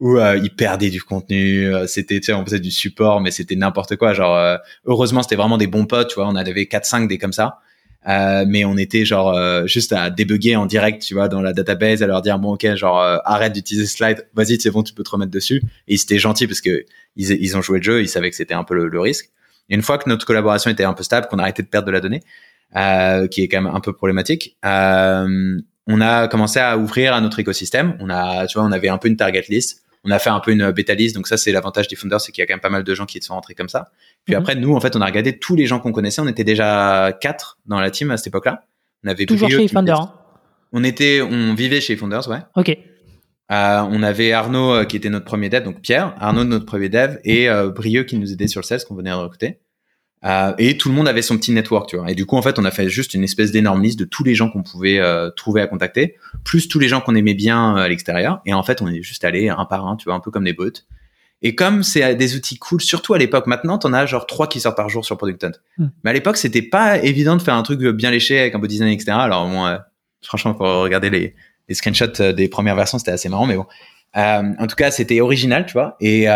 où 0.00 0.18
euh, 0.18 0.36
ils 0.36 0.54
perdaient 0.54 0.90
du 0.90 1.02
contenu. 1.02 1.74
Euh, 1.74 1.86
c'était, 1.86 2.20
tu 2.20 2.26
sais, 2.26 2.32
on 2.34 2.44
faisait 2.44 2.60
du 2.60 2.70
support, 2.70 3.20
mais 3.20 3.30
c'était 3.30 3.56
n'importe 3.56 3.96
quoi. 3.96 4.12
Genre, 4.12 4.58
heureusement, 4.84 5.22
c'était 5.22 5.36
vraiment 5.36 5.56
des 5.56 5.66
bons 5.66 5.86
potes. 5.86 6.10
Tu 6.10 6.16
vois, 6.16 6.28
on 6.28 6.36
avait 6.36 6.66
quatre, 6.66 6.84
cinq 6.84 7.08
des 7.08 7.16
comme 7.16 7.32
ça. 7.32 7.58
mais 8.06 8.64
on 8.66 8.76
était 8.76 9.04
genre 9.06 9.66
juste 9.66 9.92
à 9.92 10.10
débugger 10.10 10.54
en 10.54 10.66
direct, 10.66 11.02
tu 11.02 11.14
vois, 11.14 11.28
dans 11.28 11.40
la 11.40 11.54
database, 11.54 12.02
à 12.02 12.06
leur 12.06 12.22
dire 12.22 12.38
bon 12.38 12.52
ok, 12.52 12.74
genre 12.76 13.00
arrête 13.24 13.52
d'utiliser 13.54 13.86
slide, 13.86 14.28
vas-y 14.34 14.60
c'est 14.60 14.70
bon, 14.70 14.82
tu 14.82 14.94
peux 14.94 15.02
te 15.02 15.10
remettre 15.10 15.32
dessus. 15.32 15.62
Et 15.88 15.94
ils 15.94 16.02
étaient 16.02 16.18
gentils 16.18 16.46
parce 16.46 16.60
que 16.60 16.84
ils, 17.16 17.30
ils 17.32 17.56
ont 17.56 17.62
joué 17.62 17.78
le 17.78 17.84
jeu, 17.84 18.02
ils 18.02 18.08
savaient 18.08 18.30
que 18.30 18.36
c'était 18.36 18.54
un 18.54 18.64
peu 18.64 18.74
le 18.74 19.00
risque. 19.00 19.30
Et 19.68 19.74
une 19.74 19.82
fois 19.82 19.98
que 19.98 20.08
notre 20.08 20.26
collaboration 20.26 20.70
était 20.70 20.84
un 20.84 20.94
peu 20.94 21.02
stable, 21.02 21.26
qu'on 21.28 21.38
arrêtait 21.38 21.62
de 21.62 21.68
perdre 21.68 21.86
de 21.86 21.92
la 21.92 22.00
donnée, 22.00 22.22
euh, 22.76 23.26
qui 23.28 23.42
est 23.42 23.48
quand 23.48 23.62
même 23.62 23.74
un 23.74 23.80
peu 23.80 23.92
problématique, 23.92 24.56
euh, 24.64 25.58
on 25.86 26.00
a 26.00 26.28
commencé 26.28 26.60
à 26.60 26.76
ouvrir 26.76 27.14
à 27.14 27.20
notre 27.20 27.38
écosystème. 27.38 27.96
On 28.00 28.10
a, 28.10 28.46
tu 28.46 28.58
vois, 28.58 28.66
on 28.66 28.72
avait 28.72 28.88
un 28.88 28.98
peu 28.98 29.08
une 29.08 29.16
target 29.16 29.44
list. 29.48 29.82
On 30.04 30.10
a 30.10 30.18
fait 30.18 30.30
un 30.30 30.40
peu 30.40 30.52
une 30.52 30.70
bêta 30.70 30.94
list. 30.94 31.14
Donc 31.14 31.26
ça, 31.26 31.36
c'est 31.36 31.50
l'avantage 31.50 31.88
des 31.88 31.96
founders, 31.96 32.20
c'est 32.20 32.30
qu'il 32.30 32.42
y 32.42 32.44
a 32.44 32.46
quand 32.46 32.54
même 32.54 32.60
pas 32.60 32.70
mal 32.70 32.84
de 32.84 32.94
gens 32.94 33.06
qui 33.06 33.20
sont 33.20 33.34
rentrés 33.34 33.54
comme 33.54 33.68
ça. 33.68 33.90
Puis 34.24 34.34
mhm. 34.34 34.40
après, 34.40 34.54
nous, 34.54 34.74
en 34.74 34.80
fait, 34.80 34.96
on 34.96 35.00
a 35.00 35.06
regardé 35.06 35.38
tous 35.38 35.56
les 35.56 35.66
gens 35.66 35.80
qu'on 35.80 35.92
connaissait. 35.92 36.20
On 36.20 36.28
était 36.28 36.44
déjà 36.44 37.16
quatre 37.20 37.58
dans 37.66 37.80
la 37.80 37.90
team 37.90 38.10
à 38.10 38.16
cette 38.16 38.28
époque-là. 38.28 38.64
On 39.04 39.08
avait 39.08 39.26
toujours 39.26 39.48
chez 39.48 39.68
Founders. 39.68 40.00
Hein. 40.00 40.14
On 40.72 40.84
était, 40.84 41.22
on 41.22 41.54
vivait 41.54 41.80
chez 41.80 41.96
Founders, 41.96 42.28
ouais. 42.28 42.40
Ok. 42.54 42.76
Euh, 43.50 43.80
on 43.90 44.02
avait 44.02 44.32
Arnaud 44.32 44.72
euh, 44.72 44.84
qui 44.84 44.96
était 44.96 45.08
notre 45.08 45.24
premier 45.24 45.48
dev, 45.48 45.62
donc 45.62 45.80
Pierre, 45.80 46.14
Arnaud 46.18 46.44
notre 46.44 46.66
premier 46.66 46.90
dev 46.90 47.18
et 47.24 47.48
euh, 47.48 47.70
Brieux 47.70 48.04
qui 48.04 48.18
nous 48.18 48.30
aidait 48.32 48.46
sur 48.46 48.60
le 48.60 48.66
16 48.66 48.84
qu'on 48.84 48.94
venait 48.94 49.10
de 49.10 49.14
recruter. 49.14 49.58
Euh, 50.24 50.52
et 50.58 50.76
tout 50.76 50.88
le 50.88 50.94
monde 50.94 51.06
avait 51.06 51.22
son 51.22 51.36
petit 51.36 51.52
network, 51.52 51.88
tu 51.88 51.96
vois. 51.96 52.10
Et 52.10 52.14
du 52.14 52.26
coup, 52.26 52.36
en 52.36 52.42
fait, 52.42 52.58
on 52.58 52.64
a 52.64 52.70
fait 52.70 52.88
juste 52.88 53.14
une 53.14 53.22
espèce 53.22 53.52
d'énorme 53.52 53.82
liste 53.82 53.98
de 53.98 54.04
tous 54.04 54.24
les 54.24 54.34
gens 54.34 54.50
qu'on 54.50 54.62
pouvait 54.62 54.98
euh, 54.98 55.30
trouver 55.30 55.60
à 55.60 55.66
contacter, 55.66 56.16
plus 56.44 56.68
tous 56.68 56.78
les 56.78 56.88
gens 56.88 57.00
qu'on 57.00 57.14
aimait 57.14 57.34
bien 57.34 57.76
euh, 57.76 57.82
à 57.82 57.88
l'extérieur. 57.88 58.40
Et 58.44 58.52
en 58.52 58.62
fait, 58.62 58.82
on 58.82 58.88
est 58.88 59.02
juste 59.02 59.24
allé 59.24 59.48
un 59.48 59.64
par 59.64 59.86
un, 59.86 59.96
tu 59.96 60.04
vois, 60.04 60.14
un 60.14 60.20
peu 60.20 60.30
comme 60.30 60.44
des 60.44 60.52
bots. 60.52 60.70
Et 61.40 61.54
comme 61.54 61.84
c'est 61.84 62.16
des 62.16 62.34
outils 62.34 62.58
cool, 62.58 62.80
surtout 62.80 63.14
à 63.14 63.18
l'époque, 63.18 63.46
maintenant, 63.46 63.78
t'en 63.78 63.92
as 63.92 64.06
genre 64.06 64.26
trois 64.26 64.48
qui 64.48 64.58
sortent 64.58 64.76
par 64.76 64.88
jour 64.88 65.04
sur 65.04 65.16
Product 65.16 65.44
Hunt. 65.44 65.52
Hmm. 65.78 65.86
Mais 66.02 66.10
à 66.10 66.12
l'époque, 66.12 66.36
c'était 66.36 66.62
pas 66.62 66.98
évident 66.98 67.36
de 67.36 67.42
faire 67.42 67.54
un 67.54 67.62
truc 67.62 67.80
bien 67.80 68.10
léché 68.10 68.40
avec 68.40 68.56
un 68.56 68.58
beau 68.58 68.66
design, 68.66 68.88
etc. 68.88 69.12
Alors, 69.12 69.46
moi, 69.46 69.84
franchement, 70.20 70.54
pour 70.54 70.66
regarder 70.66 71.10
les, 71.10 71.36
les 71.68 71.74
screenshots 71.74 72.32
des 72.32 72.48
premières 72.48 72.76
versions, 72.76 72.98
c'était 72.98 73.10
assez 73.10 73.28
marrant, 73.28 73.46
mais 73.46 73.56
bon. 73.56 73.66
en 74.14 74.66
tout 74.66 74.76
cas, 74.76 74.90
c'était 74.90 75.20
original, 75.20 75.66
tu 75.66 75.74
vois. 75.74 75.96
Et, 76.00 76.26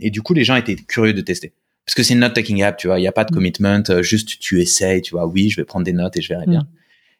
et 0.00 0.10
du 0.10 0.22
coup, 0.22 0.34
les 0.34 0.44
gens 0.44 0.56
étaient 0.56 0.76
curieux 0.76 1.14
de 1.14 1.20
tester 1.20 1.52
parce 1.88 1.94
que 1.94 2.02
c'est 2.02 2.12
une 2.12 2.20
note 2.20 2.34
taking 2.34 2.62
app, 2.62 2.76
tu 2.76 2.86
vois, 2.86 2.98
il 2.98 3.00
n'y 3.00 3.08
a 3.08 3.12
pas 3.12 3.24
de 3.24 3.32
mm. 3.32 3.34
commitment, 3.34 3.82
euh, 3.88 4.02
juste 4.02 4.38
tu 4.40 4.60
essayes, 4.60 5.00
tu 5.00 5.12
vois, 5.12 5.26
oui, 5.26 5.48
je 5.48 5.56
vais 5.56 5.64
prendre 5.64 5.86
des 5.86 5.94
notes 5.94 6.18
et 6.18 6.20
je 6.20 6.28
verrai 6.28 6.44
bien. 6.44 6.60
Mm. 6.60 6.68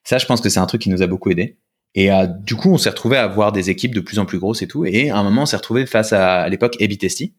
Ça, 0.05 0.19
je 0.19 0.27
pense 0.27 0.43
que 0.43 0.51
c'est 0.51 0.61
un 0.61 0.67
truc 0.67 0.83
qui 0.83 0.91
nous 0.91 1.01
a 1.01 1.07
beaucoup 1.07 1.31
aidé. 1.31 1.57
Et 1.95 2.13
euh, 2.13 2.27
du 2.27 2.55
coup, 2.55 2.71
on 2.71 2.77
s'est 2.77 2.91
retrouvé 2.91 3.17
à 3.17 3.25
avoir 3.25 3.51
des 3.51 3.71
équipes 3.71 3.95
de 3.95 4.01
plus 4.01 4.19
en 4.19 4.27
plus 4.27 4.39
grosses 4.39 4.61
et 4.61 4.69
tout. 4.69 4.85
Et 4.85 5.09
à 5.09 5.17
un 5.17 5.23
moment, 5.23 5.43
on 5.43 5.47
s'est 5.47 5.57
retrouvé 5.57 5.87
face 5.87 6.13
à, 6.13 6.41
à 6.41 6.49
l'époque 6.51 6.77
A-B 6.83 6.99
Testy. 6.99 7.33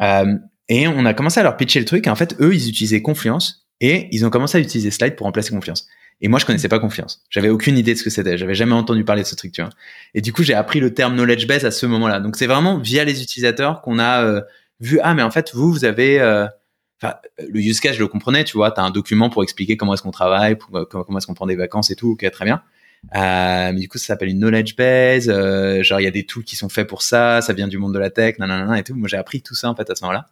Euh, 0.00 0.34
et 0.70 0.88
on 0.88 1.04
a 1.04 1.12
commencé 1.12 1.40
à 1.40 1.42
leur 1.42 1.58
pitcher 1.58 1.78
le 1.78 1.84
truc. 1.84 2.06
Et 2.06 2.10
en 2.10 2.16
fait, 2.16 2.34
eux, 2.40 2.54
ils 2.54 2.70
utilisaient 2.70 3.02
Confluence 3.02 3.68
et 3.82 4.08
ils 4.10 4.24
ont 4.24 4.30
commencé 4.30 4.56
à 4.56 4.60
utiliser 4.62 4.90
Slide 4.90 5.14
pour 5.14 5.26
remplacer 5.26 5.50
Confiance. 5.50 5.86
Et 6.20 6.28
moi, 6.28 6.38
je 6.38 6.46
connaissais 6.46 6.68
pas 6.68 6.78
Confiance. 6.78 7.22
J'avais 7.28 7.50
aucune 7.50 7.76
idée 7.76 7.92
de 7.92 7.98
ce 7.98 8.04
que 8.04 8.10
c'était. 8.10 8.38
J'avais 8.38 8.54
jamais 8.54 8.72
entendu 8.72 9.04
parler 9.04 9.22
de 9.22 9.26
ce 9.26 9.34
truc, 9.34 9.52
tu 9.52 9.60
vois. 9.60 9.70
Et 10.14 10.20
du 10.20 10.32
coup, 10.32 10.42
j'ai 10.42 10.54
appris 10.54 10.80
le 10.80 10.94
terme 10.94 11.14
knowledge 11.14 11.46
base 11.46 11.64
à 11.64 11.70
ce 11.70 11.84
moment-là. 11.86 12.20
Donc, 12.20 12.36
c'est 12.36 12.46
vraiment 12.46 12.78
via 12.78 13.04
les 13.04 13.22
utilisateurs 13.22 13.82
qu'on 13.82 13.98
a 13.98 14.22
euh, 14.22 14.40
vu 14.80 14.98
ah, 15.02 15.14
mais 15.14 15.22
en 15.22 15.30
fait, 15.30 15.52
vous, 15.54 15.70
vous 15.70 15.84
avez 15.84 16.20
euh, 16.20 16.46
Enfin, 17.02 17.16
le 17.38 17.60
use 17.60 17.80
case, 17.80 17.96
je 17.96 18.00
le 18.00 18.08
comprenais, 18.08 18.44
tu 18.44 18.56
vois, 18.56 18.70
tu 18.70 18.80
as 18.80 18.82
un 18.82 18.90
document 18.90 19.28
pour 19.28 19.42
expliquer 19.42 19.76
comment 19.76 19.92
est-ce 19.92 20.02
qu'on 20.02 20.10
travaille, 20.10 20.56
pour, 20.56 20.88
comment 20.88 21.18
est-ce 21.18 21.26
qu'on 21.26 21.34
prend 21.34 21.46
des 21.46 21.56
vacances 21.56 21.90
et 21.90 21.94
tout, 21.94 22.12
ok, 22.12 22.30
très 22.30 22.46
bien. 22.46 22.62
Euh, 23.14 23.72
mais 23.72 23.80
du 23.80 23.88
coup, 23.88 23.98
ça 23.98 24.06
s'appelle 24.06 24.30
une 24.30 24.38
knowledge 24.38 24.76
base, 24.76 25.28
euh, 25.28 25.82
genre 25.82 26.00
il 26.00 26.04
y 26.04 26.08
a 26.08 26.10
des 26.10 26.24
tools 26.24 26.44
qui 26.44 26.56
sont 26.56 26.70
faits 26.70 26.88
pour 26.88 27.02
ça, 27.02 27.42
ça 27.42 27.52
vient 27.52 27.68
du 27.68 27.76
monde 27.76 27.92
de 27.92 27.98
la 27.98 28.10
tech, 28.10 28.38
nanana 28.38 28.78
et 28.78 28.82
tout. 28.82 28.94
Moi, 28.94 29.08
j'ai 29.08 29.18
appris 29.18 29.42
tout 29.42 29.54
ça 29.54 29.70
en 29.70 29.76
fait 29.76 29.88
à 29.90 29.94
ce 29.94 30.02
moment-là. 30.04 30.26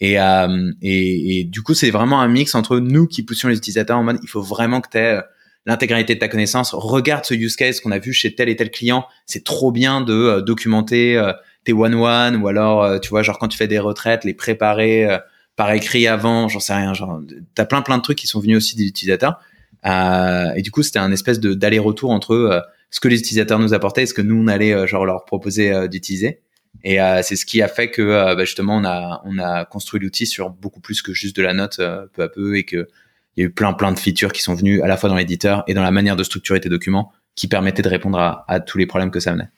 Et, 0.00 0.18
euh, 0.18 0.72
et, 0.82 1.40
et, 1.40 1.44
du 1.44 1.62
coup, 1.62 1.74
c'est 1.74 1.90
vraiment 1.90 2.20
un 2.20 2.28
mix 2.28 2.54
entre 2.54 2.78
nous 2.78 3.06
qui 3.06 3.22
poussions 3.22 3.48
les 3.48 3.56
utilisateurs 3.56 3.98
en 3.98 4.02
mode, 4.02 4.18
il 4.22 4.28
faut 4.28 4.42
vraiment 4.42 4.80
que 4.80 4.88
tu 4.90 4.98
aies 4.98 5.18
euh, 5.18 5.22
l'intégralité 5.66 6.14
de 6.14 6.20
ta 6.20 6.28
connaissance. 6.28 6.74
Regarde 6.74 7.24
ce 7.24 7.34
use 7.34 7.56
case 7.56 7.80
qu'on 7.80 7.92
a 7.92 7.98
vu 7.98 8.12
chez 8.12 8.34
tel 8.34 8.48
et 8.48 8.56
tel 8.56 8.70
client. 8.70 9.06
C'est 9.24 9.44
trop 9.44 9.72
bien 9.72 10.00
de 10.00 10.12
euh, 10.12 10.42
documenter 10.42 11.16
euh, 11.16 11.32
tes 11.64 11.72
one-one 11.72 12.36
ou 12.36 12.48
alors, 12.48 13.00
tu 13.00 13.08
vois, 13.08 13.22
genre 13.22 13.38
quand 13.38 13.48
tu 13.48 13.56
fais 13.56 13.68
des 13.68 13.78
retraites, 13.78 14.24
les 14.24 14.34
préparer 14.34 15.08
par 15.56 15.72
écrit 15.72 16.06
avant, 16.06 16.46
j'en 16.48 16.60
sais 16.60 16.74
rien. 16.74 16.92
Genre, 16.92 17.22
t'as 17.54 17.64
plein 17.64 17.80
plein 17.80 17.96
de 17.96 18.02
trucs 18.02 18.18
qui 18.18 18.26
sont 18.26 18.38
venus 18.38 18.58
aussi 18.58 18.76
des 18.76 18.84
utilisateurs. 18.84 19.40
Et 19.82 20.60
du 20.60 20.70
coup, 20.70 20.82
c'était 20.82 20.98
un 20.98 21.10
espèce 21.10 21.40
d'aller-retour 21.40 22.10
entre 22.10 22.66
ce 22.90 23.00
que 23.00 23.08
les 23.08 23.18
utilisateurs 23.18 23.58
nous 23.58 23.72
apportaient 23.72 24.02
et 24.02 24.06
ce 24.06 24.12
que 24.12 24.20
nous 24.20 24.36
on 24.36 24.46
allait 24.46 24.86
genre 24.86 25.06
leur 25.06 25.24
proposer 25.24 25.88
d'utiliser. 25.88 26.42
Et 26.82 26.98
c'est 27.22 27.36
ce 27.36 27.46
qui 27.46 27.62
a 27.62 27.68
fait 27.68 27.90
que 27.90 28.34
bah, 28.34 28.44
justement 28.44 28.76
on 28.76 28.84
a 28.84 29.22
on 29.24 29.38
a 29.38 29.64
construit 29.64 30.00
l'outil 30.00 30.26
sur 30.26 30.50
beaucoup 30.50 30.80
plus 30.80 31.00
que 31.00 31.12
juste 31.12 31.36
de 31.36 31.42
la 31.42 31.54
note 31.54 31.80
peu 32.12 32.22
à 32.22 32.28
peu 32.28 32.56
et 32.56 32.64
que 32.64 32.88
il 33.36 33.40
y 33.40 33.42
a 33.42 33.46
eu 33.46 33.50
plein 33.50 33.72
plein 33.72 33.92
de 33.92 33.98
features 33.98 34.32
qui 34.32 34.42
sont 34.42 34.54
venues 34.54 34.82
à 34.82 34.86
la 34.86 34.96
fois 34.96 35.08
dans 35.08 35.16
l'éditeur 35.16 35.64
et 35.66 35.74
dans 35.74 35.82
la 35.82 35.90
manière 35.90 36.16
de 36.16 36.22
structurer 36.22 36.60
tes 36.60 36.68
documents 36.68 37.12
qui 37.36 37.48
permettait 37.48 37.82
de 37.82 37.88
répondre 37.88 38.18
à, 38.18 38.60
tous 38.60 38.78
les 38.78 38.86
problèmes 38.86 39.10
que 39.10 39.18
ça 39.18 39.32
menait. 39.32 39.48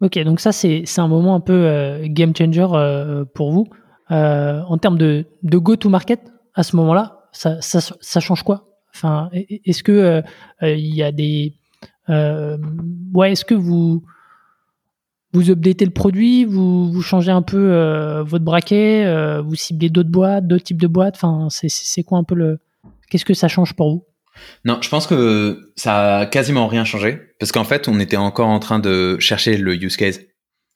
Ok, 0.00 0.18
donc 0.24 0.40
ça 0.40 0.52
c'est 0.52 0.84
un 0.98 1.08
moment 1.08 1.34
un 1.34 1.40
peu 1.40 2.00
game 2.04 2.34
changer 2.36 2.66
pour 3.34 3.52
vous. 3.52 3.68
en 4.10 4.78
termes 4.78 4.98
de, 4.98 5.26
de 5.42 5.58
go-to-market, 5.58 6.20
à 6.54 6.62
ce 6.62 6.76
moment-là, 6.76 7.28
ça, 7.32 7.60
ça, 7.60 7.80
ça, 7.80 8.20
change 8.20 8.42
quoi? 8.42 8.68
Enfin, 8.94 9.30
est-ce 9.32 9.82
que 9.82 10.22
il 10.62 10.94
y 10.94 11.02
a 11.02 11.12
des 11.12 11.54
ouais, 12.08 13.32
est-ce 13.32 13.44
que 13.44 13.54
vous 13.54 14.04
vous 15.34 15.50
updatez 15.50 15.84
le 15.84 15.90
produit, 15.90 16.44
vous, 16.44 16.90
vous 16.90 17.02
changez 17.02 17.32
un 17.32 17.42
peu 17.42 17.72
euh, 17.72 18.22
votre 18.22 18.44
braquet, 18.44 19.04
euh, 19.04 19.42
vous 19.42 19.56
ciblez 19.56 19.90
d'autres 19.90 20.10
boîtes, 20.10 20.46
d'autres 20.46 20.62
types 20.62 20.80
de 20.80 20.86
boîtes. 20.86 21.16
Enfin, 21.16 21.48
c'est 21.50 22.02
quoi 22.04 22.18
un 22.18 22.24
peu 22.24 22.36
le. 22.36 22.60
Qu'est-ce 23.10 23.24
que 23.24 23.34
ça 23.34 23.48
change 23.48 23.74
pour 23.74 23.90
vous? 23.90 24.06
Non, 24.64 24.78
je 24.80 24.88
pense 24.88 25.06
que 25.06 25.72
ça 25.76 26.18
a 26.18 26.26
quasiment 26.26 26.68
rien 26.68 26.84
changé 26.84 27.20
parce 27.40 27.50
qu'en 27.50 27.64
fait, 27.64 27.88
on 27.88 27.98
était 27.98 28.16
encore 28.16 28.48
en 28.48 28.60
train 28.60 28.78
de 28.78 29.16
chercher 29.18 29.56
le 29.56 29.74
use 29.74 29.96
case. 29.96 30.20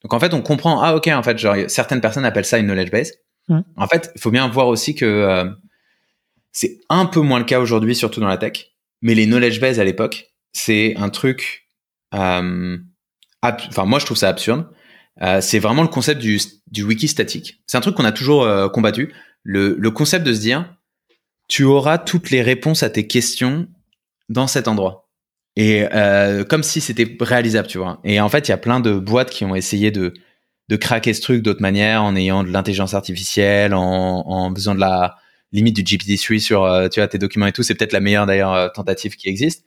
Donc 0.02 0.12
en 0.12 0.18
fait, 0.18 0.34
on 0.34 0.42
comprend. 0.42 0.82
Ah 0.82 0.96
ok, 0.96 1.08
en 1.08 1.22
fait, 1.22 1.38
genre 1.38 1.56
certaines 1.68 2.00
personnes 2.00 2.24
appellent 2.24 2.44
ça 2.44 2.58
une 2.58 2.66
knowledge 2.66 2.90
base. 2.90 3.12
Mmh. 3.48 3.60
En 3.76 3.86
fait, 3.86 4.10
il 4.16 4.20
faut 4.20 4.30
bien 4.30 4.48
voir 4.48 4.66
aussi 4.66 4.94
que 4.94 5.04
euh, 5.04 5.48
c'est 6.50 6.80
un 6.88 7.06
peu 7.06 7.20
moins 7.20 7.38
le 7.38 7.44
cas 7.44 7.60
aujourd'hui, 7.60 7.94
surtout 7.94 8.20
dans 8.20 8.28
la 8.28 8.38
tech. 8.38 8.72
Mais 9.02 9.14
les 9.14 9.26
knowledge 9.26 9.60
base 9.60 9.78
à 9.78 9.84
l'époque, 9.84 10.32
c'est 10.52 10.96
un 10.96 11.10
truc 11.10 11.68
enfin 13.42 13.84
moi 13.84 13.98
je 13.98 14.06
trouve 14.06 14.16
ça 14.16 14.28
absurde. 14.28 14.66
Euh, 15.22 15.40
c'est 15.40 15.58
vraiment 15.58 15.82
le 15.82 15.88
concept 15.88 16.20
du, 16.20 16.38
wiki 16.84 17.08
statique. 17.08 17.60
C'est 17.66 17.76
un 17.76 17.80
truc 17.80 17.96
qu'on 17.96 18.04
a 18.04 18.12
toujours 18.12 18.44
euh, 18.44 18.68
combattu. 18.68 19.12
Le, 19.42 19.90
concept 19.90 20.26
de 20.26 20.32
se 20.32 20.40
dire, 20.40 20.74
tu 21.48 21.64
auras 21.64 21.98
toutes 21.98 22.30
les 22.30 22.42
réponses 22.42 22.82
à 22.82 22.90
tes 22.90 23.06
questions 23.06 23.66
dans 24.28 24.46
cet 24.46 24.68
endroit. 24.68 25.08
Et 25.56 25.86
euh, 25.92 26.44
comme 26.44 26.62
si 26.62 26.80
c'était 26.80 27.16
réalisable, 27.20 27.66
tu 27.66 27.78
vois. 27.78 27.98
Et 28.04 28.20
en 28.20 28.28
fait, 28.28 28.46
il 28.46 28.50
y 28.50 28.54
a 28.54 28.58
plein 28.58 28.78
de 28.80 28.92
boîtes 28.92 29.30
qui 29.30 29.44
ont 29.44 29.56
essayé 29.56 29.90
de, 29.90 30.12
craquer 30.76 31.14
ce 31.14 31.22
truc 31.22 31.42
d'autres 31.42 31.62
manières, 31.62 32.04
en 32.04 32.14
ayant 32.14 32.44
de 32.44 32.50
l'intelligence 32.50 32.94
artificielle, 32.94 33.74
en, 33.74 34.24
en 34.26 34.54
faisant 34.54 34.74
de 34.74 34.80
la 34.80 35.16
limite 35.50 35.74
du 35.74 35.82
GPT-3 35.82 36.38
sur 36.38 37.08
tes 37.08 37.18
documents 37.18 37.46
et 37.46 37.52
tout. 37.52 37.62
C'est 37.62 37.74
peut-être 37.74 37.94
la 37.94 38.00
meilleure 38.00 38.26
d'ailleurs 38.26 38.70
tentative 38.72 39.16
qui 39.16 39.28
existe. 39.28 39.64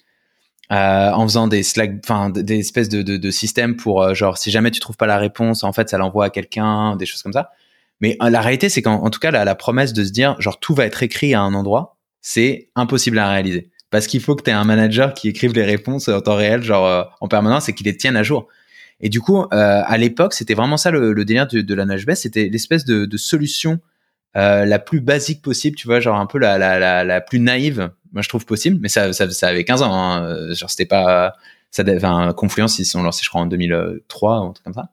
Euh, 0.72 1.12
en 1.12 1.28
faisant 1.28 1.50
des 1.50 1.64
Slack, 1.64 1.96
enfin 2.06 2.30
des 2.30 2.60
espèces 2.60 2.88
de, 2.88 3.02
de, 3.02 3.18
de 3.18 3.32
systèmes 3.32 3.76
pour 3.76 4.02
euh, 4.02 4.14
genre 4.14 4.38
si 4.38 4.52
jamais 4.52 4.72
tu 4.72 4.80
trouves 4.80 4.96
pas 4.96 5.06
la 5.06 5.18
réponse, 5.18 5.66
en 5.66 5.74
fait 5.74 5.90
ça 5.90 5.98
l'envoie 5.98 6.26
à 6.26 6.30
quelqu'un, 6.30 6.96
des 6.96 7.06
choses 7.06 7.22
comme 7.22 7.34
ça. 7.34 7.52
Mais 8.00 8.16
euh, 8.22 8.30
la 8.30 8.40
réalité 8.40 8.70
c'est 8.70 8.82
qu'en 8.82 9.10
tout 9.10 9.20
cas 9.20 9.32
la, 9.32 9.44
la, 9.44 9.56
promesse 9.56 9.92
de 9.92 10.06
se 10.06 10.12
dire 10.12 10.40
genre 10.40 10.62
tout 10.62 10.74
va 10.74 10.86
être 10.86 11.04
écrit 11.04 11.34
à 11.34 11.42
un 11.42 11.54
endroit, 11.56 11.98
c'est 12.22 12.70
impossible 12.78 13.20
à 13.20 13.30
réaliser 13.30 13.70
parce 13.90 14.08
qu'il 14.08 14.22
faut 14.22 14.34
que 14.34 14.44
tu 14.44 14.50
aies 14.50 14.54
un 14.54 14.64
manager 14.64 15.14
qui 15.14 15.28
écrive 15.28 15.52
les 15.52 15.66
réponses 15.66 16.08
en 16.08 16.22
temps 16.22 16.36
réel, 16.36 16.64
genre 16.64 17.18
en 17.20 17.28
permanence 17.28 17.68
et 17.68 17.74
qui 17.74 17.84
les 17.84 17.98
tienne 17.98 18.16
à 18.16 18.24
jour. 18.24 18.48
Et 19.02 19.10
du 19.10 19.20
coup, 19.20 19.46
à 19.52 19.98
l'époque, 19.98 20.34
c'était 20.34 20.54
vraiment 20.54 20.78
ça 20.78 20.92
le, 20.92 21.12
le 21.12 21.26
délire 21.26 21.48
de, 21.48 21.60
de 21.60 21.74
la 21.74 21.84
nage 21.84 22.06
c'était 22.14 22.48
l'espèce 22.48 22.86
de, 22.86 23.04
de 23.04 23.18
solution 23.18 23.82
la 24.36 24.80
plus 24.80 25.02
basique 25.02 25.42
possible, 25.42 25.76
tu 25.76 25.88
vois, 25.88 26.00
genre 26.00 26.18
un 26.18 26.26
peu 26.26 26.40
la, 26.40 26.58
la, 26.58 26.80
la, 26.80 27.04
la 27.04 27.22
plus 27.22 27.40
naïve 27.40 27.92
moi 28.12 28.22
je 28.22 28.30
trouve 28.30 28.46
possible, 28.46 28.78
mais 28.82 28.90
ça, 28.90 29.14
ça, 29.14 29.30
ça 29.30 29.48
avait 29.48 29.64
15 29.64 29.82
ans. 29.82 29.94
Hein. 29.94 30.54
Genre 30.54 30.70
c'était 30.70 30.86
pas, 30.86 31.34
ça, 31.72 31.84
enfin 31.96 32.34
Confluence 32.36 32.80
ils 32.80 32.86
sont 32.86 33.04
lancés 33.04 33.22
je 33.24 33.30
crois 33.30 33.42
en 33.42 33.46
2003 33.46 34.40
ou 34.42 34.50
un 34.50 34.54
truc 34.54 34.64
comme 34.64 34.74
ça. 34.74 34.90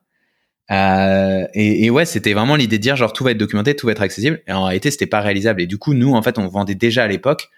Euh, 0.71 1.47
et, 1.55 1.87
et, 1.87 1.91
ouais, 1.91 2.05
c'était 2.05 2.35
vraiment 2.35 2.55
l'idée 2.55 2.77
de 2.77 2.83
dire 2.83 2.95
genre 2.95 3.15
tout 3.15 3.25
va 3.25 3.31
être 3.31 3.39
documenté, 3.39 3.75
tout 3.75 3.87
va 3.87 3.93
être 3.93 4.03
accessible. 4.03 4.43
Et 4.47 4.53
en 4.53 4.65
réalité, 4.65 4.91
c'était 4.91 5.07
pas 5.07 5.21
réalisable. 5.21 5.63
Et 5.63 5.67
du 5.67 5.79
coup, 5.79 5.95
nous 5.95 6.13
en 6.13 6.21
fait, 6.21 6.39
on 6.39 6.47
vendait 6.47 6.75
déjà 6.75 7.05
à 7.05 7.09
l'époque 7.09 7.49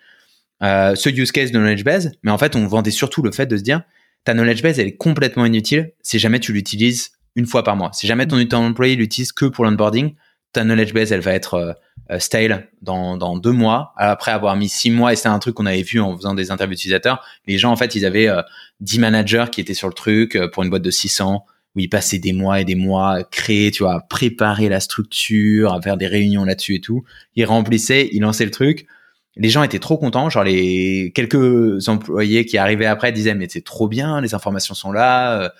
euh, 0.62 0.94
ce 0.94 1.08
use 1.08 1.32
case 1.32 1.50
de 1.50 1.58
knowledge 1.58 1.82
base, 1.82 2.12
mais 2.22 2.30
en 2.30 2.38
fait, 2.38 2.54
on 2.54 2.66
vendait 2.66 2.92
surtout 2.92 3.22
le 3.22 3.32
fait 3.32 3.46
de 3.46 3.56
se 3.56 3.62
dire 3.62 3.82
ta 4.24 4.34
knowledge 4.34 4.62
base 4.62 4.78
elle 4.78 4.86
est 4.86 4.96
complètement 4.96 5.46
inutile 5.46 5.92
si 6.02 6.18
jamais 6.18 6.40
tu 6.40 6.52
l'utilises 6.52 7.12
une 7.36 7.46
fois 7.46 7.64
par 7.64 7.74
mois. 7.74 7.90
Si 7.92 8.06
jamais 8.06 8.26
ton, 8.26 8.44
ton 8.46 8.58
employé 8.58 8.94
l'utilise 8.94 9.32
que 9.32 9.46
pour 9.46 9.64
l'onboarding, 9.64 10.14
ta 10.52 10.64
knowledge 10.64 10.92
base 10.92 11.12
elle 11.12 11.20
va 11.20 11.32
être 11.32 11.54
euh, 11.54 11.72
euh, 12.10 12.18
stale 12.18 12.68
dans, 12.82 13.16
dans 13.16 13.36
deux 13.36 13.52
mois. 13.52 13.92
Après 13.96 14.32
avoir 14.32 14.56
mis 14.56 14.68
six 14.68 14.90
mois 14.90 15.12
et 15.12 15.16
c'est 15.16 15.28
un 15.28 15.38
truc 15.38 15.54
qu'on 15.54 15.66
avait 15.66 15.82
vu 15.82 16.00
en 16.00 16.16
faisant 16.16 16.34
des 16.34 16.50
interviews 16.50 16.74
utilisateurs 16.74 17.24
les 17.46 17.56
gens 17.56 17.70
en 17.70 17.76
fait 17.76 17.94
ils 17.94 18.04
avaient 18.04 18.28
euh, 18.28 18.42
dix 18.80 18.98
managers 18.98 19.44
qui 19.52 19.60
étaient 19.60 19.74
sur 19.74 19.86
le 19.86 19.94
truc 19.94 20.34
euh, 20.34 20.48
pour 20.48 20.64
une 20.64 20.70
boîte 20.70 20.82
de 20.82 20.90
600 20.90 21.44
où 21.76 21.78
ils 21.78 21.88
passaient 21.88 22.18
des 22.18 22.32
mois 22.32 22.60
et 22.60 22.64
des 22.64 22.74
mois 22.74 23.12
à 23.12 23.22
créer 23.22 23.70
tu 23.70 23.84
vois 23.84 23.94
à 23.94 24.00
préparer 24.00 24.68
la 24.68 24.80
structure 24.80 25.72
à 25.72 25.80
faire 25.80 25.96
des 25.96 26.08
réunions 26.08 26.44
là-dessus 26.44 26.76
et 26.76 26.80
tout. 26.80 27.04
Ils 27.36 27.44
remplissaient 27.44 28.08
ils 28.10 28.20
lançaient 28.20 28.46
le 28.46 28.50
truc 28.50 28.86
les 29.36 29.48
gens 29.48 29.62
étaient 29.62 29.78
trop 29.78 29.96
contents. 29.96 30.30
Genre 30.30 30.44
les 30.44 31.12
quelques 31.14 31.88
employés 31.88 32.44
qui 32.44 32.58
arrivaient 32.58 32.86
après 32.86 33.12
disaient 33.12 33.34
mais 33.34 33.46
c'est 33.48 33.64
trop 33.64 33.88
bien, 33.88 34.20
les 34.20 34.34
informations 34.34 34.74
sont 34.74 34.92
là, 34.92 35.52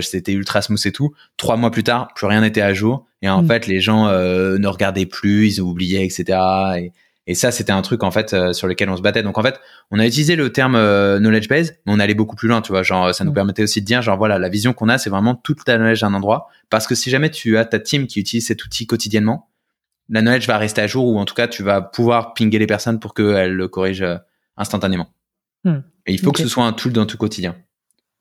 c'était 0.00 0.32
ultra 0.32 0.62
smooth 0.62 0.84
et 0.84 0.92
tout. 0.92 1.14
Trois 1.36 1.56
mois 1.56 1.70
plus 1.70 1.84
tard, 1.84 2.08
plus 2.14 2.26
rien 2.26 2.40
n'était 2.40 2.60
à 2.60 2.74
jour. 2.74 3.06
Et 3.22 3.28
en 3.28 3.42
mm. 3.42 3.46
fait, 3.46 3.66
les 3.66 3.80
gens 3.80 4.08
euh, 4.08 4.58
ne 4.58 4.68
regardaient 4.68 5.06
plus, 5.06 5.56
ils 5.56 5.60
oubliaient, 5.60 6.04
etc. 6.04 6.38
Et, 6.78 6.92
et 7.26 7.34
ça, 7.34 7.50
c'était 7.50 7.72
un 7.72 7.82
truc 7.82 8.02
en 8.02 8.10
fait 8.10 8.32
euh, 8.32 8.52
sur 8.52 8.66
lequel 8.66 8.90
on 8.90 8.96
se 8.96 9.02
battait. 9.02 9.22
Donc 9.22 9.38
en 9.38 9.42
fait, 9.42 9.60
on 9.90 9.98
a 9.98 10.06
utilisé 10.06 10.36
le 10.36 10.50
terme 10.50 10.74
euh, 10.74 11.18
knowledge 11.18 11.48
base, 11.48 11.74
mais 11.86 11.92
on 11.92 12.00
allait 12.00 12.14
beaucoup 12.14 12.36
plus 12.36 12.48
loin, 12.48 12.60
tu 12.60 12.72
vois. 12.72 12.82
Genre, 12.82 13.14
ça 13.14 13.24
nous 13.24 13.30
mm. 13.30 13.34
permettait 13.34 13.62
aussi 13.62 13.80
de 13.80 13.86
dire, 13.86 14.02
genre 14.02 14.18
voilà, 14.18 14.38
la 14.38 14.48
vision 14.48 14.72
qu'on 14.72 14.88
a, 14.88 14.98
c'est 14.98 15.10
vraiment 15.10 15.34
toute 15.34 15.66
la 15.66 15.76
knowledge 15.76 16.00
d'un 16.00 16.14
endroit. 16.14 16.48
Parce 16.70 16.86
que 16.86 16.94
si 16.94 17.10
jamais 17.10 17.30
tu 17.30 17.56
as 17.58 17.64
ta 17.64 17.78
team 17.78 18.06
qui 18.06 18.20
utilise 18.20 18.46
cet 18.46 18.64
outil 18.64 18.86
quotidiennement, 18.86 19.48
la 20.10 20.20
knowledge 20.20 20.46
va 20.46 20.58
rester 20.58 20.82
à 20.82 20.86
jour 20.86 21.06
ou 21.06 21.18
en 21.18 21.24
tout 21.24 21.34
cas, 21.34 21.48
tu 21.48 21.62
vas 21.62 21.80
pouvoir 21.80 22.34
pinguer 22.34 22.58
les 22.58 22.66
personnes 22.66 23.00
pour 23.00 23.14
qu'elles 23.14 23.54
le 23.54 23.68
corrigent 23.68 24.18
instantanément. 24.56 25.08
Mm. 25.64 25.78
Et 26.06 26.12
il 26.12 26.20
faut 26.20 26.32
que 26.32 26.42
ce 26.42 26.48
soit 26.48 26.64
un 26.64 26.72
tool 26.72 26.92
dans 26.92 27.06
tout 27.06 27.16
quotidien. 27.16 27.56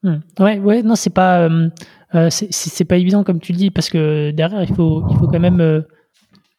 Hmm. 0.03 0.19
Ouais, 0.39 0.59
ouais, 0.59 0.81
non, 0.81 0.95
c'est 0.95 1.09
pas, 1.09 1.41
euh, 1.41 1.69
euh 2.15 2.29
c'est 2.29 2.85
pas 2.85 2.97
évident 2.97 3.23
comme 3.23 3.39
tu 3.39 3.51
le 3.51 3.57
dis 3.57 3.69
parce 3.69 3.89
que 3.89 4.31
derrière 4.31 4.63
il 4.63 4.73
faut, 4.73 5.03
il 5.09 5.17
faut 5.17 5.27
quand 5.27 5.39
même, 5.39 5.59
euh, 5.59 5.81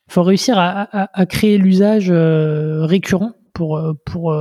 faut 0.08 0.22
réussir 0.22 0.58
à, 0.58 0.82
à, 0.82 1.20
à 1.20 1.26
créer 1.26 1.56
l'usage 1.56 2.10
euh, 2.10 2.84
récurrent 2.84 3.32
pour 3.54 3.78
euh, 3.78 3.94
pour 4.04 4.36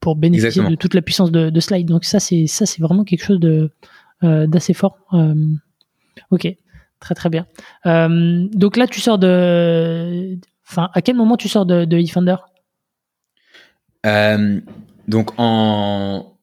pour 0.00 0.16
bénéficier 0.16 0.62
de 0.68 0.74
toute 0.74 0.94
la 0.94 1.02
puissance 1.02 1.30
de, 1.30 1.50
de 1.50 1.60
slide. 1.60 1.86
Donc 1.86 2.04
ça 2.04 2.18
c'est 2.18 2.46
ça 2.46 2.66
c'est 2.66 2.82
vraiment 2.82 3.04
quelque 3.04 3.24
chose 3.24 3.40
de 3.40 3.70
d'assez 4.22 4.74
fort. 4.74 4.98
ok, 6.30 6.48
très 7.02 7.14
très 7.14 7.28
bien. 7.28 7.46
donc 7.84 8.76
là 8.76 8.86
tu 8.86 9.00
sors 9.00 9.18
de, 9.18 10.38
enfin 10.66 10.88
à 10.94 11.02
quel 11.02 11.16
moment 11.16 11.36
tu 11.36 11.48
sors 11.48 11.66
de, 11.66 11.84
de 11.84 11.98
eFounder 11.98 12.36
donc 15.08 15.32
en 15.36 16.38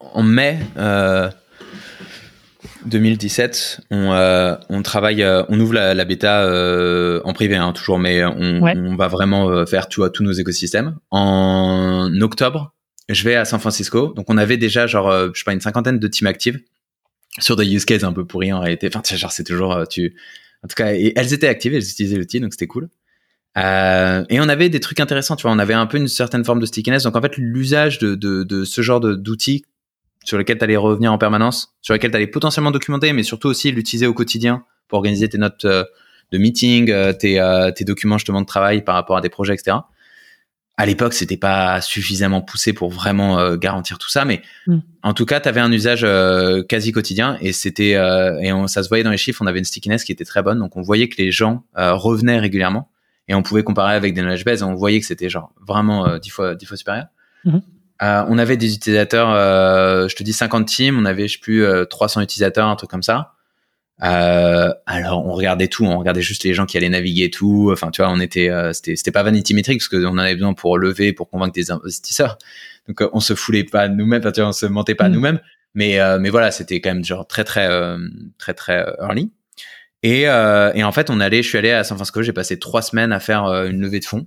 en 0.00 0.22
mai 0.22 0.58
2017, 2.86 3.80
euh, 3.92 4.56
on, 4.68 4.82
travaille, 4.82 5.22
euh, 5.22 5.42
on 5.48 5.58
ouvre 5.60 5.74
la, 5.74 6.04
bêta 6.04 6.42
euh, 6.42 7.20
en 7.24 7.32
privé, 7.32 7.56
hein, 7.56 7.72
toujours, 7.72 7.98
mais 7.98 8.24
on, 8.24 8.96
va 8.96 9.08
vraiment 9.08 9.66
faire 9.66 9.88
tu 9.88 10.00
tous 10.12 10.22
nos 10.22 10.32
écosystèmes. 10.32 10.96
En 11.10 12.10
octobre, 12.20 12.74
je 13.08 13.24
vais 13.24 13.34
à 13.34 13.44
San 13.44 13.60
Francisco. 13.60 14.12
Donc, 14.14 14.26
on 14.28 14.38
avait 14.38 14.56
déjà, 14.56 14.86
genre, 14.86 15.10
je 15.32 15.38
sais 15.38 15.44
pas, 15.44 15.52
une 15.52 15.60
cinquantaine 15.60 15.98
de 15.98 16.08
teams 16.08 16.26
actives 16.26 16.60
sur 17.38 17.56
des 17.56 17.66
use 17.66 17.84
cases 17.84 18.04
un 18.04 18.12
peu 18.12 18.24
pourris 18.24 18.52
en 18.52 18.60
réalité. 18.60 18.88
Enfin, 18.92 19.02
genre, 19.16 19.32
c'est 19.32 19.44
toujours, 19.44 19.86
tu, 19.88 20.16
en 20.62 20.68
tout 20.68 20.74
cas, 20.74 20.94
et 20.94 21.12
elles 21.16 21.32
étaient 21.32 21.48
actives, 21.48 21.74
elles 21.74 21.88
utilisaient 21.88 22.16
l'outil, 22.16 22.40
donc 22.40 22.52
c'était 22.52 22.66
cool. 22.66 22.88
et 23.56 24.40
on 24.40 24.48
avait 24.48 24.68
des 24.68 24.80
trucs 24.80 25.00
intéressants, 25.00 25.36
tu 25.36 25.42
vois, 25.42 25.52
on 25.52 25.58
avait 25.58 25.74
un 25.74 25.86
peu 25.86 25.98
une 25.98 26.08
certaine 26.08 26.44
forme 26.44 26.60
de 26.60 26.66
stickiness. 26.66 27.02
Donc 27.02 27.16
en 27.16 27.22
fait, 27.22 27.36
l'usage 27.36 27.98
de, 27.98 28.14
de, 28.14 28.42
de, 28.42 28.64
ce 28.64 28.80
genre 28.82 29.00
d'outils 29.00 29.64
sur 30.26 30.36
lequel 30.36 30.58
tu 30.58 30.64
allais 30.64 30.76
revenir 30.76 31.12
en 31.12 31.18
permanence, 31.18 31.74
sur 31.80 31.94
lequel 31.94 32.10
tu 32.10 32.16
allais 32.16 32.26
potentiellement 32.26 32.72
documenter, 32.72 33.12
mais 33.12 33.22
surtout 33.22 33.48
aussi 33.48 33.70
l'utiliser 33.70 34.06
au 34.06 34.12
quotidien 34.12 34.64
pour 34.88 34.98
organiser 34.98 35.28
tes 35.28 35.38
notes 35.38 35.64
euh, 35.64 35.84
de 36.32 36.38
meeting, 36.38 36.90
euh, 36.90 37.12
tes, 37.12 37.40
euh, 37.40 37.70
tes 37.70 37.84
documents 37.84 38.18
justement 38.18 38.40
de 38.40 38.46
travail 38.46 38.82
par 38.82 38.96
rapport 38.96 39.16
à 39.16 39.20
des 39.20 39.28
projets, 39.28 39.54
etc. 39.54 39.78
À 40.78 40.84
l'époque, 40.84 41.14
c'était 41.14 41.38
pas 41.38 41.80
suffisamment 41.80 42.42
poussé 42.42 42.74
pour 42.74 42.90
vraiment 42.90 43.56
garantir 43.56 43.96
tout 43.96 44.10
ça, 44.10 44.26
mais 44.26 44.42
mm. 44.66 44.78
en 45.02 45.14
tout 45.14 45.24
cas, 45.24 45.40
tu 45.40 45.48
avais 45.48 45.60
un 45.60 45.72
usage 45.72 46.06
quasi 46.68 46.92
quotidien 46.92 47.38
et 47.40 47.52
c'était 47.52 47.92
et 47.92 48.52
on, 48.52 48.66
ça 48.66 48.82
se 48.82 48.88
voyait 48.88 49.04
dans 49.04 49.10
les 49.10 49.16
chiffres. 49.16 49.40
On 49.42 49.46
avait 49.46 49.58
une 49.58 49.64
stickiness 49.64 50.04
qui 50.04 50.12
était 50.12 50.26
très 50.26 50.42
bonne, 50.42 50.58
donc 50.58 50.76
on 50.76 50.82
voyait 50.82 51.08
que 51.08 51.16
les 51.16 51.32
gens 51.32 51.64
revenaient 51.74 52.38
régulièrement 52.38 52.90
et 53.28 53.34
on 53.34 53.42
pouvait 53.42 53.62
comparer 53.62 53.94
avec 53.94 54.12
des 54.12 54.20
knowledge 54.20 54.44
bases. 54.44 54.62
On 54.62 54.74
voyait 54.74 55.00
que 55.00 55.06
c'était 55.06 55.30
genre 55.30 55.54
vraiment 55.66 56.18
dix 56.18 56.30
fois 56.30 56.54
dix 56.54 56.66
fois 56.66 56.76
supérieur. 56.76 57.06
Mm-hmm. 57.46 57.62
Euh, 58.02 58.24
on 58.28 58.36
avait 58.36 58.56
des 58.56 58.74
utilisateurs, 58.74 59.30
euh, 59.30 60.06
je 60.08 60.16
te 60.16 60.22
dis 60.22 60.34
50 60.34 60.66
teams, 60.66 60.98
on 60.98 61.06
avait 61.06 61.28
je 61.28 61.34
sais 61.34 61.40
plus 61.40 61.66
300 61.88 62.20
euh, 62.20 62.24
utilisateurs, 62.24 62.68
un 62.68 62.76
truc 62.76 62.90
comme 62.90 63.02
ça. 63.02 63.32
Alors 63.98 65.26
on 65.26 65.32
regardait 65.32 65.68
tout, 65.68 65.84
on 65.84 65.98
regardait 65.98 66.22
juste 66.22 66.44
les 66.44 66.54
gens 66.54 66.66
qui 66.66 66.76
allaient 66.76 66.88
naviguer 66.88 67.24
et 67.24 67.30
tout. 67.30 67.70
Enfin 67.72 67.90
tu 67.90 68.02
vois, 68.02 68.10
on 68.10 68.20
était, 68.20 68.50
c'était, 68.72 68.96
c'était 68.96 69.12
pas 69.12 69.22
vanity 69.22 69.54
metrics 69.54 69.78
parce 69.78 69.88
qu'on 69.88 70.04
en 70.06 70.18
avait 70.18 70.34
besoin 70.34 70.54
pour 70.54 70.78
lever, 70.78 71.12
pour 71.12 71.30
convaincre 71.30 71.54
des 71.54 71.70
investisseurs. 71.70 72.38
Donc 72.88 73.02
on 73.12 73.20
se 73.20 73.34
foulait 73.34 73.64
pas 73.64 73.88
nous-mêmes, 73.88 74.20
enfin, 74.20 74.32
tu 74.32 74.40
vois, 74.40 74.50
on 74.50 74.52
se 74.52 74.66
mentait 74.66 74.94
pas 74.94 75.08
mm. 75.08 75.12
nous-mêmes. 75.12 75.40
Mais 75.74 75.98
mais 76.18 76.30
voilà, 76.30 76.50
c'était 76.50 76.80
quand 76.80 76.90
même 76.90 77.04
genre 77.04 77.26
très 77.26 77.44
très 77.44 77.68
très 78.38 78.54
très 78.54 78.84
early. 79.00 79.32
Et, 80.02 80.22
et 80.22 80.84
en 80.84 80.92
fait, 80.92 81.10
on 81.10 81.18
allait, 81.20 81.42
je 81.42 81.48
suis 81.48 81.58
allé 81.58 81.72
à 81.72 81.82
San 81.82 81.96
Francisco, 81.96 82.22
j'ai 82.22 82.32
passé 82.32 82.58
trois 82.58 82.82
semaines 82.82 83.12
à 83.12 83.20
faire 83.20 83.44
une 83.44 83.80
levée 83.80 84.00
de 84.00 84.04
fonds. 84.04 84.26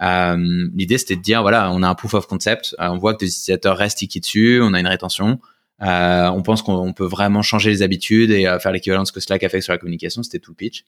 L'idée, 0.00 0.98
c'était 0.98 1.16
de 1.16 1.22
dire, 1.22 1.42
voilà, 1.42 1.72
on 1.72 1.82
a 1.82 1.88
un 1.88 1.94
proof 1.94 2.14
of 2.14 2.26
concept, 2.26 2.76
on 2.78 2.98
voit 2.98 3.14
que 3.14 3.24
les 3.24 3.30
utilisateurs 3.30 3.76
restent 3.76 3.98
sticky 3.98 4.20
dessus, 4.20 4.60
on 4.62 4.74
a 4.74 4.80
une 4.80 4.86
rétention, 4.86 5.40
on 5.80 6.42
pense 6.42 6.62
qu'on 6.62 6.92
peut 6.92 7.06
vraiment 7.06 7.42
changer 7.42 7.70
les 7.70 7.82
habitudes 7.82 8.30
et 8.30 8.44
faire 8.60 8.72
l'équivalent 8.72 9.02
de 9.02 9.06
ce 9.08 9.12
que 9.12 9.20
Slack 9.20 9.42
a 9.44 9.48
fait 9.48 9.60
sur 9.60 9.72
la 9.72 9.78
communication, 9.78 10.22
c'était 10.22 10.38
tout 10.38 10.52
le 10.52 10.56
pitch. 10.56 10.84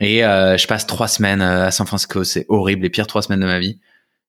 Et 0.00 0.20
je 0.20 0.66
passe 0.66 0.86
trois 0.86 1.08
semaines 1.08 1.42
à 1.42 1.70
San 1.70 1.86
Francisco, 1.86 2.24
c'est 2.24 2.46
horrible, 2.48 2.82
les 2.82 2.90
pires 2.90 3.06
trois 3.06 3.22
semaines 3.22 3.40
de 3.40 3.46
ma 3.46 3.58
vie. 3.58 3.78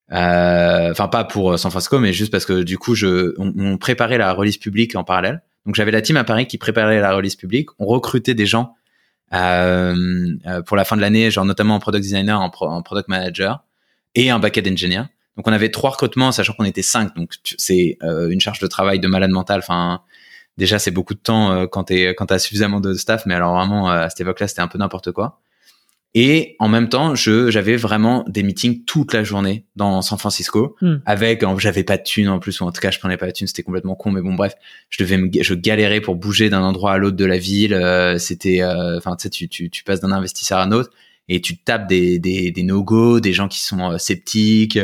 Enfin, 0.09 1.07
pas 1.07 1.23
pour 1.23 1.57
San 1.57 1.71
Francisco, 1.71 1.99
mais 1.99 2.13
juste 2.13 2.31
parce 2.31 2.45
que 2.45 2.63
du 2.63 2.77
coup, 2.77 2.95
je, 2.95 3.33
on, 3.37 3.77
préparait 3.77 4.17
la 4.17 4.33
release 4.33 4.57
publique 4.57 4.95
en 4.95 5.03
parallèle. 5.03 5.41
Donc 5.67 5.75
j'avais 5.75 5.91
la 5.91 6.01
team 6.01 6.15
à 6.15 6.23
Paris 6.23 6.47
qui 6.47 6.57
préparait 6.57 7.01
la 7.01 7.13
release 7.13 7.35
publique. 7.35 7.69
On 7.77 7.85
recrutait 7.85 8.33
des 8.33 8.45
gens 8.45 8.73
euh, 9.33 10.37
euh, 10.47 10.61
pour 10.61 10.77
la 10.77 10.85
fin 10.85 10.95
de 10.95 11.01
l'année, 11.01 11.29
genre 11.29 11.43
notamment 11.43 11.75
en 11.75 11.79
product 11.79 12.01
designer, 12.01 12.39
en, 12.39 12.49
product 12.81 13.09
manager 13.09 13.63
et 14.15 14.29
un 14.29 14.39
back-end 14.39 14.71
engineer. 14.71 15.03
Donc 15.37 15.47
on 15.47 15.53
avait 15.53 15.69
trois 15.69 15.91
recrutements, 15.91 16.31
sachant 16.31 16.53
qu'on 16.53 16.65
était 16.65 16.81
cinq. 16.81 17.15
Donc 17.15 17.35
c'est 17.57 17.97
euh, 18.03 18.29
une 18.29 18.41
charge 18.41 18.59
de 18.59 18.67
travail 18.67 18.99
de 18.99 19.07
malade 19.07 19.31
mental. 19.31 19.59
Enfin, 19.59 20.01
déjà 20.57 20.79
c'est 20.79 20.91
beaucoup 20.91 21.13
de 21.13 21.19
temps 21.19 21.67
quand 21.67 21.85
t'es 21.85 22.09
quand 22.15 22.25
t'as 22.25 22.39
suffisamment 22.39 22.81
de 22.81 22.93
staff, 22.93 23.25
mais 23.25 23.35
alors 23.35 23.55
vraiment 23.55 23.89
à 23.89 24.09
cette 24.09 24.21
époque-là 24.21 24.47
c'était 24.47 24.61
un 24.61 24.67
peu 24.67 24.77
n'importe 24.77 25.11
quoi. 25.11 25.39
Et 26.19 26.55
en 26.57 26.67
même 26.67 26.89
temps, 26.89 27.13
je 27.13 27.51
j'avais 27.51 27.75
vraiment 27.75 28.25
des 28.27 28.41
meetings 28.41 28.85
toute 28.85 29.13
la 29.13 29.23
journée 29.23 29.65
dans 29.75 30.01
San 30.01 30.17
Francisco 30.17 30.75
hmm. 30.81 30.95
avec 31.05 31.43
j'avais 31.59 31.83
pas 31.83 31.97
de 31.97 32.01
thunes 32.01 32.29
en 32.29 32.39
plus 32.39 32.59
ou 32.59 32.63
en 32.65 32.71
tout 32.71 32.81
cas 32.81 32.89
je 32.89 32.97
prenais 32.97 33.17
pas 33.17 33.27
de 33.27 33.31
thunes, 33.31 33.45
c'était 33.45 33.61
complètement 33.61 33.93
con 33.93 34.09
mais 34.09 34.21
bon 34.21 34.33
bref, 34.33 34.53
je 34.89 35.03
devais 35.03 35.17
me, 35.17 35.29
je 35.39 35.53
galérais 35.53 36.01
pour 36.01 36.15
bouger 36.15 36.49
d'un 36.49 36.63
endroit 36.63 36.93
à 36.93 36.97
l'autre 36.97 37.17
de 37.17 37.25
la 37.25 37.37
ville, 37.37 37.75
euh, 37.75 38.17
c'était 38.17 38.63
euh, 38.63 38.97
enfin 38.97 39.15
tu 39.15 39.23
sais 39.23 39.29
tu, 39.29 39.47
tu 39.47 39.69
tu 39.69 39.83
passes 39.83 39.99
d'un 39.99 40.11
investisseur 40.11 40.57
à 40.57 40.63
un 40.63 40.71
autre 40.71 40.89
et 41.27 41.39
tu 41.39 41.57
tapes 41.57 41.87
des 41.87 42.17
des 42.17 42.49
des 42.49 42.63
no-go, 42.63 43.19
des 43.19 43.33
gens 43.33 43.47
qui 43.47 43.59
sont 43.59 43.91
euh, 43.91 43.97
sceptiques 43.99 44.79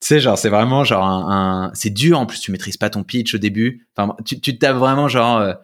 tu 0.00 0.08
sais 0.08 0.20
genre 0.20 0.36
c'est 0.36 0.50
vraiment 0.50 0.84
genre 0.84 1.04
un, 1.04 1.70
c'est 1.74 1.90
dur 1.90 2.18
en 2.18 2.26
plus 2.26 2.40
tu 2.40 2.52
maîtrises 2.52 2.76
pas 2.76 2.90
ton 2.90 3.04
pitch 3.04 3.34
au 3.34 3.38
début. 3.38 3.86
Enfin 3.96 4.16
tu 4.24 4.40
tu 4.40 4.58
tapes 4.58 4.76
vraiment 4.76 5.08
genre 5.08 5.56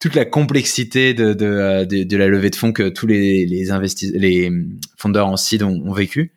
toute 0.00 0.14
la 0.14 0.24
complexité 0.24 1.14
de, 1.14 1.34
de, 1.34 1.46
euh, 1.46 1.84
de, 1.84 2.02
de, 2.02 2.16
la 2.16 2.26
levée 2.26 2.50
de 2.50 2.56
fonds 2.56 2.72
que 2.72 2.88
tous 2.88 3.06
les, 3.06 3.46
les, 3.46 3.68
les 4.14 4.50
fondeurs 4.96 5.28
en 5.28 5.36
seed 5.36 5.62
ont, 5.62 5.82
ont 5.86 5.92
vécu. 5.92 6.32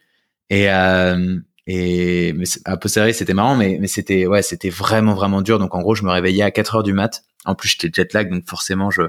Et, 0.50 0.70
euh, 0.70 1.39
et 1.66 2.34
mais 2.34 2.44
à 2.66 2.76
posteriori, 2.76 3.14
c'était 3.14 3.34
marrant, 3.34 3.56
mais, 3.56 3.78
mais 3.80 3.88
c'était 3.88 4.28
ouais, 4.28 4.41
c'était 4.41 4.70
vraiment 4.70 5.16
vraiment 5.16 5.41
dur. 5.41 5.60
Donc 5.60 5.74
en 5.74 5.82
gros, 5.82 5.96
je 5.96 6.04
me 6.04 6.12
réveillais 6.12 6.44
à 6.44 6.52
4 6.52 6.76
heures 6.76 6.84
du 6.84 6.91
mat. 6.91 7.24
En 7.46 7.56
plus, 7.56 7.70
j'étais 7.70 7.89
jet 7.94 8.14
lag, 8.14 8.30
donc 8.30 8.44
forcément, 8.48 8.91
je 8.91 9.04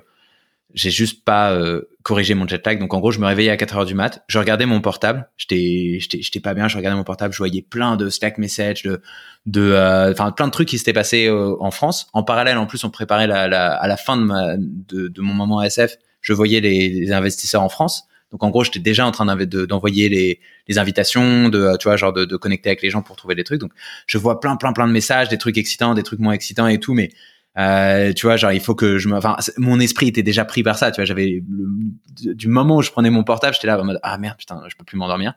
j'ai 0.75 0.91
juste 0.91 1.25
pas 1.25 1.53
euh, 1.53 1.83
corrigé 2.03 2.35
mon 2.35 2.47
jet 2.49 2.65
lag. 2.67 2.81
Donc 2.81 2.93
en 2.95 3.01
gros, 3.01 3.13
je 3.13 3.21
me 3.21 3.27
réveillais 3.27 3.51
à 3.51 3.57
4 3.57 3.77
heures 3.77 3.85
du 3.85 3.95
mat. 3.95 4.25
Je 4.27 4.39
regardais 4.39 4.67
mon 4.67 4.81
portable. 4.81 5.29
J'étais 5.37 5.99
j'étais 6.01 6.41
pas 6.41 6.53
bien. 6.53 6.67
Je 6.67 6.77
regardais 6.77 6.97
mon 6.97 7.05
portable. 7.05 7.33
Je 7.33 7.39
voyais 7.39 7.63
plein 7.63 7.97
de 7.97 8.11
Slack 8.11 8.39
messages, 8.39 8.83
de 8.83 9.01
de 9.47 9.61
euh, 9.61 10.11
enfin 10.11 10.33
plein 10.33 10.47
de 10.47 10.53
trucs 10.53 10.69
qui 10.69 10.79
s'étaient 10.79 10.93
passés 10.93 11.29
euh, 11.29 11.55
en 11.61 11.71
France. 11.71 12.09
En 12.13 12.25
parallèle, 12.25 12.59
en 12.59 12.67
plus, 12.67 12.83
on 12.83 12.91
préparait 12.91 13.29
la, 13.29 13.47
la 13.47 13.73
à 13.73 13.87
la 13.87 13.97
fin 13.97 14.17
de, 14.17 14.23
ma, 14.23 14.57
de, 14.59 15.09
de 15.09 15.21
mon 15.21 15.35
moment 15.35 15.63
SF. 15.63 15.97
Je 16.21 16.33
voyais 16.33 16.61
les, 16.61 16.89
les, 16.89 17.13
investisseurs 17.13 17.63
en 17.63 17.69
France. 17.69 18.09
Donc 18.33 18.43
en 18.43 18.51
gros, 18.51 18.65
j'étais 18.65 18.81
déjà 18.81 19.07
en 19.07 19.13
train 19.13 19.27
d'envoyer 19.27 20.09
les, 20.09 20.41
les 20.67 20.79
invitations, 20.79 21.49
de 21.51 21.77
tu 21.79 21.85
vois 21.85 21.97
genre 21.97 22.13
de, 22.13 22.25
de 22.25 22.37
connecter 22.37 22.71
avec 22.71 22.83
les 22.83 22.91
gens 22.91 23.03
pour 23.03 23.15
trouver 23.15 23.37
des 23.37 23.45
trucs. 23.45 23.61
Donc 23.61 23.71
je 24.07 24.19
vois 24.19 24.41
plein 24.41 24.57
plein 24.57 24.73
plein 24.73 24.89
de 24.89 24.93
messages, 24.93 25.29
des 25.29 25.39
trucs 25.39 25.57
excitants, 25.57 25.95
des 25.95 26.03
trucs 26.03 26.19
moins 26.19 26.33
excitants 26.33 26.67
et 26.67 26.81
tout, 26.81 26.95
mais 26.95 27.11
euh, 27.59 28.13
tu 28.13 28.27
vois, 28.27 28.37
genre 28.37 28.53
il 28.53 28.61
faut 28.61 28.75
que 28.75 28.99
je 28.99 29.09
me, 29.09 29.17
enfin, 29.17 29.37
mon 29.59 29.81
esprit 29.81 30.09
était 30.09 30.23
déjà 30.23 30.45
pris 30.45 30.63
par 30.63 30.77
ça. 30.77 30.91
Tu 30.91 30.97
vois, 30.97 31.05
j'avais 31.05 31.43
du 31.43 32.49
moment 32.49 32.77
où 32.77 32.83
je 32.83 32.91
prenais 32.91 33.11
mon 33.11 33.25
portable, 33.25 33.55
j'étais 33.55 33.67
là 33.67 33.81
en 33.81 33.85
mode 33.85 34.01
ah 34.03 34.19
merde 34.19 34.37
putain, 34.37 34.63
je 34.69 34.77
peux 34.77 34.85
plus 34.85 34.97
m'endormir. 34.97 35.35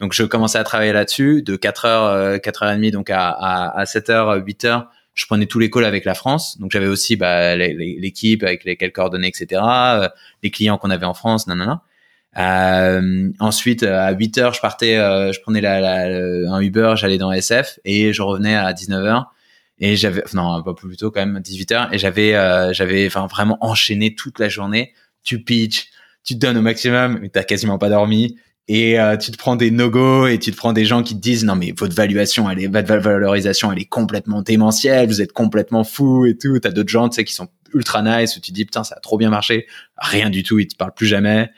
Donc 0.00 0.14
je 0.14 0.22
commençais 0.24 0.58
à 0.58 0.64
travailler 0.64 0.92
là-dessus 0.92 1.42
de 1.42 1.56
4 1.56 1.86
h 1.86 2.40
4 2.40 2.64
h 2.64 2.80
30 2.80 2.92
donc 2.92 3.10
à, 3.10 3.28
à, 3.30 3.78
à 3.78 3.86
7 3.86 4.08
h 4.08 4.44
8 4.44 4.64
h 4.64 4.86
je 5.14 5.26
prenais 5.26 5.46
tous 5.46 5.58
les 5.58 5.70
calls 5.70 5.84
avec 5.84 6.04
la 6.04 6.14
France. 6.14 6.58
Donc 6.58 6.70
j'avais 6.70 6.86
aussi 6.86 7.16
bah, 7.16 7.56
l'équipe 7.56 8.42
avec 8.42 8.64
lesquelles 8.64 8.92
coordonnées, 8.92 9.28
etc. 9.28 9.60
Euh, 9.64 10.08
les 10.42 10.50
clients 10.50 10.78
qu'on 10.78 10.90
avait 10.90 11.06
en 11.06 11.14
France, 11.14 11.46
nanana. 11.46 11.82
Euh, 12.38 13.30
ensuite, 13.40 13.82
à 13.82 14.12
8 14.12 14.38
heures, 14.38 14.54
je 14.54 14.60
partais, 14.60 14.96
euh, 14.96 15.32
je 15.32 15.40
prenais 15.40 15.60
la, 15.60 15.80
la, 15.80 16.54
un 16.54 16.60
Uber, 16.60 16.94
j'allais 16.96 17.18
dans 17.18 17.32
SF 17.32 17.80
et 17.84 18.12
je 18.12 18.22
revenais 18.22 18.54
à 18.54 18.72
19 18.72 19.04
h 19.04 19.24
et 19.80 19.96
j'avais 19.96 20.22
non 20.34 20.62
pas 20.62 20.74
plus 20.74 20.96
tôt 20.96 21.10
quand 21.10 21.24
même 21.24 21.40
18 21.40 21.72
heures 21.72 21.92
et 21.92 21.98
j'avais 21.98 22.34
euh, 22.34 22.72
j'avais 22.72 23.06
enfin 23.06 23.26
vraiment 23.26 23.58
enchaîné 23.60 24.14
toute 24.14 24.38
la 24.38 24.48
journée. 24.48 24.92
Tu 25.22 25.42
pitch 25.42 25.88
tu 26.22 26.34
te 26.34 26.38
donnes 26.38 26.58
au 26.58 26.62
maximum 26.62 27.18
mais 27.20 27.30
t'as 27.30 27.42
quasiment 27.42 27.78
pas 27.78 27.88
dormi. 27.88 28.36
Et 28.68 29.00
euh, 29.00 29.16
tu 29.16 29.32
te 29.32 29.36
prends 29.36 29.56
des 29.56 29.72
no-go 29.72 30.28
et 30.28 30.38
tu 30.38 30.52
te 30.52 30.56
prends 30.56 30.72
des 30.72 30.84
gens 30.84 31.02
qui 31.02 31.16
te 31.16 31.20
disent 31.20 31.44
non 31.44 31.56
mais 31.56 31.72
votre 31.76 31.94
valuation 31.94 32.48
elle 32.48 32.62
est 32.62 32.68
votre 32.68 32.94
valorisation 33.02 33.72
elle 33.72 33.80
est 33.80 33.86
complètement 33.86 34.42
démentielle 34.42 35.08
vous 35.08 35.22
êtes 35.22 35.32
complètement 35.32 35.82
fou 35.82 36.26
et 36.26 36.36
tout. 36.36 36.58
T'as 36.60 36.70
d'autres 36.70 36.90
gens 36.90 37.08
tu 37.08 37.16
sais 37.16 37.24
qui 37.24 37.34
sont 37.34 37.48
ultra 37.72 38.02
nice 38.02 38.36
où 38.36 38.40
tu 38.40 38.52
dis 38.52 38.64
putain 38.64 38.84
ça 38.84 38.96
a 38.96 39.00
trop 39.00 39.16
bien 39.16 39.30
marché. 39.30 39.66
Rien 39.96 40.30
du 40.30 40.42
tout 40.42 40.58
ils 40.58 40.68
te 40.68 40.76
parlent 40.76 40.94
plus 40.94 41.06
jamais 41.06 41.50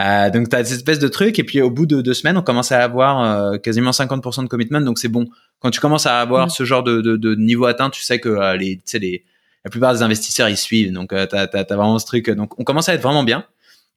euh, 0.00 0.30
donc 0.30 0.48
tu 0.48 0.56
as 0.56 0.64
cette 0.64 0.78
espèce 0.78 0.98
de 0.98 1.08
truc 1.08 1.38
et 1.38 1.44
puis 1.44 1.60
au 1.60 1.70
bout 1.70 1.84
de 1.84 2.00
deux 2.00 2.14
semaines 2.14 2.38
on 2.38 2.42
commence 2.42 2.72
à 2.72 2.82
avoir 2.82 3.22
euh, 3.22 3.58
quasiment 3.58 3.90
50% 3.90 4.44
de 4.44 4.48
commitment. 4.48 4.80
Donc 4.80 4.98
c'est 4.98 5.08
bon. 5.08 5.28
Quand 5.58 5.70
tu 5.70 5.80
commences 5.80 6.06
à 6.06 6.20
avoir 6.20 6.50
ce 6.50 6.64
genre 6.64 6.82
de, 6.82 7.00
de, 7.00 7.16
de, 7.16 7.34
niveau 7.34 7.66
atteint 7.66 7.90
tu 7.90 8.02
sais 8.02 8.18
que 8.18 8.28
euh, 8.28 8.56
les, 8.56 8.76
tu 8.76 8.82
sais, 8.86 8.98
les 8.98 9.24
la 9.64 9.70
plupart 9.70 9.92
des 9.92 10.02
investisseurs 10.02 10.48
ils 10.48 10.56
suivent. 10.56 10.92
Donc 10.92 11.12
euh, 11.12 11.26
t'as 11.26 11.46
as, 11.52 11.74
vraiment 11.74 11.98
ce 11.98 12.06
truc 12.06 12.30
donc 12.30 12.58
on 12.58 12.64
commence 12.64 12.88
à 12.88 12.94
être 12.94 13.02
vraiment 13.02 13.24
bien. 13.24 13.44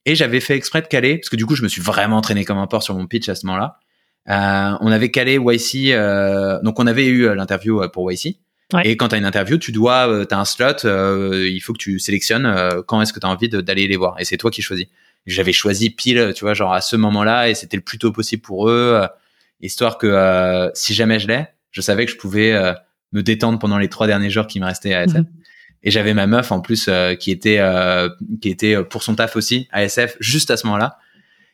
Et 0.06 0.16
j'avais 0.16 0.42
fait 0.42 0.56
exprès 0.56 0.82
de 0.82 0.88
caler 0.88 1.18
parce 1.18 1.30
que 1.30 1.38
du 1.38 1.46
coup 1.46 1.56
je 1.56 1.64
me 1.64 1.70
suis 1.70 1.82
vraiment 1.82 2.18
entraîné 2.18 2.44
comme 2.44 2.58
un 2.58 2.68
porc 2.68 2.84
sur 2.84 2.96
mon 2.96 3.08
pitch 3.08 3.30
à 3.30 3.36
ce 3.36 3.46
moment-là. 3.46 3.78
Euh, 4.30 4.78
on 4.82 4.92
avait 4.92 5.12
calé 5.12 5.36
YC 5.36 5.94
donc 6.64 6.80
on 6.80 6.88
avait 6.88 7.08
eu 7.08 7.34
l'interview 7.34 7.82
pour 7.90 8.12
YC 8.12 8.38
Et 8.84 8.98
quand 8.98 9.10
tu 9.10 9.16
as 9.16 9.18
une 9.18 9.26
interview, 9.26 9.58
tu 9.58 9.72
dois, 9.72 10.26
tu 10.26 10.34
as 10.34 10.40
un 10.40 10.46
slot, 10.46 10.84
il 10.84 11.60
faut 11.60 11.72
que 11.72 11.78
tu 11.78 12.00
sélectionnes 12.00 12.82
quand 12.88 13.02
est-ce 13.02 13.14
que 13.14 13.20
tu 13.20 13.26
as 13.26 13.30
envie 13.30 13.48
d'aller 13.48 13.88
les 13.88 13.98
voir. 13.98 14.16
Et 14.20 14.26
c'est 14.26 14.38
toi 14.38 14.52
qui 14.52 14.62
choisis 14.62 14.88
j'avais 15.26 15.54
choisi 15.54 15.90
pile, 15.90 16.34
tu 16.36 16.44
vois, 16.44 16.54
genre 16.54 16.74
à 16.74 16.82
ce 16.82 16.96
moment-là, 16.96 17.50
et 17.50 17.56
c'était 17.56 17.78
le 17.78 17.84
plus 17.84 17.98
tôt 17.98 18.12
possible 18.12 18.42
pour 18.42 18.70
eux, 18.70 19.00
euh, 19.02 19.08
histoire 19.62 19.98
que 19.98 20.08
euh, 20.08 20.70
si 20.74 20.94
jamais 20.94 21.20
je 21.20 21.28
l'ai, 21.28 21.48
je 21.72 21.82
savais 21.82 22.06
que 22.06 22.12
je 22.12 22.18
pouvais 22.18 22.54
euh, 22.54 22.74
me 23.14 23.24
détendre 23.24 23.60
pendant 23.60 23.78
les 23.78 23.90
trois 23.90 24.08
derniers 24.08 24.30
jours 24.30 24.48
qui 24.48 24.60
me 24.60 24.66
restaient 24.66 24.94
à 24.94 25.04
SF. 25.04 25.20
Mhm. 25.20 25.28
Et 25.86 25.92
j'avais 25.92 26.14
ma 26.14 26.28
meuf 26.28 26.52
en 26.54 26.62
plus 26.62 26.90
qui 27.20 27.30
était 27.30 27.60
qui 28.42 28.48
était 28.48 28.82
pour 28.86 29.04
son 29.04 29.16
taf 29.16 29.36
aussi 29.36 29.68
à 29.74 29.84
SF 29.84 30.16
juste 30.22 30.50
à 30.50 30.56
ce 30.56 30.66
moment-là. 30.68 30.98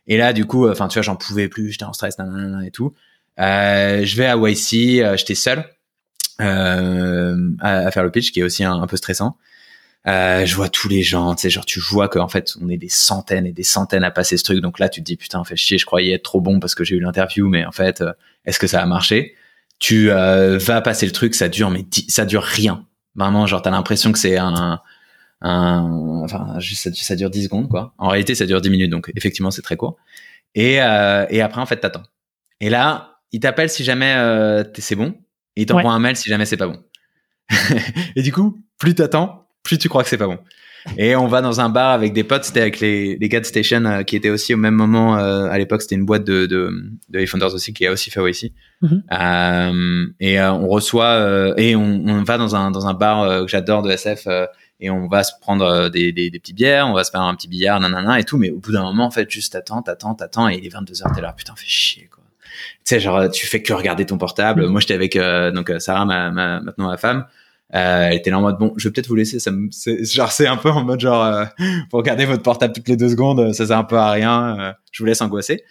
Et 0.06 0.18
là, 0.18 0.34
du 0.34 0.46
coup, 0.46 0.70
enfin, 0.70 0.88
tu 0.88 1.00
vois, 1.00 1.02
j'en 1.02 1.16
pouvais 1.16 1.48
plus, 1.48 1.72
j'étais 1.72 1.86
en 1.86 1.94
stress, 1.94 2.16
et 2.64 2.70
tout. 2.70 2.94
je 3.40 4.16
vais 4.16 4.28
à 4.28 4.38
YC, 4.38 5.18
j'étais 5.18 5.34
seul 5.34 5.66
à, 6.38 6.86
à, 7.60 7.90
faire 7.90 8.04
le 8.04 8.12
pitch, 8.12 8.32
qui 8.32 8.42
est 8.42 8.44
aussi 8.44 8.64
un 8.64 8.86
peu 8.86 8.98
stressant. 8.98 9.36
Euh, 10.10 10.46
je 10.46 10.56
vois 10.56 10.70
tous 10.70 10.90
les 10.90 11.04
gens, 11.04 11.36
tu 11.36 11.44
sais, 11.44 11.50
genre 11.50 11.66
tu 11.66 11.80
vois 11.80 12.08
qu'en 12.08 12.28
fait 12.28 12.54
on 12.62 12.70
est 12.70 12.78
des 12.78 12.90
centaines 12.90 13.46
et 13.46 13.52
des 13.52 13.64
centaines 13.64 14.04
à 14.04 14.12
passer 14.12 14.38
ce 14.38 14.44
truc. 14.44 14.60
Donc 14.60 14.80
là 14.80 14.90
tu 14.90 15.02
te 15.02 15.06
dis 15.06 15.18
putain, 15.18 15.44
fait 15.44 15.56
chier, 15.56 15.78
je 15.78 15.86
croyais 15.86 16.14
être 16.14 16.24
trop 16.24 16.42
bon 16.42 16.60
parce 16.60 16.74
que 16.74 16.84
j'ai 16.84 16.96
eu 16.96 17.00
l'interview, 17.00 17.48
mais 17.48 17.66
en 17.66 17.72
fait, 17.72 18.02
euh, 18.02 18.14
est-ce 18.46 18.58
que 18.58 18.66
ça 18.66 18.82
a 18.82 18.86
marché? 18.86 19.36
Tu 19.78 20.10
euh, 20.10 20.58
vas 20.58 20.82
passer 20.82 21.06
le 21.06 21.12
truc, 21.12 21.36
ça 21.36 21.48
dure, 21.48 21.70
mais 21.70 21.86
ça 22.08 22.26
dure 22.26 22.44
rien. 22.44 22.86
Vraiment, 23.16 23.46
genre 23.46 23.62
t'as 23.62 23.70
l'impression 23.70 24.12
que 24.12 24.18
c'est 24.18 24.38
un, 24.38 24.82
un, 25.42 26.22
enfin 26.24 26.60
juste 26.60 26.94
ça, 26.96 27.16
dure 27.16 27.30
10 27.30 27.44
secondes 27.44 27.70
quoi. 27.70 27.94
En 28.00 28.08
réalité, 28.08 28.34
ça 28.34 28.46
dure 28.48 28.62
10 28.62 28.70
minutes, 28.72 28.90
donc 28.90 29.12
effectivement 29.16 29.52
c'est 29.52 29.62
très 29.62 29.78
court. 29.78 29.98
Et 30.56 30.82
euh, 30.82 31.28
et 31.30 31.42
après 31.42 31.62
en 31.62 31.66
fait 31.68 31.78
t'attends. 31.78 32.04
Et 32.62 32.70
là, 32.70 33.20
il 33.32 33.42
t'appelle 33.42 33.70
si 33.70 33.84
jamais 33.84 34.16
c'est 34.80 34.96
bon, 34.96 35.16
et 35.56 35.64
il 35.64 35.66
t'envoie 35.68 35.92
un 35.92 36.00
mail 36.00 36.16
si 36.16 36.30
jamais 36.30 36.46
c'est 36.46 36.58
pas 36.58 36.68
bon. 36.68 36.82
et 38.16 38.22
du 38.22 38.32
coup, 38.32 38.60
plus 38.78 38.96
t'attends, 38.96 39.49
plus 39.70 39.78
tu 39.78 39.90
crois 39.90 40.04
que 40.04 40.10
c'est 40.10 40.18
pas 40.18 40.28
bon. 40.28 40.40
Et 40.98 41.16
on 41.16 41.28
va 41.28 41.42
dans 41.42 41.60
un 41.60 41.70
bar 41.70 41.92
avec 41.92 42.14
des 42.14 42.24
potes, 42.24 42.46
c'était 42.46 42.62
avec 42.62 42.80
les, 42.80 43.18
les 43.18 43.30
gars 43.30 43.40
de 43.40 43.46
Station 43.46 43.84
euh, 43.86 44.04
qui 44.04 44.16
étaient 44.16 44.30
aussi 44.30 44.54
au 44.54 44.58
même 44.58 44.76
moment 44.76 45.18
euh, 45.18 45.48
à 45.50 45.58
l'époque, 45.58 45.82
c'était 45.82 45.96
une 45.96 46.06
boîte 46.06 46.24
de, 46.24 46.46
de, 46.46 46.72
de 47.10 47.26
Founders 47.26 47.54
aussi 47.54 47.74
qui 47.74 47.86
a 47.86 47.92
aussi 47.92 48.10
fait 48.10 48.30
ici. 48.30 48.54
Mm-hmm. 48.82 49.02
euh, 49.12 50.08
et 50.20 50.40
euh, 50.40 50.54
on 50.54 50.68
reçoit 50.68 51.54
et 51.58 51.76
on, 51.76 51.82
on, 52.08 52.24
va 52.24 52.38
dans 52.38 52.56
un 52.56 52.72
dans 52.72 52.88
un 52.88 52.94
bar 52.94 53.42
que 53.42 53.48
j'adore 53.48 53.82
de 53.82 53.92
SF 53.92 54.28
et 54.80 54.90
on 54.90 55.08
va 55.08 55.24
se 55.24 55.34
prendre 55.42 55.90
des, 55.90 56.14
des, 56.14 56.30
des 56.30 56.40
petites 56.40 56.56
bières, 56.56 56.88
on 56.88 56.94
va 56.94 57.04
se 57.04 57.12
faire 57.12 57.22
un 57.22 57.36
petit 57.36 57.50
billard, 57.50 57.80
nanana 57.82 58.20
et 58.20 58.24
tout. 58.24 58.38
Mais 58.38 58.50
au 58.50 58.60
bout 58.60 58.72
d'un 58.72 58.84
moment, 58.84 59.06
en 59.06 59.12
fait, 59.12 59.30
juste 59.30 59.52
t'attends, 59.52 59.82
t'attends, 59.82 60.16
t'attends 60.16 60.48
et 60.48 60.56
il 60.56 60.66
est 60.66 60.74
22 60.74 60.94
h 60.94 61.14
t'es 61.14 61.22
là, 61.22 61.34
putain, 61.34 61.54
fais 61.56 61.68
chier 61.68 62.10
quoi. 62.10 62.24
Tu 62.86 62.96
sais, 62.96 63.00
genre 63.00 63.30
tu 63.30 63.46
fais 63.46 63.62
que 63.62 63.74
regarder 63.74 64.06
ton 64.06 64.18
portable. 64.18 64.64
Mm-hmm. 64.64 64.70
Moi, 64.70 64.80
j'étais 64.82 64.94
avec 64.94 65.20
donc 65.54 65.72
Sarah, 65.80 66.06
ma, 66.06 66.32
ma 66.32 66.62
maintenant 66.62 66.88
ma 66.88 66.98
femme. 66.98 67.26
Euh, 67.76 68.08
elle 68.08 68.16
était 68.16 68.32
là 68.32 68.40
en 68.40 68.42
mode 68.42 68.58
bon, 68.58 68.74
je 68.78 68.88
vais 68.88 68.94
peut-être 68.94 69.08
vous 69.08 69.16
laisser. 69.16 69.40
Ça 69.40 69.52
me, 69.52 69.70
genre 70.04 70.32
c'est 70.32 70.48
un 70.48 70.58
peu 70.58 70.70
en 70.70 70.84
mode 70.84 71.00
genre 71.00 71.24
euh, 71.24 71.46
pour 71.90 72.00
regarder 72.00 72.26
votre 72.26 72.42
portable 72.42 72.74
toutes 72.74 72.88
les 72.88 72.98
deux 72.98 73.10
secondes, 73.10 73.54
ça 73.54 73.68
sert 73.68 73.78
un 73.78 73.84
peu 73.84 73.98
à 73.98 74.12
rien. 74.12 74.60
Euh, 74.60 74.74
je 74.92 75.04
vous 75.04 75.08
laisse 75.08 75.22
angoisser. 75.22 75.64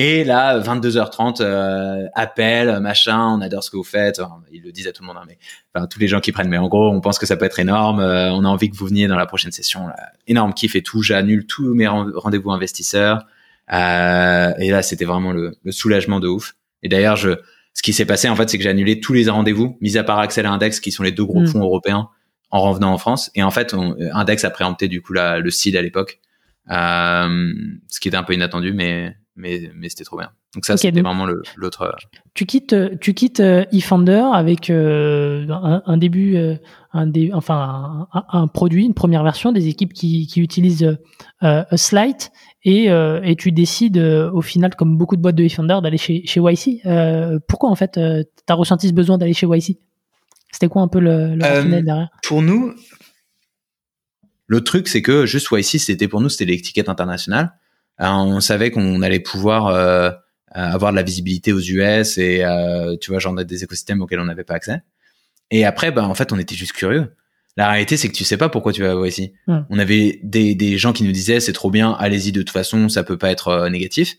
Et 0.00 0.22
là, 0.22 0.60
22h30, 0.60 1.42
euh, 1.42 2.06
appel, 2.14 2.78
machin, 2.78 3.18
on 3.18 3.40
adore 3.40 3.64
ce 3.64 3.70
que 3.70 3.76
vous 3.76 3.82
faites. 3.82 4.20
ils 4.52 4.62
le 4.62 4.70
disent 4.70 4.86
à 4.86 4.92
tout 4.92 5.02
le 5.02 5.08
monde, 5.08 5.16
hein, 5.18 5.24
mais 5.26 5.38
enfin, 5.74 5.88
tous 5.88 5.98
les 5.98 6.06
gens 6.06 6.20
qui 6.20 6.30
prennent. 6.30 6.48
Mais 6.48 6.56
en 6.56 6.68
gros, 6.68 6.88
on 6.88 7.00
pense 7.00 7.18
que 7.18 7.26
ça 7.26 7.36
peut 7.36 7.46
être 7.46 7.58
énorme. 7.58 7.98
Euh, 7.98 8.30
on 8.30 8.44
a 8.44 8.48
envie 8.48 8.70
que 8.70 8.76
vous 8.76 8.86
veniez 8.86 9.08
dans 9.08 9.16
la 9.16 9.26
prochaine 9.26 9.50
session. 9.50 9.88
Là. 9.88 9.96
Énorme 10.28 10.54
kiff 10.54 10.76
et 10.76 10.84
tout. 10.84 11.02
J'annule 11.02 11.46
tous 11.46 11.74
mes 11.74 11.88
rendez-vous 11.88 12.52
investisseurs. 12.52 13.26
et 13.68 14.70
là, 14.70 14.82
c'était 14.82 15.04
vraiment 15.04 15.32
le, 15.32 15.56
soulagement 15.70 16.20
de 16.20 16.28
ouf. 16.28 16.54
Et 16.84 16.88
d'ailleurs, 16.88 17.16
je, 17.16 17.30
ce 17.78 17.82
qui 17.82 17.92
s'est 17.92 18.06
passé 18.06 18.28
en 18.28 18.34
fait, 18.34 18.50
c'est 18.50 18.58
que 18.58 18.64
j'ai 18.64 18.70
annulé 18.70 18.98
tous 18.98 19.12
les 19.12 19.28
rendez-vous, 19.30 19.78
mis 19.80 19.96
à 19.96 20.02
part 20.02 20.18
Axel 20.18 20.44
et 20.44 20.48
Index, 20.48 20.80
qui 20.80 20.90
sont 20.90 21.04
les 21.04 21.12
deux 21.12 21.24
gros 21.24 21.42
Mm. 21.42 21.46
fonds 21.46 21.60
européens, 21.62 22.08
en 22.50 22.60
revenant 22.60 22.92
en 22.92 22.98
France. 22.98 23.30
Et 23.36 23.42
en 23.44 23.52
fait, 23.52 23.72
on- 23.72 23.94
Index 24.14 24.42
a 24.44 24.50
préempté 24.50 24.88
du 24.88 25.00
coup 25.00 25.12
la, 25.12 25.38
le 25.38 25.50
seed 25.50 25.76
à 25.76 25.82
l'époque, 25.82 26.18
euh, 26.70 27.52
ce 27.88 28.00
qui 28.00 28.08
était 28.08 28.16
un 28.16 28.22
peu 28.24 28.34
inattendu, 28.34 28.72
mais 28.72 29.14
mais 29.36 29.70
mais 29.76 29.88
c'était 29.88 30.02
trop 30.04 30.18
bien. 30.18 30.30
Donc 30.54 30.64
ça, 30.64 30.76
c'était 30.76 31.02
vraiment 31.02 31.26
l'autre. 31.56 31.82
euh, 31.82 31.92
Tu 32.34 32.46
quittes, 32.46 32.72
euh, 32.72 32.96
tu 33.00 33.14
quittes 33.14 33.40
eFounder 33.40 34.24
avec 34.32 34.70
euh, 34.70 35.46
un, 35.50 35.82
un 35.86 35.96
début, 35.98 36.36
un 36.92 37.06
dé- 37.06 37.30
enfin 37.32 38.08
un, 38.12 38.46
produit, 38.48 38.84
une 38.86 38.94
première 38.94 39.22
version, 39.22 39.52
des 39.52 39.68
équipes 39.68 39.92
qui, 39.92 40.26
qui 40.26 40.40
utilisent 40.40 40.98
euh, 41.44 41.62
Slide 41.76 42.16
et, 42.64 42.90
euh, 42.90 43.20
et 43.22 43.36
tu 43.36 43.52
décides 43.52 43.98
euh, 43.98 44.30
au 44.32 44.42
final, 44.42 44.74
comme 44.74 44.96
beaucoup 44.96 45.16
de 45.16 45.22
boîtes 45.22 45.36
de 45.36 45.44
eFounder, 45.44 45.78
d'aller 45.82 45.98
chez, 45.98 46.22
chez 46.26 46.40
YC. 46.40 46.84
Euh, 46.86 47.38
pourquoi 47.46 47.70
en 47.70 47.76
fait 47.76 47.92
tu 47.92 48.52
as 48.52 48.54
ressenti 48.54 48.88
ce 48.88 48.92
besoin 48.92 49.18
d'aller 49.18 49.32
chez 49.32 49.46
YC 49.46 49.78
C'était 50.50 50.68
quoi 50.68 50.82
un 50.82 50.88
peu 50.88 50.98
le, 50.98 51.34
le 51.34 51.82
derrière? 51.82 52.08
pour 52.24 52.42
nous, 52.42 52.74
le 54.46 54.60
truc, 54.62 54.88
c'est 54.88 55.02
que 55.02 55.26
juste 55.26 55.48
YC, 55.52 55.78
c'était 55.78 56.08
pour 56.08 56.20
nous, 56.20 56.28
c'était 56.28 56.46
l'étiquette 56.46 56.88
internationale. 56.88 57.52
On 57.98 58.40
savait 58.40 58.70
qu'on 58.70 59.02
allait 59.02 59.20
pouvoir 59.20 59.66
avoir 60.50 60.92
de 60.92 60.96
la 60.96 61.02
visibilité 61.02 61.52
aux 61.52 61.60
US 61.60 62.16
et 62.18 62.44
tu 63.00 63.10
vois, 63.10 63.18
genre 63.18 63.34
des 63.34 63.64
écosystèmes 63.64 64.00
auxquels 64.00 64.20
on 64.20 64.24
n'avait 64.24 64.44
pas 64.44 64.54
accès. 64.54 64.82
Et 65.50 65.64
après, 65.64 65.90
bah 65.90 66.04
en 66.04 66.14
fait, 66.14 66.32
on 66.32 66.38
était 66.38 66.54
juste 66.54 66.72
curieux. 66.72 67.12
La 67.58 67.68
réalité, 67.68 67.96
c'est 67.96 68.08
que 68.08 68.14
tu 68.14 68.22
sais 68.22 68.36
pas 68.36 68.48
pourquoi 68.48 68.72
tu 68.72 68.82
vas 68.82 68.92
à 68.92 68.94
YC. 68.94 69.32
Hmm. 69.48 69.62
On 69.68 69.80
avait 69.80 70.20
des, 70.22 70.54
des 70.54 70.78
gens 70.78 70.92
qui 70.92 71.02
nous 71.02 71.10
disaient 71.10 71.40
c'est 71.40 71.52
trop 71.52 71.72
bien, 71.72 71.90
allez-y 71.98 72.30
de 72.30 72.40
toute 72.40 72.50
façon, 72.50 72.88
ça 72.88 73.02
peut 73.02 73.18
pas 73.18 73.32
être 73.32 73.48
euh, 73.48 73.68
négatif. 73.68 74.14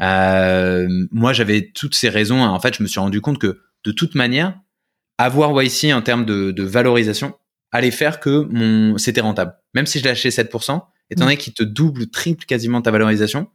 Euh, 0.00 0.88
moi, 1.12 1.32
j'avais 1.32 1.70
toutes 1.72 1.94
ces 1.94 2.08
raisons. 2.08 2.42
En 2.42 2.58
fait, 2.58 2.76
je 2.76 2.82
me 2.82 2.88
suis 2.88 2.98
rendu 2.98 3.20
compte 3.20 3.38
que 3.38 3.60
de 3.84 3.92
toute 3.92 4.16
manière, 4.16 4.58
avoir 5.16 5.50
YC 5.62 5.92
en 5.94 6.02
termes 6.02 6.24
de, 6.26 6.50
de 6.50 6.62
valorisation 6.64 7.34
allait 7.70 7.92
faire 7.92 8.18
que 8.18 8.48
mon 8.50 8.98
c'était 8.98 9.20
rentable. 9.20 9.54
Même 9.74 9.86
si 9.86 10.00
je 10.00 10.04
lâchais 10.04 10.30
7%, 10.30 10.42
étant 10.42 10.82
Mm. 11.08 11.14
donné 11.14 11.36
qu'il 11.36 11.54
te 11.54 11.62
double, 11.62 12.08
triple 12.08 12.44
quasiment 12.46 12.82
ta 12.82 12.90
valorisation, 12.90 13.46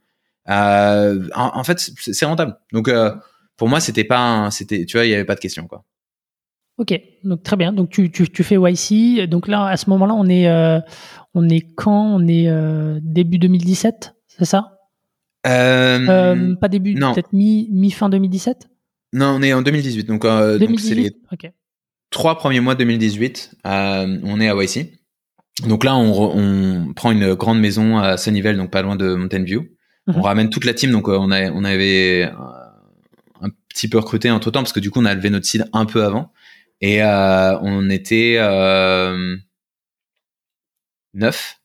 euh, 0.49 1.27
en, 1.35 1.51
en 1.53 1.63
fait, 1.65 1.91
c'est 1.99 2.25
rentable. 2.25 2.55
Donc, 2.71 2.89
pour 3.57 3.67
moi, 3.67 3.81
c'était 3.81 4.05
pas, 4.05 4.49
c'était, 4.51 4.85
tu 4.85 4.95
vois, 4.95 5.05
il 5.05 5.09
y 5.09 5.13
avait 5.13 5.25
pas 5.25 5.35
de 5.35 5.41
question, 5.41 5.67
quoi. 5.67 5.83
Ok, 6.77 6.93
donc 7.23 7.41
très 7.43 7.55
bien. 7.57 7.73
Donc 7.73 7.89
tu, 7.89 8.11
tu, 8.11 8.29
tu 8.29 8.43
fais 8.43 8.55
YC. 8.59 9.27
Donc 9.27 9.47
là, 9.47 9.65
à 9.65 9.77
ce 9.77 9.89
moment-là, 9.89 10.13
on 10.13 10.27
est, 10.27 10.47
euh, 10.47 10.79
on 11.33 11.49
est 11.49 11.61
quand? 11.75 12.15
On 12.15 12.27
est 12.27 12.47
euh, 12.47 12.99
début 13.01 13.39
2017, 13.39 14.13
c'est 14.27 14.45
ça? 14.45 14.73
Euh, 15.47 16.55
Pas 16.55 16.67
début, 16.67 16.95
peut-être 17.13 17.33
mi, 17.33 17.67
mi 17.71 17.91
fin 17.91 18.09
2017 18.09 18.69
non, 19.13 19.27
on 19.39 19.41
est 19.41 19.53
en 19.53 19.61
2018. 19.61 20.03
Donc, 20.05 20.23
c'est 20.23 20.59
2018 20.59 20.95
les 20.95 21.11
trois 22.11 22.37
premiers 22.37 22.59
mois 22.59 22.73
de 22.75 22.79
2018, 22.79 23.55
euh, 23.65 24.19
on 24.23 24.41
est 24.41 24.49
à 24.49 24.53
YC. 24.61 24.91
Donc 25.65 25.85
là, 25.85 25.95
on, 25.95 26.11
re- 26.11 26.31
on 26.35 26.93
prend 26.93 27.11
une 27.11 27.33
grande 27.33 27.59
maison 27.59 27.97
à 27.97 28.17
Sunnyvale, 28.17 28.57
donc 28.57 28.69
pas 28.69 28.81
loin 28.81 28.97
de 28.97 29.15
Mountain 29.15 29.43
View. 29.43 29.63
On 30.07 30.13
Mhm. 30.13 30.21
ramène 30.21 30.49
toute 30.49 30.65
la 30.65 30.73
team, 30.73 30.91
donc 30.91 31.07
on, 31.07 31.31
a, 31.31 31.49
on 31.51 31.63
avait 31.63 32.23
un 33.41 33.49
petit 33.69 33.87
peu 33.87 33.97
recruté 33.97 34.29
entre 34.29 34.51
temps 34.51 34.59
parce 34.61 34.73
que 34.73 34.79
du 34.81 34.91
coup, 34.91 34.99
on 35.01 35.05
a 35.05 35.13
levé 35.15 35.29
notre 35.29 35.45
seed 35.45 35.65
un 35.73 35.85
peu 35.85 36.03
avant 36.03 36.31
et 36.81 37.01
euh, 37.03 37.57
on 37.61 37.89
était 37.89 38.35
euh, 38.39 39.35
neuf. 41.13 41.55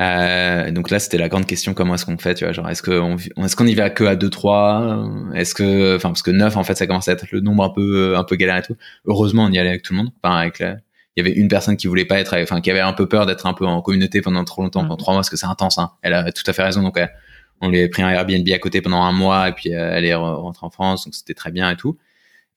Euh, 0.00 0.70
donc 0.72 0.90
là, 0.90 0.98
c'était 0.98 1.18
la 1.18 1.28
grande 1.28 1.46
question 1.46 1.74
comment 1.74 1.94
est-ce 1.94 2.06
qu'on 2.06 2.18
fait, 2.18 2.34
tu 2.34 2.44
vois, 2.44 2.52
genre 2.52 2.68
est-ce 2.68 2.82
qu'on 2.82 3.16
est-ce 3.44 3.56
qu'on 3.56 3.66
y 3.66 3.74
va 3.74 3.90
que 3.90 4.04
à 4.04 4.16
2 4.16 4.30
3 4.30 5.06
Est-ce 5.34 5.54
que 5.54 5.96
enfin 5.96 6.10
parce 6.10 6.22
que 6.22 6.32
9 6.32 6.56
en 6.56 6.64
fait, 6.64 6.74
ça 6.76 6.86
commence 6.86 7.08
à 7.08 7.12
être 7.12 7.30
le 7.32 7.40
nombre 7.40 7.64
un 7.64 7.70
peu 7.70 8.16
un 8.16 8.24
peu 8.24 8.36
galère 8.36 8.56
et 8.58 8.62
tout. 8.62 8.76
Heureusement, 9.06 9.44
on 9.44 9.52
y 9.52 9.58
allait 9.58 9.70
avec 9.70 9.82
tout 9.82 9.92
le 9.92 9.98
monde, 9.98 10.10
enfin 10.22 10.36
avec 10.36 10.58
la- 10.60 10.78
il 11.16 11.24
y 11.24 11.28
avait 11.28 11.38
une 11.38 11.48
personne 11.48 11.76
qui 11.76 11.86
voulait 11.86 12.06
pas 12.06 12.18
être 12.20 12.36
enfin 12.42 12.60
qui 12.60 12.70
avait 12.72 12.80
un 12.80 12.92
peu 12.92 13.08
peur 13.08 13.26
d'être 13.26 13.46
un 13.46 13.54
peu 13.54 13.66
en 13.66 13.82
communauté 13.82 14.20
pendant 14.22 14.44
trop 14.44 14.62
longtemps, 14.62 14.82
pendant 14.82 14.96
trois 14.96 15.14
mois 15.14 15.20
parce 15.20 15.30
que 15.30 15.36
c'est 15.36 15.46
intense 15.46 15.78
hein. 15.78 15.92
Elle 16.02 16.14
a 16.14 16.32
tout 16.32 16.42
à 16.48 16.52
fait 16.52 16.62
raison 16.64 16.82
donc 16.82 16.98
euh, 16.98 17.06
on 17.60 17.68
lui 17.68 17.80
a 17.82 17.88
pris 17.88 18.02
un 18.02 18.10
Airbnb 18.10 18.48
à 18.52 18.58
côté 18.58 18.82
pendant 18.82 19.02
un 19.02 19.12
mois 19.12 19.48
et 19.48 19.52
puis 19.52 19.74
euh, 19.74 19.90
elle 19.94 20.04
est 20.04 20.12
re- 20.12 20.34
rentrée 20.36 20.66
en 20.66 20.70
France 20.70 21.04
donc 21.04 21.14
c'était 21.14 21.34
très 21.34 21.52
bien 21.52 21.70
et 21.70 21.76
tout. 21.76 21.96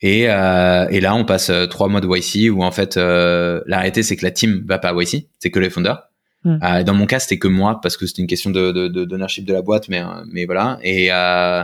Et, 0.02 0.30
euh, 0.30 0.88
et 0.90 1.00
là, 1.00 1.16
on 1.16 1.26
passe 1.26 1.50
euh, 1.50 1.66
trois 1.66 1.88
mois 1.88 2.02
de 2.02 2.08
YC 2.08 2.52
où 2.52 2.64
en 2.64 2.72
fait, 2.72 2.98
euh, 2.98 3.62
la 3.66 3.78
réalité 3.80 4.04
c'est 4.04 4.16
que 4.16 4.24
la 4.24 4.32
team 4.32 4.64
va 4.68 4.78
pas 4.78 4.90
à 4.90 4.94
YC, 4.94 5.28
c'est 5.40 5.50
que 5.50 5.60
les 5.60 5.70
fondeurs. 5.70 6.04
Mm. 6.44 6.60
Euh, 6.64 6.84
dans 6.84 6.94
mon 6.94 7.06
cas, 7.06 7.20
c'était 7.20 7.40
que 7.40 7.48
moi 7.48 7.80
parce 7.82 7.98
que 7.98 8.06
c'était 8.06 8.22
une 8.22 8.28
question 8.28 8.52
de, 8.52 8.72
de, 8.72 8.88
de 8.88 9.06
d'ownership 9.06 9.46
de 9.46 9.54
la 9.54 9.62
boîte, 9.62 9.90
mais 9.90 10.02
euh, 10.02 10.24
mais 10.32 10.46
voilà. 10.46 10.78
Et 10.84 11.12
euh, 11.12 11.64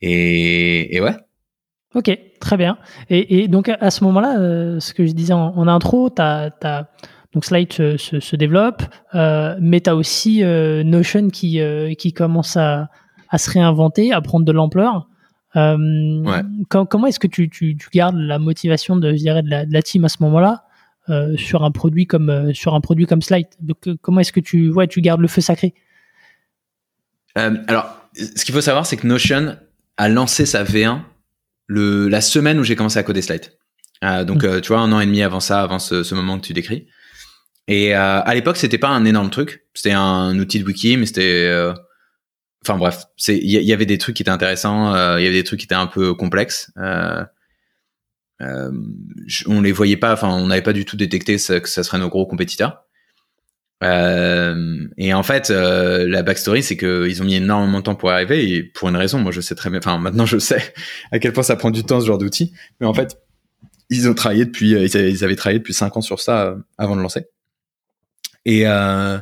et, 0.00 0.96
et 0.96 1.00
ouais. 1.00 1.14
Ok, 1.94 2.10
très 2.40 2.56
bien. 2.56 2.78
Et, 3.10 3.42
et 3.42 3.48
donc 3.48 3.68
à 3.68 3.90
ce 3.90 4.02
moment-là, 4.04 4.38
euh, 4.38 4.80
ce 4.80 4.94
que 4.94 5.06
je 5.06 5.12
disais 5.12 5.34
en, 5.34 5.54
en 5.56 5.68
intro, 5.68 6.08
t'as, 6.08 6.50
t'as, 6.50 6.86
donc 7.32 7.44
Slide 7.44 7.72
se, 7.72 7.96
se, 7.96 8.18
se 8.18 8.36
développe, 8.36 8.82
euh, 9.14 9.56
mais 9.60 9.80
tu 9.80 9.90
as 9.90 9.96
aussi 9.96 10.42
euh, 10.42 10.82
Notion 10.84 11.28
qui, 11.28 11.60
euh, 11.60 11.94
qui 11.94 12.12
commence 12.12 12.56
à, 12.56 12.88
à 13.28 13.38
se 13.38 13.50
réinventer, 13.50 14.12
à 14.12 14.20
prendre 14.20 14.44
de 14.44 14.52
l'ampleur. 14.52 15.06
Euh, 15.56 15.76
Ouais. 16.24 16.40
comment 16.68 17.06
est-ce 17.06 17.18
que 17.20 17.26
tu, 17.26 17.48
tu, 17.50 17.76
tu 17.76 17.88
gardes 17.92 18.16
la 18.16 18.38
motivation 18.38 18.96
de, 18.96 19.10
je 19.12 19.16
dirais, 19.18 19.42
de, 19.42 19.50
la, 19.50 19.66
de 19.66 19.72
la 19.72 19.82
team 19.82 20.04
à 20.04 20.08
ce 20.08 20.16
moment-là 20.20 20.64
euh, 21.10 21.36
sur 21.36 21.62
un 21.64 21.70
produit 21.70 22.06
comme 22.06 22.30
euh, 22.30 22.52
sur 22.54 22.74
un 22.74 22.80
produit 22.80 23.06
comme 23.06 23.20
Slide? 23.22 23.48
Donc 23.60 23.88
comment 24.00 24.20
est-ce 24.20 24.32
que 24.32 24.40
tu 24.40 24.70
ouais, 24.70 24.86
tu 24.86 25.00
gardes 25.02 25.20
le 25.20 25.28
feu 25.28 25.40
sacré? 25.42 25.74
Alors, 27.34 27.96
ce 28.14 28.44
qu'il 28.44 28.54
faut 28.54 28.60
savoir, 28.60 28.84
c'est 28.86 28.96
que 28.96 29.06
Notion 29.06 29.56
a 29.96 30.08
lancé 30.08 30.44
sa 30.46 30.64
V1 30.64 31.00
le, 31.66 32.08
la 32.08 32.20
semaine 32.20 32.58
où 32.58 32.64
j'ai 32.64 32.76
commencé 32.76 32.98
à 32.98 33.02
coder 33.02 33.22
Slide. 33.22 33.52
Donc, 34.26 34.42
Mm. 34.42 34.46
euh, 34.46 34.60
tu 34.60 34.68
vois, 34.68 34.80
un 34.80 34.92
an 34.92 35.00
et 35.00 35.06
demi 35.06 35.22
avant 35.22 35.40
ça, 35.40 35.62
avant 35.62 35.78
ce, 35.78 36.02
ce 36.02 36.14
moment 36.14 36.38
que 36.38 36.44
tu 36.46 36.52
décris. 36.52 36.88
Et 37.68 37.94
à 37.94 38.34
l'époque, 38.34 38.56
c'était 38.56 38.76
pas 38.78 38.88
un 38.88 39.04
énorme 39.04 39.30
truc. 39.30 39.64
C'était 39.72 39.92
un 39.92 40.36
outil 40.38 40.58
de 40.58 40.64
wiki, 40.64 40.96
mais 40.96 41.06
c'était. 41.06 41.48
Enfin 42.64 42.78
bref, 42.78 43.04
c'est 43.16 43.36
il 43.36 43.50
y, 43.50 43.72
avait 43.72 43.86
des 43.86 43.98
trucs 43.98 44.16
qui 44.16 44.22
étaient 44.22 44.30
intéressants, 44.30 44.94
euh, 44.94 45.20
il 45.20 45.24
y 45.24 45.26
avait 45.26 45.38
des 45.38 45.44
trucs 45.44 45.60
qui 45.60 45.66
étaient 45.66 45.74
un 45.74 45.88
peu 45.88 46.14
complexes. 46.14 46.70
Euh, 46.78 47.24
euh, 48.40 48.70
on 49.46 49.60
les 49.60 49.72
voyait 49.72 49.96
pas, 49.96 50.12
enfin 50.12 50.28
on 50.28 50.46
n'avait 50.46 50.62
pas 50.62 50.72
du 50.72 50.84
tout 50.84 50.96
détecté 50.96 51.36
que 51.36 51.68
ça 51.68 51.82
serait 51.82 51.98
nos 51.98 52.08
gros 52.08 52.26
compétiteurs. 52.26 52.84
Euh, 53.82 54.86
et 54.96 55.12
en 55.12 55.22
fait, 55.22 55.50
euh, 55.50 56.06
la 56.08 56.22
backstory, 56.22 56.62
c'est 56.62 56.76
qu'ils 56.76 57.20
ont 57.20 57.24
mis 57.24 57.34
énormément 57.34 57.78
de 57.78 57.84
temps 57.84 57.94
pour 57.96 58.10
arriver 58.10 58.48
et 58.48 58.62
pour 58.62 58.88
une 58.88 58.96
raison. 58.96 59.18
Moi, 59.18 59.32
je 59.32 59.40
sais 59.40 59.54
très 59.54 59.70
bien. 59.70 59.80
Enfin, 59.80 59.98
maintenant, 59.98 60.26
je 60.26 60.38
sais 60.38 60.72
à 61.10 61.18
quel 61.18 61.32
point 61.32 61.42
ça 61.42 61.56
prend 61.56 61.70
du 61.70 61.82
temps 61.82 62.00
ce 62.00 62.06
genre 62.06 62.18
d'outil. 62.18 62.52
Mais 62.80 62.86
en 62.86 62.94
fait, 62.94 63.18
ils 63.90 64.08
ont 64.08 64.14
travaillé 64.14 64.44
depuis, 64.44 64.70
ils 64.70 65.24
avaient, 65.24 65.36
travaillé 65.36 65.58
depuis 65.58 65.74
cinq 65.74 65.96
ans 65.96 66.00
sur 66.00 66.20
ça 66.20 66.56
avant 66.78 66.96
de 66.96 67.02
lancer. 67.02 67.26
Et 68.44 68.66
euh, 68.66 69.18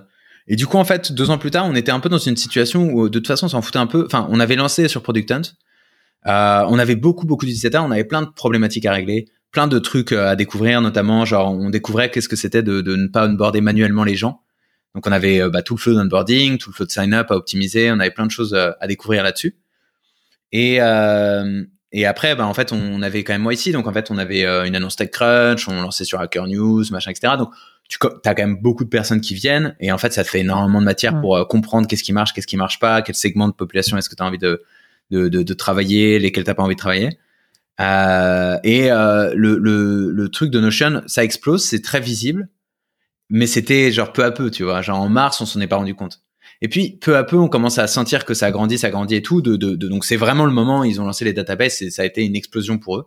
et 0.50 0.56
du 0.56 0.66
coup, 0.66 0.78
en 0.78 0.84
fait, 0.84 1.12
deux 1.12 1.30
ans 1.30 1.38
plus 1.38 1.52
tard, 1.52 1.64
on 1.66 1.76
était 1.76 1.92
un 1.92 2.00
peu 2.00 2.08
dans 2.08 2.18
une 2.18 2.36
situation 2.36 2.92
où, 2.92 3.08
de 3.08 3.20
toute 3.20 3.28
façon, 3.28 3.46
on 3.46 3.50
s'en 3.50 3.62
foutait 3.62 3.78
un 3.78 3.86
peu. 3.86 4.04
Enfin, 4.04 4.26
on 4.30 4.40
avait 4.40 4.56
lancé 4.56 4.88
sur 4.88 5.00
Product 5.00 5.30
Hunt. 5.30 5.42
Euh, 6.26 6.64
on 6.68 6.76
avait 6.76 6.96
beaucoup, 6.96 7.24
beaucoup 7.24 7.46
d'utilisateurs. 7.46 7.84
On 7.84 7.92
avait 7.92 8.02
plein 8.02 8.22
de 8.22 8.26
problématiques 8.26 8.84
à 8.84 8.92
régler, 8.92 9.26
plein 9.52 9.68
de 9.68 9.78
trucs 9.78 10.10
euh, 10.10 10.26
à 10.26 10.34
découvrir, 10.34 10.80
notamment, 10.80 11.24
genre, 11.24 11.52
on 11.52 11.70
découvrait 11.70 12.10
qu'est-ce 12.10 12.28
que 12.28 12.34
c'était 12.34 12.64
de, 12.64 12.82
ne 12.82 13.06
pas 13.06 13.28
onboarder 13.28 13.60
manuellement 13.60 14.02
les 14.02 14.16
gens. 14.16 14.42
Donc, 14.96 15.06
on 15.06 15.12
avait 15.12 15.40
euh, 15.40 15.50
bah, 15.50 15.62
tout 15.62 15.76
le 15.76 15.80
flow 15.80 15.94
d'onboarding, 15.94 16.58
tout 16.58 16.70
le 16.70 16.74
flow 16.74 16.86
de 16.86 16.90
sign-up 16.90 17.30
à 17.30 17.36
optimiser. 17.36 17.92
On 17.92 18.00
avait 18.00 18.10
plein 18.10 18.26
de 18.26 18.32
choses 18.32 18.52
à 18.52 18.86
découvrir 18.88 19.22
là-dessus. 19.22 19.56
Et, 20.50 20.78
et 21.92 22.06
après, 22.06 22.34
bah, 22.34 22.44
en 22.44 22.54
fait, 22.54 22.72
on 22.72 23.02
avait 23.02 23.22
quand 23.22 23.34
même 23.34 23.42
moi 23.42 23.54
ici. 23.54 23.70
Donc, 23.70 23.86
en 23.86 23.92
fait, 23.92 24.10
on 24.10 24.18
avait 24.18 24.44
une 24.66 24.74
annonce 24.74 24.96
TechCrunch, 24.96 25.68
on 25.68 25.80
lançait 25.80 26.04
sur 26.04 26.20
Hacker 26.20 26.48
News, 26.48 26.82
machin, 26.90 27.12
etc. 27.12 27.34
Donc, 27.38 27.50
tu 27.98 27.98
as 28.24 28.34
quand 28.34 28.42
même 28.42 28.60
beaucoup 28.60 28.84
de 28.84 28.88
personnes 28.88 29.20
qui 29.20 29.34
viennent. 29.34 29.74
Et 29.80 29.90
en 29.92 29.98
fait, 29.98 30.12
ça 30.12 30.22
te 30.24 30.28
fait 30.30 30.40
énormément 30.40 30.80
de 30.80 30.84
matière 30.84 31.20
pour 31.20 31.36
euh, 31.36 31.44
comprendre 31.44 31.86
qu'est-ce 31.88 32.04
qui 32.04 32.12
marche, 32.12 32.32
qu'est-ce 32.32 32.46
qui 32.46 32.56
marche 32.56 32.78
pas, 32.78 33.02
quel 33.02 33.14
segment 33.14 33.48
de 33.48 33.52
population 33.52 33.96
est-ce 33.98 34.08
que 34.08 34.14
tu 34.14 34.22
as 34.22 34.26
envie 34.26 34.38
de, 34.38 34.62
de, 35.10 35.28
de, 35.28 35.42
de 35.42 35.54
travailler, 35.54 36.18
lesquels 36.18 36.44
t'as 36.44 36.54
pas 36.54 36.62
envie 36.62 36.76
de 36.76 36.80
travailler. 36.80 37.18
Euh, 37.80 38.58
et 38.62 38.92
euh, 38.92 39.32
le, 39.34 39.56
le, 39.58 40.10
le 40.10 40.28
truc 40.28 40.50
de 40.50 40.60
Notion, 40.60 41.02
ça 41.06 41.24
explose, 41.24 41.64
c'est 41.64 41.82
très 41.82 42.00
visible, 42.00 42.48
mais 43.30 43.46
c'était 43.46 43.90
genre 43.90 44.12
peu 44.12 44.22
à 44.22 44.30
peu, 44.30 44.50
tu 44.50 44.64
vois. 44.64 44.82
Genre 44.82 45.00
en 45.00 45.08
mars, 45.08 45.40
on 45.40 45.46
s'en 45.46 45.60
est 45.60 45.66
pas 45.66 45.76
rendu 45.76 45.94
compte. 45.94 46.20
Et 46.62 46.68
puis 46.68 46.98
peu 47.00 47.16
à 47.16 47.24
peu, 47.24 47.36
on 47.36 47.48
commence 47.48 47.78
à 47.78 47.86
sentir 47.86 48.24
que 48.26 48.34
ça 48.34 48.50
grandit, 48.50 48.76
ça 48.76 48.90
grandit 48.90 49.14
et 49.14 49.22
tout. 49.22 49.40
De, 49.40 49.56
de, 49.56 49.76
de- 49.76 49.88
donc 49.88 50.04
c'est 50.04 50.16
vraiment 50.16 50.44
le 50.44 50.52
moment. 50.52 50.84
Ils 50.84 51.00
ont 51.00 51.06
lancé 51.06 51.24
les 51.24 51.32
databases 51.32 51.80
et 51.80 51.90
ça 51.90 52.02
a 52.02 52.04
été 52.04 52.22
une 52.24 52.36
explosion 52.36 52.78
pour 52.78 52.98
eux. 52.98 53.06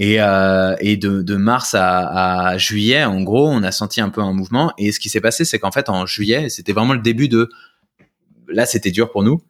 Et, 0.00 0.16
euh, 0.18 0.74
et 0.80 0.96
de, 0.96 1.36
mars 1.36 1.76
à, 1.78 2.56
juillet, 2.56 3.04
en 3.04 3.20
gros, 3.20 3.46
on 3.46 3.62
a 3.62 3.70
senti 3.70 4.00
un 4.00 4.08
peu 4.08 4.22
un 4.22 4.32
mouvement. 4.32 4.72
Et 4.78 4.92
ce 4.92 4.98
qui 4.98 5.10
s'est 5.10 5.20
passé, 5.20 5.44
c'est 5.44 5.58
qu'en 5.58 5.70
fait, 5.70 5.90
en 5.90 6.06
juillet, 6.06 6.48
c'était 6.48 6.72
vraiment 6.72 6.94
le 6.94 7.00
début 7.00 7.28
de. 7.28 7.50
Là, 8.48 8.64
c'était 8.64 8.90
dur 8.90 9.12
pour 9.12 9.22
nous. 9.22 9.42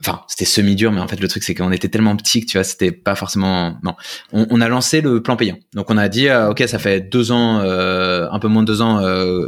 Enfin, 0.00 0.22
c'était 0.26 0.44
semi-dur, 0.44 0.90
mais 0.92 1.00
en 1.00 1.06
fait, 1.06 1.20
le 1.20 1.28
truc, 1.28 1.44
c'est 1.44 1.54
qu'on 1.54 1.70
était 1.70 1.88
tellement 1.88 2.16
petits 2.16 2.40
que 2.40 2.46
tu 2.46 2.56
vois, 2.56 2.64
c'était 2.64 2.90
pas 2.90 3.14
forcément. 3.14 3.78
Non. 3.84 3.94
On, 4.32 4.60
a 4.60 4.68
lancé 4.68 5.00
le 5.00 5.22
plan 5.22 5.36
payant. 5.36 5.58
Donc, 5.74 5.90
on 5.90 5.96
a 5.96 6.08
dit, 6.08 6.28
euh, 6.28 6.50
OK, 6.50 6.62
ça 6.66 6.80
fait 6.80 7.00
deux 7.00 7.30
ans, 7.30 7.60
euh, 7.60 8.28
un 8.30 8.38
peu 8.40 8.48
moins 8.48 8.62
de 8.62 8.66
deux 8.66 8.82
ans. 8.82 8.96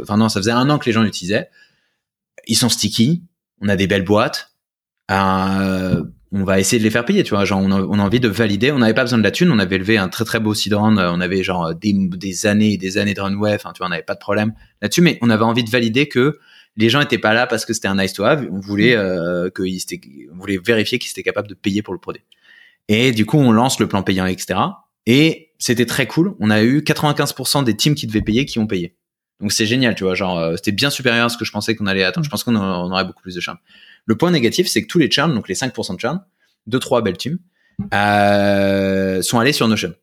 Enfin, 0.01 0.15
non, 0.15 0.29
ça 0.29 0.39
faisait 0.39 0.51
un 0.51 0.69
an 0.69 0.79
que 0.79 0.85
les 0.85 0.93
gens 0.93 1.03
l'utilisaient. 1.03 1.49
Ils 2.47 2.55
sont 2.55 2.69
sticky. 2.69 3.23
On 3.61 3.67
a 3.67 3.75
des 3.75 3.87
belles 3.87 4.05
boîtes. 4.05 4.51
Euh, 5.11 6.03
on 6.33 6.43
va 6.43 6.59
essayer 6.59 6.79
de 6.79 6.83
les 6.83 6.89
faire 6.89 7.03
payer, 7.03 7.23
tu 7.23 7.31
vois. 7.35 7.43
Genre, 7.43 7.59
on 7.61 7.71
a, 7.71 7.81
on 7.81 7.99
a 7.99 8.01
envie 8.01 8.19
de 8.21 8.29
valider. 8.29 8.71
On 8.71 8.79
n'avait 8.79 8.93
pas 8.93 9.03
besoin 9.03 9.19
de 9.19 9.23
la 9.23 9.31
thune. 9.31 9.51
On 9.51 9.59
avait 9.59 9.77
levé 9.77 9.97
un 9.97 10.07
très 10.07 10.23
très 10.23 10.39
beau 10.39 10.53
seed 10.53 10.73
round. 10.73 10.97
On 10.97 11.19
avait 11.19 11.43
genre 11.43 11.75
des, 11.75 11.93
des 11.93 12.45
années 12.45 12.73
et 12.73 12.77
des 12.77 12.97
années 12.97 13.13
de 13.13 13.21
runway. 13.21 13.53
Enfin, 13.53 13.73
tu 13.73 13.79
vois, 13.79 13.87
on 13.87 13.89
n'avait 13.89 14.03
pas 14.03 14.13
de 14.13 14.19
problème 14.19 14.53
là-dessus. 14.81 15.01
Mais 15.01 15.17
on 15.21 15.29
avait 15.29 15.43
envie 15.43 15.63
de 15.63 15.69
valider 15.69 16.07
que 16.07 16.39
les 16.77 16.89
gens 16.89 17.01
étaient 17.01 17.17
pas 17.17 17.33
là 17.33 17.47
parce 17.47 17.65
que 17.65 17.73
c'était 17.73 17.87
un 17.87 17.95
nice 17.95 18.13
to 18.13 18.23
have. 18.23 18.47
On 18.51 18.59
voulait 18.59 18.95
euh, 18.95 19.49
que 19.49 19.63
on 20.31 20.37
voulait 20.37 20.57
vérifier 20.57 20.99
qu'ils 20.99 21.11
étaient 21.11 21.23
capables 21.23 21.47
de 21.47 21.53
payer 21.53 21.81
pour 21.81 21.93
le 21.93 21.99
produit. 21.99 22.23
Et 22.87 23.11
du 23.11 23.25
coup, 23.25 23.37
on 23.37 23.51
lance 23.51 23.79
le 23.79 23.87
plan 23.87 24.03
payant, 24.03 24.25
etc. 24.25 24.59
Et 25.05 25.51
c'était 25.59 25.85
très 25.85 26.07
cool. 26.07 26.35
On 26.39 26.49
a 26.49 26.63
eu 26.63 26.79
95% 26.79 27.63
des 27.63 27.75
teams 27.75 27.95
qui 27.95 28.07
devaient 28.07 28.21
payer 28.21 28.45
qui 28.45 28.59
ont 28.59 28.67
payé. 28.67 28.95
Donc 29.39 29.51
c'est 29.51 29.65
génial, 29.65 29.95
tu 29.95 30.03
vois. 30.03 30.15
Genre, 30.15 30.37
euh, 30.37 30.55
c'était 30.55 30.71
bien 30.71 30.89
supérieur 30.89 31.25
à 31.25 31.29
ce 31.29 31.37
que 31.37 31.45
je 31.45 31.51
pensais 31.51 31.75
qu'on 31.75 31.87
allait 31.87 32.03
attendre. 32.03 32.25
Je 32.25 32.29
pense 32.29 32.43
qu'on 32.43 32.55
aurait 32.55 33.05
beaucoup 33.05 33.21
plus 33.21 33.35
de 33.35 33.41
churn. 33.41 33.57
Le 34.05 34.15
point 34.15 34.31
négatif, 34.31 34.67
c'est 34.67 34.81
que 34.81 34.87
tous 34.87 34.99
les 34.99 35.09
churn, 35.09 35.33
donc 35.33 35.47
les 35.47 35.55
5% 35.55 35.95
de 35.95 35.99
churn, 35.99 36.21
deux 36.67 36.79
trois 36.79 37.01
belles 37.01 37.17
teams, 37.17 37.37
euh, 37.93 39.21
sont 39.21 39.39
allés 39.39 39.53
sur 39.53 39.67
Notion. 39.67 39.93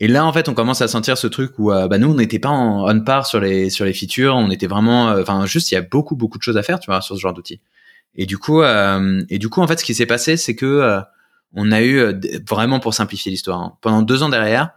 Et 0.00 0.06
là, 0.06 0.24
en 0.24 0.32
fait, 0.32 0.48
on 0.48 0.54
commence 0.54 0.80
à 0.80 0.88
sentir 0.88 1.18
ce 1.18 1.26
truc 1.26 1.58
où, 1.58 1.72
euh, 1.72 1.88
bah, 1.88 1.98
nous, 1.98 2.10
on 2.10 2.14
n'était 2.14 2.38
pas 2.38 2.50
en 2.50 2.88
on 2.88 3.00
par 3.00 3.26
sur 3.26 3.40
les 3.40 3.68
sur 3.68 3.84
les 3.84 3.92
features, 3.92 4.36
on 4.36 4.50
était 4.50 4.68
vraiment, 4.68 5.10
euh, 5.10 5.22
enfin, 5.22 5.44
juste, 5.46 5.72
il 5.72 5.74
y 5.74 5.78
a 5.78 5.82
beaucoup 5.82 6.14
beaucoup 6.14 6.38
de 6.38 6.42
choses 6.42 6.56
à 6.56 6.62
faire, 6.62 6.78
tu 6.78 6.90
vois, 6.90 7.00
sur 7.00 7.16
ce 7.16 7.20
genre 7.20 7.34
d'outils. 7.34 7.60
Et 8.14 8.26
du 8.26 8.38
coup, 8.38 8.62
euh, 8.62 9.22
et 9.28 9.38
du 9.38 9.48
coup, 9.48 9.60
en 9.60 9.66
fait, 9.66 9.80
ce 9.80 9.84
qui 9.84 9.94
s'est 9.94 10.06
passé, 10.06 10.36
c'est 10.36 10.54
que 10.54 11.00
on 11.54 11.72
a 11.72 11.82
eu 11.82 12.02
vraiment 12.48 12.78
pour 12.78 12.94
simplifier 12.94 13.30
l'histoire. 13.30 13.60
Hein. 13.60 13.78
Pendant 13.80 14.02
deux 14.02 14.22
ans 14.22 14.28
derrière, 14.28 14.70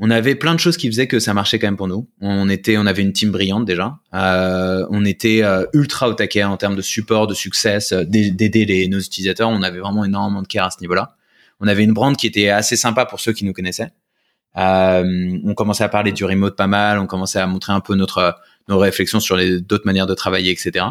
on 0.00 0.10
avait 0.10 0.34
plein 0.34 0.54
de 0.54 0.60
choses 0.60 0.76
qui 0.76 0.88
faisaient 0.88 1.06
que 1.06 1.20
ça 1.20 1.34
marchait 1.34 1.58
quand 1.58 1.68
même 1.68 1.76
pour 1.76 1.86
nous. 1.86 2.08
On 2.20 2.48
était, 2.48 2.76
on 2.76 2.86
avait 2.86 3.02
une 3.02 3.12
team 3.12 3.30
brillante 3.30 3.64
déjà. 3.64 3.98
Euh, 4.14 4.86
on 4.90 5.04
était 5.04 5.42
ultra 5.72 6.08
au 6.08 6.14
taquet 6.14 6.42
en 6.42 6.56
termes 6.56 6.74
de 6.74 6.82
support, 6.82 7.26
de 7.26 7.34
succès, 7.34 7.78
d'aider 8.06 8.64
les 8.64 8.88
nos 8.88 8.98
utilisateurs. 8.98 9.50
On 9.50 9.62
avait 9.62 9.78
vraiment 9.78 10.04
énormément 10.04 10.42
de 10.42 10.48
care 10.48 10.66
à 10.66 10.70
ce 10.70 10.80
niveau-là. 10.80 11.16
On 11.60 11.68
avait 11.68 11.84
une 11.84 11.92
brand 11.92 12.16
qui 12.16 12.26
était 12.26 12.48
assez 12.48 12.76
sympa 12.76 13.04
pour 13.04 13.20
ceux 13.20 13.32
qui 13.32 13.44
nous 13.44 13.52
connaissaient. 13.52 13.92
Euh, 14.56 15.38
on 15.44 15.54
commençait 15.54 15.84
à 15.84 15.88
parler 15.88 16.12
du 16.12 16.24
remote 16.24 16.56
pas 16.56 16.66
mal, 16.66 16.98
on 16.98 17.06
commençait 17.06 17.38
à 17.38 17.46
montrer 17.46 17.72
un 17.72 17.80
peu 17.80 17.94
notre 17.94 18.36
nos 18.68 18.78
réflexions 18.78 19.20
sur 19.20 19.36
les 19.36 19.60
d'autres 19.60 19.86
manières 19.86 20.06
de 20.06 20.14
travailler, 20.14 20.50
etc. 20.50 20.86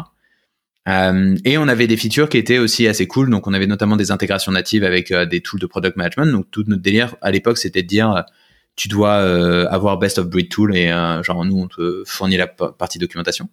Euh, 0.88 1.36
et 1.44 1.58
on 1.58 1.68
avait 1.68 1.86
des 1.86 1.96
features 1.96 2.28
qui 2.28 2.38
étaient 2.38 2.58
aussi 2.58 2.86
assez 2.88 3.06
cool. 3.06 3.30
Donc, 3.30 3.46
on 3.46 3.52
avait 3.52 3.66
notamment 3.66 3.96
des 3.96 4.10
intégrations 4.10 4.52
natives 4.52 4.84
avec 4.84 5.10
euh, 5.10 5.26
des 5.26 5.40
tools 5.40 5.60
de 5.60 5.66
product 5.66 5.96
management. 5.96 6.26
Donc, 6.26 6.50
tout 6.50 6.64
notre 6.66 6.82
délire 6.82 7.16
à 7.20 7.30
l'époque, 7.30 7.58
c'était 7.58 7.82
de 7.82 7.88
dire, 7.88 8.10
euh, 8.10 8.22
tu 8.80 8.88
dois 8.88 9.14
avoir 9.70 9.98
best 9.98 10.18
of 10.18 10.26
breed 10.26 10.48
tool 10.48 10.74
et 10.74 10.88
genre 11.22 11.44
nous, 11.44 11.58
on 11.58 11.68
te 11.68 12.02
fournit 12.06 12.36
la 12.36 12.46
partie 12.46 12.98
documentation. 12.98 13.48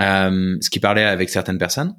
ce 0.00 0.70
qui 0.70 0.80
parlait 0.80 1.04
avec 1.04 1.30
certaines 1.30 1.58
personnes. 1.58 1.96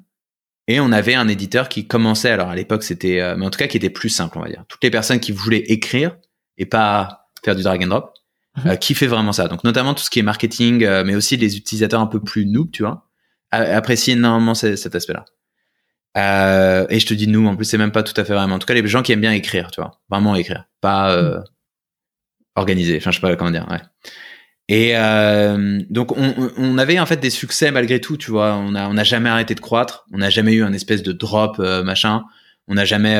Et 0.70 0.80
on 0.80 0.92
avait 0.92 1.14
un 1.14 1.28
éditeur 1.28 1.68
qui 1.70 1.86
commençait, 1.88 2.30
alors 2.30 2.50
à 2.50 2.54
l'époque, 2.54 2.82
c'était, 2.82 3.34
mais 3.36 3.46
en 3.46 3.50
tout 3.50 3.58
cas, 3.58 3.66
qui 3.66 3.78
était 3.78 3.90
plus 3.90 4.10
simple, 4.10 4.38
on 4.38 4.42
va 4.42 4.48
dire. 4.48 4.64
Toutes 4.68 4.84
les 4.84 4.90
personnes 4.90 5.18
qui 5.18 5.32
voulaient 5.32 5.64
écrire 5.68 6.16
et 6.58 6.66
pas 6.66 7.28
faire 7.44 7.56
du 7.56 7.62
drag 7.62 7.82
and 7.82 7.88
drop, 7.88 8.14
mhm. 8.56 8.70
euh, 8.70 8.76
qui 8.76 8.94
fait 8.94 9.06
vraiment 9.06 9.32
ça. 9.32 9.48
Donc 9.48 9.64
notamment 9.64 9.94
tout 9.94 10.02
ce 10.02 10.10
qui 10.10 10.18
est 10.18 10.22
marketing, 10.22 10.84
euh, 10.84 11.04
mais 11.04 11.14
aussi 11.14 11.36
les 11.36 11.56
utilisateurs 11.56 12.00
un 12.00 12.06
peu 12.06 12.20
plus 12.20 12.46
noob, 12.46 12.70
tu 12.70 12.82
vois, 12.82 13.06
apprécient 13.50 14.16
énormément 14.16 14.54
cet 14.54 14.94
aspect-là. 14.94 15.24
Euh, 16.16 16.86
et 16.90 16.98
je 16.98 17.06
te 17.06 17.14
dis 17.14 17.28
nous, 17.28 17.46
en 17.46 17.54
plus 17.54 17.64
c'est 17.64 17.78
même 17.78 17.92
pas 17.92 18.02
tout 18.02 18.18
à 18.20 18.24
fait 18.24 18.34
vraiment. 18.34 18.56
En 18.56 18.58
tout 18.58 18.66
cas, 18.66 18.74
les 18.74 18.86
gens 18.86 19.02
qui 19.02 19.12
aiment 19.12 19.20
bien 19.20 19.32
écrire, 19.32 19.70
tu 19.70 19.80
vois, 19.80 20.00
vraiment 20.10 20.34
écrire, 20.34 20.64
pas 20.80 21.12
euh, 21.12 21.40
organiser. 22.58 22.96
Enfin, 22.98 23.10
je 23.10 23.16
sais 23.16 23.20
pas 23.20 23.34
comment 23.36 23.50
dire. 23.50 23.66
Ouais. 23.70 23.80
Et 24.68 24.92
euh, 24.96 25.80
donc 25.88 26.12
on, 26.14 26.76
avait 26.76 26.98
en 26.98 27.06
fait 27.06 27.16
des 27.16 27.30
succès 27.30 27.70
malgré 27.70 28.00
tout, 28.00 28.18
tu 28.18 28.30
vois. 28.30 28.54
On 28.54 28.74
a 28.74 28.86
on 28.88 28.94
n'a 28.94 29.04
jamais 29.04 29.30
arrêté 29.30 29.54
de 29.54 29.60
croître. 29.60 30.04
On 30.12 30.18
n'a 30.18 30.28
jamais 30.28 30.52
eu 30.52 30.62
un 30.62 30.74
espèce 30.74 31.02
de 31.02 31.12
drop 31.12 31.58
machin. 31.58 32.24
On 32.66 32.74
n'a 32.74 32.84
jamais 32.84 33.18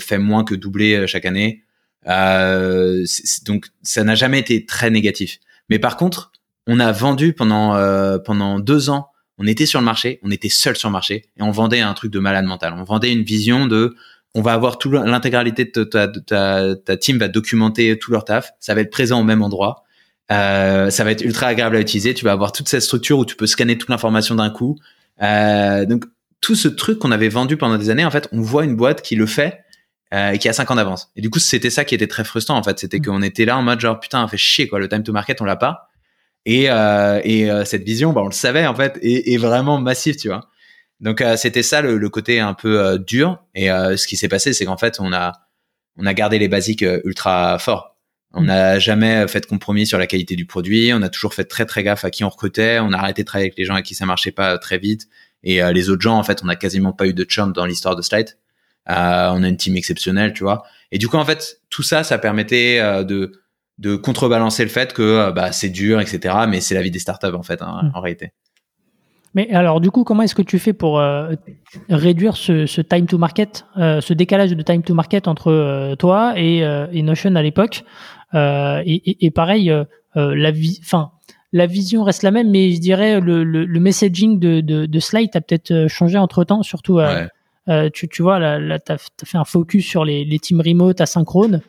fait 0.00 0.16
moins 0.16 0.42
que 0.42 0.54
doubler 0.54 1.06
chaque 1.06 1.26
année. 1.26 1.64
Euh, 2.08 3.04
donc 3.44 3.66
ça 3.82 4.04
n'a 4.04 4.14
jamais 4.14 4.38
été 4.38 4.64
très 4.64 4.90
négatif. 4.90 5.38
Mais 5.68 5.78
par 5.78 5.96
contre, 5.96 6.32
on 6.66 6.80
a 6.80 6.92
vendu 6.92 7.32
pendant 7.32 7.74
euh, 7.74 8.18
pendant 8.18 8.60
deux 8.60 8.90
ans. 8.90 9.08
On 9.38 9.46
était 9.46 9.66
sur 9.66 9.80
le 9.80 9.84
marché, 9.84 10.18
on 10.22 10.30
était 10.30 10.48
seul 10.48 10.76
sur 10.76 10.88
le 10.88 10.94
marché 10.94 11.26
et 11.36 11.42
on 11.42 11.50
vendait 11.50 11.80
un 11.80 11.92
truc 11.92 12.10
de 12.10 12.18
malade 12.18 12.46
mental. 12.46 12.74
On 12.74 12.84
vendait 12.84 13.12
une 13.12 13.22
vision 13.22 13.66
de 13.66 13.94
on 14.36 14.42
va 14.42 14.52
avoir 14.52 14.78
tout 14.78 14.90
l'intégralité 14.90 15.64
de 15.64 15.84
ta, 15.84 16.08
ta, 16.08 16.76
ta, 16.76 16.96
team 16.96 17.18
va 17.18 17.28
documenter 17.28 17.98
tout 17.98 18.12
leur 18.12 18.24
taf. 18.24 18.52
Ça 18.60 18.74
va 18.74 18.82
être 18.82 18.90
présent 18.90 19.20
au 19.20 19.24
même 19.24 19.42
endroit. 19.42 19.84
Euh, 20.30 20.90
ça 20.90 21.04
va 21.04 21.10
être 21.10 21.22
ultra 21.22 21.46
agréable 21.46 21.76
à 21.76 21.80
utiliser. 21.80 22.14
Tu 22.14 22.24
vas 22.24 22.32
avoir 22.32 22.52
toute 22.52 22.68
cette 22.68 22.82
structure 22.82 23.18
où 23.18 23.24
tu 23.24 23.34
peux 23.34 23.46
scanner 23.46 23.78
toute 23.78 23.88
l'information 23.88 24.34
d'un 24.34 24.50
coup. 24.50 24.78
Euh, 25.22 25.86
donc 25.86 26.04
tout 26.40 26.54
ce 26.54 26.68
truc 26.68 26.98
qu'on 26.98 27.12
avait 27.12 27.28
vendu 27.28 27.56
pendant 27.56 27.78
des 27.78 27.90
années, 27.90 28.04
en 28.04 28.10
fait, 28.10 28.28
on 28.30 28.40
voit 28.40 28.64
une 28.64 28.76
boîte 28.76 29.02
qui 29.02 29.16
le 29.16 29.26
fait 29.26 29.60
euh, 30.12 30.30
et 30.30 30.38
qui 30.38 30.48
a 30.48 30.52
5 30.52 30.70
ans 30.70 30.74
d'avance. 30.76 31.10
Et 31.16 31.20
du 31.20 31.30
coup, 31.30 31.38
c'était 31.38 31.70
ça 31.70 31.84
qui 31.84 31.94
était 31.94 32.06
très 32.06 32.24
frustrant 32.24 32.56
en 32.56 32.62
fait, 32.62 32.78
c'était 32.78 32.98
mm. 32.98 33.06
qu'on 33.06 33.22
était 33.22 33.44
là 33.44 33.56
en 33.56 33.62
mode 33.62 33.80
genre 33.80 33.98
putain, 33.98 34.22
on 34.22 34.28
fait 34.28 34.36
chier 34.36 34.68
quoi, 34.68 34.78
le 34.78 34.88
time 34.88 35.02
to 35.02 35.12
market 35.12 35.40
on 35.40 35.44
l'a 35.44 35.56
pas. 35.56 35.88
Et, 36.44 36.70
euh, 36.70 37.20
et 37.24 37.50
euh, 37.50 37.64
cette 37.64 37.82
vision, 37.82 38.12
bah, 38.12 38.20
on 38.22 38.26
le 38.26 38.32
savait 38.32 38.66
en 38.66 38.74
fait, 38.74 38.98
est, 39.02 39.36
vraiment 39.36 39.80
massive, 39.80 40.16
tu 40.16 40.28
vois. 40.28 40.48
Donc 41.00 41.20
euh, 41.20 41.36
c'était 41.36 41.62
ça 41.62 41.82
le, 41.82 41.98
le, 41.98 42.08
côté 42.08 42.40
un 42.40 42.54
peu 42.54 42.98
dur. 42.98 43.42
Et 43.54 43.66
ce 43.68 44.06
qui 44.06 44.16
s'est 44.16 44.28
passé, 44.28 44.52
c'est 44.52 44.64
qu'en 44.64 44.76
fait, 44.76 44.98
on 45.00 45.12
a 45.12 45.32
on 45.98 46.06
a 46.06 46.14
gardé 46.14 46.38
les 46.38 46.48
basiques 46.48 46.84
ultra 47.04 47.58
forts. 47.58 47.96
On 48.32 48.42
mm. 48.42 48.46
n'a 48.46 48.78
jamais 48.78 49.28
fait 49.28 49.40
de 49.40 49.46
compromis 49.46 49.86
sur 49.86 49.98
la 49.98 50.06
qualité 50.06 50.36
du 50.36 50.46
produit. 50.46 50.92
On 50.92 51.02
a 51.02 51.08
toujours 51.08 51.34
fait 51.34 51.44
très 51.44 51.64
très 51.64 51.82
gaffe 51.82 52.04
à 52.04 52.10
qui 52.10 52.24
on 52.24 52.28
recrutait. 52.28 52.78
On 52.80 52.92
a 52.92 52.98
arrêté 52.98 53.22
de 53.22 53.26
travailler 53.26 53.48
avec 53.48 53.58
les 53.58 53.64
gens 53.64 53.74
à 53.74 53.82
qui 53.82 53.94
ça 53.94 54.06
marchait 54.06 54.32
pas 54.32 54.58
très 54.58 54.78
vite. 54.78 55.08
Et 55.42 55.60
les 55.72 55.90
autres 55.90 56.02
gens, 56.02 56.18
en 56.18 56.22
fait, 56.22 56.42
on 56.42 56.48
a 56.48 56.56
quasiment 56.56 56.92
pas 56.92 57.06
eu 57.06 57.14
de 57.14 57.24
churn 57.28 57.52
dans 57.52 57.66
l'histoire 57.66 57.94
de 57.96 58.02
Slide. 58.02 58.36
Euh, 58.88 59.30
on 59.32 59.42
a 59.42 59.48
une 59.48 59.56
team 59.56 59.76
exceptionnelle, 59.76 60.32
tu 60.32 60.44
vois. 60.44 60.64
Et 60.92 60.98
du 60.98 61.08
coup, 61.08 61.16
en 61.16 61.24
fait, 61.24 61.60
tout 61.70 61.82
ça, 61.82 62.04
ça 62.04 62.18
permettait 62.18 62.78
euh, 62.80 63.04
de 63.04 63.32
de 63.78 63.94
contrebalancer 63.94 64.62
le 64.62 64.70
fait 64.70 64.94
que 64.94 65.02
euh, 65.02 65.32
bah, 65.32 65.52
c'est 65.52 65.68
dur, 65.68 66.00
etc. 66.00 66.34
Mais 66.48 66.62
c'est 66.62 66.74
la 66.74 66.80
vie 66.80 66.90
des 66.90 66.98
startups 66.98 67.34
en 67.34 67.42
fait, 67.42 67.60
hein, 67.60 67.82
hmm. 67.82 67.90
en 67.94 68.00
réalité. 68.00 68.32
Mais 69.36 69.48
alors, 69.52 69.80
du 69.80 69.92
coup, 69.92 70.02
comment 70.02 70.22
est-ce 70.22 70.34
que 70.34 70.42
tu 70.42 70.58
fais 70.58 70.72
pour 70.72 71.00
réduire 71.88 72.36
ce, 72.36 72.80
time 72.80 73.06
to 73.06 73.18
market, 73.18 73.66
ce 73.76 74.12
décalage 74.12 74.50
de 74.50 74.62
time 74.62 74.82
to 74.82 74.94
market 74.94 75.28
entre 75.28 75.94
toi 75.96 76.34
et, 76.36 77.02
Notion 77.02 77.36
à 77.36 77.42
l'époque? 77.42 77.84
Et, 78.34 79.30
pareil, 79.34 79.72
la 80.14 80.50
vie, 80.50 80.80
enfin, 80.82 81.10
la 81.52 81.66
vision 81.66 82.02
reste 82.02 82.22
la 82.22 82.30
même, 82.30 82.50
mais 82.50 82.72
je 82.72 82.80
dirais 82.80 83.20
le, 83.20 83.44
le, 83.44 83.80
messaging 83.80 84.40
de, 84.40 84.60
de, 84.60 84.86
de 84.86 85.00
Slide 85.00 85.30
a 85.34 85.40
peut-être 85.40 85.86
changé 85.86 86.18
entre 86.18 86.42
temps, 86.42 86.62
surtout 86.62 87.00
euh, 87.68 87.90
tu, 87.92 88.08
tu 88.08 88.22
vois, 88.22 88.38
là, 88.38 88.58
là 88.58 88.78
tu 88.78 88.92
as, 88.92 88.98
fait 89.24 89.38
un 89.38 89.44
focus 89.44 89.86
sur 89.86 90.04
les, 90.04 90.24
les 90.24 90.38
teams 90.38 90.60
remote 90.60 91.00
asynchrone. 91.00 91.62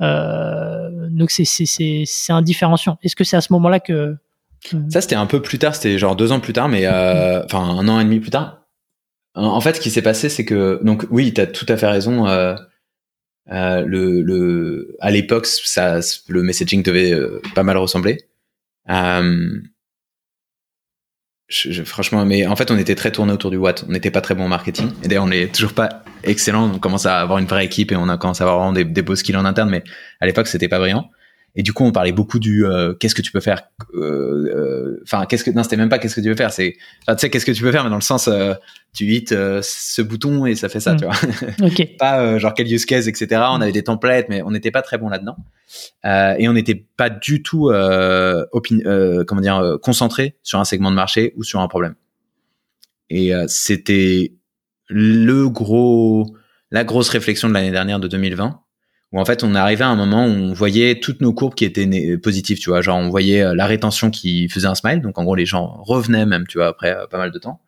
Euh, 0.00 1.08
donc, 1.10 1.30
c'est 1.30 2.32
un 2.32 2.42
différenciant. 2.42 2.98
Est-ce 3.02 3.14
que 3.16 3.24
c'est 3.24 3.36
à 3.36 3.40
ce 3.40 3.52
moment-là 3.52 3.80
que. 3.80 4.16
Ça, 4.88 5.00
c'était 5.00 5.14
un 5.14 5.26
peu 5.26 5.42
plus 5.42 5.58
tard, 5.58 5.74
c'était 5.74 5.98
genre 5.98 6.16
deux 6.16 6.32
ans 6.32 6.40
plus 6.40 6.52
tard, 6.52 6.68
mais 6.68 6.86
euh, 6.86 7.44
enfin 7.44 7.60
un 7.60 7.86
an 7.88 8.00
et 8.00 8.04
demi 8.04 8.20
plus 8.20 8.30
tard. 8.30 8.62
En, 9.34 9.60
fait, 9.60 9.74
ce 9.74 9.80
qui 9.80 9.90
s'est 9.90 10.02
passé, 10.02 10.28
c'est 10.28 10.44
que. 10.44 10.80
Donc, 10.84 11.06
oui, 11.10 11.34
tu 11.34 11.40
as 11.40 11.46
tout 11.46 11.66
à 11.68 11.76
fait 11.76 11.88
raison. 11.88 12.26
Euh, 12.28 12.54
euh, 13.50 13.84
le, 13.84 14.22
le, 14.22 14.96
à 15.00 15.10
l'époque, 15.10 15.46
ça, 15.46 15.98
le 16.28 16.42
messaging 16.42 16.82
devait 16.82 17.12
euh, 17.12 17.42
pas 17.54 17.64
mal 17.64 17.76
ressembler. 17.76 18.28
Euh, 18.88 19.60
je, 21.48 21.82
franchement, 21.82 22.24
mais 22.24 22.46
en 22.46 22.56
fait, 22.56 22.70
on 22.70 22.78
était 22.78 22.94
très 22.94 23.10
tourné 23.10 23.32
autour 23.32 23.50
du 23.50 23.56
what. 23.56 23.74
On 23.86 23.92
n'était 23.92 24.10
pas 24.10 24.20
très 24.20 24.34
bon 24.34 24.44
en 24.44 24.48
marketing. 24.48 24.90
Et 25.02 25.08
d'ailleurs, 25.08 25.24
on 25.24 25.28
n'est 25.28 25.48
toujours 25.48 25.74
pas 25.74 26.04
excellent. 26.22 26.72
On 26.72 26.78
commence 26.78 27.04
à 27.04 27.20
avoir 27.20 27.38
une 27.38 27.46
vraie 27.46 27.64
équipe 27.64 27.92
et 27.92 27.96
on 27.96 28.08
a 28.08 28.16
commencé 28.16 28.42
à 28.42 28.46
avoir 28.46 28.58
vraiment 28.58 28.72
des, 28.72 28.84
des 28.84 29.02
beaux 29.02 29.16
skills 29.16 29.36
en 29.36 29.44
interne. 29.44 29.68
Mais 29.68 29.82
à 30.20 30.26
l'époque, 30.26 30.46
c'était 30.46 30.68
pas 30.68 30.78
brillant. 30.78 31.10
Et 31.56 31.62
du 31.62 31.72
coup, 31.72 31.84
on 31.84 31.92
parlait 31.92 32.12
beaucoup 32.12 32.40
du 32.40 32.66
euh, 32.66 32.94
qu'est-ce 32.94 33.14
que 33.14 33.22
tu 33.22 33.30
peux 33.30 33.40
faire. 33.40 33.62
Euh, 33.94 34.00
euh, 34.00 35.00
enfin, 35.04 35.24
qu'est-ce 35.26 35.44
que 35.44 35.52
non, 35.52 35.62
c'était 35.62 35.76
même 35.76 35.88
pas 35.88 36.00
qu'est-ce 36.00 36.16
que 36.16 36.20
tu 36.20 36.28
veux 36.28 36.34
faire. 36.34 36.52
C'est, 36.52 36.76
tu 37.06 37.14
sais, 37.16 37.30
qu'est-ce 37.30 37.46
que 37.46 37.52
tu 37.52 37.62
peux 37.62 37.70
faire, 37.70 37.84
mais 37.84 37.90
dans 37.90 37.96
le 37.96 38.02
sens, 38.02 38.28
tu 38.92 39.04
hits 39.06 39.26
ce 39.28 40.02
bouton 40.02 40.46
et 40.46 40.56
ça 40.56 40.68
fait 40.68 40.80
ça, 40.80 40.94
mm. 40.94 40.96
tu 40.98 41.04
vois. 41.04 41.14
Ok. 41.62 41.96
pas 41.98 42.38
genre 42.38 42.54
quel 42.54 42.72
use 42.72 42.84
case, 42.86 43.06
etc. 43.06 43.42
On 43.50 43.60
avait 43.60 43.72
des 43.72 43.84
templates, 43.84 44.28
mais 44.28 44.42
on 44.42 44.50
n'était 44.50 44.72
pas 44.72 44.82
très 44.82 44.98
bon 44.98 45.08
là-dedans. 45.08 45.36
et 46.04 46.48
on 46.48 46.52
n'était 46.52 46.86
pas 46.96 47.08
du 47.08 47.42
tout, 47.42 47.70
comment 47.70 49.40
dire, 49.40 49.78
concentré 49.80 50.36
sur 50.42 50.58
un 50.58 50.64
segment 50.64 50.90
de 50.90 50.96
marché 50.96 51.34
ou 51.36 51.44
sur 51.44 51.60
un 51.60 51.68
problème. 51.68 51.94
Et 53.10 53.32
c'était 53.46 54.32
le 54.88 55.48
gros, 55.48 56.36
la 56.72 56.82
grosse 56.82 57.10
réflexion 57.10 57.48
de 57.48 57.54
l'année 57.54 57.70
dernière 57.70 58.00
de 58.00 58.08
2020 58.08 58.63
où 59.14 59.20
en 59.20 59.24
fait 59.24 59.44
on 59.44 59.54
arrivé 59.54 59.84
à 59.84 59.88
un 59.88 59.94
moment 59.94 60.26
où 60.26 60.30
on 60.30 60.52
voyait 60.52 60.98
toutes 60.98 61.20
nos 61.20 61.32
courbes 61.32 61.54
qui 61.54 61.64
étaient 61.64 62.18
positives, 62.18 62.58
tu 62.58 62.70
vois, 62.70 62.80
genre 62.80 62.98
on 62.98 63.10
voyait 63.10 63.42
euh, 63.42 63.54
la 63.54 63.66
rétention 63.66 64.10
qui 64.10 64.48
faisait 64.48 64.66
un 64.66 64.74
smile, 64.74 65.00
donc 65.00 65.18
en 65.18 65.24
gros 65.24 65.36
les 65.36 65.46
gens 65.46 65.80
revenaient 65.84 66.26
même, 66.26 66.48
tu 66.48 66.58
vois, 66.58 66.66
après 66.66 66.90
euh, 66.90 67.06
pas 67.06 67.18
mal 67.18 67.30
de 67.30 67.38
temps. 67.38 67.60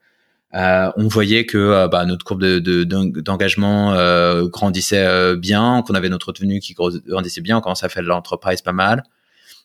Euh, 0.55 0.91
on 0.97 1.07
voyait 1.07 1.47
que 1.47 1.87
bah, 1.87 2.05
notre 2.05 2.25
courbe 2.25 2.43
d'engagement 2.45 3.93
de, 3.93 4.47
grandissait 4.47 5.37
bien, 5.37 5.85
qu'on 5.87 5.95
avait 5.95 6.09
notre 6.09 6.33
revenu 6.33 6.59
qui 6.59 6.75
grandissait 6.75 7.43
bien, 7.43 7.59
on 7.59 7.61
commençait 7.61 7.87
à 7.87 7.89
faire 7.91 8.03
de 8.03 8.09
l'entreprise 8.09 8.63
pas 8.63 8.73
mal. 8.73 9.05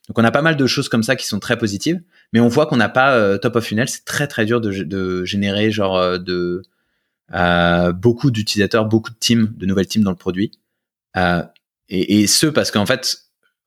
Donc 0.08 0.20
on 0.20 0.24
a 0.24 0.32
pas 0.32 0.42
mal 0.42 0.58
de 0.58 0.68
choses 0.68 0.90
comme 0.90 1.04
ça 1.04 1.16
qui 1.16 1.26
sont 1.26 1.40
très 1.40 1.58
positives, 1.58 2.02
mais 2.34 2.40
on 2.40 2.48
voit 2.48 2.66
qu'on 2.68 2.78
n'a 2.78 2.90
pas 2.90 3.38
top 3.40 3.56
of 3.56 3.66
funnel, 3.66 3.88
c'est 3.88 4.06
très 4.06 4.28
très 4.28 4.46
dur 4.46 4.60
de, 4.60 4.84
de 4.84 5.24
générer 5.24 5.72
genre 5.72 6.20
de 6.20 6.62
beaucoup 7.94 8.30
d'utilisateurs, 8.30 8.86
beaucoup 8.86 9.12
de 9.12 9.18
teams, 9.20 9.54
de 9.56 9.66
nouvelles 9.66 9.88
teams 9.88 10.04
dans 10.04 10.12
le 10.12 10.18
produit. 10.18 10.52
Et, 11.92 12.22
et, 12.22 12.28
ce 12.28 12.48
parce 12.48 12.72
qu'en 12.72 12.86
fait, 12.86 13.18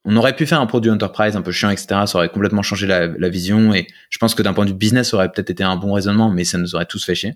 on 0.04 0.16
aurait 0.16 0.34
pu 0.34 0.46
faire 0.46 0.60
un 0.60 0.66
produit 0.66 0.90
enterprise 0.90 1.36
un 1.36 1.42
peu 1.42 1.52
chiant, 1.52 1.70
etc. 1.70 1.86
Ça 2.06 2.16
aurait 2.16 2.30
complètement 2.30 2.62
changé 2.62 2.86
la, 2.86 3.06
la 3.06 3.28
vision. 3.28 3.72
Et 3.72 3.86
je 4.10 4.18
pense 4.18 4.34
que 4.34 4.42
d'un 4.42 4.52
point 4.52 4.64
de 4.64 4.70
vue 4.70 4.76
business, 4.76 5.10
ça 5.10 5.16
aurait 5.16 5.30
peut-être 5.30 5.50
été 5.50 5.62
un 5.62 5.76
bon 5.76 5.92
raisonnement, 5.92 6.30
mais 6.30 6.44
ça 6.44 6.58
nous 6.58 6.74
aurait 6.74 6.86
tous 6.86 7.04
fait 7.04 7.14
chier. 7.14 7.34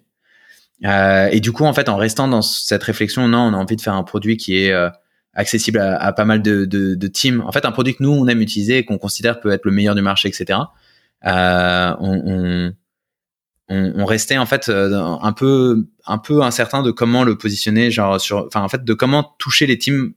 Euh, 0.84 1.28
et 1.30 1.40
du 1.40 1.52
coup, 1.52 1.64
en 1.64 1.72
fait, 1.72 1.88
en 1.88 1.96
restant 1.96 2.26
dans 2.26 2.42
cette 2.42 2.82
réflexion, 2.82 3.28
non, 3.28 3.38
on 3.38 3.52
a 3.52 3.56
envie 3.56 3.76
de 3.76 3.80
faire 3.80 3.94
un 3.94 4.02
produit 4.02 4.36
qui 4.36 4.64
est 4.64 4.72
euh, 4.72 4.88
accessible 5.34 5.78
à, 5.78 5.96
à, 5.96 6.12
pas 6.12 6.24
mal 6.24 6.42
de, 6.42 6.64
de, 6.64 6.94
de, 6.94 7.06
teams. 7.06 7.42
En 7.46 7.52
fait, 7.52 7.64
un 7.64 7.72
produit 7.72 7.94
que 7.94 8.02
nous, 8.02 8.10
on 8.10 8.26
aime 8.26 8.40
utiliser 8.40 8.78
et 8.78 8.84
qu'on 8.84 8.98
considère 8.98 9.40
peut 9.40 9.50
être 9.50 9.64
le 9.64 9.72
meilleur 9.72 9.94
du 9.94 10.02
marché, 10.02 10.28
etc. 10.28 10.60
Euh, 11.26 11.94
on, 12.00 12.72
on, 13.68 13.92
on, 13.96 14.04
restait 14.04 14.38
en 14.38 14.46
fait 14.46 14.68
euh, 14.68 14.94
un 15.20 15.32
peu 15.32 15.88
un 16.06 16.18
peu 16.18 16.42
incertain 16.42 16.82
de 16.82 16.92
comment 16.92 17.24
le 17.24 17.36
positionner, 17.36 17.90
genre 17.90 18.20
sur, 18.20 18.46
enfin 18.46 18.62
en 18.62 18.68
fait 18.68 18.84
de 18.84 18.94
comment 18.94 19.34
toucher 19.38 19.66
les 19.66 19.78
teams 19.78 20.12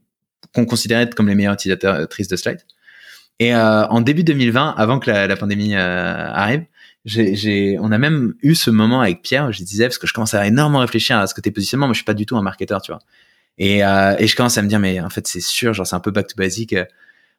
qu'on 0.54 0.66
considérait 0.66 1.10
comme 1.10 1.28
les 1.28 1.36
meilleurs 1.36 1.54
utilisatrices 1.54 2.28
de 2.28 2.36
Slide. 2.36 2.60
Et 3.40 3.56
euh, 3.56 3.86
en 3.88 4.02
début 4.02 4.24
2020, 4.24 4.76
avant 4.78 5.00
que 5.00 5.10
la, 5.10 5.28
la 5.28 5.36
pandémie 5.36 5.76
euh, 5.76 5.80
arrive, 5.80 6.66
j'ai, 7.06 7.78
on 7.80 7.92
a 7.92 7.98
même 7.98 8.36
eu 8.44 8.54
ce 8.54 8.70
moment 8.70 9.02
avec 9.02 9.24
Pierre, 9.24 9.52
je 9.52 9.64
disais, 9.64 9.86
parce 9.86 9.98
que 9.98 10.06
je 10.06 10.14
commençais 10.14 10.38
à 10.38 10.46
énormément 10.46 10.80
réfléchir 10.80 11.18
à 11.18 11.26
ce 11.26 11.34
côté 11.34 11.50
positionnement, 11.50 11.88
moi 11.88 11.94
je 11.94 11.98
suis 11.98 12.06
pas 12.06 12.14
du 12.14 12.26
tout 12.26 12.38
un 12.38 12.44
marketeur, 12.44 12.82
tu 12.82 12.92
vois. 12.92 13.02
Et, 13.58 13.84
euh, 13.84 14.16
et 14.20 14.28
je 14.28 14.36
commence 14.36 14.58
à 14.58 14.62
me 14.62 14.68
dire, 14.68 14.80
mais 14.80 15.00
en 15.02 15.10
fait 15.10 15.28
c'est 15.28 15.42
sûr, 15.42 15.74
genre 15.74 15.88
c'est 15.88 15.96
un 15.96 16.00
peu 16.00 16.12
back 16.12 16.28
to 16.28 16.36
basic. 16.36 16.76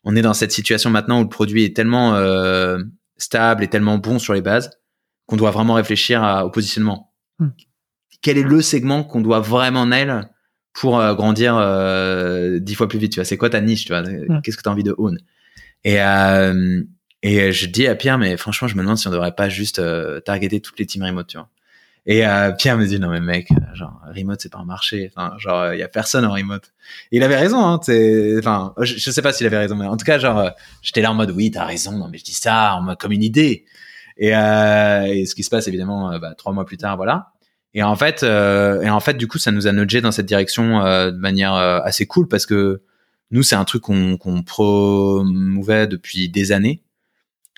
On 0.05 0.17
est 0.17 0.23
dans 0.23 0.35
cette 0.35 0.53
situation 0.53 0.91
maintenant 0.91 1.21
où 1.21 1.23
le 1.23 1.29
produit 1.29 1.65
est 1.65 1.77
tellement 1.77 2.17
euh, 2.17 2.79
stable 3.17 3.63
et 3.63 3.69
tellement 3.69 3.99
bon 3.99 4.19
sur 4.19 4.35
les 4.35 4.43
bases 4.43 4.71
qu'on 5.27 5.37
doit 5.37 5.53
vraiment 5.53 5.75
réfléchir 5.75 6.23
à, 6.23 6.45
au 6.45 6.51
positionnement. 6.51 7.13
Hmm. 7.39 7.51
Quel 8.21 8.39
est 8.39 8.43
le 8.43 8.61
segment 8.61 9.05
qu'on 9.05 9.21
doit 9.21 9.41
vraiment 9.41 9.87
nail 9.87 10.29
pour 10.73 10.99
euh, 10.99 11.15
grandir 11.15 11.57
euh, 11.57 12.59
dix 12.59 12.75
fois 12.75 12.89
plus 12.89 12.99
vite. 12.99 13.13
Tu 13.13 13.21
vois, 13.21 13.25
c'est 13.25 13.37
quoi 13.37 13.51
ta 13.51 13.61
niche 13.61 13.85
Tu 13.85 13.93
vois, 13.93 14.03
qu'est-ce 14.43 14.57
que 14.57 14.63
tu 14.63 14.69
as 14.69 14.73
envie 14.73 14.83
de 14.83 14.95
own? 14.99 15.19
Et 15.85 16.01
euh, 16.01 16.83
et 17.23 17.53
je 17.53 17.67
dis 17.67 17.87
à 17.87 17.95
Pierre, 17.95 18.19
mais 18.19 18.37
franchement, 18.37 18.69
je 18.69 18.77
me 18.77 18.83
demande 18.83 18.99
si 18.99 19.07
on 19.07 19.11
devrait 19.11 19.35
pas 19.35 19.49
juste 19.49 19.81
targeter 20.25 20.61
toutes 20.61 20.79
les 20.79 20.87
teams 20.87 21.05
remote, 21.05 21.27
tu 21.29 21.37
vois. 21.37 21.49
Et 22.05 22.25
Pierre 22.59 22.77
me 22.77 22.85
dit 22.85 22.99
non 22.99 23.11
mais 23.11 23.21
mec, 23.21 23.49
genre 23.75 24.01
remote 24.13 24.41
c'est 24.41 24.51
pas 24.51 24.59
un 24.59 24.65
marché, 24.65 25.09
enfin 25.15 25.37
genre 25.39 25.73
il 25.73 25.79
y 25.79 25.85
a 25.85 25.89
personne 25.89 26.25
en 26.25 26.33
remote. 26.33 26.73
Et 27.13 27.19
il 27.19 27.23
avait 27.23 27.37
raison, 27.37 27.65
hein. 27.65 27.79
Enfin, 28.39 28.75
je, 28.81 28.97
je, 28.97 29.11
sais 29.13 29.23
pas 29.23 29.33
s'il 29.33 29.47
avait 29.47 29.59
raison, 29.59 29.77
mais 29.77 29.87
en 29.87 29.97
tout 29.97 30.05
cas 30.05 30.19
genre 30.19 30.51
j'étais 30.83 31.01
là 31.01 31.13
en 31.13 31.15
mode 31.15 31.31
oui 31.31 31.53
t'as 31.53 31.65
raison, 31.65 31.93
non 31.93 32.09
mais 32.09 32.19
je 32.19 32.25
dis 32.25 32.35
ça 32.35 32.75
en 32.75 32.83
mode 32.83 32.99
comme 32.99 33.13
une 33.13 33.23
idée. 33.23 33.67
Et, 34.17 34.31
et 34.31 35.27
ce 35.27 35.35
qui 35.37 35.45
se 35.45 35.51
passe 35.51 35.69
évidemment 35.69 36.19
bah, 36.19 36.35
trois 36.37 36.53
mois 36.53 36.67
plus 36.67 36.77
tard, 36.77 36.97
voilà. 36.97 37.32
Et 37.75 37.83
en 37.83 37.97
fait, 37.97 38.23
euh, 38.23 38.83
et 38.83 38.91
en 38.91 39.01
fait, 39.01 39.15
du 39.15 39.27
coup, 39.27 39.39
ça 39.39 39.51
nous 39.51 39.67
a 39.67 39.73
nudgé 39.73 40.01
dans 40.01 40.13
cette 40.13 40.27
direction 40.27 40.85
euh, 40.85 41.11
de 41.11 41.17
manière 41.17 41.55
euh, 41.55 41.81
assez 41.81 42.07
cool 42.07 42.29
parce 42.29 42.47
que 42.47 42.83
nous, 43.31 43.43
c'est 43.43 43.55
un 43.55 43.65
truc 43.65 43.83
qu'on 43.83 44.19
qu'on 44.19 44.43
promouvait 44.43 45.87
depuis 45.87 46.29
des 46.29 46.53
années. 46.53 46.83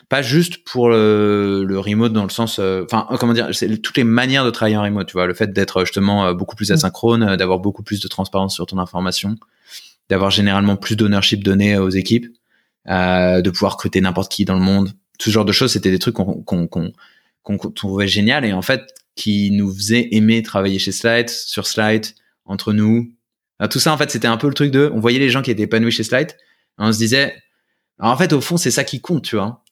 Pas 0.08 0.22
juste 0.22 0.64
pour 0.64 0.90
le, 0.90 1.64
le 1.64 1.78
remote 1.80 2.12
dans 2.12 2.22
le 2.22 2.30
sens, 2.30 2.60
enfin, 2.60 3.08
comment 3.18 3.32
dire, 3.32 3.48
c'est 3.52 3.78
toutes 3.78 3.96
les 3.96 4.04
manières 4.04 4.44
de 4.44 4.50
travailler 4.50 4.76
en 4.76 4.82
remote. 4.82 5.08
Tu 5.08 5.14
vois, 5.14 5.26
le 5.26 5.34
fait 5.34 5.52
d'être 5.52 5.80
justement 5.80 6.32
beaucoup 6.34 6.54
plus 6.54 6.70
asynchrone, 6.70 7.36
d'avoir 7.36 7.58
beaucoup 7.58 7.82
plus 7.82 8.00
de 8.00 8.06
transparence 8.06 8.54
sur 8.54 8.66
ton 8.66 8.78
information, 8.78 9.36
d'avoir 10.10 10.30
généralement 10.30 10.76
plus 10.76 10.94
d'ownership 10.94 11.42
donné 11.42 11.78
aux 11.78 11.88
équipes, 11.88 12.26
de 12.86 13.50
pouvoir 13.50 13.72
recruter 13.72 14.00
n'importe 14.02 14.30
qui 14.30 14.44
dans 14.44 14.54
le 14.54 14.60
monde. 14.60 14.92
Ce 15.18 15.30
genre 15.30 15.46
de 15.46 15.52
choses, 15.52 15.72
c'était 15.72 15.90
des 15.90 15.98
trucs 15.98 16.14
qu'on 16.14 16.42
qu'on 16.42 16.68
qu'on 16.68 17.58
trouvait 17.58 18.06
génial. 18.06 18.44
Et 18.44 18.52
en 18.52 18.62
fait, 18.62 18.94
qui 19.16 19.50
nous 19.50 19.72
faisait 19.72 20.08
aimer 20.12 20.42
travailler 20.42 20.78
chez 20.78 20.92
Slide, 20.92 21.28
sur 21.28 21.66
Slide, 21.66 22.06
entre 22.44 22.72
nous. 22.72 23.12
tout 23.70 23.78
ça, 23.78 23.92
en 23.92 23.96
fait, 23.96 24.10
c'était 24.10 24.28
un 24.28 24.36
peu 24.36 24.48
le 24.48 24.54
truc 24.54 24.70
de, 24.70 24.90
on 24.92 25.00
voyait 25.00 25.18
les 25.18 25.30
gens 25.30 25.42
qui 25.42 25.50
étaient 25.50 25.62
épanouis 25.62 25.92
chez 25.92 26.04
Slide, 26.04 26.32
on 26.78 26.92
se 26.92 26.98
disait, 26.98 27.34
en 27.98 28.16
fait, 28.16 28.32
au 28.32 28.40
fond, 28.40 28.56
c'est 28.56 28.70
ça 28.70 28.84
qui 28.84 29.00
compte, 29.00 29.24
tu 29.24 29.36
vois. 29.36 29.64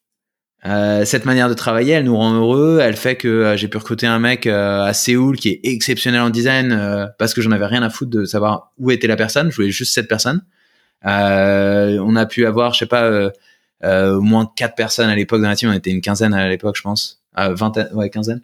Euh, 0.65 1.05
cette 1.05 1.25
manière 1.25 1.49
de 1.49 1.55
travailler, 1.55 1.95
elle 1.95 2.05
nous 2.05 2.17
rend 2.17 2.35
heureux. 2.35 2.79
Elle 2.81 2.97
fait 2.97 3.17
que 3.17 3.29
euh, 3.29 3.57
j'ai 3.57 3.69
pu 3.69 3.79
recruter 3.79 4.07
un 4.07 4.21
mec 4.21 4.47
euh, 4.47 4.85
à 4.85 4.93
Séoul 4.93 5.37
qui 5.37 5.49
est 5.49 5.61
exceptionnel 5.65 6.21
en 6.21 6.31
design 6.31 7.11
parce 7.19 7.35
que 7.35 7.41
j'en 7.41 7.51
avais 7.51 7.67
rien 7.67 7.83
à 7.83 7.91
foutre 7.91 8.11
de 8.11 8.25
savoir 8.25 8.73
où 8.79 8.91
était 8.91 9.09
la 9.09 9.17
personne. 9.17 9.51
Je 9.51 9.57
voulais 9.57 9.71
juste 9.71 9.95
cette 9.95 10.09
personne. 10.09 10.43
on 11.05 12.17
a 12.17 12.27
pu 12.27 12.47
avoir, 12.47 12.75
je 12.75 12.81
sais 12.81 12.87
pas, 12.87 13.31
au 13.83 14.21
moins 14.21 14.51
quatre 14.57 14.77
personnes 14.77 15.11
à 15.11 15.17
l'époque 15.17 15.43
dans 15.43 15.49
la 15.49 15.57
team. 15.57 15.71
On 15.71 15.73
était 15.73 15.91
une 15.91 16.01
quinzaine 16.01 16.35
à 16.35 16.49
l'époque, 16.49 16.77
je 16.77 16.83
pense, 16.83 17.23
vingtaine, 17.37 17.89
ouais, 17.95 18.11
quinzaine. 18.11 18.43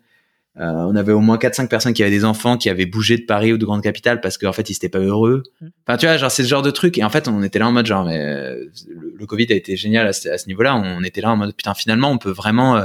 Euh, 0.61 0.64
on 0.64 0.96
avait 0.96 1.12
au 1.12 1.20
moins 1.20 1.36
4-5 1.36 1.68
personnes 1.68 1.92
qui 1.92 2.02
avaient 2.02 2.11
des 2.11 2.24
enfants 2.24 2.56
qui 2.56 2.68
avaient 2.68 2.86
bougé 2.86 3.16
de 3.16 3.22
Paris 3.22 3.52
ou 3.52 3.59
de 3.59 3.64
grande 3.64 3.82
capitale 3.82 4.20
parce 4.20 4.38
qu'en 4.38 4.52
fait 4.52 4.68
ils 4.70 4.74
étaient 4.74 4.88
pas 4.88 4.98
heureux. 4.98 5.44
Mm. 5.61 5.66
Enfin 5.86 5.96
tu 5.96 6.06
vois 6.06 6.16
genre 6.16 6.30
c'est 6.30 6.42
ce 6.42 6.48
genre 6.48 6.62
de 6.62 6.70
truc 6.70 6.98
et 6.98 7.04
en 7.04 7.11
fait 7.11 7.28
on 7.28 7.42
était 7.42 7.61
là 7.61 7.68
en 7.68 7.72
mode 7.72 7.86
genre 7.86 8.04
mais 8.04 8.18
euh, 8.18 8.64
le, 8.88 9.26
Covid 9.26 9.46
a 9.50 9.54
été 9.54 9.76
génial 9.76 10.06
à 10.06 10.12
ce, 10.12 10.46
niveau-là. 10.48 10.74
On 10.74 11.04
était 11.04 11.20
là 11.20 11.30
en 11.30 11.36
mode 11.36 11.54
putain 11.54 11.74
finalement 11.74 12.11
on 12.11 12.18
peut 12.18 12.30
vraiment 12.30 12.76
euh, 12.76 12.84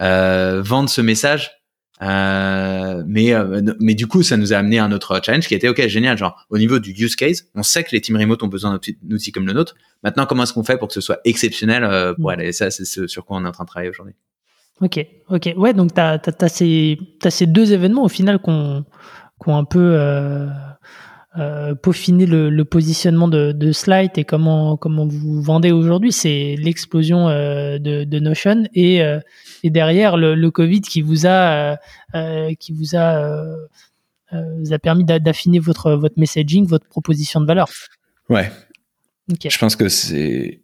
euh 0.00 0.62
vendre 0.62 0.90
ce 0.90 1.00
message. 1.00 1.52
Euh, 2.00 3.02
mais 3.08 3.32
mais 3.80 3.94
du 3.94 4.06
coup 4.06 4.22
ça 4.22 4.36
nous 4.36 4.52
a 4.52 4.56
amené 4.56 4.78
à 4.78 4.84
un 4.84 4.92
autre 4.92 5.20
challenge 5.24 5.48
qui 5.48 5.54
était 5.56 5.66
ok 5.66 5.84
génial 5.88 6.16
genre 6.16 6.46
au 6.48 6.56
niveau 6.56 6.78
du 6.78 6.92
use 6.92 7.16
case 7.16 7.48
on 7.56 7.64
sait 7.64 7.82
que 7.82 7.88
les 7.90 8.00
teams 8.00 8.16
remote 8.16 8.40
ont 8.44 8.46
besoin 8.46 8.78
d'outils 9.02 9.32
comme 9.32 9.48
le 9.48 9.52
nôtre 9.52 9.74
maintenant 10.04 10.24
comment 10.24 10.44
est-ce 10.44 10.52
qu'on 10.52 10.62
fait 10.62 10.78
pour 10.78 10.86
que 10.86 10.94
ce 10.94 11.00
soit 11.00 11.18
exceptionnel 11.24 12.14
pour 12.14 12.30
mm. 12.30 12.34
aller 12.34 12.52
ça 12.52 12.70
c'est 12.70 12.84
ce 12.84 13.08
sur 13.08 13.24
quoi 13.24 13.38
on 13.38 13.44
est 13.44 13.48
en 13.48 13.50
train 13.50 13.64
de 13.64 13.68
travailler 13.68 13.90
aujourd'hui? 13.90 14.14
Ok, 14.80 15.04
ok. 15.28 15.54
Ouais, 15.56 15.74
donc 15.74 15.94
tu 15.94 16.00
as, 16.00 16.48
ces, 16.48 16.98
ces 17.28 17.46
deux 17.46 17.72
événements 17.72 18.04
au 18.04 18.08
final 18.08 18.40
qui 18.40 18.50
ont, 18.50 18.84
un 19.46 19.64
peu 19.64 19.94
euh, 19.94 20.46
euh, 21.38 21.74
peaufiné 21.74 22.26
le, 22.26 22.64
positionnement 22.64 23.26
de, 23.26 23.52
de, 23.52 23.72
Slide 23.72 24.12
et 24.16 24.24
comment, 24.24 24.76
comment 24.76 25.06
vous 25.06 25.42
vendez 25.42 25.72
aujourd'hui. 25.72 26.12
C'est 26.12 26.54
l'explosion 26.58 27.28
euh, 27.28 27.78
de, 27.78 28.04
de, 28.04 28.18
Notion 28.20 28.64
et, 28.74 29.02
euh, 29.02 29.18
et 29.64 29.70
derrière 29.70 30.16
le, 30.16 30.34
le, 30.36 30.50
Covid 30.50 30.82
qui 30.82 31.02
vous 31.02 31.26
a, 31.26 31.76
qui 32.60 32.72
vous 32.72 32.94
a, 32.94 33.44
vous 34.32 34.72
a 34.72 34.78
permis 34.78 35.04
d'affiner 35.04 35.58
votre, 35.58 35.92
votre 35.92 36.18
messaging, 36.20 36.66
votre 36.66 36.86
proposition 36.86 37.40
de 37.40 37.46
valeur. 37.46 37.68
Ouais. 38.28 38.50
Okay. 39.32 39.50
Je 39.50 39.58
pense 39.58 39.74
que 39.74 39.88
c'est 39.88 40.60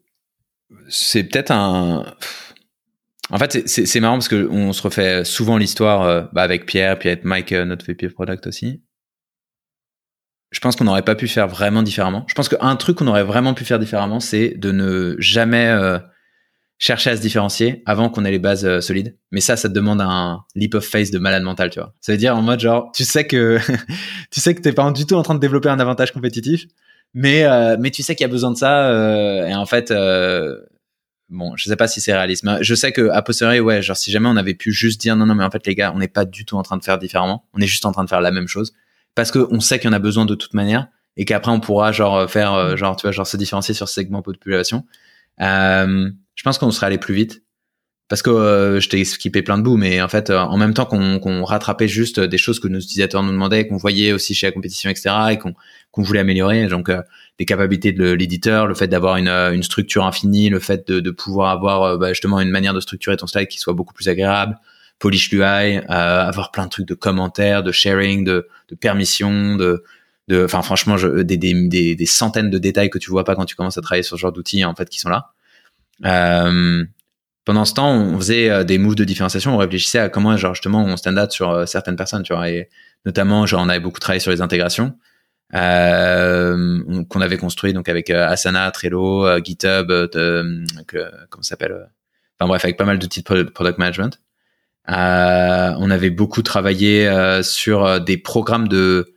peut-être 1.24 1.50
un 1.50 2.04
en 3.30 3.38
fait, 3.38 3.66
c'est 3.66 4.00
marrant 4.00 4.16
parce 4.16 4.28
que 4.28 4.48
on 4.50 4.72
se 4.72 4.82
refait 4.82 5.24
souvent 5.24 5.56
l'histoire 5.56 6.02
euh, 6.02 6.22
bah, 6.32 6.42
avec 6.42 6.66
Pierre, 6.66 6.98
puis 6.98 7.08
avec 7.08 7.24
Mike, 7.24 7.52
euh, 7.52 7.64
notre 7.64 7.86
VP 7.86 8.10
Product 8.10 8.46
aussi. 8.46 8.82
Je 10.50 10.60
pense 10.60 10.76
qu'on 10.76 10.84
n'aurait 10.84 11.02
pas 11.02 11.14
pu 11.14 11.26
faire 11.26 11.48
vraiment 11.48 11.82
différemment. 11.82 12.24
Je 12.28 12.34
pense 12.34 12.48
qu'un 12.48 12.76
truc 12.76 12.98
qu'on 12.98 13.06
aurait 13.06 13.24
vraiment 13.24 13.54
pu 13.54 13.64
faire 13.64 13.78
différemment, 13.78 14.20
c'est 14.20 14.50
de 14.50 14.70
ne 14.72 15.16
jamais 15.18 15.66
euh, 15.66 15.98
chercher 16.78 17.10
à 17.10 17.16
se 17.16 17.22
différencier 17.22 17.82
avant 17.86 18.10
qu'on 18.10 18.24
ait 18.24 18.30
les 18.30 18.38
bases 18.38 18.80
solides. 18.80 19.16
Mais 19.32 19.40
ça, 19.40 19.56
ça 19.56 19.68
te 19.68 19.74
demande 19.74 20.00
un 20.02 20.44
leap 20.54 20.74
of 20.74 20.84
faith 20.84 21.10
de 21.12 21.18
malade 21.18 21.42
mental, 21.42 21.70
tu 21.70 21.80
vois. 21.80 21.94
Ça 22.00 22.12
veut 22.12 22.18
dire 22.18 22.36
en 22.36 22.42
mode 22.42 22.60
genre, 22.60 22.92
tu 22.94 23.04
sais 23.04 23.26
que 23.26 23.58
tu 24.30 24.40
sais 24.40 24.54
que 24.54 24.60
t'es 24.60 24.72
pas 24.72 24.88
du 24.92 25.06
tout 25.06 25.14
en 25.14 25.22
train 25.22 25.34
de 25.34 25.40
développer 25.40 25.70
un 25.70 25.80
avantage 25.80 26.12
compétitif, 26.12 26.66
mais 27.14 27.44
mais 27.78 27.90
tu 27.90 28.02
sais 28.02 28.14
qu'il 28.14 28.24
y 28.24 28.28
a 28.28 28.32
besoin 28.32 28.50
de 28.52 28.56
ça. 28.56 29.48
et 29.48 29.54
en 29.54 29.66
fait, 29.66 29.92
bon, 31.28 31.56
je 31.56 31.68
sais 31.68 31.76
pas 31.76 31.88
si 31.88 32.00
c'est 32.00 32.12
réaliste, 32.12 32.44
je 32.60 32.74
sais 32.74 32.92
que 32.92 33.08
à 33.10 33.22
posteriori, 33.22 33.60
ouais, 33.60 33.82
genre 33.82 33.96
si 33.96 34.10
jamais 34.10 34.28
on 34.28 34.36
avait 34.36 34.54
pu 34.54 34.72
juste 34.72 35.00
dire 35.00 35.16
non, 35.16 35.26
non, 35.26 35.34
mais 35.34 35.44
en 35.44 35.50
fait 35.50 35.66
les 35.66 35.74
gars, 35.74 35.92
on 35.94 35.98
n'est 35.98 36.08
pas 36.08 36.24
du 36.24 36.44
tout 36.44 36.56
en 36.56 36.62
train 36.62 36.76
de 36.76 36.84
faire 36.84 36.98
différemment, 36.98 37.44
on 37.54 37.60
est 37.60 37.66
juste 37.66 37.86
en 37.86 37.92
train 37.92 38.04
de 38.04 38.08
faire 38.08 38.20
la 38.20 38.30
même 38.30 38.48
chose, 38.48 38.74
parce 39.14 39.30
que 39.30 39.46
on 39.50 39.60
sait 39.60 39.78
qu'il 39.78 39.88
y 39.88 39.90
en 39.90 39.96
a 39.96 39.98
besoin 39.98 40.26
de 40.26 40.34
toute 40.34 40.54
manière 40.54 40.88
et 41.16 41.24
qu'après 41.24 41.52
on 41.52 41.60
pourra 41.60 41.92
genre 41.92 42.28
faire 42.30 42.54
euh, 42.54 42.76
genre 42.76 42.96
tu 42.96 43.02
vois 43.02 43.12
genre 43.12 43.26
se 43.26 43.36
différencier 43.36 43.74
sur 43.74 43.88
ce 43.88 43.94
segment 43.94 44.18
de 44.18 44.24
population. 44.24 44.84
Euh, 45.40 46.10
je 46.34 46.42
pense 46.42 46.58
qu'on 46.58 46.70
serait 46.70 46.86
allé 46.86 46.98
plus 46.98 47.14
vite 47.14 47.43
parce 48.08 48.22
que 48.22 48.30
euh, 48.30 48.80
je 48.80 48.88
t'ai 48.88 49.04
skippé 49.04 49.42
plein 49.42 49.56
de 49.56 49.62
bouts, 49.62 49.76
mais 49.76 50.02
en 50.02 50.08
fait, 50.08 50.28
euh, 50.30 50.38
en 50.38 50.58
même 50.58 50.74
temps 50.74 50.84
qu'on 50.84 51.44
rattrapait 51.44 51.88
juste 51.88 52.20
des 52.20 52.38
choses 52.38 52.60
que 52.60 52.68
nos 52.68 52.78
utilisateurs 52.78 53.22
nous 53.22 53.32
demandaient, 53.32 53.66
qu'on 53.66 53.78
voyait 53.78 54.12
aussi 54.12 54.34
chez 54.34 54.46
la 54.46 54.52
compétition, 54.52 54.90
etc., 54.90 55.14
et 55.30 55.38
qu'on 55.38 56.02
voulait 56.02 56.20
améliorer, 56.20 56.66
donc 56.66 56.90
euh, 56.90 57.00
des 57.38 57.46
capacités 57.46 57.92
de 57.92 58.12
l'éditeur, 58.12 58.66
le 58.66 58.74
fait 58.74 58.88
d'avoir 58.88 59.16
une, 59.16 59.28
une, 59.28 59.62
structure 59.62 60.04
infinie, 60.04 60.50
le 60.50 60.60
fait 60.60 60.86
de, 60.86 61.00
de 61.00 61.10
pouvoir 61.10 61.50
avoir 61.50 61.98
bah, 61.98 62.10
justement 62.10 62.40
une 62.40 62.50
manière 62.50 62.74
de 62.74 62.80
structurer 62.80 63.16
ton 63.16 63.26
slide 63.26 63.48
qui 63.48 63.58
soit 63.58 63.72
beaucoup 63.72 63.94
plus 63.94 64.08
agréable, 64.08 64.56
polish 64.98 65.30
l'UI, 65.32 65.78
avoir 65.88 66.50
plein 66.52 66.66
de 66.66 66.70
trucs 66.70 66.86
de 66.86 66.94
commentaires, 66.94 67.62
de 67.62 67.72
sharing, 67.72 68.24
de, 68.24 68.46
de 68.68 68.74
permission, 68.74 69.56
de 69.56 69.82
enfin 70.32 70.62
franchement 70.62 70.96
je, 70.96 71.22
des, 71.22 71.36
des, 71.36 71.94
des, 71.94 72.06
centaines 72.06 72.48
de 72.50 72.58
détails 72.58 72.88
que 72.88 72.98
tu 72.98 73.10
vois 73.10 73.24
pas 73.24 73.34
quand 73.34 73.44
tu 73.44 73.56
commences 73.56 73.76
à 73.76 73.82
travailler 73.82 74.02
sur 74.02 74.16
ce 74.16 74.20
genre 74.20 74.32
d'outils 74.32 74.64
en 74.64 74.74
fait 74.74 74.88
qui 74.88 74.98
sont 74.98 75.10
là 75.10 75.34
euh, 76.04 76.84
pendant 77.44 77.64
ce 77.64 77.74
temps, 77.74 77.92
on 77.92 78.16
faisait 78.18 78.50
euh, 78.50 78.64
des 78.64 78.78
moves 78.78 78.94
de 78.94 79.04
différenciation, 79.04 79.54
on 79.54 79.58
réfléchissait 79.58 79.98
à 79.98 80.08
comment, 80.08 80.36
genre, 80.36 80.54
justement, 80.54 80.84
on 80.84 80.96
stand 80.96 81.18
out 81.18 81.30
sur 81.30 81.50
euh, 81.50 81.66
certaines 81.66 81.96
personnes, 81.96 82.22
tu 82.22 82.32
vois, 82.32 82.48
et 82.48 82.70
notamment, 83.04 83.46
genre, 83.46 83.62
on 83.62 83.68
avait 83.68 83.80
beaucoup 83.80 84.00
travaillé 84.00 84.20
sur 84.20 84.30
les 84.30 84.40
intégrations, 84.40 84.96
euh, 85.54 87.04
qu'on 87.08 87.20
avait 87.20 87.36
construit, 87.36 87.72
donc, 87.74 87.88
avec 87.88 88.08
euh, 88.10 88.26
Asana, 88.26 88.70
Trello, 88.70 89.26
GitHub, 89.44 89.88
de, 89.88 90.64
que, 90.86 91.10
comment 91.28 91.42
ça 91.42 91.50
s'appelle, 91.50 91.88
enfin, 92.38 92.48
bref, 92.48 92.64
avec 92.64 92.78
pas 92.78 92.86
mal 92.86 92.98
d'outils 92.98 93.22
de 93.22 93.42
product 93.42 93.78
management. 93.78 94.20
on 94.88 95.90
avait 95.90 96.10
beaucoup 96.10 96.42
travaillé 96.42 97.10
sur 97.42 98.00
des 98.00 98.16
programmes 98.16 98.68
de 98.68 99.14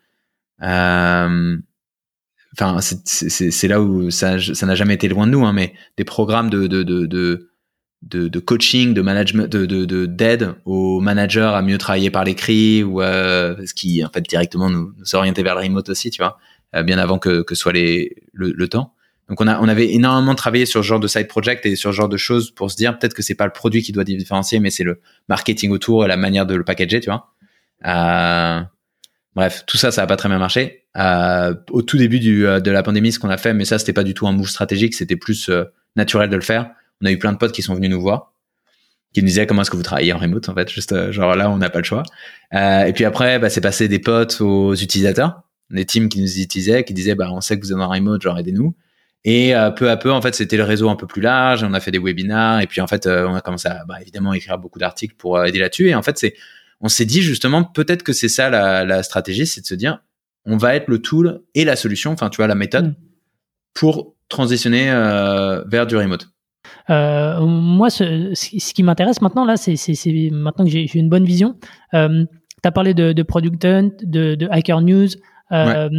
enfin 2.60 2.80
c'est 2.82 3.68
là 3.68 3.80
où 3.82 4.10
ça 4.10 4.40
ça 4.40 4.66
n'a 4.66 4.74
jamais 4.74 4.96
été 4.96 5.08
loin 5.08 5.28
de 5.28 5.32
nous 5.32 5.46
hein, 5.46 5.54
mais 5.54 5.74
des 5.96 6.06
programmes 6.06 6.50
de 6.50 6.66
de, 6.66 6.82
de, 6.82 7.06
de 7.06 7.52
de, 8.04 8.28
de, 8.28 8.40
coaching, 8.40 8.94
de 8.94 9.02
management, 9.02 9.48
de 9.48 10.06
d'aide 10.06 10.40
de, 10.40 10.56
aux 10.66 11.00
managers 11.00 11.52
à 11.54 11.62
mieux 11.62 11.78
travailler 11.78 12.12
par 12.12 12.24
l'écrit 12.24 12.84
ou 12.84 13.02
euh, 13.02 13.56
ce 13.66 13.74
qui 13.74 14.04
en 14.06 14.10
fait 14.10 14.22
directement 14.22 14.70
nous, 14.70 14.94
nous 14.98 15.16
orienter 15.16 15.44
vers 15.44 15.56
le 15.56 15.62
remote 15.62 15.90
aussi, 15.90 16.12
tu 16.12 16.22
vois, 16.22 16.38
euh, 16.76 16.84
bien 16.84 16.98
avant 16.98 17.20
que, 17.20 17.42
que 17.42 17.56
soit 17.56 17.74
les, 17.74 18.16
le, 18.34 18.52
le, 18.52 18.68
temps. 18.68 18.94
Donc 19.30 19.42
on 19.42 19.48
a 19.48 19.60
on 19.60 19.68
avait 19.68 19.94
énormément 19.94 20.36
travaillé 20.36 20.66
sur 20.66 20.84
ce 20.84 20.88
genre 20.88 21.00
de 21.00 21.08
side 21.08 21.28
project 21.28 21.66
et 21.66 21.76
sur 21.76 21.92
ce 21.92 21.96
genre 21.96 22.10
de 22.10 22.18
choses 22.18 22.52
pour 22.52 22.72
se 22.72 22.78
dire 22.78 22.98
peut-être 22.98 23.14
que 23.14 23.24
c'est 23.24 23.36
pas 23.36 23.46
le 23.46 23.52
produit 23.52 23.82
qui 23.82 23.92
doit 23.92 24.04
différencier, 24.04 24.60
mais 24.60 24.70
c'est 24.70 24.84
le 24.84 25.02
marketing 25.28 25.72
autour 25.72 26.06
et 26.06 26.08
la 26.08 26.18
manière 26.18 26.46
de 26.46 26.56
le 26.56 26.64
packager, 26.64 27.00
tu 27.00 27.10
vois. 27.10 27.34
Euh, 27.86 28.62
bref, 29.36 29.64
tout 29.68 29.78
ça, 29.78 29.92
ça 29.92 30.04
a 30.04 30.08
pas 30.08 30.18
très 30.18 30.30
bien 30.30 30.40
marché. 30.40 30.84
Euh, 30.98 31.54
au 31.72 31.82
tout 31.82 31.98
début 31.98 32.20
du, 32.20 32.48
euh, 32.48 32.60
de 32.60 32.72
la 32.72 32.82
pandémie, 32.84 33.12
ce 33.12 33.20
qu'on 33.20 33.30
a 33.30 33.38
fait, 33.38 33.54
mais 33.54 33.66
ça 33.66 33.78
c'était 33.78 33.94
pas 33.94 34.04
du 34.04 34.14
tout 34.14 34.28
un 34.28 34.32
move 34.32 34.48
stratégique, 34.48 34.96
c'était 34.96 35.16
plus 35.16 35.50
euh, 35.50 35.66
naturel 35.96 36.30
de 36.30 36.36
le 36.36 36.42
faire 36.42 36.72
on 37.02 37.06
a 37.06 37.12
eu 37.12 37.18
plein 37.18 37.34
de 37.34 37.38
potes 37.38 37.52
qui 37.52 37.62
sont 37.62 37.76
venus 37.76 37.90
nous 37.90 38.02
voir, 38.02 38.34
qui 39.14 39.22
nous 39.22 39.28
disaient 39.28 39.48
comment 39.48 39.62
est-ce 39.62 39.72
que 39.72 39.78
vous 39.78 39.84
travaillez 39.84 40.14
en 40.14 40.18
remote 40.18 40.50
en 40.50 40.54
fait, 40.54 40.70
juste 40.70 40.92
euh, 40.92 41.12
genre 41.12 41.36
là 41.36 41.50
on 41.50 41.58
n'a 41.58 41.70
pas 41.70 41.80
le 41.80 41.84
choix. 41.84 42.04
Euh, 42.54 42.86
et 42.86 42.94
puis 42.94 43.06
après, 43.06 43.40
bah, 43.40 43.50
c'est 43.50 43.62
passé 43.62 43.88
des 43.88 44.00
potes 44.00 44.42
aux 44.42 44.76
utilisateurs, 44.76 45.44
des 45.70 45.86
teams 45.86 46.10
qui 46.10 46.22
nous 46.22 46.40
utilisaient, 46.40 46.84
qui 46.84 46.94
disaient 46.94 47.16
bah 47.16 47.30
on 47.32 47.42
sait 47.42 47.58
que 47.58 47.66
vous 47.66 47.72
êtes 47.72 47.80
en 47.80 47.90
remote, 47.90 48.22
genre 48.22 48.38
aidez-nous. 48.38 48.76
Et 49.24 49.56
euh, 49.56 49.72
peu 49.72 49.90
à 49.90 49.98
peu, 49.98 50.12
en 50.12 50.22
fait, 50.22 50.36
c'était 50.36 50.56
le 50.56 50.64
réseau 50.64 50.90
un 50.90 50.96
peu 50.96 51.08
plus 51.08 51.22
large. 51.22 51.64
On 51.64 51.74
a 51.74 51.80
fait 51.80 51.92
des 51.92 51.98
webinars 51.98 52.62
et 52.62 52.68
puis 52.68 52.80
en 52.80 52.88
fait, 52.88 53.08
on 53.08 53.34
a 53.34 53.42
commencé 53.42 53.68
à 53.68 53.84
bah, 53.86 54.02
évidemment 54.02 54.34
écrire 54.34 54.58
beaucoup 54.58 54.80
d'articles 54.80 55.16
pour 55.16 55.44
aider 55.44 55.60
là-dessus. 55.60 55.90
Et 55.90 55.96
en 55.96 56.04
fait, 56.04 56.18
c'est, 56.18 56.36
on 56.80 56.88
s'est 56.88 57.06
dit 57.06 57.22
justement 57.22 57.64
peut-être 57.64 58.04
que 58.04 58.14
c'est 58.14 58.30
ça 58.30 58.50
la, 58.50 58.86
la 58.86 59.04
stratégie, 59.04 59.48
c'est 59.48 59.62
de 59.62 59.66
se 59.66 59.76
dire 59.76 60.00
on 60.46 60.56
va 60.56 60.76
être 60.76 60.88
le 60.88 61.00
tool 61.00 61.42
et 61.56 61.66
la 61.66 61.76
solution, 61.76 62.12
enfin 62.12 62.30
tu 62.30 62.38
vois 62.38 62.48
la 62.48 62.56
méthode 62.56 62.90
mm. 62.90 62.96
pour 63.74 64.16
transitionner 64.30 64.86
vers 65.68 65.88
du 65.88 65.98
remote. 65.98 66.30
Euh, 66.90 67.46
moi, 67.46 67.90
ce, 67.90 68.32
ce 68.34 68.74
qui 68.74 68.84
m'intéresse 68.84 69.22
maintenant, 69.22 69.46
là, 69.46 69.58
c'est 69.58 69.76
maintenant 70.32 70.66
que 70.66 70.72
j'ai 70.72 70.96
une 70.96 71.10
bonne 71.10 71.26
vision. 71.26 71.56
Euh, 71.94 72.26
tu 72.64 72.68
as 72.68 72.72
parlé 72.72 72.94
de, 72.94 73.14
de, 73.14 73.24
Product 73.24 73.64
Hunt, 73.66 73.92
de, 74.04 74.36
de 74.36 74.48
Hacker 74.50 74.82
News. 74.82 75.10
Euh, 75.52 75.90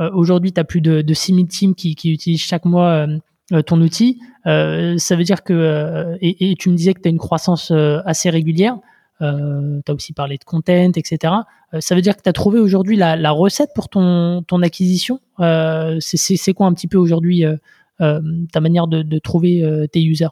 euh 0.00 0.10
Aujourd'hui, 0.14 0.52
tu 0.52 0.60
as 0.60 0.64
plus 0.64 0.80
de, 0.80 1.02
de 1.02 1.14
6000 1.14 1.46
teams 1.46 1.74
qui, 1.74 1.94
qui, 1.94 2.12
utilisent 2.12 2.40
chaque 2.40 2.64
mois 2.64 3.06
euh, 3.52 3.62
ton 3.62 3.80
outil. 3.80 4.20
ça 4.44 5.16
veut 5.16 5.22
dire 5.22 5.44
que, 5.44 6.16
et, 6.20 6.50
et, 6.50 6.56
tu 6.56 6.70
me 6.70 6.76
disais 6.76 6.94
que 6.94 7.00
tu 7.00 7.08
as 7.08 7.10
une 7.10 7.18
croissance 7.18 7.70
assez 8.04 8.30
régulière. 8.30 8.78
Euh, 9.22 9.80
tu 9.86 9.92
as 9.92 9.94
aussi 9.94 10.12
parlé 10.12 10.36
de 10.36 10.44
content, 10.44 10.90
etc. 10.96 11.32
ça 11.78 11.94
veut 11.94 12.00
dire 12.00 12.16
que 12.16 12.22
tu 12.22 12.28
as 12.28 12.32
trouvé 12.32 12.58
aujourd'hui 12.58 12.96
la, 12.96 13.16
la, 13.16 13.30
recette 13.30 13.70
pour 13.74 13.88
ton, 13.88 14.42
ton 14.42 14.62
acquisition? 14.62 15.20
Euh, 15.38 15.98
c'est 16.00 16.54
quoi 16.54 16.66
un 16.66 16.72
petit 16.72 16.88
peu 16.88 16.98
aujourd'hui 16.98 17.44
euh, 17.44 17.56
ta 17.98 18.60
manière 18.60 18.86
de, 18.86 19.02
de 19.02 19.18
trouver 19.18 19.62
euh, 19.62 19.86
tes 19.86 20.02
users 20.02 20.28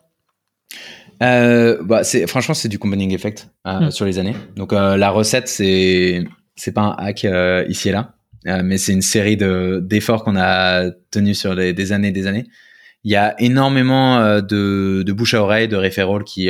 euh, 1.22 1.82
bah, 1.82 2.02
c'est 2.02 2.26
franchement 2.26 2.54
c'est 2.54 2.68
du 2.68 2.78
combining 2.78 3.12
effect 3.12 3.50
hmm. 3.66 3.90
sur 3.90 4.06
les 4.06 4.18
années. 4.18 4.34
Donc 4.56 4.72
la 4.72 5.10
recette 5.10 5.48
c'est 5.48 6.24
c'est 6.56 6.72
pas 6.72 6.80
un 6.82 6.96
hack 6.96 7.26
ici 7.68 7.90
et 7.90 7.92
là, 7.92 8.14
mais 8.62 8.78
c'est 8.78 8.92
une 8.92 9.02
série 9.02 9.36
de 9.36 9.80
d'efforts 9.84 10.24
qu'on 10.24 10.36
a 10.36 10.90
tenus 11.10 11.38
sur 11.38 11.54
les, 11.54 11.74
des 11.74 11.92
années 11.92 12.08
et 12.08 12.12
des 12.12 12.26
années. 12.26 12.46
Il 13.04 13.10
y 13.10 13.16
a 13.16 13.34
énormément 13.40 14.40
de, 14.40 15.02
de 15.02 15.12
bouche 15.12 15.34
à 15.34 15.42
oreille, 15.42 15.68
de 15.68 15.76
referrals 15.76 16.24
qui 16.24 16.48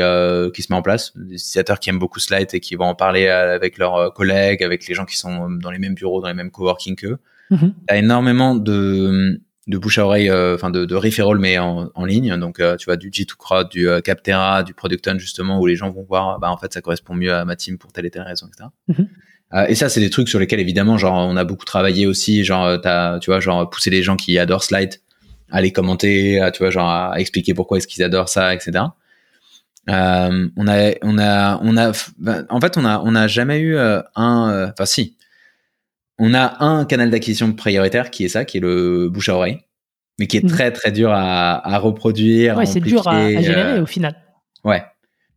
qui 0.54 0.62
se 0.62 0.72
met 0.72 0.76
en 0.76 0.82
place. 0.82 1.16
Des 1.16 1.34
utilisateurs 1.34 1.80
qui 1.80 1.90
aiment 1.90 1.98
beaucoup 1.98 2.20
Slide 2.20 2.48
et 2.52 2.60
qui 2.60 2.76
vont 2.76 2.84
en 2.84 2.94
parler 2.94 3.26
avec 3.26 3.76
leurs 3.76 4.14
collègues, 4.14 4.62
avec 4.62 4.86
les 4.86 4.94
gens 4.94 5.04
qui 5.04 5.16
sont 5.16 5.50
dans 5.50 5.72
les 5.72 5.80
mêmes 5.80 5.94
bureaux, 5.94 6.20
dans 6.20 6.28
les 6.28 6.34
mêmes 6.34 6.52
coworking 6.52 6.94
qu'eux. 6.94 7.18
Mm 7.50 7.56
Il 7.56 7.90
y 7.90 7.94
a 7.94 7.96
énormément 7.96 8.54
de 8.54 9.40
de 9.70 9.78
bouche 9.78 9.98
à 9.98 10.04
oreille, 10.04 10.28
euh, 10.28 10.54
enfin 10.56 10.70
de, 10.70 10.84
de 10.84 10.94
referral 10.94 11.38
mais 11.38 11.58
en, 11.58 11.90
en 11.94 12.04
ligne. 12.04 12.36
Donc 12.36 12.60
euh, 12.60 12.76
tu 12.76 12.86
vois 12.86 12.96
du 12.96 13.10
G2Crowd, 13.10 13.70
du 13.70 13.88
euh, 13.88 14.00
Captera, 14.00 14.62
du 14.62 14.74
Product 14.74 15.18
justement 15.18 15.60
où 15.60 15.66
les 15.66 15.76
gens 15.76 15.90
vont 15.90 16.02
voir, 16.02 16.38
bah 16.38 16.50
en 16.50 16.58
fait 16.58 16.72
ça 16.74 16.80
correspond 16.80 17.14
mieux 17.14 17.32
à 17.32 17.44
ma 17.44 17.56
team 17.56 17.78
pour 17.78 17.92
telle 17.92 18.04
et 18.04 18.10
telle 18.10 18.22
raison, 18.22 18.48
etc. 18.48 18.68
Mm-hmm. 18.90 19.70
et 19.70 19.74
ça 19.74 19.88
c'est 19.88 20.00
des 20.00 20.10
trucs 20.10 20.28
sur 20.28 20.38
lesquels 20.38 20.60
évidemment 20.60 20.98
genre 20.98 21.14
on 21.14 21.36
a 21.36 21.44
beaucoup 21.44 21.64
travaillé 21.64 22.06
aussi, 22.06 22.44
genre 22.44 22.80
t'as 22.80 23.18
tu 23.20 23.30
vois 23.30 23.40
genre 23.40 23.70
pousser 23.70 23.90
les 23.90 24.02
gens 24.02 24.16
qui 24.16 24.38
adorent 24.38 24.64
Slide 24.64 24.96
à 25.50 25.60
les 25.60 25.72
commenter, 25.72 26.40
à, 26.40 26.50
tu 26.50 26.58
vois 26.62 26.70
genre 26.70 26.88
à, 26.88 27.14
expliquer 27.18 27.54
pourquoi 27.54 27.78
est-ce 27.78 27.86
qu'ils 27.86 28.02
adorent 28.02 28.28
ça, 28.28 28.54
etc. 28.54 28.84
Euh, 29.88 30.48
on 30.56 30.68
a, 30.68 30.92
on 31.02 31.18
a, 31.18 31.58
on 31.62 31.76
a, 31.76 31.88
en 32.50 32.60
fait, 32.60 32.76
on 32.76 32.84
a, 32.84 33.00
on 33.00 33.16
a 33.16 33.26
jamais 33.26 33.58
eu 33.58 33.76
un, 33.78 34.70
enfin 34.70 34.84
si, 34.84 35.16
on 36.20 36.34
a 36.34 36.62
un 36.62 36.84
canal 36.84 37.10
d'acquisition 37.10 37.52
prioritaire 37.52 38.10
qui 38.10 38.24
est 38.24 38.28
ça, 38.28 38.44
qui 38.44 38.58
est 38.58 38.60
le 38.60 39.08
bouche 39.08 39.30
à 39.30 39.34
oreille, 39.34 39.58
mais 40.18 40.26
qui 40.26 40.36
est 40.36 40.44
mhm. 40.44 40.50
très 40.50 40.70
très 40.70 40.92
dur 40.92 41.10
à, 41.12 41.78
reproduire. 41.78 42.58
Ouais, 42.58 42.66
c'est 42.66 42.80
dur 42.80 43.08
à, 43.08 43.30
gérer 43.40 43.78
euh, 43.78 43.82
au 43.82 43.86
final. 43.86 44.14
Ouais. 44.62 44.84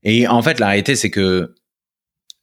Et 0.04 0.28
en 0.28 0.42
fait, 0.42 0.60
la 0.60 0.68
réalité, 0.68 0.96
c'est 0.96 1.10
que 1.10 1.56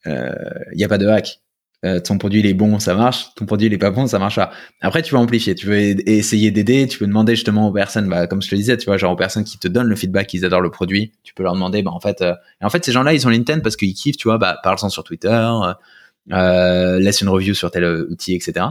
il 0.07 0.12
euh, 0.12 0.32
n'y 0.74 0.84
a 0.84 0.88
pas 0.88 0.97
de 0.97 1.07
hack. 1.07 1.41
Euh, 1.84 1.99
ton 1.99 2.18
produit 2.18 2.41
il 2.41 2.47
est 2.47 2.55
bon, 2.55 2.78
ça 2.78 2.95
marche. 2.95 3.34
Ton 3.36 3.45
produit 3.45 3.66
il 3.66 3.74
est 3.74 3.78
pas 3.78 3.91
bon, 3.91 4.07
ça 4.07 4.18
marche 4.18 4.36
pas. 4.36 4.51
Après, 4.80 5.03
tu 5.03 5.12
veux 5.12 5.20
amplifier, 5.20 5.55
tu 5.55 5.66
veux 5.66 5.78
essayer 6.09 6.51
d'aider, 6.51 6.86
tu 6.86 6.99
peux 6.99 7.07
demander 7.07 7.34
justement 7.34 7.68
aux 7.68 7.72
personnes, 7.72 8.09
bah, 8.09 8.26
comme 8.26 8.41
je 8.41 8.49
te 8.49 8.55
le 8.55 8.59
disais, 8.59 8.76
tu 8.78 8.86
vois, 8.86 8.97
genre 8.97 9.12
aux 9.12 9.16
personnes 9.16 9.45
qui 9.45 9.59
te 9.59 9.68
donnent 9.68 9.86
le 9.86 9.97
feedback, 9.97 10.26
qu'ils 10.26 10.47
adorent 10.47 10.61
le 10.61 10.70
produit, 10.70 11.12
tu 11.22 11.34
peux 11.34 11.43
leur 11.43 11.55
demander, 11.55 11.82
bah 11.82 11.91
en 11.91 12.01
fait, 12.01 12.22
et 12.22 12.64
en 12.64 12.68
fait 12.68 12.84
ces 12.84 12.93
gens-là 12.93 13.14
ils 13.14 13.26
ont 13.26 13.30
l'intent 13.30 13.61
parce 13.62 13.76
qu'ils 13.76 13.95
kiffent, 13.95 14.18
tu 14.18 14.28
vois, 14.28 14.36
bah 14.36 14.59
parle-en 14.62 14.91
sur 14.91 15.05
Twitter, 15.05 15.28
euh, 15.28 15.72
laisse 16.31 17.20
une 17.20 17.28
review 17.28 17.55
sur 17.55 17.70
tel 17.70 17.85
outil, 17.85 18.35
etc. 18.35 18.66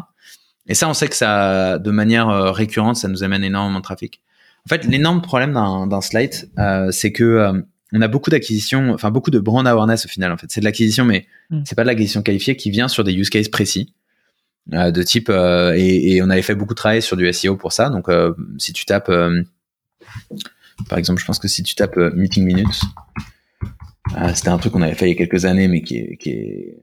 Et 0.69 0.75
ça, 0.75 0.87
on 0.87 0.93
sait 0.93 1.07
que 1.07 1.15
ça, 1.15 1.79
de 1.79 1.91
manière 1.91 2.29
euh, 2.29 2.51
récurrente, 2.51 2.95
ça 2.95 3.07
nous 3.07 3.23
amène 3.23 3.43
énormément 3.43 3.79
de 3.79 3.83
trafic. 3.83 4.21
En 4.65 4.69
fait, 4.69 4.85
l'énorme 4.85 5.21
problème 5.21 5.53
d'un 5.53 6.01
slide, 6.01 6.49
euh, 6.59 6.91
c'est 6.91 7.11
que 7.11 7.51
on 7.91 8.01
a 8.01 8.07
beaucoup 8.07 8.29
d'acquisitions, 8.29 8.93
enfin 8.93 9.09
beaucoup 9.09 9.31
de 9.31 9.39
brand 9.39 9.67
awareness 9.67 10.05
au 10.05 10.09
final. 10.09 10.31
En 10.31 10.37
fait, 10.37 10.45
c'est 10.49 10.59
de 10.59 10.65
l'acquisition, 10.65 11.05
mais 11.05 11.25
mm. 11.49 11.61
c'est 11.65 11.75
pas 11.75 11.81
de 11.81 11.87
l'acquisition 11.87 12.21
qualifiée 12.21 12.55
qui 12.55 12.69
vient 12.69 12.87
sur 12.87 13.03
des 13.03 13.13
use 13.13 13.31
cases 13.31 13.49
précis. 13.49 13.93
de 14.67 15.01
type 15.01 15.29
et, 15.29 16.13
et, 16.13 16.21
on 16.21 16.29
avait 16.29 16.43
fait 16.43 16.53
beaucoup 16.53 16.75
de 16.75 16.79
travail 16.79 17.01
sur 17.01 17.17
du 17.17 17.31
SEO 17.33 17.55
pour 17.55 17.71
ça 17.71 17.89
donc 17.89 18.07
si 18.59 18.71
tu 18.71 18.85
tapes 18.85 19.11
par 20.87 20.99
exemple 20.99 21.19
je 21.19 21.25
pense 21.25 21.39
que 21.39 21.47
si 21.47 21.63
tu 21.63 21.73
tapes 21.73 21.97
meeting 22.13 22.45
minutes 22.45 22.81
c'était 24.35 24.49
un 24.49 24.59
truc 24.59 24.73
qu'on 24.73 24.83
avait 24.83 24.93
fait 24.93 25.07
il 25.07 25.09
y 25.09 25.13
a 25.13 25.15
quelques 25.15 25.45
années 25.45 25.67
mais 25.67 25.81
qui 25.81 26.17
qui 26.17 26.29
est 26.29 26.77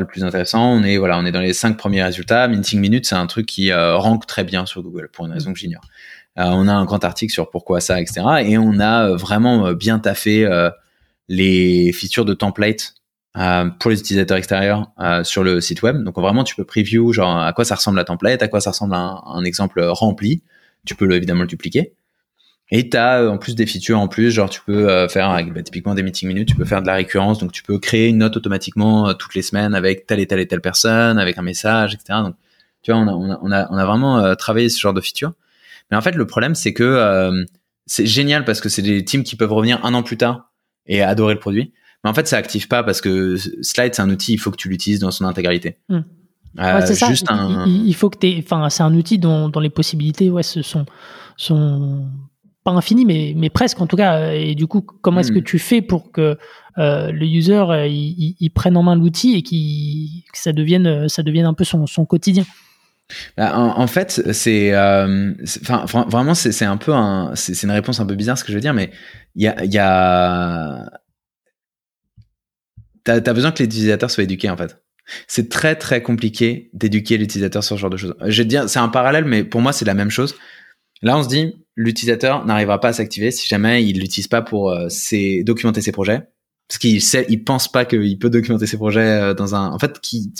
le 0.00 0.06
plus 0.06 0.24
intéressant. 0.24 0.72
On 0.72 0.82
est 0.82 0.96
voilà, 0.96 1.18
on 1.18 1.24
est 1.24 1.32
dans 1.32 1.40
les 1.40 1.52
cinq 1.52 1.76
premiers 1.76 2.02
résultats. 2.02 2.48
Minting 2.48 2.80
Minute, 2.80 3.06
c'est 3.06 3.14
un 3.14 3.26
truc 3.26 3.46
qui 3.46 3.70
euh, 3.70 3.96
rank 3.96 4.26
très 4.26 4.44
bien 4.44 4.66
sur 4.66 4.82
Google 4.82 5.08
pour 5.12 5.26
une 5.26 5.32
raison 5.32 5.52
que 5.52 5.58
j'ignore. 5.58 5.84
Euh, 6.38 6.44
on 6.46 6.66
a 6.68 6.72
un 6.72 6.84
grand 6.84 7.04
article 7.04 7.32
sur 7.32 7.50
pourquoi 7.50 7.80
ça, 7.80 8.00
etc. 8.00 8.22
Et 8.44 8.58
on 8.58 8.80
a 8.80 9.08
euh, 9.08 9.16
vraiment 9.16 9.72
bien 9.72 9.98
taffé 9.98 10.48
les 11.28 11.92
features 11.92 12.24
de 12.24 12.34
template 12.34 12.94
pour 13.34 13.90
les 13.90 13.98
utilisateurs 13.98 14.36
extérieurs 14.36 14.90
sur 15.24 15.42
le 15.42 15.60
site 15.60 15.82
web. 15.82 16.02
Donc 16.02 16.16
vraiment, 16.18 16.44
tu 16.44 16.54
peux 16.54 16.64
preview 16.64 17.12
genre 17.12 17.38
à 17.38 17.52
quoi 17.52 17.64
ça 17.64 17.74
ressemble 17.74 17.96
la 17.96 18.04
template, 18.04 18.42
à 18.42 18.48
quoi 18.48 18.60
ça 18.60 18.70
ressemble 18.70 18.94
un, 18.94 19.22
un 19.26 19.44
exemple 19.44 19.82
rempli. 19.82 20.42
Tu 20.86 20.94
peux 20.94 21.10
évidemment 21.12 21.42
le 21.42 21.48
dupliquer. 21.48 21.94
Et 22.70 22.88
tu 22.88 22.96
as 22.96 23.20
euh, 23.20 23.28
en 23.28 23.38
plus 23.38 23.54
des 23.54 23.66
features 23.66 23.98
en 23.98 24.08
plus, 24.08 24.30
genre 24.30 24.48
tu 24.48 24.60
peux 24.64 24.88
euh, 24.88 25.08
faire 25.08 25.38
bah, 25.54 25.62
typiquement 25.62 25.94
des 25.94 26.02
meeting 26.02 26.28
minutes, 26.28 26.48
tu 26.48 26.56
peux 26.56 26.64
faire 26.64 26.80
de 26.80 26.86
la 26.86 26.94
récurrence, 26.94 27.38
donc 27.38 27.52
tu 27.52 27.62
peux 27.62 27.78
créer 27.78 28.08
une 28.08 28.18
note 28.18 28.36
automatiquement 28.36 29.08
euh, 29.08 29.12
toutes 29.12 29.34
les 29.34 29.42
semaines 29.42 29.74
avec 29.74 30.06
telle 30.06 30.20
et 30.20 30.26
telle 30.26 30.40
et 30.40 30.46
telle 30.46 30.62
personne, 30.62 31.18
avec 31.18 31.36
un 31.36 31.42
message, 31.42 31.94
etc. 31.94 32.20
Donc 32.22 32.36
tu 32.82 32.92
vois, 32.92 33.00
on 33.00 33.08
a, 33.08 33.38
on 33.42 33.52
a, 33.52 33.68
on 33.70 33.76
a, 33.76 33.86
vraiment 33.86 34.34
travaillé 34.36 34.68
ce 34.68 34.78
genre 34.78 34.92
de 34.92 35.00
feature. 35.00 35.32
Mais 35.90 35.96
en 35.96 36.02
fait, 36.02 36.14
le 36.14 36.26
problème, 36.26 36.54
c'est 36.54 36.74
que 36.74 37.32
c'est 37.86 38.04
génial 38.04 38.44
parce 38.44 38.60
que 38.60 38.68
c'est 38.68 38.82
des 38.82 39.02
teams 39.02 39.22
qui 39.22 39.36
peuvent 39.36 39.52
revenir 39.52 39.82
un 39.86 39.94
an 39.94 40.02
plus 40.02 40.18
tard 40.18 40.50
et 40.86 41.02
adorer 41.02 41.32
le 41.32 41.40
produit. 41.40 41.72
Mais 42.02 42.10
en 42.10 42.14
fait, 42.14 42.28
ça 42.28 42.36
active 42.36 42.68
pas 42.68 42.82
parce 42.82 43.00
que 43.00 43.36
Slide, 43.62 43.94
c'est 43.94 44.02
un 44.02 44.10
outil, 44.10 44.34
il 44.34 44.38
faut 44.38 44.50
que 44.50 44.56
tu 44.56 44.68
l'utilises 44.68 45.00
dans 45.00 45.10
son 45.10 45.24
intégralité. 45.24 45.78
Hmm. 45.88 46.00
c'est 46.58 46.94
ça. 46.94 47.08
Juste 47.08 47.30
un... 47.30 47.64
il, 47.66 47.94
faut 47.94 48.10
que 48.10 48.18
tu 48.18 48.38
Enfin, 48.38 48.68
c'est 48.68 48.82
un 48.82 48.94
outil 48.94 49.18
dont, 49.18 49.48
dont 49.48 49.60
les 49.60 49.70
possibilités, 49.70 50.28
ouais, 50.28 50.42
ce 50.42 50.60
sont, 50.60 50.84
sont 51.38 52.06
pas 52.64 52.72
infini, 52.72 53.04
mais, 53.04 53.34
mais 53.36 53.50
presque 53.50 53.80
en 53.80 53.86
tout 53.86 53.96
cas. 53.96 54.32
Et 54.32 54.54
du 54.54 54.66
coup, 54.66 54.80
comment 54.80 55.20
est-ce 55.20 55.32
que 55.32 55.38
hmm. 55.38 55.44
tu 55.44 55.58
fais 55.58 55.82
pour 55.82 56.10
que 56.10 56.36
euh, 56.78 57.12
le 57.12 57.26
user 57.26 57.64
euh, 57.68 57.86
il, 57.86 58.50
prenne 58.50 58.76
en 58.76 58.82
main 58.82 58.96
l'outil 58.96 59.36
et 59.36 59.42
qui 59.42 60.24
que 60.32 60.38
ça 60.38 60.52
devienne 60.52 61.08
ça 61.08 61.22
devienne 61.22 61.46
un 61.46 61.54
peu 61.54 61.64
son, 61.64 61.86
son 61.86 62.04
quotidien? 62.04 62.44
Bah, 63.36 63.54
en, 63.54 63.86
fait, 63.86 64.32
c'est, 64.32 64.72
euh, 64.72 65.34
vraiment, 66.08 66.34
c'est 66.34 66.64
un 66.64 66.78
peu 66.78 66.94
un, 66.94 67.32
c'est 67.34 67.62
une 67.62 67.70
réponse 67.70 68.00
un 68.00 68.06
peu 68.06 68.14
bizarre 68.14 68.38
ce 68.38 68.44
que 68.44 68.50
je 68.50 68.56
veux 68.56 68.62
dire, 68.62 68.72
mais 68.72 68.90
il 69.34 69.42
y 69.42 69.46
a, 69.46 69.62
il 69.62 69.72
y 69.72 69.78
a, 69.78 70.90
t'as 73.04 73.16
as 73.16 73.32
besoin 73.34 73.52
que 73.52 73.62
l'utilisateur 73.62 74.10
soit 74.10 74.24
éduqué 74.24 74.48
en 74.48 74.56
fait. 74.56 74.82
C'est 75.28 75.50
très 75.50 75.76
très 75.76 76.02
compliqué 76.02 76.70
d'éduquer 76.72 77.18
l'utilisateur 77.18 77.62
sur 77.62 77.76
ce 77.76 77.80
genre 77.80 77.90
de 77.90 77.98
choses. 77.98 78.14
Je 78.24 78.42
vais 78.42 78.48
dire, 78.48 78.70
c'est 78.70 78.78
un 78.78 78.88
parallèle, 78.88 79.26
mais 79.26 79.44
pour 79.44 79.60
moi 79.60 79.74
c'est 79.74 79.84
la 79.84 79.94
même 79.94 80.10
chose. 80.10 80.34
Là, 81.02 81.18
on 81.18 81.22
se 81.22 81.28
dit, 81.28 81.54
l'utilisateur 81.76 82.44
n'arrivera 82.44 82.80
pas 82.80 82.88
à 82.88 82.92
s'activer 82.92 83.30
si 83.30 83.48
jamais 83.48 83.84
il 83.84 84.00
l'utilise 84.00 84.28
pas 84.28 84.42
pour 84.42 84.70
euh, 84.70 84.88
ses, 84.88 85.42
documenter 85.44 85.80
ses 85.80 85.92
projets, 85.92 86.22
parce 86.68 86.78
qu'il 86.78 87.02
sait, 87.02 87.26
il 87.28 87.44
pense 87.44 87.70
pas 87.70 87.84
qu'il 87.84 88.18
peut 88.18 88.30
documenter 88.30 88.66
ses 88.66 88.76
projets 88.76 89.34
dans 89.34 89.54
un, 89.54 89.70
en 89.70 89.78
fait, 89.78 90.00
qui, 90.00 90.32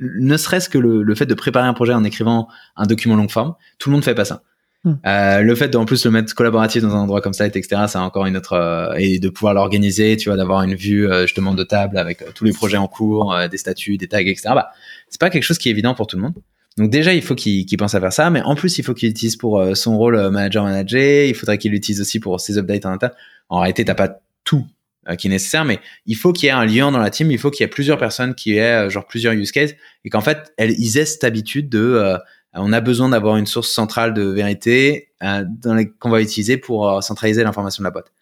ne 0.00 0.36
serait-ce 0.36 0.68
que 0.68 0.78
le, 0.78 1.02
le, 1.02 1.14
fait 1.14 1.26
de 1.26 1.34
préparer 1.34 1.66
un 1.66 1.74
projet 1.74 1.92
en 1.92 2.04
écrivant 2.04 2.48
un 2.76 2.86
document 2.86 3.16
long 3.16 3.28
forme, 3.28 3.54
tout 3.78 3.90
le 3.90 3.94
monde 3.94 4.04
fait 4.04 4.14
pas 4.14 4.24
ça. 4.24 4.42
Hmm. 4.84 4.94
Euh, 5.06 5.40
le 5.40 5.54
fait 5.56 5.68
d'en 5.68 5.84
plus 5.84 6.04
le 6.04 6.12
mettre 6.12 6.32
collaboratif 6.34 6.82
dans 6.82 6.94
un 6.94 7.00
endroit 7.00 7.20
comme 7.20 7.32
ça, 7.32 7.46
etc., 7.46 7.82
c'est 7.88 7.98
encore 7.98 8.26
une 8.26 8.36
autre 8.36 8.52
euh, 8.52 8.94
et 8.96 9.18
de 9.18 9.28
pouvoir 9.28 9.54
l'organiser, 9.54 10.16
tu 10.16 10.28
vois, 10.28 10.36
d'avoir 10.36 10.62
une 10.62 10.76
vue 10.76 11.10
euh, 11.10 11.22
justement 11.22 11.52
de 11.52 11.64
table 11.64 11.98
avec 11.98 12.22
tous 12.34 12.44
les 12.44 12.52
projets 12.52 12.76
en 12.76 12.86
cours, 12.86 13.36
des 13.50 13.56
statuts, 13.56 13.96
des 13.96 14.06
tags, 14.06 14.20
etc. 14.20 14.50
Bah, 14.54 14.70
c'est 15.08 15.20
pas 15.20 15.30
quelque 15.30 15.42
chose 15.42 15.58
qui 15.58 15.68
est 15.68 15.72
évident 15.72 15.94
pour 15.94 16.06
tout 16.06 16.16
le 16.16 16.22
monde. 16.22 16.34
Donc 16.78 16.90
déjà, 16.90 17.12
il 17.12 17.22
faut 17.22 17.34
qu'il 17.34 17.66
pense 17.76 17.94
à 17.94 18.00
faire 18.00 18.12
ça, 18.12 18.30
mais 18.30 18.40
en 18.42 18.54
plus, 18.54 18.78
il 18.78 18.84
faut 18.84 18.94
qu'il 18.94 19.08
l'utilise 19.08 19.36
pour 19.36 19.76
son 19.76 19.98
rôle 19.98 20.30
manager-manager. 20.30 21.26
Il 21.26 21.34
faudrait 21.34 21.58
qu'il 21.58 21.72
l'utilise 21.72 22.00
aussi 22.00 22.20
pour 22.20 22.40
ses 22.40 22.56
updates 22.56 22.86
en 22.86 22.92
interne. 22.92 23.12
En 23.48 23.60
réalité, 23.60 23.84
t'as 23.84 23.94
pas 23.94 24.20
tout 24.44 24.64
qui 25.18 25.26
est 25.26 25.30
nécessaire, 25.30 25.64
mais 25.64 25.80
il 26.04 26.16
faut 26.16 26.34
qu'il 26.34 26.46
y 26.46 26.48
ait 26.48 26.52
un 26.52 26.66
lien 26.66 26.92
dans 26.92 26.98
la 26.98 27.10
team. 27.10 27.30
Il 27.30 27.38
faut 27.38 27.50
qu'il 27.50 27.64
y 27.64 27.66
ait 27.66 27.68
plusieurs 27.68 27.98
personnes 27.98 28.34
qui 28.34 28.56
aient 28.56 28.90
genre 28.90 29.06
plusieurs 29.06 29.32
use 29.32 29.52
cases 29.52 29.74
et 30.04 30.10
qu'en 30.10 30.20
fait, 30.20 30.52
elles, 30.56 30.74
ils 30.78 30.98
aient 30.98 31.06
cette 31.06 31.24
habitude 31.24 31.68
de 31.68 32.18
on 32.54 32.72
a 32.72 32.80
besoin 32.80 33.08
d'avoir 33.08 33.36
une 33.36 33.46
source 33.46 33.70
centrale 33.70 34.14
de 34.14 34.22
vérité 34.22 35.08
euh, 35.22 35.44
qu'on 35.98 36.10
va 36.10 36.20
utiliser 36.20 36.56
pour 36.56 36.88
euh, 36.88 37.00
centraliser 37.00 37.42
l'information 37.42 37.82
de 37.82 37.86
la 37.86 37.90
boîte. 37.90 38.12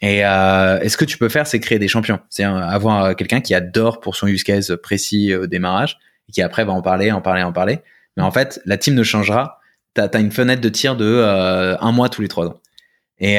Et, 0.00 0.24
euh, 0.24 0.86
ce 0.88 0.96
que 0.96 1.04
tu 1.04 1.18
peux 1.18 1.28
faire, 1.28 1.46
c'est 1.46 1.60
créer 1.60 1.78
des 1.78 1.88
champions. 1.88 2.18
C'est 2.28 2.44
avoir 2.44 3.16
quelqu'un 3.16 3.40
qui 3.40 3.54
adore 3.54 4.00
pour 4.00 4.16
son 4.16 4.26
use 4.26 4.44
case 4.44 4.76
précis 4.82 5.34
au 5.34 5.46
démarrage 5.46 5.98
et 6.28 6.32
qui 6.32 6.42
après 6.42 6.64
va 6.64 6.72
en 6.72 6.82
parler, 6.82 7.12
en 7.12 7.20
parler, 7.20 7.42
en 7.42 7.52
parler. 7.52 7.80
Mais 8.16 8.22
en 8.22 8.30
fait, 8.30 8.60
la 8.64 8.76
team 8.76 8.94
ne 8.94 9.02
changera. 9.02 9.60
Tu 9.94 10.00
as, 10.00 10.18
une 10.18 10.32
fenêtre 10.32 10.60
de 10.60 10.68
tir 10.68 10.96
de 10.96 11.76
un 11.80 11.92
mois 11.92 12.08
tous 12.08 12.22
les 12.22 12.28
trois 12.28 12.46
ans. 12.46 12.60
Et 13.18 13.38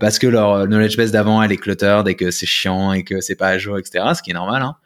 parce 0.00 0.18
que 0.18 0.26
leur 0.26 0.66
knowledge 0.66 0.96
base 0.96 1.12
d'avant, 1.12 1.42
elle 1.42 1.52
est 1.52 1.56
cluttered 1.56 2.06
et 2.08 2.14
que 2.14 2.30
c'est 2.30 2.46
chiant 2.46 2.92
et 2.92 3.04
que 3.04 3.20
c'est 3.20 3.36
pas 3.36 3.48
à 3.48 3.58
jour, 3.58 3.78
etc. 3.78 4.04
Ce 4.14 4.22
qui 4.22 4.30
est 4.30 4.34
normal. 4.34 4.62
Hein. 4.62 4.76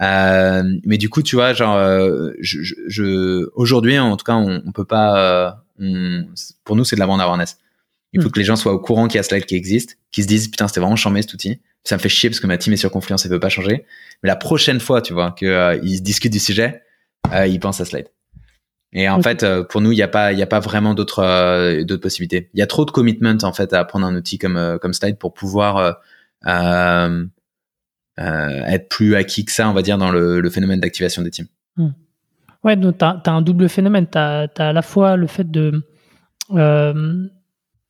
Euh, 0.00 0.62
mais 0.84 0.98
du 0.98 1.08
coup, 1.08 1.22
tu 1.22 1.36
vois, 1.36 1.52
genre, 1.52 1.76
euh, 1.76 2.30
je, 2.40 2.58
je, 2.62 3.48
aujourd'hui, 3.54 3.98
en 3.98 4.16
tout 4.16 4.24
cas, 4.24 4.34
on, 4.34 4.62
on 4.64 4.72
peut 4.72 4.84
pas. 4.84 5.56
Euh, 5.80 6.22
pour 6.64 6.76
nous, 6.76 6.84
c'est 6.84 6.96
de 6.96 7.00
la 7.00 7.06
bande 7.06 7.20
awareness. 7.20 7.58
Il 8.12 8.22
faut 8.22 8.28
hmm. 8.28 8.32
que 8.32 8.38
les 8.38 8.44
gens 8.44 8.56
soient 8.56 8.72
au 8.72 8.78
courant 8.78 9.08
qu'il 9.08 9.16
y 9.16 9.20
a 9.20 9.22
Slide 9.22 9.44
qui 9.44 9.54
existe, 9.54 9.98
qu'ils 10.10 10.24
se 10.24 10.28
disent 10.28 10.48
putain, 10.48 10.68
c'était 10.68 10.80
vraiment 10.80 10.96
chambé 10.96 11.22
cet 11.22 11.34
outil. 11.34 11.60
Ça 11.88 11.96
me 11.96 12.00
fait 12.00 12.08
chier 12.08 12.28
parce 12.28 12.40
que 12.40 12.46
ma 12.46 12.58
team 12.58 12.72
est 12.72 12.76
sur 12.76 12.90
Confluence 12.90 13.24
et 13.24 13.28
veut 13.28 13.40
pas 13.40 13.48
changer. 13.48 13.86
Mais 14.22 14.28
la 14.28 14.36
prochaine 14.36 14.78
fois, 14.78 15.00
tu 15.00 15.12
vois, 15.14 15.32
qu'ils 15.32 15.80
ils 15.82 16.02
discutent 16.02 16.32
du 16.32 16.38
sujet, 16.38 16.82
ils 17.32 17.58
pensent 17.60 17.80
à 17.80 17.84
Slide. 17.84 18.08
Et 18.92 19.08
en 19.08 19.22
fait, 19.22 19.46
pour 19.70 19.80
nous, 19.80 19.92
il 19.92 19.96
n'y 19.96 20.02
a 20.02 20.08
pas, 20.08 20.32
il 20.32 20.42
a 20.42 20.46
pas 20.46 20.60
vraiment 20.60 20.94
d'autres, 20.94 21.82
d'autres 21.82 22.02
possibilités. 22.02 22.50
Il 22.52 22.60
y 22.60 22.62
a 22.62 22.66
trop 22.66 22.84
de 22.84 22.90
commitment 22.90 23.38
en 23.42 23.52
fait 23.52 23.72
à 23.72 23.84
prendre 23.84 24.06
un 24.06 24.14
outil 24.14 24.38
comme 24.38 24.78
comme 24.80 24.92
Slide 24.92 25.16
pour 25.18 25.32
pouvoir 25.32 25.98
euh, 26.46 27.24
euh, 28.20 28.64
être 28.66 28.88
plus 28.88 29.14
acquis 29.14 29.44
que 29.44 29.52
ça, 29.52 29.68
on 29.68 29.72
va 29.72 29.82
dire, 29.82 29.98
dans 29.98 30.10
le, 30.10 30.48
phénomène 30.50 30.80
d'activation 30.80 31.22
des 31.22 31.30
teams. 31.30 31.46
Hmm. 31.76 31.90
Ouais, 32.64 32.76
donc 32.76 32.98
tu 32.98 33.04
as, 33.04 33.22
un 33.26 33.42
double 33.42 33.68
phénomène. 33.68 34.06
Tu 34.10 34.18
as, 34.18 34.48
à 34.56 34.72
la 34.72 34.82
fois 34.82 35.16
le 35.16 35.26
fait 35.26 35.48
de 35.48 35.86
euh, 36.50 37.28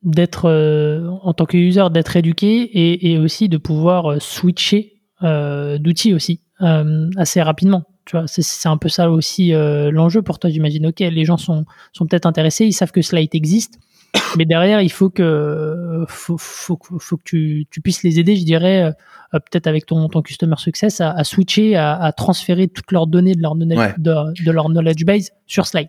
d'être 0.02 0.48
euh, 0.48 1.08
en 1.22 1.32
tant 1.32 1.46
que 1.46 1.56
user 1.56 1.86
d'être 1.90 2.16
éduqué 2.16 3.10
et, 3.10 3.18
aussi 3.18 3.48
de 3.48 3.56
pouvoir 3.56 4.20
switcher 4.20 4.94
d'outils 5.22 6.14
aussi 6.14 6.42
assez 6.60 7.42
rapidement. 7.42 7.84
Tu 8.04 8.16
vois, 8.16 8.26
c'est 8.26 8.68
un 8.68 8.78
peu 8.78 8.88
ça 8.88 9.10
aussi 9.10 9.50
l'enjeu 9.52 10.22
pour 10.22 10.38
toi, 10.38 10.48
j'imagine. 10.50 10.86
Ok, 10.86 11.00
les 11.00 11.24
gens 11.24 11.36
sont, 11.36 11.64
sont 11.92 12.06
peut-être 12.06 12.26
intéressés, 12.26 12.64
ils 12.66 12.72
savent 12.72 12.92
que 12.92 13.02
Slide 13.02 13.34
existe, 13.34 13.78
mais 14.36 14.44
derrière, 14.44 14.80
il 14.80 14.90
faut 14.90 15.10
que, 15.10 16.04
faut, 16.08 16.38
faut, 16.38 16.78
faut 16.98 17.16
que 17.16 17.22
tu, 17.24 17.66
tu, 17.70 17.80
puisses 17.80 18.02
les 18.02 18.18
aider, 18.18 18.36
je 18.36 18.44
dirais, 18.44 18.82
euh, 18.82 19.38
peut-être 19.38 19.66
avec 19.66 19.86
ton, 19.86 20.08
ton 20.08 20.22
customer 20.22 20.56
success, 20.56 21.00
à, 21.00 21.24
switcher, 21.24 21.76
à, 21.76 22.12
transférer 22.16 22.68
toutes 22.68 22.92
leurs 22.92 23.06
données 23.06 23.34
de 23.34 23.42
leur, 23.42 23.54
knowledge, 23.54 23.94
de, 23.98 24.50
leur 24.50 24.68
knowledge 24.68 25.04
base 25.04 25.30
sur 25.46 25.66
Slide. 25.66 25.88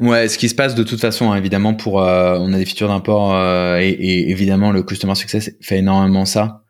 Ouais, 0.00 0.28
ce 0.28 0.38
qui 0.38 0.48
se 0.48 0.54
passe 0.54 0.74
de 0.74 0.82
toute 0.82 1.00
façon, 1.00 1.30
hein, 1.30 1.36
évidemment, 1.36 1.74
pour 1.74 2.02
euh, 2.02 2.36
on 2.40 2.52
a 2.52 2.58
des 2.58 2.64
features 2.64 2.88
d'import 2.88 3.34
euh, 3.34 3.78
et, 3.78 4.30
évidemment 4.30 4.72
le 4.72 4.82
customer 4.82 5.14
success 5.14 5.52
fait 5.60 5.78
énormément 5.78 6.24
ça 6.24 6.64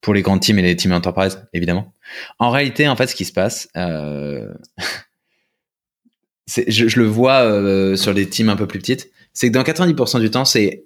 pour 0.00 0.14
les 0.14 0.22
grandes 0.22 0.40
teams 0.40 0.58
et 0.60 0.62
les 0.62 0.76
teams 0.76 0.92
enterprise, 0.92 1.42
évidemment. 1.52 1.94
En 2.38 2.50
réalité, 2.50 2.88
en 2.88 2.94
fait, 2.94 3.08
ce 3.08 3.16
qui 3.16 3.24
se 3.24 3.32
passe, 3.32 3.68
euh, 3.76 4.46
je, 6.56 6.86
je, 6.86 7.00
le 7.00 7.06
vois 7.06 7.42
sur 7.96 8.12
les 8.12 8.28
teams 8.28 8.48
un 8.48 8.56
peu 8.56 8.68
plus 8.68 8.78
petites, 8.78 9.10
c'est 9.32 9.48
que 9.48 9.52
dans 9.52 9.62
90% 9.62 10.20
du 10.20 10.30
temps, 10.30 10.44
c'est 10.44 10.84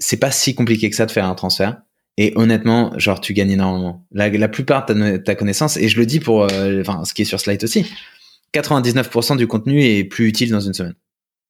c'est 0.00 0.16
pas 0.16 0.32
si 0.32 0.54
compliqué 0.54 0.90
que 0.90 0.96
ça 0.96 1.06
de 1.06 1.12
faire 1.12 1.26
un 1.26 1.34
transfert. 1.34 1.76
Et 2.16 2.32
honnêtement, 2.36 2.98
genre, 2.98 3.20
tu 3.20 3.32
gagnes 3.32 3.52
énormément. 3.52 4.06
La, 4.10 4.28
la 4.28 4.48
plupart 4.48 4.84
de 4.86 5.16
ta, 5.18 5.34
connaissance, 5.34 5.76
et 5.76 5.88
je 5.88 5.98
le 5.98 6.06
dis 6.06 6.20
pour 6.20 6.42
euh, 6.42 6.80
enfin, 6.80 7.04
ce 7.04 7.14
qui 7.14 7.22
est 7.22 7.24
sur 7.24 7.38
Slide 7.38 7.62
aussi, 7.62 7.86
99% 8.52 9.36
du 9.36 9.46
contenu 9.46 9.82
est 9.82 10.04
plus 10.04 10.26
utile 10.26 10.50
dans 10.50 10.60
une 10.60 10.74
semaine. 10.74 10.94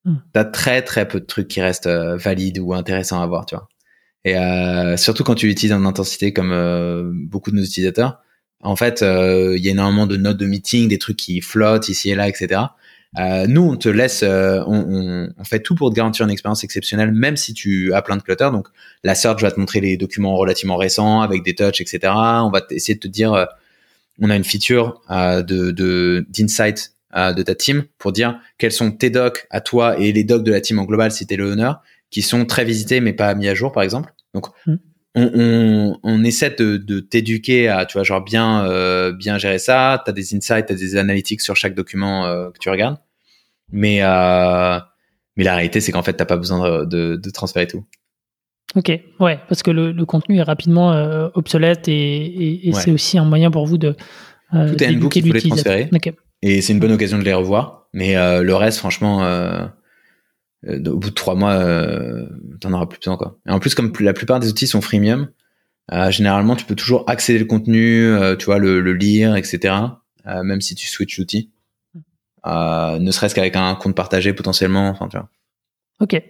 Hmm. 0.05 0.17
T'as 0.33 0.45
très 0.45 0.83
très 0.83 1.07
peu 1.07 1.21
de 1.21 1.27
trucs 1.27 1.49
qui 1.49 1.61
restent 1.61 1.87
euh, 1.87 2.17
valides 2.17 2.59
ou 2.59 2.73
intéressants 2.75 3.21
à 3.21 3.27
voir, 3.27 3.47
tu 3.47 3.55
vois. 3.55 3.69
Et 4.25 4.37
euh, 4.37 4.97
surtout 4.97 5.25
quand 5.25 5.35
tu 5.35 5.47
l'utilises 5.47 5.73
en 5.73 5.85
intensité 5.85 6.33
comme 6.33 6.53
euh, 6.53 7.11
beaucoup 7.13 7.51
de 7.51 7.57
nos 7.57 7.63
utilisateurs, 7.63 8.21
en 8.63 8.77
fait, 8.77 9.01
il 9.01 9.59
y 9.65 9.69
a 9.69 9.71
énormément 9.71 10.07
de 10.07 10.17
notes 10.17 10.37
de 10.37 10.45
meeting, 10.45 10.89
des 10.89 10.99
trucs 10.99 11.17
qui 11.17 11.41
flottent 11.41 11.89
ici 11.89 12.11
et 12.11 12.15
là, 12.15 12.29
etc. 12.29 12.61
Euh, 13.19 13.47
nous, 13.49 13.63
on 13.63 13.77
te 13.77 13.89
laisse, 13.89 14.23
euh, 14.23 14.63
on, 14.67 15.33
on, 15.37 15.45
fait 15.45 15.61
tout 15.61 15.75
pour 15.75 15.91
te 15.91 15.97
garantir 15.97 16.25
une 16.25 16.31
expérience 16.31 16.63
exceptionnelle, 16.63 17.11
même 17.11 17.37
si 17.37 17.55
tu 17.55 17.93
as 17.93 18.03
plein 18.03 18.17
de 18.17 18.23
clutter. 18.23 18.51
Donc, 18.53 18.69
la 19.03 19.15
search 19.17 19.43
va 19.43 19.51
te 19.51 19.59
montrer 19.59 19.81
les 19.81 19.97
documents 19.97 20.37
relativement 20.37 20.77
récents 20.77 21.21
avec 21.21 21.43
des 21.43 21.55
touches, 21.55 21.81
etc. 21.81 22.13
On 22.15 22.51
va 22.51 22.63
essayer 22.71 22.95
de 22.95 23.01
te 23.01 23.09
dire, 23.09 23.33
euh, 23.33 23.47
on 24.21 24.31
a 24.31 24.37
une 24.37 24.45
feature 24.45 25.01
de 25.09 26.25
d'insight 26.29 26.93
de, 27.15 27.43
ta 27.43 27.55
team 27.55 27.85
pour 27.99 28.13
dire 28.13 28.39
quels 28.59 28.73
sont 28.73 28.93
tes 28.93 29.11
docs 29.11 29.47
à 29.51 29.61
toi 29.61 29.99
et 29.99 30.13
les 30.13 30.25
docs 30.25 30.45
de 30.45 30.53
la 30.53 30.61
team 30.61 30.79
en 30.79 30.85
global 30.85 31.11
si 31.11 31.27
t'es 31.27 31.37
le 31.37 31.51
honneur, 31.51 31.83
qui 32.11 32.23
sont 32.23 32.45
très 32.45 32.65
visités 32.65 33.01
mais 33.01 33.13
pas 33.13 33.35
mis 33.35 33.49
à 33.49 33.55
jour, 33.55 33.73
par 33.73 33.83
exemple. 33.83 34.13
Donc, 34.35 34.47
mm. 34.67 34.75
on, 35.15 35.31
on, 35.35 35.99
on, 36.03 36.25
essaie 36.25 36.51
de, 36.51 36.77
de 36.77 37.01
t'éduquer 37.01 37.69
à, 37.69 37.87
tu 37.87 37.95
vois, 37.95 38.05
genre 38.05 38.23
bien, 38.23 38.65
euh, 38.67 39.13
bien 39.13 39.39
gérer 39.39 39.59
ça. 39.59 40.03
Tu 40.05 40.11
as 40.11 40.13
des 40.13 40.35
insights, 40.35 40.67
tu 40.67 40.73
as 40.73 40.77
des 40.77 40.97
analytics 40.97 41.41
sur 41.41 41.57
chaque 41.57 41.75
document 41.75 42.27
euh, 42.27 42.51
que 42.51 42.59
tu 42.59 42.71
regardes. 42.71 42.99
Mais, 43.73 44.03
euh, 44.03 44.79
mais 45.37 45.45
la 45.45 45.55
réalité, 45.55 45.81
c'est 45.81 45.93
qu'en 45.93 46.03
fait, 46.03 46.17
tu 46.17 46.25
pas 46.25 46.37
besoin 46.37 46.85
de, 46.85 47.17
de, 47.17 47.31
transférer 47.31 47.67
tout. 47.67 47.85
Ok, 48.77 48.89
ouais, 49.19 49.39
parce 49.49 49.63
que 49.63 49.71
le, 49.71 49.93
le 49.93 50.05
contenu 50.05 50.39
est 50.39 50.43
rapidement 50.43 50.93
euh, 50.93 51.29
obsolète 51.35 51.89
et, 51.89 52.69
et, 52.69 52.73
c'est 52.73 52.93
aussi 52.93 53.19
un 53.19 53.25
moyen 53.25 53.51
pour 53.51 53.67
vous 53.67 53.79
de. 53.79 53.97
Euh, 54.55 54.73
tout 54.73 54.83
est 54.83 54.87
un 54.87 55.33
les 55.33 55.43
transférer. 55.43 55.89
Et 56.43 56.63
c'est 56.63 56.73
une 56.73 56.81
bonne 56.81 56.93
occasion 56.93 57.19
de 57.19 57.25
les 57.25 57.35
revoir. 57.35 57.89
Mais 57.93 58.15
le 58.15 58.55
reste, 58.55 58.79
franchement, 58.79 59.25
euh, 60.67 60.79
au 60.87 60.99
bout 60.99 61.11
de 61.11 61.15
trois 61.15 61.35
mois, 61.35 61.53
euh, 61.55 62.27
t'en 62.61 62.73
auras 62.73 62.87
plus 62.87 62.99
besoin 62.99 63.17
quoi. 63.17 63.39
Et 63.47 63.51
en 63.51 63.59
plus, 63.61 63.75
comme 63.75 63.93
la 64.01 64.13
plupart 64.13 64.41
des 64.41 64.49
outils 64.49 64.67
sont 64.67 64.81
freemium, 64.81 65.29
euh, 65.93 66.11
généralement 66.11 66.55
tu 66.55 66.65
peux 66.65 66.75
toujours 66.75 67.09
accéder 67.09 67.39
le 67.39 67.47
contenu, 67.47 68.05
euh, 68.05 68.37
tu 68.37 68.47
vois, 68.47 68.59
le, 68.59 68.81
le 68.81 68.93
lire, 68.93 69.37
etc. 69.37 69.75
Euh, 70.27 70.43
même 70.43 70.61
si 70.61 70.75
tu 70.75 70.87
switches 70.87 71.19
l'outil, 71.19 71.51
ne 72.45 73.11
serait-ce 73.11 73.35
qu'avec 73.35 73.57
un 73.57 73.75
compte 73.75 73.95
partagé 73.95 74.33
potentiellement. 74.33 74.89
Enfin, 74.89 75.09
tu 75.09 75.17
vois. 75.17 75.29
Ok. 76.01 76.23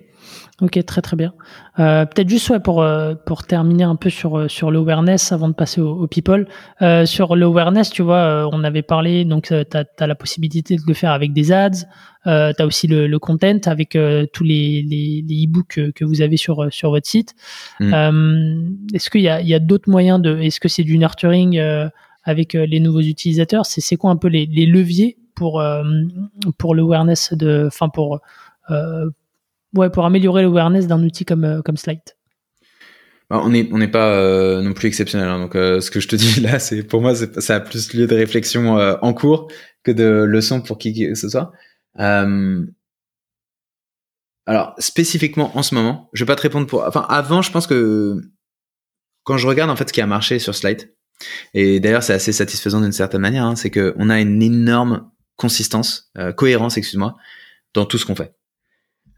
Ok, 0.61 0.85
très 0.85 1.01
très 1.01 1.17
bien. 1.17 1.33
Euh, 1.79 2.05
Peut-être 2.05 2.29
juste 2.29 2.51
ouais, 2.51 2.61
pour, 2.61 2.83
euh, 2.83 3.15
pour 3.15 3.45
terminer 3.45 3.85
un 3.85 3.97
peu 3.97 4.11
sur, 4.11 4.39
euh, 4.39 4.49
sur 4.49 4.71
l'awareness 4.71 5.33
avant 5.33 5.49
de 5.49 5.55
passer 5.55 5.81
au, 5.81 6.07
people. 6.07 6.47
Euh, 6.83 7.07
sur 7.07 7.35
l'awareness, 7.35 7.91
tu 7.91 8.03
vois, 8.03 8.17
euh, 8.17 8.51
on 8.53 8.63
avait 8.63 8.83
parlé, 8.83 9.25
donc 9.25 9.45
tu 9.47 9.55
as, 9.55 10.07
la 10.07 10.15
possibilité 10.15 10.77
de 10.77 10.83
le 10.87 10.93
faire 10.93 11.13
avec 11.13 11.33
des 11.33 11.51
ads, 11.51 11.87
euh, 12.27 12.53
tu 12.55 12.63
as 12.63 12.67
aussi 12.67 12.89
le, 12.89 13.07
le, 13.07 13.19
content 13.19 13.59
avec 13.65 13.97
tous 14.33 14.45
les, 14.45 14.83
les, 14.83 15.25
les 15.27 15.45
e-books 15.47 15.69
que, 15.69 15.91
que, 15.93 16.05
vous 16.05 16.21
avez 16.21 16.37
sur, 16.37 16.71
sur 16.71 16.91
votre 16.91 17.07
site. 17.07 17.35
Mm. 17.81 18.77
est-ce 18.93 19.09
qu'il 19.09 19.23
y 19.23 19.29
a, 19.29 19.41
y 19.41 19.55
a 19.55 19.59
d'autres 19.59 19.89
moyens 19.89 20.21
de... 20.21 20.37
Est-ce 20.39 20.61
que 20.61 20.69
c'est 20.69 20.85
du 20.85 20.99
nurturing 20.99 21.59
avec 22.25 22.53
les 22.53 22.81
nouveaux 22.81 23.01
utilisateurs? 23.01 23.65
C'est 23.65 23.97
quoi 23.97 24.11
un 24.11 24.17
peu 24.17 24.29
les, 24.29 24.45
les 24.45 24.67
leviers 24.67 25.17
pour, 25.35 25.63
pour 26.59 26.75
l'awareness 26.75 27.33
de... 27.33 27.65
Enfin, 27.67 27.89
pour... 27.89 28.21
Ouais, 29.75 29.91
pour 29.91 30.05
améliorer 30.05 30.43
l'awareness 30.43 30.87
d'un 30.87 31.03
outil 31.03 31.25
comme, 31.25 31.45
euh, 31.45 31.62
comme 31.62 31.77
Slide 31.77 32.01
bah, 33.29 33.41
on 33.45 33.51
n'est 33.51 33.68
on 33.71 33.79
n'est 33.79 33.87
pas 33.87 34.12
euh, 34.14 34.61
non 34.61 34.73
plus 34.73 34.89
exceptionnel. 34.89 35.29
Hein. 35.29 35.39
donc, 35.39 35.55
euh, 35.55 35.81
ce 35.81 35.93
que 35.93 36.01
je 36.01 36.09
te 36.09 36.16
dis 36.16 36.41
là, 36.43 36.59
c'est 36.59 36.83
pour 36.83 37.01
moi, 37.01 37.14
ça 37.14 37.57
a 37.57 37.61
plus 37.61 37.95
lieu 37.95 38.09
de 38.09 38.14
réflexion 38.16 38.75
en 38.77 39.14
cours 39.14 39.49
que 39.85 39.93
de 39.93 40.25
leçons 40.25 40.61
pour 40.61 40.79
qui 40.79 40.93
que 40.93 41.14
ce 41.14 41.29
soit. 41.29 41.53
alors, 44.47 44.75
spécifiquement 44.79 45.57
en 45.57 45.62
ce 45.62 45.77
moment, 45.77 46.11
je 46.12 46.25
vais 46.25 46.27
pas 46.27 46.35
te 46.35 46.43
répondre 46.43 46.66
pour. 46.66 46.85
Enfin, 46.85 47.07
avant, 47.09 47.41
je 47.41 47.53
pense 47.53 47.68
que 47.68 48.21
quand 49.23 49.37
je 49.37 49.47
regarde 49.47 49.71
en 49.71 49.77
fait 49.77 49.89
ce 49.89 49.93
qui 49.93 50.01
a 50.01 50.07
marché 50.07 50.41
sur 50.41 50.57
Slide, 50.57 50.93
et 51.55 51.79
d'ailleurs, 51.79 52.03
c'est 52.03 52.14
assez 52.14 52.33
satisfaisant 52.33 52.81
d'une 52.81 52.91
certaine 52.91 53.21
manière, 53.21 53.45
hein, 53.45 53.55
c'est 53.55 53.71
que 53.71 53.95
on 53.97 54.11
a 54.11 54.21
une 54.21 54.43
énorme 54.43 55.09
consistance, 55.37 56.11
cohérence, 56.37 56.77
excuse-moi, 56.77 57.14
dans 57.75 57.87
tout 57.87 57.97
ce 57.97 58.07
qu'on 58.07 58.16
fait. 58.16 58.35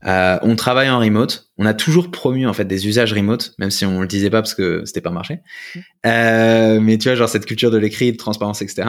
Euh, 0.04 0.38
on 0.42 0.56
travaille 0.56 0.90
en 0.90 0.98
remote. 0.98 1.50
On 1.58 1.66
a 1.66 1.74
toujours 1.74 2.10
promu 2.10 2.46
en 2.46 2.52
fait 2.52 2.64
des 2.64 2.88
usages 2.88 3.12
remote, 3.12 3.54
même 3.58 3.70
si 3.70 3.84
on 3.84 4.00
le 4.00 4.06
disait 4.06 4.30
pas 4.30 4.42
parce 4.42 4.54
que 4.54 4.84
c'était 4.84 5.00
pas 5.00 5.10
marché. 5.10 5.40
Mmh. 5.74 5.78
Euh, 6.06 6.80
mais 6.80 6.98
tu 6.98 7.08
vois, 7.08 7.16
genre 7.16 7.28
cette 7.28 7.46
culture 7.46 7.70
de 7.70 7.78
l'écrit, 7.78 8.10
de 8.12 8.16
transparence, 8.16 8.62
etc. 8.62 8.88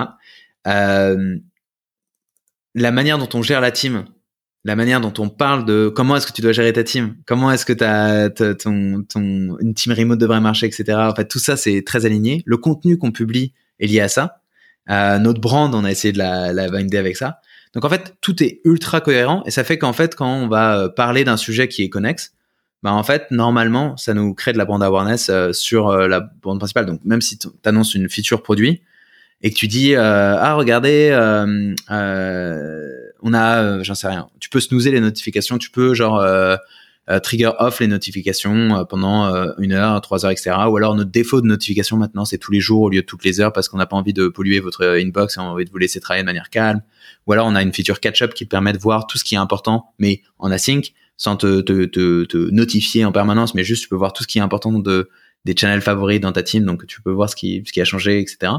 Euh, 0.67 1.37
la 2.75 2.91
manière 2.91 3.17
dont 3.17 3.29
on 3.33 3.41
gère 3.43 3.61
la 3.61 3.71
team, 3.71 4.05
la 4.65 4.75
manière 4.75 5.01
dont 5.01 5.13
on 5.19 5.29
parle 5.29 5.65
de 5.65 5.91
comment 5.93 6.15
est-ce 6.15 6.25
que 6.25 6.31
tu 6.31 6.41
dois 6.41 6.53
gérer 6.53 6.73
ta 6.73 6.83
team, 6.83 7.15
comment 7.27 7.51
est-ce 7.51 7.65
que 7.65 7.73
ta, 7.73 8.29
ton, 8.29 9.03
ton, 9.07 9.57
une 9.59 9.73
team 9.75 9.93
remote 9.93 10.19
devrait 10.19 10.41
marcher, 10.41 10.65
etc. 10.65 10.93
En 10.93 11.13
fait, 11.13 11.27
tout 11.27 11.39
ça 11.39 11.57
c'est 11.57 11.83
très 11.85 12.05
aligné. 12.05 12.41
Le 12.45 12.57
contenu 12.57 12.97
qu'on 12.97 13.11
publie 13.11 13.53
est 13.79 13.87
lié 13.87 13.99
à 13.99 14.07
ça. 14.07 14.41
Euh, 14.89 15.19
notre 15.19 15.39
brand, 15.39 15.73
on 15.75 15.83
a 15.83 15.91
essayé 15.91 16.11
de 16.11 16.17
la, 16.17 16.53
la 16.53 16.69
binder 16.69 16.97
avec 16.97 17.17
ça. 17.17 17.39
Donc 17.73 17.85
en 17.85 17.89
fait, 17.89 18.15
tout 18.21 18.43
est 18.43 18.61
ultra 18.65 19.01
cohérent 19.01 19.43
et 19.45 19.51
ça 19.51 19.63
fait 19.63 19.77
qu'en 19.77 19.93
fait, 19.93 20.15
quand 20.15 20.31
on 20.31 20.47
va 20.47 20.77
euh, 20.77 20.89
parler 20.89 21.23
d'un 21.23 21.37
sujet 21.37 21.67
qui 21.67 21.83
est 21.83 21.89
connexe, 21.89 22.33
bah 22.83 22.91
en 22.91 23.03
fait, 23.03 23.31
normalement, 23.31 23.97
ça 23.97 24.13
nous 24.13 24.33
crée 24.33 24.53
de 24.53 24.57
la 24.57 24.65
brand 24.65 24.83
awareness 24.83 25.29
euh, 25.29 25.53
sur 25.53 25.89
euh, 25.89 26.07
la 26.07 26.19
bande 26.19 26.59
principale. 26.59 26.85
Donc 26.85 27.01
même 27.05 27.21
si 27.21 27.37
tu 27.37 27.47
annonces 27.63 27.95
une 27.95 28.09
feature 28.09 28.43
produit 28.43 28.81
et 29.41 29.49
que 29.49 29.55
tu 29.55 29.67
dis 29.67 29.95
ah 29.95 30.53
regardez, 30.55 31.11
on 33.23 33.33
a, 33.33 33.83
j'en 33.83 33.95
sais 33.95 34.07
rien, 34.07 34.29
tu 34.39 34.49
peux 34.49 34.59
snoozer 34.59 34.91
les 34.91 34.99
notifications, 34.99 35.57
tu 35.57 35.71
peux 35.71 35.93
genre 35.93 36.19
euh, 36.19 36.57
trigger 37.19 37.51
off 37.59 37.79
les 37.79 37.87
notifications 37.87 38.75
euh, 38.75 38.83
pendant 38.85 39.27
euh, 39.27 39.51
une 39.59 39.73
heure, 39.73 39.99
trois 40.01 40.25
heures, 40.25 40.31
etc. 40.31 40.55
Ou 40.69 40.77
alors 40.77 40.95
notre 40.95 41.11
défaut 41.11 41.41
de 41.41 41.47
notification 41.47 41.97
maintenant, 41.97 42.25
c'est 42.25 42.37
tous 42.37 42.51
les 42.51 42.59
jours 42.59 42.81
au 42.81 42.89
lieu 42.89 43.01
de 43.01 43.05
toutes 43.05 43.25
les 43.25 43.41
heures 43.41 43.51
parce 43.51 43.67
qu'on 43.67 43.77
n'a 43.77 43.85
pas 43.85 43.95
envie 43.95 44.13
de 44.13 44.27
polluer 44.27 44.59
votre 44.59 44.85
inbox 44.85 45.37
et 45.37 45.39
on 45.39 45.43
a 45.43 45.47
envie 45.47 45.65
de 45.65 45.71
vous 45.71 45.77
laisser 45.77 45.99
travailler 45.99 46.23
de 46.23 46.27
manière 46.27 46.49
calme. 46.49 46.81
Ou 47.27 47.33
alors 47.33 47.47
on 47.47 47.55
a 47.55 47.61
une 47.61 47.73
feature 47.73 47.99
catch-up 47.99 48.33
qui 48.33 48.45
permet 48.45 48.73
de 48.73 48.77
voir 48.77 49.07
tout 49.07 49.17
ce 49.17 49.23
qui 49.23 49.35
est 49.35 49.39
important, 49.39 49.93
mais 49.99 50.21
en 50.39 50.51
async, 50.51 50.93
sans 51.17 51.35
te, 51.35 51.61
te, 51.61 51.85
te, 51.85 52.23
te 52.25 52.37
notifier 52.51 53.05
en 53.05 53.11
permanence, 53.11 53.53
mais 53.53 53.63
juste 53.63 53.83
tu 53.83 53.89
peux 53.89 53.95
voir 53.95 54.13
tout 54.13 54.23
ce 54.23 54.27
qui 54.27 54.37
est 54.37 54.41
important 54.41 54.71
de 54.79 55.09
des 55.45 55.55
channels 55.57 55.81
favoris 55.81 56.21
dans 56.21 56.31
ta 56.31 56.41
team, 56.41 56.63
donc 56.63 56.87
tu 56.87 57.01
peux 57.01 57.11
voir 57.11 57.29
ce 57.29 57.35
qui, 57.35 57.63
ce 57.65 57.73
qui 57.73 57.81
a 57.81 57.85
changé, 57.85 58.21
etc. 58.21 58.53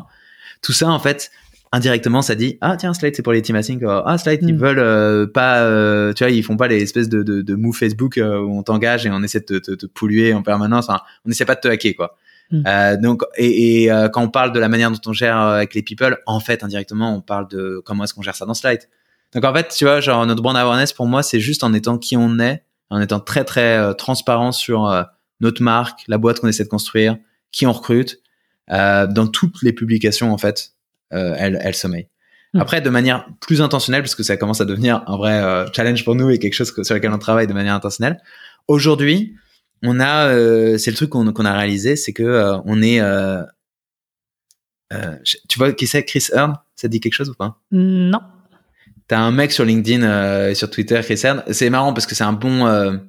Tout 0.61 0.73
ça, 0.73 0.89
en 0.91 0.99
fait, 0.99 1.31
indirectement 1.75 2.23
ça 2.23 2.37
dit 2.37 2.57
ah 2.61 2.77
tiens 2.77 2.95
Slide 2.95 3.17
c'est 3.17 3.23
pour 3.23 3.33
les 3.33 3.43
team 3.43 3.57
async 3.57 3.83
ah 3.85 4.17
Slide 4.17 4.41
ils 4.43 4.55
mm. 4.55 4.59
veulent 4.59 4.79
euh, 4.79 5.27
pas 5.27 5.63
euh, 5.63 6.13
tu 6.13 6.23
vois 6.23 6.31
ils 6.31 6.45
font 6.45 6.57
pas 6.57 6.69
les 6.69 6.81
espèces 6.81 7.09
de 7.09 7.23
de, 7.25 7.43
de 7.43 7.55
moves 7.57 7.77
Facebook 7.77 8.17
euh, 8.17 8.39
où 8.39 8.57
on 8.57 8.63
t'engage 8.63 9.07
et 9.07 9.11
on 9.11 9.23
essaie 9.23 9.41
de 9.41 9.59
te, 9.59 9.87
polluer 9.87 10.33
en 10.35 10.43
permanence. 10.43 10.89
Enfin, 10.89 11.01
on 11.27 11.31
essaie 11.31 11.45
pas 11.45 11.57
de 11.57 11.61
te 11.61 11.69
hacker 11.69 11.95
quoi. 11.97 12.17
Mm. 12.51 13.01
donc 13.01 13.23
et, 13.37 13.85
et 13.85 13.89
quand 14.13 14.23
on 14.23 14.29
parle 14.29 14.53
de 14.53 14.61
la 14.61 14.69
manière 14.69 14.91
dont 14.91 15.01
on 15.07 15.13
gère 15.13 15.37
avec 15.37 15.75
les 15.75 15.83
people 15.83 16.19
en 16.27 16.41
fait 16.41 16.63
indirectement 16.63 17.17
on 17.17 17.21
parle 17.21 17.49
de 17.49 17.83
comment 17.85 18.05
est-ce 18.05 18.15
qu'on 18.15 18.23
gère 18.23 18.37
ça 18.37 18.45
dans 18.45 18.55
Slide 18.55 18.83
donc 19.35 19.45
en 19.45 19.55
fait 19.55 19.75
tu 19.75 19.85
vois 19.85 20.01
genre 20.01 20.25
notre 20.27 20.43
brand 20.43 20.57
awareness 20.57 20.93
pour 20.93 21.07
moi 21.07 21.23
c'est 21.23 21.41
juste 21.41 21.65
en 21.65 21.73
étant 21.73 21.97
qui 21.99 22.19
on 22.19 22.39
est 22.39 22.63
en 22.91 23.01
étant 23.01 23.19
très 23.19 23.45
très 23.45 23.95
transparent 23.95 24.53
sur 24.53 25.07
notre 25.41 25.63
marque 25.63 26.05
la 26.07 26.19
boîte 26.19 26.41
qu'on 26.41 26.49
essaie 26.49 26.65
de 26.65 26.69
construire 26.69 27.17
qui 27.51 27.67
on 27.67 27.73
recrute 27.73 28.21
dans 28.69 29.27
toutes 29.27 29.63
les 29.63 29.73
publications 29.73 30.31
en 30.31 30.39
fait. 30.39 30.74
euh, 30.74 30.74
elle, 31.15 31.59
elle 31.63 31.75
sommeille. 31.75 32.09
Hmm. 32.55 32.61
Après, 32.61 32.81
de 32.81 32.91
manière 32.91 33.27
plus 33.41 33.61
intentionnelle, 33.61 34.03
parce 34.03 34.15
que 34.15 34.23
ça 34.23 34.37
commence 34.37 34.61
à 34.61 34.65
devenir 34.65 35.03
un 35.07 35.17
vrai 35.17 35.43
euh, 35.43 35.67
challenge 35.73 36.05
pour 36.05 36.15
nous 36.15 36.31
et 36.31 36.39
quelque 36.39 36.55
chose 36.55 36.73
sur 36.83 36.95
lequel 36.95 37.13
on 37.13 37.19
travaille 37.19 37.47
de 37.47 37.53
manière 37.53 37.75
intentionnelle. 37.75 38.21
Aujourd'hui, 38.69 39.35
on 39.83 39.99
a, 39.99 40.29
euh, 40.29 40.79
c'est 40.79 40.91
le 40.91 40.97
truc 40.97 41.11
qu'on 41.11 41.27
a 41.27 41.53
réalisé, 41.53 41.97
c'est 41.97 42.13
que 42.13 42.55
on 42.65 42.81
est, 42.81 43.01
tu 45.49 45.59
vois 45.59 45.73
qui 45.73 45.87
c'est 45.89 46.05
Chris 46.05 46.29
Earn 46.33 46.55
Ça 46.77 46.89
te 46.89 46.93
dit 46.93 47.01
quelque 47.01 47.15
chose 47.15 47.29
ou 47.29 47.35
pas? 47.35 47.61
Non. 47.73 48.21
T'as 49.09 49.19
un 49.19 49.33
mec 49.33 49.51
sur 49.53 49.65
LinkedIn 49.65 50.49
et 50.49 50.55
sur 50.55 50.71
Twitter, 50.71 51.01
Chris 51.03 51.21
Earn. 51.25 51.43
C'est 51.51 51.69
marrant 51.69 51.93
parce 51.93 52.07
que 52.07 52.15
c'est 52.15 52.25
un 52.25 52.33
bon, 52.33 53.01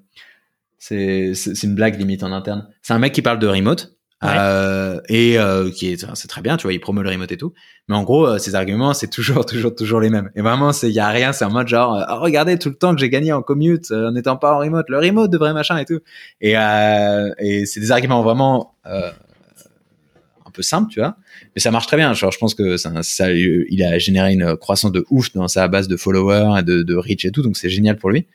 c'est 0.79 1.33
une 1.63 1.75
blague 1.75 1.99
limite 1.99 2.23
en 2.23 2.31
interne. 2.31 2.67
C'est 2.81 2.93
un 2.93 2.99
mec 2.99 3.13
qui 3.13 3.21
parle 3.21 3.39
de 3.39 3.47
remote 3.47 3.94
euh, 4.23 5.01
et 5.09 5.37
euh, 5.37 5.69
qui 5.69 5.91
est 5.91 6.05
c'est 6.15 6.27
très 6.27 6.41
bien 6.41 6.55
tu 6.55 6.63
vois 6.63 6.73
il 6.73 6.79
promeut 6.79 7.03
le 7.03 7.09
remote 7.09 7.31
et 7.31 7.37
tout. 7.37 7.53
Mais 7.87 7.95
en 7.95 8.03
gros 8.03 8.25
euh, 8.25 8.37
ses 8.37 8.55
arguments 8.55 8.93
c'est 8.93 9.09
toujours 9.09 9.45
toujours 9.47 9.75
toujours 9.75 9.99
les 9.99 10.09
mêmes. 10.09 10.31
Et 10.35 10.41
vraiment 10.41 10.71
c'est 10.71 10.89
il 10.89 10.95
y 10.95 10.99
a 10.99 11.09
rien 11.09 11.33
c'est 11.33 11.45
en 11.45 11.51
mode 11.51 11.67
genre 11.67 12.05
oh, 12.09 12.19
regardez 12.21 12.57
tout 12.57 12.69
le 12.69 12.75
temps 12.75 12.95
que 12.95 13.01
j'ai 13.01 13.09
gagné 13.09 13.33
en 13.33 13.41
commute 13.41 13.91
en 13.91 14.11
n'étant 14.11 14.37
pas 14.37 14.53
en 14.53 14.59
remote 14.59 14.85
le 14.89 14.99
remote 14.99 15.29
devrait 15.29 15.53
machin 15.53 15.77
et 15.77 15.85
tout. 15.85 15.99
Et 16.41 16.53
et 16.53 17.65
c'est 17.65 17.79
des 17.79 17.91
arguments 17.91 18.23
vraiment 18.23 18.75
un 18.85 20.51
peu 20.53 20.61
simples 20.61 20.91
tu 20.91 20.99
vois. 20.99 21.17
Mais 21.55 21.61
ça 21.61 21.71
marche 21.71 21.87
très 21.87 21.97
bien. 21.97 22.13
Je 22.13 22.25
pense 22.39 22.55
que 22.55 22.77
ça, 22.77 22.91
ça 23.03 23.31
il 23.31 23.83
a 23.83 23.99
généré 23.99 24.33
une 24.33 24.55
croissance 24.55 24.91
de 24.91 25.05
ouf 25.09 25.33
dans 25.33 25.47
sa 25.47 25.67
base 25.67 25.87
de 25.87 25.97
followers 25.97 26.59
et 26.59 26.63
de, 26.63 26.83
de 26.83 26.95
reach 26.95 27.25
et 27.25 27.31
tout 27.31 27.41
donc 27.41 27.57
c'est 27.57 27.69
génial 27.69 27.97
pour 27.97 28.09
lui 28.09 28.25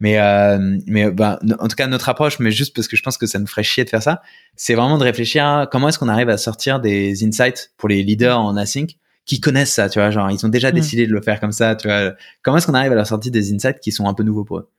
mais, 0.00 0.18
euh, 0.18 0.78
mais 0.86 1.10
ben, 1.10 1.38
en 1.58 1.68
tout 1.68 1.76
cas, 1.76 1.86
notre 1.86 2.08
approche, 2.08 2.38
mais 2.38 2.50
juste 2.50 2.74
parce 2.74 2.86
que 2.88 2.96
je 2.96 3.02
pense 3.02 3.18
que 3.18 3.26
ça 3.26 3.38
nous 3.38 3.46
ferait 3.46 3.62
chier 3.62 3.84
de 3.84 3.90
faire 3.90 4.02
ça, 4.02 4.22
c'est 4.56 4.74
vraiment 4.74 4.98
de 4.98 5.04
réfléchir 5.04 5.44
à 5.44 5.66
comment 5.66 5.88
est-ce 5.88 5.98
qu'on 5.98 6.08
arrive 6.08 6.28
à 6.28 6.36
sortir 6.36 6.80
des 6.80 7.24
insights 7.24 7.72
pour 7.76 7.88
les 7.88 8.02
leaders 8.02 8.38
en 8.38 8.56
async 8.56 8.96
qui 9.24 9.40
connaissent 9.40 9.74
ça, 9.74 9.88
tu 9.88 9.98
vois, 9.98 10.10
genre 10.10 10.30
ils 10.30 10.44
ont 10.46 10.48
déjà 10.48 10.70
mm. 10.70 10.74
décidé 10.74 11.06
de 11.06 11.12
le 11.12 11.20
faire 11.20 11.40
comme 11.40 11.52
ça, 11.52 11.76
tu 11.76 11.88
vois. 11.88 12.14
Comment 12.42 12.56
est-ce 12.58 12.66
qu'on 12.66 12.74
arrive 12.74 12.92
à 12.92 12.94
leur 12.94 13.06
sortir 13.06 13.30
des 13.30 13.52
insights 13.52 13.80
qui 13.80 13.92
sont 13.92 14.08
un 14.08 14.14
peu 14.14 14.22
nouveaux 14.22 14.44
pour 14.44 14.58
eux? 14.58 14.70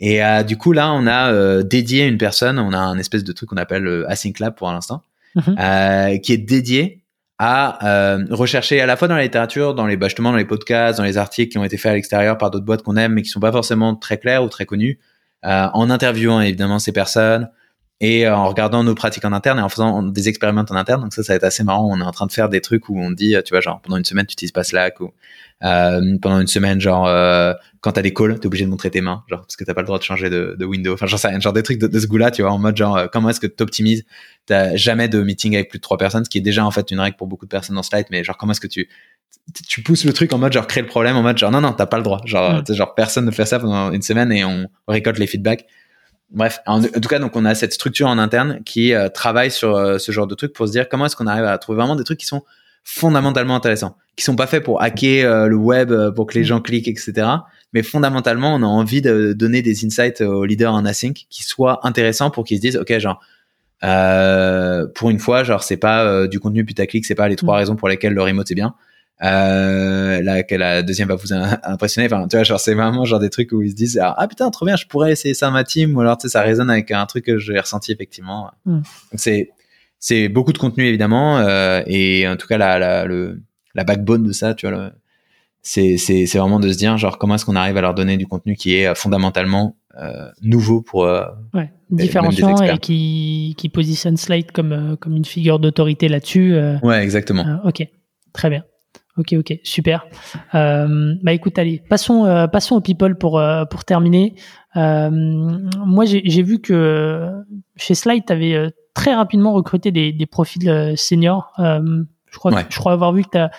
Et 0.00 0.24
euh, 0.24 0.42
du 0.42 0.56
coup, 0.56 0.72
là, 0.72 0.92
on 0.92 1.06
a 1.06 1.32
euh, 1.32 1.62
dédié 1.62 2.06
une 2.06 2.16
personne, 2.16 2.58
on 2.58 2.72
a 2.72 2.78
un 2.78 2.98
espèce 2.98 3.22
de 3.22 3.32
truc 3.32 3.50
qu'on 3.50 3.56
appelle 3.56 3.86
euh, 3.86 4.10
Async 4.10 4.38
Lab 4.38 4.54
pour 4.54 4.70
l'instant, 4.70 5.02
euh, 5.36 6.16
qui 6.18 6.32
est 6.32 6.38
dédié 6.38 6.99
à 7.42 7.86
euh, 7.86 8.26
rechercher 8.30 8.82
à 8.82 8.86
la 8.86 8.98
fois 8.98 9.08
dans 9.08 9.16
la 9.16 9.22
littérature, 9.22 9.74
dans 9.74 9.86
les 9.86 9.96
bah, 9.96 10.08
justement 10.08 10.30
dans 10.30 10.36
les 10.36 10.44
podcasts, 10.44 10.98
dans 10.98 11.04
les 11.04 11.16
articles 11.16 11.50
qui 11.50 11.56
ont 11.56 11.64
été 11.64 11.78
faits 11.78 11.92
à 11.92 11.94
l'extérieur 11.94 12.36
par 12.36 12.50
d'autres 12.50 12.66
boîtes 12.66 12.82
qu'on 12.82 12.98
aime 12.98 13.14
mais 13.14 13.22
qui 13.22 13.30
sont 13.30 13.40
pas 13.40 13.50
forcément 13.50 13.96
très 13.96 14.18
clairs 14.18 14.44
ou 14.44 14.50
très 14.50 14.66
connus, 14.66 14.98
euh, 15.46 15.68
en 15.72 15.88
interviewant 15.88 16.42
évidemment 16.42 16.78
ces 16.78 16.92
personnes 16.92 17.48
et 18.00 18.28
en 18.28 18.48
regardant 18.48 18.82
nos 18.82 18.94
pratiques 18.94 19.24
en 19.24 19.32
interne 19.32 19.58
et 19.58 19.62
en 19.62 19.68
faisant 19.68 20.02
des 20.02 20.28
expériments 20.28 20.64
en 20.68 20.76
interne. 20.76 21.02
Donc 21.02 21.12
ça, 21.12 21.22
ça 21.22 21.32
va 21.32 21.36
être 21.36 21.44
assez 21.44 21.64
marrant. 21.64 21.88
On 21.90 22.00
est 22.00 22.04
en 22.04 22.12
train 22.12 22.26
de 22.26 22.32
faire 22.32 22.48
des 22.48 22.60
trucs 22.60 22.88
où 22.88 22.98
on 22.98 23.10
dit, 23.10 23.36
tu 23.44 23.50
vois, 23.52 23.60
genre 23.60 23.80
pendant 23.82 23.96
une 23.96 24.04
semaine 24.04 24.26
tu 24.26 24.32
utilises 24.32 24.52
pas 24.52 24.64
Slack 24.64 25.00
ou 25.00 25.12
euh, 25.62 26.16
pendant 26.22 26.40
une 26.40 26.46
semaine, 26.46 26.80
genre 26.80 27.06
euh, 27.06 27.52
quand 27.80 27.92
t'as 27.92 28.02
des 28.02 28.14
calls, 28.14 28.38
t'es 28.40 28.46
obligé 28.46 28.64
de 28.64 28.70
montrer 28.70 28.90
tes 28.90 29.02
mains, 29.02 29.24
genre 29.28 29.40
parce 29.40 29.56
que 29.56 29.64
t'as 29.64 29.74
pas 29.74 29.82
le 29.82 29.86
droit 29.86 29.98
de 29.98 30.02
changer 30.02 30.30
de, 30.30 30.56
de 30.58 30.64
window. 30.64 30.94
Enfin, 30.94 31.06
sais 31.06 31.28
rien, 31.28 31.38
genre 31.38 31.52
des 31.52 31.62
trucs 31.62 31.78
de, 31.78 31.86
de 31.86 32.00
ce 32.00 32.06
goût-là, 32.06 32.30
tu 32.30 32.40
vois, 32.42 32.50
en 32.50 32.58
mode 32.58 32.76
genre 32.76 32.96
euh, 32.96 33.06
comment 33.12 33.28
est-ce 33.28 33.40
que 33.40 33.46
t'optimises? 33.46 34.04
T'as 34.46 34.74
jamais 34.76 35.08
de 35.08 35.22
meeting 35.22 35.54
avec 35.54 35.68
plus 35.68 35.78
de 35.78 35.82
trois 35.82 35.98
personnes, 35.98 36.24
ce 36.24 36.30
qui 36.30 36.38
est 36.38 36.42
déjà 36.42 36.64
en 36.64 36.70
fait 36.70 36.90
une 36.90 37.00
règle 37.00 37.16
pour 37.16 37.26
beaucoup 37.26 37.44
de 37.44 37.50
personnes 37.50 37.76
dans 37.76 37.82
Slide, 37.82 38.06
mais 38.10 38.24
genre 38.24 38.38
comment 38.38 38.52
est-ce 38.52 38.60
que 38.60 38.66
tu 38.66 38.88
tu 39.68 39.82
pousses 39.82 40.04
le 40.04 40.12
truc 40.12 40.32
en 40.32 40.38
mode 40.38 40.52
genre 40.52 40.66
crée 40.66 40.80
le 40.80 40.86
problème 40.86 41.16
en 41.16 41.22
mode 41.22 41.36
genre 41.36 41.50
non 41.50 41.60
non 41.60 41.72
t'as 41.72 41.86
pas 41.86 41.96
le 41.96 42.02
droit 42.02 42.20
genre 42.24 42.62
genre 42.68 42.94
personne 42.94 43.24
ne 43.24 43.30
fait 43.30 43.46
ça 43.46 43.58
pendant 43.58 43.90
une 43.90 44.02
semaine 44.02 44.30
et 44.32 44.44
on 44.44 44.68
récolte 44.86 45.18
les 45.18 45.26
feedbacks 45.26 45.66
bref 46.30 46.60
en, 46.66 46.80
tout 46.80 47.08
cas 47.08 47.18
donc 47.18 47.36
on 47.36 47.44
a 47.44 47.54
cette 47.54 47.72
structure 47.72 48.08
en 48.08 48.18
interne 48.18 48.60
qui 48.64 48.94
euh, 48.94 49.08
travaille 49.08 49.50
sur 49.50 49.76
euh, 49.76 49.98
ce 49.98 50.12
genre 50.12 50.26
de 50.26 50.34
trucs 50.34 50.52
pour 50.52 50.66
se 50.66 50.72
dire 50.72 50.88
comment 50.88 51.06
est-ce 51.06 51.16
qu'on 51.16 51.26
arrive 51.26 51.44
à 51.44 51.56
trouver 51.58 51.78
vraiment 51.78 51.96
des 51.96 52.04
trucs 52.04 52.18
qui 52.18 52.26
sont 52.26 52.42
fondamentalement 52.84 53.56
intéressants 53.56 53.96
qui 54.16 54.24
sont 54.24 54.36
pas 54.36 54.46
faits 54.46 54.64
pour 54.64 54.82
hacker 54.82 55.30
euh, 55.30 55.46
le 55.46 55.56
web 55.56 55.92
pour 56.14 56.26
que 56.26 56.34
les 56.34 56.42
mm. 56.42 56.44
gens 56.44 56.60
cliquent 56.60 56.88
etc 56.88 57.26
mais 57.72 57.82
fondamentalement 57.82 58.54
on 58.54 58.62
a 58.62 58.66
envie 58.66 59.02
de 59.02 59.32
donner 59.32 59.62
des 59.62 59.84
insights 59.84 60.20
aux 60.20 60.44
leaders 60.44 60.72
en 60.72 60.84
async 60.84 61.26
qui 61.28 61.42
soient 61.42 61.80
intéressants 61.86 62.30
pour 62.30 62.44
qu'ils 62.44 62.58
se 62.58 62.62
disent 62.62 62.76
ok 62.76 62.98
genre 62.98 63.20
euh, 63.82 64.86
pour 64.94 65.10
une 65.10 65.18
fois 65.18 65.42
genre 65.42 65.62
c'est 65.62 65.78
pas 65.78 66.26
du 66.26 66.38
contenu 66.38 66.64
putaclic 66.64 67.04
c'est 67.04 67.14
pas 67.14 67.28
les 67.28 67.36
trois 67.36 67.56
mm. 67.56 67.58
raisons 67.58 67.76
pour 67.76 67.88
lesquelles 67.88 68.14
le 68.14 68.22
remote 68.22 68.46
c'est 68.46 68.54
bien 68.54 68.74
euh, 69.22 70.22
la, 70.22 70.42
la 70.50 70.82
deuxième 70.82 71.08
va 71.08 71.14
vous 71.14 71.32
impressionner. 71.32 72.06
Enfin 72.06 72.26
tu 72.28 72.36
vois 72.36 72.44
genre 72.44 72.60
c'est 72.60 72.74
vraiment 72.74 73.04
genre 73.04 73.20
des 73.20 73.30
trucs 73.30 73.52
où 73.52 73.62
ils 73.62 73.70
se 73.70 73.76
disent 73.76 73.98
ah, 74.02 74.14
ah 74.16 74.28
putain 74.28 74.50
trop 74.50 74.66
bien 74.66 74.76
je 74.76 74.86
pourrais 74.86 75.12
essayer 75.12 75.34
ça 75.34 75.48
à 75.48 75.50
ma 75.50 75.64
team. 75.64 75.96
Ou 75.96 76.00
alors 76.00 76.16
tu 76.16 76.22
sais 76.22 76.32
ça 76.32 76.42
résonne 76.42 76.70
avec 76.70 76.90
un 76.90 77.06
truc 77.06 77.24
que 77.26 77.38
j'ai 77.38 77.58
ressenti 77.58 77.92
effectivement. 77.92 78.50
Mm. 78.64 78.76
donc 78.76 78.84
c'est 79.16 79.50
c'est 79.98 80.28
beaucoup 80.28 80.52
de 80.52 80.58
contenu 80.58 80.86
évidemment. 80.86 81.38
Euh, 81.38 81.82
et 81.86 82.26
en 82.26 82.36
tout 82.36 82.46
cas 82.46 82.58
la, 82.58 82.78
la, 82.78 83.04
le, 83.04 83.42
la 83.74 83.84
backbone 83.84 84.24
de 84.24 84.32
ça 84.32 84.54
tu 84.54 84.68
vois 84.68 84.92
c'est 85.62 85.98
c'est 85.98 86.26
c'est 86.26 86.38
vraiment 86.38 86.60
de 86.60 86.72
se 86.72 86.78
dire 86.78 86.96
genre 86.96 87.18
comment 87.18 87.34
est-ce 87.34 87.44
qu'on 87.44 87.56
arrive 87.56 87.76
à 87.76 87.82
leur 87.82 87.94
donner 87.94 88.16
du 88.16 88.26
contenu 88.26 88.54
qui 88.56 88.76
est 88.76 88.86
euh, 88.86 88.94
fondamentalement 88.94 89.76
euh, 89.98 90.30
nouveau 90.40 90.82
pour 90.82 91.04
euh, 91.04 91.24
ouais, 91.52 91.70
différenciant 91.90 92.56
et 92.62 92.78
qui 92.78 93.54
qui 93.58 93.68
positionne 93.68 94.16
Slide 94.16 94.52
comme 94.52 94.72
euh, 94.72 94.96
comme 94.96 95.16
une 95.16 95.24
figure 95.24 95.58
d'autorité 95.58 96.08
là-dessus 96.08 96.54
ouais 96.82 97.02
exactement. 97.02 97.60
Ok. 97.64 97.86
Très 98.32 98.48
bien 98.50 98.64
ok 99.16 99.34
ok 99.38 99.58
super. 99.64 100.06
Bah 100.52 101.32
écoute 101.32 101.58
allez 101.58 101.82
passons 101.88 102.48
passons 102.52 102.76
aux 102.76 102.80
people 102.80 103.16
pour 103.16 103.42
pour 103.70 103.84
terminer. 103.84 104.34
Moi 104.74 106.04
j'ai 106.04 106.42
vu 106.42 106.60
que 106.60 107.30
chez 107.76 107.94
Slide 107.94 108.24
tu 108.26 108.32
avais 108.32 108.72
très 108.94 109.14
rapidement 109.14 109.52
recruté 109.52 109.90
des, 109.90 110.12
des 110.12 110.26
profils 110.26 110.94
seniors. 110.96 111.52
Je 112.30 112.38
crois, 112.38 112.52
je 112.68 112.78
crois 112.78 112.92
avoir 112.92 113.12
vu 113.12 113.24
que 113.24 113.30
tu 113.30 113.38
as, 113.38 113.50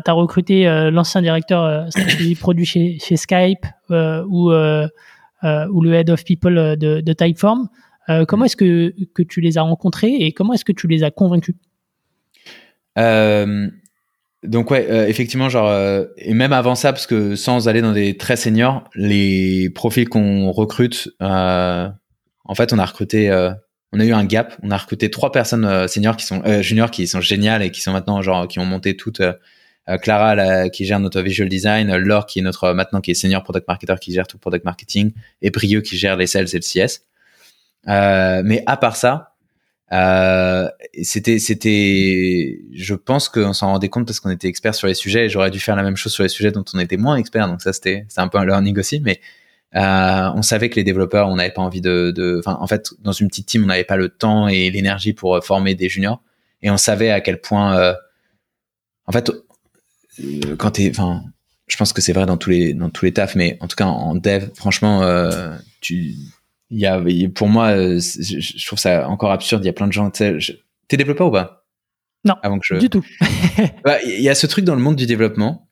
tu 0.00 0.10
as, 0.10 0.12
recruté 0.12 0.68
euh, 0.68 0.90
l'ancien 0.90 1.22
directeur 1.22 1.62
euh, 1.64 1.86
stratégie 1.90 2.34
produit 2.40 2.64
chez, 2.64 2.98
chez 2.98 3.16
Skype 3.16 3.66
euh, 3.90 4.24
ou, 4.28 4.50
ou 4.52 5.80
le 5.82 5.94
head 5.94 6.10
of 6.10 6.24
people 6.24 6.76
de, 6.76 7.00
de 7.00 7.12
Typeform. 7.12 7.68
comment 8.28 8.44
est-ce 8.44 8.56
que, 8.56 8.94
que 9.14 9.22
tu 9.22 9.40
les 9.40 9.58
as 9.58 9.62
rencontrés 9.62 10.14
et 10.14 10.32
comment 10.32 10.52
est-ce 10.52 10.64
que 10.64 10.72
tu 10.72 10.86
les 10.86 11.02
as 11.02 11.10
convaincus? 11.10 11.56
Donc 14.42 14.70
ouais, 14.70 14.86
euh, 14.90 15.06
effectivement, 15.06 15.48
genre 15.48 15.68
euh, 15.68 16.04
et 16.16 16.34
même 16.34 16.52
avant 16.52 16.74
ça, 16.74 16.92
parce 16.92 17.06
que 17.06 17.36
sans 17.36 17.68
aller 17.68 17.80
dans 17.82 17.92
des 17.92 18.16
très 18.16 18.36
seniors, 18.36 18.84
les 18.94 19.70
profils 19.70 20.08
qu'on 20.08 20.50
recrute, 20.52 21.08
euh, 21.22 21.88
en 22.44 22.54
fait, 22.54 22.72
on 22.72 22.78
a 22.78 22.84
recruté, 22.84 23.30
on 23.92 24.00
a 24.00 24.04
eu 24.04 24.12
un 24.12 24.24
gap, 24.24 24.56
on 24.62 24.70
a 24.70 24.76
recruté 24.76 25.10
trois 25.10 25.32
personnes 25.32 25.88
seniors 25.88 26.16
qui 26.16 26.26
sont 26.26 26.42
juniors 26.62 26.90
qui 26.90 27.06
sont 27.08 27.20
géniales 27.20 27.62
et 27.62 27.70
qui 27.70 27.80
sont 27.80 27.92
maintenant 27.92 28.22
genre 28.22 28.46
qui 28.46 28.58
ont 28.58 28.66
monté 28.66 28.96
toutes. 28.96 29.22
Clara 30.02 30.68
qui 30.68 30.84
gère 30.84 30.98
notre 30.98 31.20
visual 31.20 31.48
design, 31.48 31.94
Laure 31.94 32.26
qui 32.26 32.40
est 32.40 32.42
notre 32.42 32.72
maintenant 32.72 33.00
qui 33.00 33.12
est 33.12 33.14
senior 33.14 33.44
product 33.44 33.68
marketer 33.68 33.94
qui 34.00 34.12
gère 34.12 34.26
tout 34.26 34.36
product 34.36 34.64
marketing 34.64 35.12
et 35.42 35.50
Brieux 35.50 35.80
qui 35.80 35.96
gère 35.96 36.16
les 36.16 36.26
sales 36.26 36.48
et 36.52 36.56
le 36.56 36.88
CS. 36.88 37.02
mais 37.86 38.64
à 38.66 38.76
part 38.76 38.96
ça, 38.96 39.35
euh, 39.92 40.68
c'était, 41.02 41.38
c'était, 41.38 42.60
je 42.72 42.94
pense 42.94 43.28
qu'on 43.28 43.52
s'en 43.52 43.68
rendait 43.68 43.88
compte 43.88 44.06
parce 44.06 44.18
qu'on 44.18 44.30
était 44.30 44.48
expert 44.48 44.74
sur 44.74 44.88
les 44.88 44.94
sujets 44.94 45.26
et 45.26 45.28
j'aurais 45.28 45.50
dû 45.50 45.60
faire 45.60 45.76
la 45.76 45.82
même 45.82 45.96
chose 45.96 46.12
sur 46.12 46.22
les 46.22 46.28
sujets 46.28 46.50
dont 46.50 46.64
on 46.74 46.78
était 46.78 46.96
moins 46.96 47.16
expert. 47.16 47.46
Donc 47.46 47.62
ça, 47.62 47.72
c'était, 47.72 48.04
c'est 48.08 48.20
un 48.20 48.28
peu 48.28 48.38
un 48.38 48.44
learning 48.44 48.78
aussi, 48.78 49.00
mais 49.00 49.20
euh, 49.76 50.30
on 50.34 50.42
savait 50.42 50.70
que 50.70 50.76
les 50.76 50.84
développeurs, 50.84 51.28
on 51.28 51.36
n'avait 51.36 51.52
pas 51.52 51.62
envie 51.62 51.80
de, 51.80 52.42
en 52.46 52.66
fait, 52.66 52.90
dans 53.00 53.12
une 53.12 53.28
petite 53.28 53.46
team, 53.46 53.64
on 53.64 53.66
n'avait 53.66 53.84
pas 53.84 53.96
le 53.96 54.08
temps 54.08 54.48
et 54.48 54.70
l'énergie 54.70 55.12
pour 55.12 55.36
euh, 55.36 55.40
former 55.40 55.74
des 55.74 55.88
juniors 55.88 56.20
et 56.62 56.70
on 56.70 56.78
savait 56.78 57.10
à 57.10 57.20
quel 57.20 57.40
point, 57.40 57.94
en 59.06 59.12
fait, 59.12 59.30
quand 60.58 60.70
t'es, 60.72 60.90
enfin, 60.90 61.22
je 61.68 61.76
pense 61.76 61.92
que 61.92 62.00
c'est 62.00 62.12
vrai 62.12 62.26
dans 62.26 62.38
tous 62.38 62.50
les, 62.50 62.72
dans 62.72 62.88
tous 62.90 63.04
les 63.04 63.12
tafs, 63.12 63.36
mais 63.36 63.58
en 63.60 63.68
tout 63.68 63.76
cas 63.76 63.84
en 63.84 64.14
dev, 64.14 64.48
franchement, 64.54 65.02
tu, 65.80 66.14
il 66.70 66.78
y 66.80 66.86
a, 66.86 67.02
pour 67.34 67.48
moi, 67.48 67.68
euh, 67.68 67.98
je, 68.00 68.66
trouve 68.66 68.78
ça 68.78 69.08
encore 69.08 69.30
absurde. 69.30 69.62
Il 69.64 69.66
y 69.66 69.70
a 69.70 69.72
plein 69.72 69.86
de 69.86 69.92
gens. 69.92 70.10
T'es 70.10 70.96
développeur 70.96 71.28
ou 71.28 71.32
pas? 71.32 71.66
Non. 72.24 72.34
Avant 72.42 72.58
que 72.58 72.66
je. 72.66 72.74
Du 72.74 72.90
tout. 72.90 73.04
Bah, 73.84 74.02
il 74.02 74.20
y 74.20 74.28
a 74.28 74.34
ce 74.34 74.46
truc 74.46 74.64
dans 74.64 74.74
le 74.74 74.82
monde 74.82 74.96
du 74.96 75.06
développement. 75.06 75.68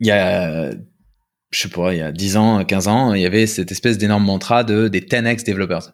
Il 0.00 0.06
y 0.08 0.10
a, 0.10 0.70
je 1.50 1.58
sais 1.58 1.68
pas, 1.68 1.94
il 1.94 1.98
y 1.98 2.02
a 2.02 2.10
10 2.10 2.36
ans, 2.36 2.64
15 2.64 2.88
ans, 2.88 3.14
il 3.14 3.22
y 3.22 3.26
avait 3.26 3.46
cette 3.46 3.70
espèce 3.70 3.96
d'énorme 3.96 4.24
mantra 4.24 4.64
de 4.64 4.88
des 4.88 5.00
10x 5.00 5.44
développeurs. 5.44 5.92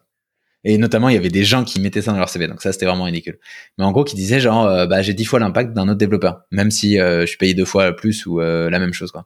Et 0.63 0.77
notamment, 0.77 1.07
il 1.07 1.15
y 1.15 1.17
avait 1.17 1.29
des 1.29 1.45
gens 1.45 1.63
qui 1.63 1.79
mettaient 1.79 2.01
ça 2.01 2.11
dans 2.11 2.17
leur 2.17 2.27
CV. 2.27 2.47
Donc 2.47 2.61
ça, 2.61 2.73
c'était 2.73 2.87
vraiment 2.87 3.05
ridicule. 3.05 3.39
Mais 3.77 3.85
en 3.85 3.91
gros, 3.91 4.03
qui 4.03 4.15
disaient 4.15 4.39
genre, 4.39 4.65
euh, 4.65 4.87
bah, 4.87 5.01
j'ai 5.03 5.13
10 5.13 5.25
fois 5.25 5.39
l'impact 5.39 5.73
d'un 5.73 5.87
autre 5.87 5.99
développeur, 5.99 6.41
même 6.51 6.71
si 6.71 6.99
euh, 6.99 7.21
je 7.21 7.27
suis 7.27 7.37
payé 7.37 7.53
deux 7.53 7.65
fois 7.65 7.95
plus 7.95 8.25
ou 8.25 8.39
la 8.39 8.79
même 8.79 8.93
chose, 8.93 9.11
quoi. 9.11 9.25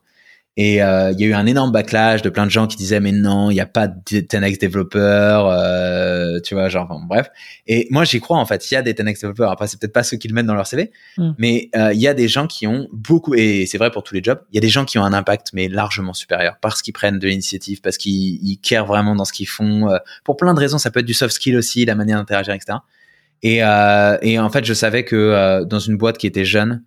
Et 0.56 0.80
euh, 0.82 1.10
il 1.10 1.20
y 1.20 1.24
a 1.24 1.26
eu 1.26 1.34
un 1.34 1.46
énorme 1.46 1.72
backlash 1.72 2.22
de 2.22 2.28
plein 2.28 2.46
de 2.46 2.50
gens 2.50 2.68
qui 2.68 2.76
disaient 2.76 3.00
mais 3.00 3.10
non, 3.10 3.50
il 3.50 3.54
n'y 3.54 3.60
a 3.60 3.66
pas 3.66 3.88
de 3.88 4.20
10x 4.20 4.60
développeurs, 4.60 5.48
euh, 5.48 6.38
tu 6.44 6.54
vois, 6.54 6.68
genre 6.68 6.86
bref. 7.08 7.28
Et 7.66 7.88
moi 7.90 8.04
j'y 8.04 8.20
crois 8.20 8.38
en 8.38 8.46
fait, 8.46 8.70
il 8.70 8.74
y 8.74 8.76
a 8.76 8.82
des 8.82 8.94
10x 8.94 9.20
développeurs. 9.20 9.50
Après 9.50 9.66
c'est 9.66 9.80
peut-être 9.80 9.92
pas 9.92 10.04
ceux 10.04 10.16
qui 10.16 10.28
le 10.28 10.34
mettent 10.34 10.46
dans 10.46 10.54
leur 10.54 10.68
CV, 10.68 10.92
mm. 11.18 11.30
mais 11.38 11.70
euh, 11.74 11.92
il 11.92 12.00
y 12.00 12.06
a 12.06 12.14
des 12.14 12.28
gens 12.28 12.46
qui 12.46 12.68
ont 12.68 12.86
beaucoup 12.92 13.34
et 13.34 13.66
c'est 13.66 13.78
vrai 13.78 13.90
pour 13.90 14.04
tous 14.04 14.14
les 14.14 14.22
jobs, 14.22 14.40
il 14.52 14.54
y 14.54 14.58
a 14.58 14.60
des 14.60 14.68
gens 14.68 14.84
qui 14.84 14.96
ont 14.96 15.04
un 15.04 15.12
impact 15.12 15.48
mais 15.54 15.66
largement 15.68 16.12
supérieur 16.12 16.56
parce 16.60 16.82
qu'ils 16.82 16.94
prennent 16.94 17.18
de 17.18 17.26
l'initiative, 17.26 17.80
parce 17.80 17.98
qu'ils 17.98 18.38
ils 18.46 18.58
carent 18.58 18.86
vraiment 18.86 19.16
dans 19.16 19.24
ce 19.24 19.32
qu'ils 19.32 19.48
font, 19.48 19.90
euh, 19.90 19.98
pour 20.22 20.36
plein 20.36 20.54
de 20.54 20.60
raisons. 20.60 20.78
Ça 20.78 20.92
peut 20.92 21.00
être 21.00 21.06
du 21.06 21.14
soft 21.14 21.34
skill 21.34 21.56
aussi, 21.56 21.84
la 21.84 21.96
manière 21.96 22.18
d'interagir, 22.18 22.54
etc. 22.54 22.78
Et, 23.42 23.64
euh, 23.64 24.16
et 24.22 24.38
en 24.38 24.50
fait 24.50 24.64
je 24.64 24.72
savais 24.72 25.04
que 25.04 25.64
dans 25.64 25.80
une 25.80 25.96
boîte 25.96 26.16
qui 26.16 26.28
était 26.28 26.44
jeune 26.44 26.84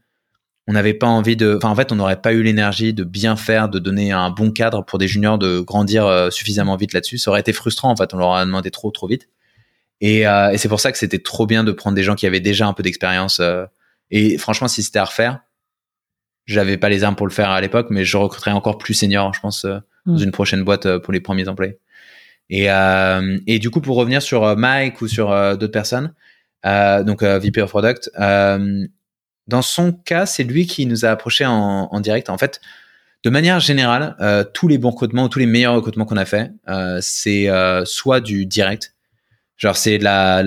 on 0.68 0.74
n'avait 0.74 0.94
pas 0.94 1.08
envie 1.08 1.38
de, 1.38 1.56
enfin 1.56 1.70
en 1.70 1.76
fait 1.76 1.92
on 1.92 1.96
n'aurait 1.96 2.22
pas 2.22 2.34
eu 2.34 2.44
l'énergie 2.44 2.94
de 2.94 3.06
bien 3.06 3.38
faire, 3.38 3.70
de 3.70 3.80
donner 3.80 4.12
un 4.12 4.30
bon 4.30 4.52
cadre 4.52 4.84
pour 4.84 5.00
des 5.00 5.08
juniors 5.08 5.38
de 5.38 5.62
grandir 5.62 6.06
euh, 6.06 6.30
suffisamment 6.30 6.76
vite 6.76 6.94
là-dessus. 6.94 7.18
Ça 7.18 7.32
aurait 7.32 7.40
été 7.40 7.54
frustrant 7.54 7.90
en 7.90 7.96
fait, 7.96 8.14
on 8.14 8.18
leur 8.18 8.34
a 8.34 8.46
demandé 8.46 8.70
trop 8.70 8.92
trop 8.92 9.08
vite. 9.08 9.30
Et, 10.02 10.28
euh, 10.28 10.52
et 10.52 10.58
c'est 10.58 10.68
pour 10.68 10.82
ça 10.82 10.92
que 10.92 10.98
c'était 10.98 11.20
trop 11.20 11.48
bien 11.48 11.64
de 11.64 11.72
prendre 11.72 11.96
des 11.96 12.04
gens 12.04 12.16
qui 12.16 12.28
avaient 12.28 12.42
déjà 12.42 12.68
un 12.68 12.74
peu 12.74 12.84
d'expérience. 12.84 13.40
Euh, 13.40 13.66
et 14.12 14.38
franchement, 14.38 14.68
si 14.68 14.84
c'était 14.84 15.00
à 15.00 15.06
refaire, 15.06 15.40
j'avais 16.46 16.78
pas 16.78 16.90
les 16.90 17.04
armes 17.04 17.16
pour 17.16 17.28
le 17.28 17.34
faire 17.34 17.50
à 17.50 17.60
l'époque, 17.62 17.88
mais 17.90 18.06
je 18.06 18.18
recruterais 18.18 18.52
encore 18.52 18.78
plus 18.78 18.94
senior, 18.94 19.34
je 19.34 19.40
pense, 19.40 19.66
dans 19.66 20.20
mm. 20.20 20.24
une 20.24 20.32
prochaine 20.32 20.64
boîte 20.64 20.98
pour 21.00 21.12
les 21.14 21.20
premiers 21.20 21.48
employés. 21.48 21.80
Et, 22.50 22.68
et 23.48 23.60
du 23.60 23.70
coup, 23.70 23.82
pour 23.82 23.98
revenir 23.98 24.22
sur 24.22 24.56
Mike 24.56 25.02
ou 25.02 25.10
sur 25.10 25.30
d'autres 25.58 25.74
personnes, 25.74 26.14
donc 26.64 27.22
VP 27.22 27.62
of 27.62 27.70
Product, 27.70 28.10
dans 29.48 29.62
son 29.62 29.92
cas, 29.92 30.26
c'est 30.26 30.44
lui 30.44 30.66
qui 30.68 30.86
nous 30.86 31.06
a 31.06 31.10
approché 31.10 31.46
en, 31.46 31.90
en 31.92 32.00
direct. 32.00 32.30
En 32.30 32.38
fait, 32.38 32.60
de 33.24 33.30
manière 33.30 33.60
générale, 33.60 34.16
euh, 34.22 34.44
tous 34.54 34.68
les 34.68 34.78
bons 34.78 34.92
recrutements 34.92 35.26
ou 35.26 35.30
tous 35.30 35.40
les 35.40 35.46
meilleurs 35.46 35.76
recrutements 35.76 36.06
qu'on 36.06 36.18
a 36.18 36.26
fait, 36.26 36.52
euh, 36.70 37.00
c'est 37.02 37.50
euh, 37.50 37.84
soit 37.86 38.22
du 38.22 38.46
direct, 38.46 38.94
genre 39.58 39.76
c'est 39.76 39.98
de 39.98 40.04
la, 40.04 40.44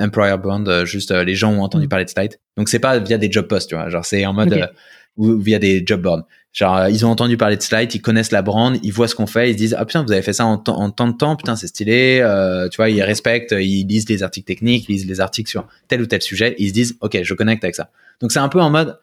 employer 0.00 0.36
brand, 0.38 0.84
juste 0.84 1.10
les 1.10 1.34
gens 1.34 1.52
ont 1.52 1.62
entendu 1.62 1.86
mm. 1.86 1.88
parler 1.88 2.04
de 2.04 2.10
Slide. 2.10 2.36
Donc 2.56 2.68
c'est 2.68 2.78
pas 2.78 2.98
via 2.98 3.18
des 3.18 3.30
job 3.30 3.46
posts, 3.46 3.68
tu 3.68 3.74
vois, 3.74 3.88
genre 3.90 4.04
c'est 4.04 4.24
en 4.24 4.32
mode 4.32 4.52
euh, 4.52 4.66
ou 5.16 5.38
via 5.38 5.58
des 5.58 5.82
job 5.84 6.00
boards. 6.00 6.26
Genre 6.52 6.88
ils 6.88 7.04
ont 7.04 7.10
entendu 7.10 7.36
parler 7.36 7.56
de 7.56 7.62
Slide, 7.62 7.94
ils 7.94 8.00
connaissent 8.00 8.32
la 8.32 8.42
brand, 8.42 8.78
ils 8.82 8.92
voient 8.92 9.08
ce 9.08 9.14
qu'on 9.14 9.26
fait, 9.26 9.50
ils 9.50 9.54
se 9.54 9.58
disent 9.58 9.76
ah 9.78 9.84
putain 9.84 10.02
vous 10.02 10.12
avez 10.12 10.22
fait 10.22 10.32
ça 10.32 10.46
en, 10.46 10.62
en 10.66 10.90
temps 10.90 11.08
de 11.08 11.16
temps, 11.16 11.36
putain 11.36 11.56
c'est 11.56 11.66
stylé, 11.66 12.18
tu 12.70 12.76
vois 12.76 12.90
ils 12.90 13.02
respectent, 13.02 13.52
ils 13.52 13.84
lisent 13.84 14.08
les 14.08 14.22
articles 14.22 14.46
techniques, 14.46 14.86
ils 14.88 14.92
lisent 14.92 15.06
les 15.06 15.20
articles 15.20 15.50
sur 15.50 15.66
tel 15.88 16.00
ou 16.00 16.06
tel 16.06 16.22
sujet, 16.22 16.54
ils 16.58 16.68
se 16.68 16.72
disent 16.72 16.96
ok 17.00 17.20
je 17.22 17.34
connecte 17.34 17.64
avec 17.64 17.74
ça. 17.74 17.90
Donc 18.20 18.32
c'est 18.32 18.38
un 18.38 18.48
peu 18.48 18.60
en 18.60 18.70
mode, 18.70 18.98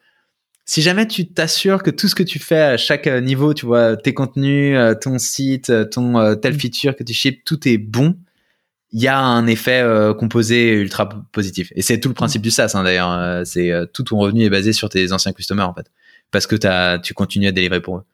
si 0.64 0.82
jamais 0.82 1.06
tu 1.06 1.28
t'assures 1.28 1.82
que 1.82 1.90
tout 1.90 2.08
ce 2.08 2.14
que 2.14 2.22
tu 2.22 2.38
fais 2.38 2.60
à 2.60 2.76
chaque 2.76 3.06
euh, 3.06 3.20
niveau, 3.20 3.52
tu 3.52 3.66
vois, 3.66 3.96
tes 3.96 4.14
contenus, 4.14 4.76
euh, 4.76 4.94
ton 4.94 5.18
site, 5.18 5.70
euh, 5.70 5.84
ton 5.84 6.36
tel 6.36 6.54
mm. 6.54 6.60
feature 6.60 6.96
que 6.96 7.02
tu 7.02 7.12
ships, 7.12 7.44
tout 7.44 7.68
est 7.68 7.78
bon, 7.78 8.16
il 8.92 9.00
y 9.00 9.08
a 9.08 9.18
un 9.18 9.46
effet 9.46 9.82
composé 10.18 10.74
ultra 10.74 11.08
positif. 11.32 11.72
Et 11.74 11.80
c'est 11.80 11.98
tout 11.98 12.08
le 12.08 12.14
principe 12.14 12.42
du 12.42 12.50
SaaS 12.50 12.72
hein, 12.74 12.82
d'ailleurs. 12.84 13.46
c'est 13.46 13.72
tout 13.94 14.02
ton 14.02 14.18
revenu 14.18 14.44
est 14.44 14.50
basé 14.50 14.74
sur 14.74 14.90
tes 14.90 15.12
anciens 15.12 15.32
customers 15.32 15.66
en 15.66 15.72
fait, 15.72 15.90
parce 16.30 16.46
que 16.46 16.56
as, 16.66 16.98
tu 16.98 17.14
continues 17.14 17.48
à 17.48 17.52
délivrer 17.52 17.80
pour 17.80 17.96
eux. 17.96 18.04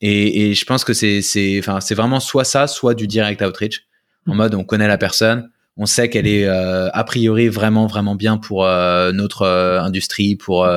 et, 0.00 0.50
et, 0.50 0.54
je 0.54 0.64
pense 0.64 0.84
que 0.84 0.92
c'est 0.92 1.20
c'est 1.20 1.58
enfin 1.58 1.80
c'est 1.80 1.96
vraiment 1.96 2.20
soit 2.20 2.44
ça, 2.44 2.68
soit 2.68 2.94
du 2.94 3.08
direct 3.08 3.42
outreach 3.42 3.86
en 4.28 4.34
mm. 4.34 4.36
mode 4.36 4.54
on 4.54 4.62
connaît 4.62 4.86
la 4.86 4.98
personne, 4.98 5.50
on 5.76 5.86
sait 5.86 6.08
qu'elle 6.08 6.26
est 6.26 6.46
euh, 6.46 6.90
a 6.92 7.04
priori 7.04 7.48
vraiment 7.48 7.86
vraiment 7.86 8.14
bien 8.14 8.36
pour 8.36 8.64
euh, 8.64 9.12
notre 9.12 9.42
euh, 9.42 9.80
industrie, 9.80 10.36
pour 10.36 10.68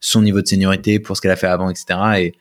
son 0.00 0.22
niveau 0.22 0.40
de 0.40 0.46
seniorité, 0.46 0.98
pour 0.98 1.16
ce 1.16 1.22
qu'elle 1.22 1.30
a 1.30 1.36
fait 1.36 1.46
avant, 1.46 1.70
etc. 1.70 1.98
Et 2.18 2.34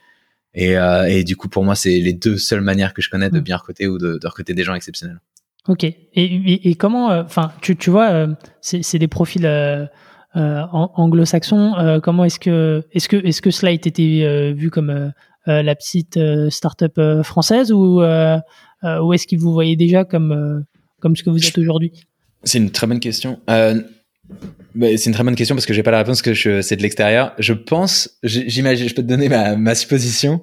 et, 0.56 1.24
du 1.24 1.36
coup 1.36 1.48
pour 1.48 1.64
moi 1.64 1.76
c'est 1.76 2.00
les 2.00 2.14
deux 2.14 2.38
seules 2.38 2.62
manières 2.62 2.94
que 2.94 3.02
je 3.02 3.10
connais 3.10 3.30
de 3.30 3.40
mm. 3.40 3.44
bien 3.44 3.58
recruter 3.58 3.88
ou 3.88 3.98
de, 3.98 4.20
recruter 4.24 4.54
des 4.54 4.64
gens 4.64 4.74
exceptionnels. 4.74 5.20
Ok. 5.68 5.84
Et, 5.84 6.76
comment, 6.76 7.10
enfin, 7.10 7.52
tu, 7.62 7.76
tu 7.76 7.92
vois, 7.92 8.28
c'est 8.62 8.98
des 8.98 9.08
profils 9.08 9.48
anglo-saxons. 10.34 12.00
comment 12.04 12.26
est-ce 12.26 12.40
que, 12.40 12.84
est-ce 12.92 13.08
que, 13.08 13.18
est-ce 13.18 13.42
que 13.42 13.52
cela 13.52 13.70
a 13.70 13.74
été 13.74 14.54
vu 14.54 14.72
comme 14.72 15.14
la 15.46 15.76
petite 15.76 16.20
start-up 16.50 17.00
française 17.24 17.72
ou, 17.72 18.02
ou 18.02 19.14
est-ce 19.14 19.28
qu'ils 19.28 19.40
vous 19.40 19.54
voyez 19.54 19.76
déjà 19.76 20.04
comme 20.04 20.66
comme 21.00 21.16
ce 21.16 21.24
que 21.24 21.30
vous 21.30 21.46
êtes 21.46 21.58
aujourd'hui 21.58 21.92
C'est 22.44 22.58
une 22.58 22.72
très 22.72 22.88
bonne 22.88 23.00
question. 23.00 23.40
Euh, 23.50 23.82
c'est 24.76 25.06
une 25.06 25.14
très 25.14 25.24
bonne 25.24 25.36
question 25.36 25.56
parce 25.56 25.66
que 25.66 25.74
j'ai 25.74 25.84
pas 25.84 25.92
la 25.92 26.00
réponse 26.00 26.22
que 26.22 26.34
c'est 26.34 26.76
de 26.76 26.82
l'extérieur. 26.82 27.34
Je 27.40 27.54
pense, 27.54 28.20
j'imagine, 28.24 28.88
je 28.88 28.94
peux 28.94 29.02
te 29.02 29.08
donner 29.08 29.30
ma, 29.30 29.56
ma, 29.56 29.76
supposition. 29.76 30.42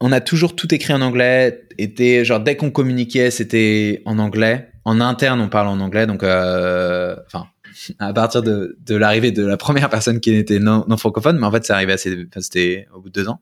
On 0.00 0.12
a 0.12 0.20
toujours 0.20 0.54
tout 0.54 0.72
écrit 0.72 0.92
en 0.92 1.00
anglais. 1.00 1.66
Était 1.76 2.24
genre 2.24 2.40
dès 2.40 2.56
qu'on 2.56 2.70
communiquait, 2.70 3.30
c'était 3.30 4.02
en 4.04 4.18
anglais. 4.18 4.70
En 4.84 5.00
interne, 5.00 5.40
on 5.40 5.48
parle 5.48 5.68
en 5.68 5.80
anglais. 5.80 6.06
Donc, 6.06 6.22
euh, 6.22 7.16
enfin, 7.26 7.46
à 7.98 8.12
partir 8.12 8.42
de, 8.42 8.78
de 8.86 8.94
l'arrivée 8.94 9.32
de 9.32 9.44
la 9.44 9.56
première 9.56 9.90
personne 9.90 10.20
qui 10.20 10.32
était 10.34 10.60
non, 10.60 10.84
non 10.88 10.96
francophone, 10.96 11.38
mais 11.38 11.46
en 11.46 11.50
fait, 11.50 11.64
c'est 11.64 11.72
arrivé 11.72 11.92
assez, 11.92 12.28
c'était 12.38 12.86
au 12.94 13.00
bout 13.00 13.08
de 13.08 13.20
deux 13.20 13.28
ans. 13.28 13.40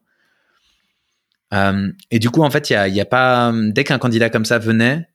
Euh, 1.57 1.93
et 2.11 2.19
du 2.19 2.31
coup, 2.31 2.43
en 2.43 2.51
fait, 2.51 2.71
il 2.71 2.75
y 2.75 2.77
a, 2.77 2.89
y 2.89 3.01
a, 3.01 3.05
pas 3.05 3.53
dès 3.55 3.85
qu'un 3.85 3.99
candidat 3.99 4.31
comme 4.31 4.45
ça 4.45 4.59
venait, 4.59 5.09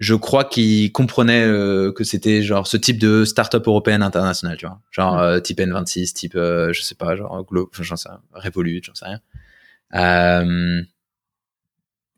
je 0.00 0.14
crois 0.14 0.44
qu'il 0.44 0.90
comprenait 0.92 1.44
euh, 1.44 1.92
que 1.92 2.04
c'était 2.04 2.42
genre 2.42 2.66
ce 2.66 2.76
type 2.76 2.98
de 2.98 3.24
start-up 3.24 3.66
européenne 3.66 4.02
internationale, 4.02 4.56
tu 4.56 4.66
vois, 4.66 4.80
genre 4.90 5.18
euh, 5.18 5.40
type 5.40 5.60
N26, 5.60 6.12
type 6.12 6.34
je 6.34 6.80
sais 6.82 6.94
pas, 6.94 7.16
genre 7.16 7.44
Glo, 7.44 7.70
j'en 7.80 7.96
sais 7.96 8.08
Revolut, 8.32 8.82
j'en 8.84 8.94
sais 8.94 9.06
rien. 9.92 10.84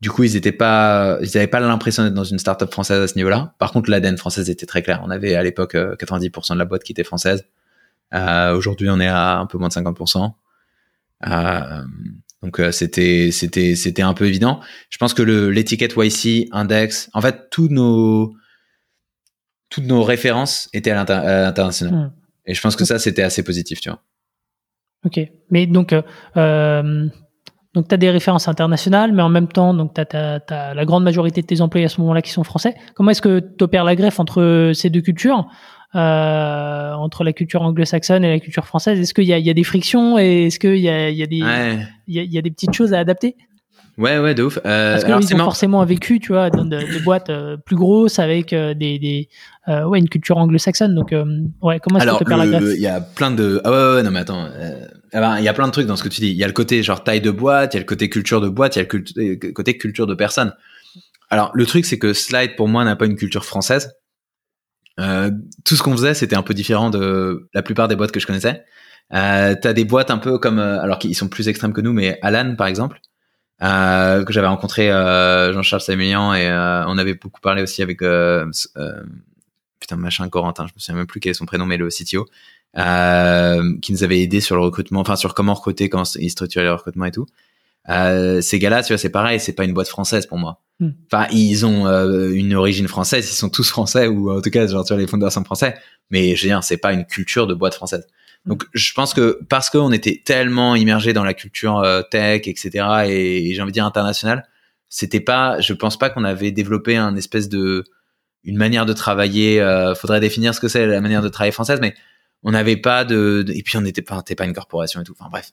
du 0.00 0.10
coup, 0.10 0.22
ils 0.24 0.36
étaient 0.36 0.52
pas, 0.52 1.18
ils 1.20 1.36
avaient 1.36 1.46
pas 1.46 1.60
l'impression 1.60 2.04
d'être 2.04 2.14
dans 2.14 2.24
une 2.24 2.38
start-up 2.38 2.70
française 2.72 3.02
à 3.02 3.08
ce 3.08 3.16
niveau-là. 3.16 3.54
Par 3.58 3.72
contre, 3.72 3.90
l'ADN 3.90 4.16
française 4.16 4.48
était 4.50 4.66
très 4.66 4.82
clair. 4.82 5.00
On 5.04 5.10
avait 5.10 5.34
à 5.34 5.42
l'époque 5.42 5.74
90% 5.74 6.54
de 6.54 6.58
la 6.58 6.64
boîte 6.64 6.84
qui 6.84 6.92
était 6.92 7.04
française. 7.04 7.44
Aujourd'hui, 8.12 8.88
on 8.88 9.00
est 9.00 9.08
à 9.08 9.38
un 9.38 9.46
peu 9.46 9.58
moins 9.58 9.68
de 9.68 9.74
50%. 9.74 10.32
Euh, 11.24 11.82
donc 12.42 12.60
euh, 12.60 12.70
c'était 12.70 13.30
c'était 13.32 13.74
c'était 13.74 14.02
un 14.02 14.14
peu 14.14 14.26
évident. 14.26 14.60
Je 14.90 14.98
pense 14.98 15.14
que 15.14 15.22
l'étiquette 15.22 15.94
YC 15.96 16.48
Index, 16.52 17.10
en 17.14 17.20
fait, 17.20 17.48
tous 17.50 17.68
nos 17.68 18.34
toutes 19.70 19.86
nos 19.86 20.02
références 20.02 20.68
étaient 20.72 20.90
à 20.90 20.94
l'international. 20.94 21.94
Hmm. 21.94 22.12
Et 22.46 22.54
je 22.54 22.60
pense 22.60 22.76
que 22.76 22.84
ça 22.84 22.98
c'était 22.98 23.22
assez 23.22 23.42
positif, 23.42 23.80
tu 23.80 23.88
vois. 23.88 24.02
Ok, 25.04 25.20
mais 25.50 25.66
donc 25.66 25.92
euh, 25.92 26.02
euh 26.36 27.08
donc 27.74 27.88
tu 27.88 27.94
as 27.94 27.98
des 27.98 28.10
références 28.10 28.48
internationales, 28.48 29.12
mais 29.12 29.20
en 29.20 29.28
même 29.28 29.48
temps, 29.48 29.74
donc 29.74 29.92
tu 29.92 30.00
as, 30.00 30.40
la 30.74 30.84
grande 30.86 31.04
majorité 31.04 31.42
de 31.42 31.46
tes 31.46 31.60
employés 31.60 31.84
à 31.84 31.90
ce 31.90 32.00
moment-là 32.00 32.22
qui 32.22 32.30
sont 32.30 32.42
français. 32.42 32.74
Comment 32.94 33.10
est-ce 33.10 33.20
que 33.20 33.38
tu 33.38 33.64
opères 33.64 33.84
la 33.84 33.94
greffe 33.94 34.18
entre 34.18 34.72
ces 34.74 34.88
deux 34.88 35.02
cultures? 35.02 35.46
Euh, 35.96 36.92
entre 36.94 37.24
la 37.24 37.32
culture 37.32 37.62
anglo-saxonne 37.62 38.24
et 38.24 38.30
la 38.30 38.40
culture 38.40 38.66
française 38.66 39.00
Est-ce 39.00 39.14
qu'il 39.14 39.24
y 39.24 39.32
a, 39.32 39.38
y 39.38 39.50
a, 39.50 39.54
des 39.54 39.64
frictions 39.64 40.18
et 40.18 40.46
est-ce 40.46 40.58
qu'il 40.58 40.78
y 40.78 40.88
a, 40.88 41.10
y, 41.10 41.26
des, 41.26 41.36
y, 41.36 42.18
a, 42.18 42.22
y 42.22 42.38
a 42.38 42.42
des 42.42 42.50
petites 42.50 42.74
choses 42.74 42.92
à 42.92 42.98
adapter? 42.98 43.36
Ouais, 43.98 44.18
ouais, 44.18 44.34
de 44.34 44.42
ouf. 44.42 44.58
Euh, 44.66 44.92
Parce 44.92 45.04
qu'ils 45.04 45.34
ont 45.36 45.44
forcément 45.44 45.84
vécu, 45.84 46.20
tu 46.20 46.32
vois, 46.32 46.50
dans 46.50 46.64
des 46.64 47.00
boîtes 47.02 47.30
euh, 47.30 47.56
plus 47.56 47.76
grosses 47.76 48.18
avec 48.18 48.52
euh, 48.52 48.74
des, 48.74 48.98
des 48.98 49.28
ouais, 49.68 49.98
une 49.98 50.08
culture 50.08 50.36
anglo-saxonne. 50.36 50.94
Donc, 50.94 51.14
ouais, 51.62 51.80
comment 51.80 51.98
est-ce 51.98 52.18
que 52.18 52.24
tu 52.24 52.30
la 52.30 52.74
Il 52.74 52.80
y 52.80 52.86
a 52.86 53.00
plein 53.00 53.30
de. 53.30 53.60
Ah 53.64 53.70
ouais, 53.70 53.94
ouais, 53.96 54.02
non, 54.02 54.10
mais 54.10 54.20
attends. 54.20 54.48
il 55.14 55.44
y 55.44 55.48
a 55.48 55.54
plein 55.54 55.66
de 55.66 55.72
trucs 55.72 55.86
dans 55.86 55.96
ce 55.96 56.02
que 56.02 56.08
tu 56.08 56.20
dis. 56.20 56.30
Il 56.30 56.36
y 56.36 56.44
a 56.44 56.46
le 56.46 56.52
côté 56.52 56.82
genre 56.82 57.02
taille 57.02 57.22
de 57.22 57.30
boîte, 57.30 57.72
il 57.72 57.76
y 57.76 57.78
a 57.78 57.80
le 57.80 57.86
côté 57.86 58.10
culture 58.10 58.40
de 58.40 58.48
boîte, 58.48 58.76
il 58.76 58.80
y 58.80 58.82
a 58.82 58.86
le 58.92 59.52
côté 59.52 59.78
culture 59.78 60.06
de 60.06 60.14
personne. 60.14 60.52
Alors, 61.30 61.50
le 61.54 61.66
truc, 61.66 61.86
c'est 61.86 61.98
que 61.98 62.12
Slide, 62.12 62.54
pour 62.56 62.68
moi, 62.68 62.84
n'a 62.84 62.96
pas 62.96 63.06
une 63.06 63.16
culture 63.16 63.44
française. 63.44 63.94
Euh, 64.98 65.30
tout 65.64 65.76
ce 65.76 65.82
qu'on 65.82 65.92
faisait, 65.92 66.14
c'était 66.14 66.36
un 66.36 66.42
peu 66.42 66.54
différent 66.54 66.90
de 66.90 67.48
la 67.54 67.62
plupart 67.62 67.88
des 67.88 67.96
boîtes 67.96 68.12
que 68.12 68.20
je 68.20 68.26
connaissais. 68.26 68.64
Euh, 69.12 69.54
T'as 69.60 69.72
des 69.72 69.84
boîtes 69.84 70.10
un 70.10 70.18
peu 70.18 70.38
comme, 70.38 70.58
alors 70.58 70.98
qu'ils 70.98 71.14
sont 71.14 71.28
plus 71.28 71.48
extrêmes 71.48 71.72
que 71.72 71.80
nous, 71.80 71.92
mais 71.92 72.18
Alan, 72.22 72.56
par 72.56 72.66
exemple, 72.66 73.00
euh, 73.62 74.24
que 74.24 74.32
j'avais 74.32 74.46
rencontré 74.48 74.90
euh, 74.90 75.52
Jean-Charles 75.52 75.80
Samélian 75.80 76.34
et 76.34 76.46
euh, 76.46 76.84
on 76.86 76.98
avait 76.98 77.14
beaucoup 77.14 77.40
parlé 77.40 77.62
aussi 77.62 77.82
avec 77.82 78.02
euh, 78.02 78.44
putain 79.80 79.96
machin 79.96 80.28
Corentin, 80.28 80.66
je 80.66 80.74
me 80.74 80.78
souviens 80.78 80.96
même 80.96 81.06
plus 81.06 81.20
quel 81.20 81.30
est 81.30 81.34
son 81.34 81.46
prénom, 81.46 81.64
mais 81.64 81.78
le 81.78 81.88
CTO, 81.88 82.26
qui 82.74 83.92
nous 83.92 84.04
avait 84.04 84.20
aidé 84.20 84.40
sur 84.40 84.56
le 84.56 84.62
recrutement, 84.62 85.00
enfin 85.00 85.16
sur 85.16 85.34
comment 85.34 85.54
recruter, 85.54 85.88
comment 85.88 86.04
ils 86.16 86.30
structuraient 86.30 86.64
le 86.64 86.72
recrutement 86.72 87.06
et 87.06 87.12
tout. 87.12 87.26
Ces 87.88 88.58
gars-là, 88.58 88.82
tu 88.82 88.92
vois, 88.92 88.98
c'est 88.98 89.10
pareil, 89.10 89.40
c'est 89.40 89.52
pas 89.52 89.64
une 89.64 89.74
boîte 89.74 89.88
française 89.88 90.26
pour 90.26 90.38
moi. 90.38 90.62
Hmm. 90.80 90.90
Enfin, 91.10 91.26
ils 91.32 91.64
ont 91.64 91.86
une 92.30 92.54
origine 92.54 92.88
française, 92.88 93.28
ils 93.30 93.34
sont 93.34 93.48
tous 93.48 93.68
français 93.68 94.06
ou 94.08 94.30
en 94.30 94.40
tout 94.40 94.50
cas, 94.50 94.66
genre, 94.66 94.84
tu 94.84 94.92
vois, 94.92 95.00
les 95.00 95.06
fondateurs 95.06 95.32
sont 95.32 95.44
français. 95.44 95.76
Mais 96.10 96.36
je 96.36 96.42
veux 96.42 96.48
dire, 96.48 96.62
c'est 96.64 96.76
pas 96.76 96.92
une 96.92 97.04
culture 97.04 97.46
de 97.46 97.54
boîte 97.54 97.74
française. 97.74 98.06
Donc 98.46 98.64
je 98.72 98.92
pense 98.94 99.12
que 99.12 99.40
parce 99.48 99.70
qu'on 99.70 99.92
était 99.92 100.22
tellement 100.24 100.76
immergé 100.76 101.12
dans 101.12 101.24
la 101.24 101.34
culture 101.34 101.78
euh, 101.78 102.02
tech, 102.02 102.42
etc. 102.46 102.86
et, 103.08 103.52
j'ai 103.52 103.60
envie 103.60 103.72
de 103.72 103.74
dire 103.74 103.84
internationale, 103.84 104.48
c'était 104.88 105.20
pas, 105.20 105.60
je 105.60 105.72
pense 105.72 105.98
pas 105.98 106.10
qu'on 106.10 106.24
avait 106.24 106.52
développé 106.52 106.96
un 106.96 107.16
espèce 107.16 107.48
de 107.48 107.84
une 108.44 108.56
manière 108.56 108.86
de 108.86 108.92
travailler. 108.92 109.60
Euh, 109.60 109.94
faudrait 109.96 110.20
définir 110.20 110.54
ce 110.54 110.60
que 110.60 110.68
c'est 110.68 110.86
la 110.86 111.00
manière 111.00 111.22
de 111.22 111.28
travailler 111.28 111.52
française, 111.52 111.80
mais 111.80 111.94
on 112.44 112.52
n'avait 112.52 112.76
pas 112.76 113.04
de, 113.04 113.44
et 113.48 113.62
puis 113.64 113.76
on 113.76 113.80
n'était 113.80 114.02
pas, 114.02 114.22
pas 114.22 114.44
une 114.44 114.54
corporation 114.54 115.00
et 115.00 115.04
tout. 115.04 115.16
Enfin 115.18 115.28
bref. 115.30 115.52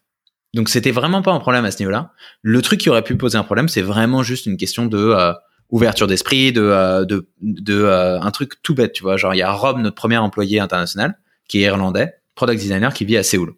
Donc 0.53 0.69
c'était 0.69 0.91
vraiment 0.91 1.21
pas 1.21 1.31
un 1.31 1.39
problème 1.39 1.65
à 1.65 1.71
ce 1.71 1.79
niveau-là. 1.79 2.11
Le 2.41 2.61
truc 2.61 2.79
qui 2.79 2.89
aurait 2.89 3.03
pu 3.03 3.15
poser 3.15 3.37
un 3.37 3.43
problème, 3.43 3.67
c'est 3.67 3.81
vraiment 3.81 4.23
juste 4.23 4.45
une 4.45 4.57
question 4.57 4.85
de 4.85 4.97
euh, 4.97 5.33
ouverture 5.69 6.07
d'esprit, 6.07 6.51
de 6.51 7.05
de, 7.05 7.27
de 7.41 7.85
un 7.85 8.31
truc 8.31 8.61
tout 8.61 8.75
bête, 8.75 8.93
tu 8.93 9.03
vois. 9.03 9.17
Genre 9.17 9.33
il 9.33 9.37
y 9.37 9.41
a 9.41 9.51
Rob, 9.51 9.79
notre 9.79 9.95
premier 9.95 10.17
employé 10.17 10.59
international, 10.59 11.17
qui 11.47 11.59
est 11.59 11.67
irlandais 11.67 12.13
product 12.35 12.59
designer 12.59 12.93
qui 12.93 13.05
vit 13.05 13.17
à 13.17 13.23
Séoul. 13.23 13.53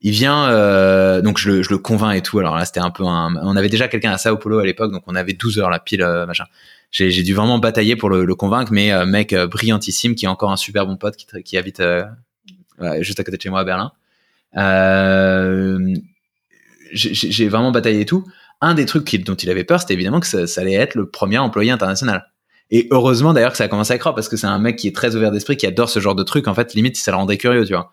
Il 0.00 0.10
vient, 0.10 0.48
euh, 0.48 1.22
donc 1.22 1.38
je 1.38 1.48
le, 1.48 1.62
je 1.62 1.70
le 1.70 1.78
convainc 1.78 2.16
et 2.16 2.22
tout. 2.22 2.38
Alors 2.40 2.56
là, 2.56 2.64
c'était 2.64 2.80
un 2.80 2.90
peu 2.90 3.04
un. 3.04 3.36
On 3.36 3.56
avait 3.56 3.68
déjà 3.68 3.86
quelqu'un 3.86 4.10
à 4.10 4.18
Sao 4.18 4.36
Paulo 4.36 4.58
à 4.58 4.64
l'époque, 4.64 4.90
donc 4.90 5.04
on 5.06 5.14
avait 5.14 5.32
12 5.32 5.60
heures 5.60 5.70
la 5.70 5.78
pile, 5.78 6.02
euh, 6.02 6.26
machin. 6.26 6.44
J'ai, 6.90 7.22
dû 7.22 7.32
vraiment 7.32 7.58
batailler 7.58 7.96
pour 7.96 8.10
le, 8.10 8.24
le 8.26 8.34
convaincre, 8.34 8.70
mais 8.72 8.92
euh, 8.92 9.06
mec 9.06 9.32
euh, 9.32 9.46
brillantissime, 9.46 10.14
qui 10.14 10.26
est 10.26 10.28
encore 10.28 10.50
un 10.50 10.56
super 10.56 10.86
bon 10.86 10.96
pote, 10.96 11.16
qui, 11.16 11.26
qui 11.42 11.56
habite 11.56 11.80
euh, 11.80 12.04
juste 13.00 13.18
à 13.20 13.24
côté 13.24 13.36
de 13.38 13.42
chez 13.42 13.48
moi 13.48 13.60
à 13.60 13.64
Berlin. 13.64 13.92
J'ai, 14.54 15.94
j'ai 16.92 17.48
vraiment 17.48 17.72
bataillé 17.72 18.00
et 18.00 18.06
tout. 18.06 18.24
Un 18.60 18.74
des 18.74 18.86
trucs 18.86 19.24
dont 19.24 19.34
il 19.34 19.50
avait 19.50 19.64
peur, 19.64 19.80
c'était 19.80 19.94
évidemment 19.94 20.20
que 20.20 20.26
ça, 20.26 20.46
ça 20.46 20.60
allait 20.60 20.74
être 20.74 20.94
le 20.94 21.08
premier 21.08 21.38
employé 21.38 21.70
international. 21.70 22.26
Et 22.70 22.88
heureusement 22.90 23.34
d'ailleurs 23.34 23.52
que 23.52 23.58
ça 23.58 23.64
a 23.64 23.68
commencé 23.68 23.92
à 23.92 23.98
croire 23.98 24.14
parce 24.14 24.28
que 24.28 24.36
c'est 24.36 24.46
un 24.46 24.58
mec 24.58 24.76
qui 24.76 24.88
est 24.88 24.96
très 24.96 25.14
ouvert 25.14 25.30
d'esprit, 25.30 25.56
qui 25.56 25.66
adore 25.66 25.90
ce 25.90 26.00
genre 26.00 26.14
de 26.14 26.22
truc. 26.22 26.48
En 26.48 26.54
fait, 26.54 26.74
limite, 26.74 26.96
ça 26.96 27.10
le 27.10 27.18
rendait 27.18 27.36
curieux, 27.36 27.66
tu 27.66 27.74
vois. 27.74 27.90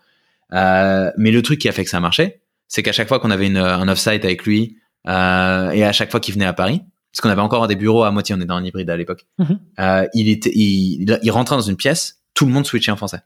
Euh, 0.52 1.10
mais 1.18 1.30
le 1.30 1.42
truc 1.42 1.60
qui 1.60 1.68
a 1.68 1.72
fait 1.72 1.84
que 1.84 1.90
ça 1.90 1.98
a 1.98 2.00
marché, 2.00 2.40
c'est 2.66 2.82
qu'à 2.82 2.92
chaque 2.92 3.08
fois 3.08 3.18
qu'on 3.20 3.30
avait 3.30 3.46
une, 3.46 3.58
un 3.58 3.88
off-site 3.88 4.24
avec 4.24 4.44
lui, 4.44 4.78
euh, 5.06 5.70
et 5.70 5.84
à 5.84 5.92
chaque 5.92 6.10
fois 6.10 6.18
qu'il 6.18 6.34
venait 6.34 6.46
à 6.46 6.52
Paris, 6.52 6.82
parce 7.12 7.20
qu'on 7.20 7.28
avait 7.28 7.40
encore 7.42 7.66
des 7.66 7.76
bureaux 7.76 8.04
à 8.04 8.10
moitié, 8.10 8.34
on 8.34 8.40
était 8.40 8.50
en 8.50 8.64
hybride 8.64 8.88
à 8.90 8.96
l'époque, 8.96 9.26
mhm. 9.38 9.58
euh, 9.78 10.06
il 10.14 10.28
était, 10.28 10.52
il, 10.54 11.18
il, 11.22 11.30
rentrait 11.30 11.56
dans 11.56 11.62
une 11.62 11.76
pièce, 11.76 12.20
tout 12.34 12.46
le 12.46 12.52
monde 12.52 12.66
switchait 12.66 12.90
en 12.92 12.96
français. 12.96 13.20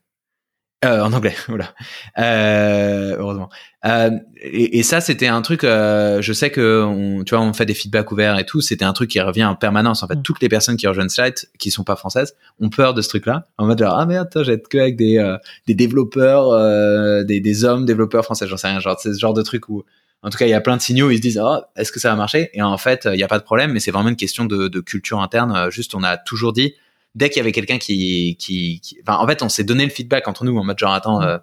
Euh, 0.84 1.02
en 1.02 1.12
anglais, 1.12 1.34
voilà. 1.48 1.74
Euh, 2.18 3.16
heureusement. 3.18 3.48
Euh, 3.84 4.10
et, 4.36 4.78
et, 4.78 4.82
ça, 4.82 5.00
c'était 5.00 5.26
un 5.26 5.42
truc. 5.42 5.64
Euh, 5.64 6.20
je 6.20 6.32
sais 6.32 6.50
que, 6.50 6.82
on, 6.82 7.24
tu 7.24 7.34
vois, 7.34 7.44
on 7.44 7.52
fait 7.52 7.66
des 7.66 7.74
feedbacks 7.74 8.10
ouverts 8.12 8.38
et 8.38 8.44
tout. 8.44 8.60
C'était 8.60 8.84
un 8.84 8.92
truc 8.92 9.10
qui 9.10 9.20
revient 9.20 9.44
en 9.44 9.56
permanence. 9.56 10.02
En 10.02 10.08
fait, 10.08 10.16
mm. 10.16 10.22
toutes 10.22 10.40
les 10.42 10.48
personnes 10.48 10.76
qui 10.76 10.86
rejoignent 10.86 11.08
Slide, 11.08 11.34
qui 11.58 11.70
sont 11.70 11.84
pas 11.84 11.96
françaises, 11.96 12.34
ont 12.60 12.70
peur 12.70 12.94
de 12.94 13.02
ce 13.02 13.08
truc-là. 13.08 13.48
En 13.58 13.66
mode 13.66 13.78
genre, 13.78 13.96
ah 13.98 14.06
merde, 14.06 14.28
j'ai 14.42 14.60
que 14.60 14.78
avec 14.78 14.96
des 14.96 15.18
euh, 15.18 15.36
des 15.66 15.74
développeurs, 15.74 16.50
euh, 16.50 17.24
des, 17.24 17.40
des 17.40 17.64
hommes 17.64 17.84
développeurs 17.84 18.24
français. 18.24 18.46
J'en 18.46 18.56
sais 18.56 18.68
rien. 18.68 18.80
Genre, 18.80 18.98
c'est 19.00 19.12
ce 19.12 19.18
genre 19.18 19.34
de 19.34 19.42
truc 19.42 19.68
où, 19.68 19.84
en 20.22 20.30
tout 20.30 20.38
cas, 20.38 20.46
il 20.46 20.50
y 20.50 20.54
a 20.54 20.60
plein 20.60 20.76
de 20.76 20.82
signaux. 20.82 21.08
Où 21.08 21.10
ils 21.10 21.18
se 21.18 21.22
disent, 21.22 21.40
oh, 21.42 21.60
est-ce 21.76 21.92
que 21.92 22.00
ça 22.00 22.10
va 22.10 22.16
marcher? 22.16 22.50
Et 22.52 22.62
en 22.62 22.78
fait, 22.78 23.08
il 23.10 23.16
n'y 23.16 23.22
a 23.22 23.28
pas 23.28 23.38
de 23.38 23.44
problème. 23.44 23.72
Mais 23.72 23.80
c'est 23.80 23.90
vraiment 23.90 24.08
une 24.08 24.16
question 24.16 24.44
de, 24.44 24.68
de 24.68 24.80
culture 24.80 25.20
interne. 25.20 25.70
Juste, 25.70 25.94
on 25.94 26.02
a 26.02 26.16
toujours 26.16 26.52
dit 26.52 26.74
dès 27.14 27.28
qu'il 27.28 27.38
y 27.38 27.40
avait 27.40 27.52
quelqu'un 27.52 27.78
qui, 27.78 28.36
qui, 28.38 28.80
enfin, 29.06 29.18
en 29.18 29.26
fait, 29.26 29.42
on 29.42 29.48
s'est 29.48 29.64
donné 29.64 29.84
le 29.84 29.90
feedback 29.90 30.28
entre 30.28 30.44
nous 30.44 30.56
en 30.56 30.64
mode 30.64 30.78
genre, 30.78 30.92
attends, 30.92 31.22
euh, 31.22 31.38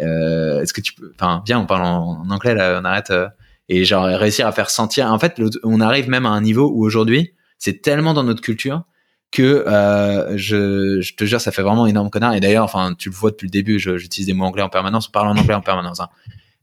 euh, 0.00 0.60
est-ce 0.60 0.72
que 0.72 0.80
tu 0.80 0.94
peux, 0.94 1.12
enfin, 1.14 1.42
viens, 1.46 1.60
on 1.60 1.66
parle 1.66 1.84
en, 1.84 2.28
anglais 2.30 2.54
là, 2.54 2.78
on 2.80 2.84
arrête, 2.84 3.10
euh, 3.10 3.28
et 3.68 3.84
genre 3.84 4.04
réussir 4.04 4.46
à 4.46 4.52
faire 4.52 4.70
sentir. 4.70 5.10
En 5.12 5.18
fait, 5.18 5.40
on 5.62 5.80
arrive 5.80 6.08
même 6.08 6.26
à 6.26 6.30
un 6.30 6.40
niveau 6.40 6.70
où 6.70 6.84
aujourd'hui, 6.84 7.32
c'est 7.58 7.80
tellement 7.80 8.12
dans 8.12 8.24
notre 8.24 8.42
culture 8.42 8.84
que 9.30 9.64
euh, 9.66 10.36
je, 10.36 11.00
je, 11.00 11.14
te 11.16 11.24
jure, 11.24 11.40
ça 11.40 11.50
fait 11.50 11.62
vraiment 11.62 11.86
énorme 11.86 12.10
connard. 12.10 12.34
Et 12.34 12.40
d'ailleurs, 12.40 12.64
enfin, 12.64 12.94
tu 12.96 13.08
le 13.08 13.14
vois 13.14 13.30
depuis 13.30 13.46
le 13.46 13.50
début, 13.50 13.78
j'utilise 13.78 14.26
des 14.26 14.34
mots 14.34 14.44
anglais 14.44 14.62
en 14.62 14.68
permanence, 14.68 15.08
on 15.08 15.12
parle 15.12 15.28
en 15.28 15.36
anglais 15.36 15.54
en 15.54 15.60
permanence. 15.60 16.00
Hein. 16.00 16.08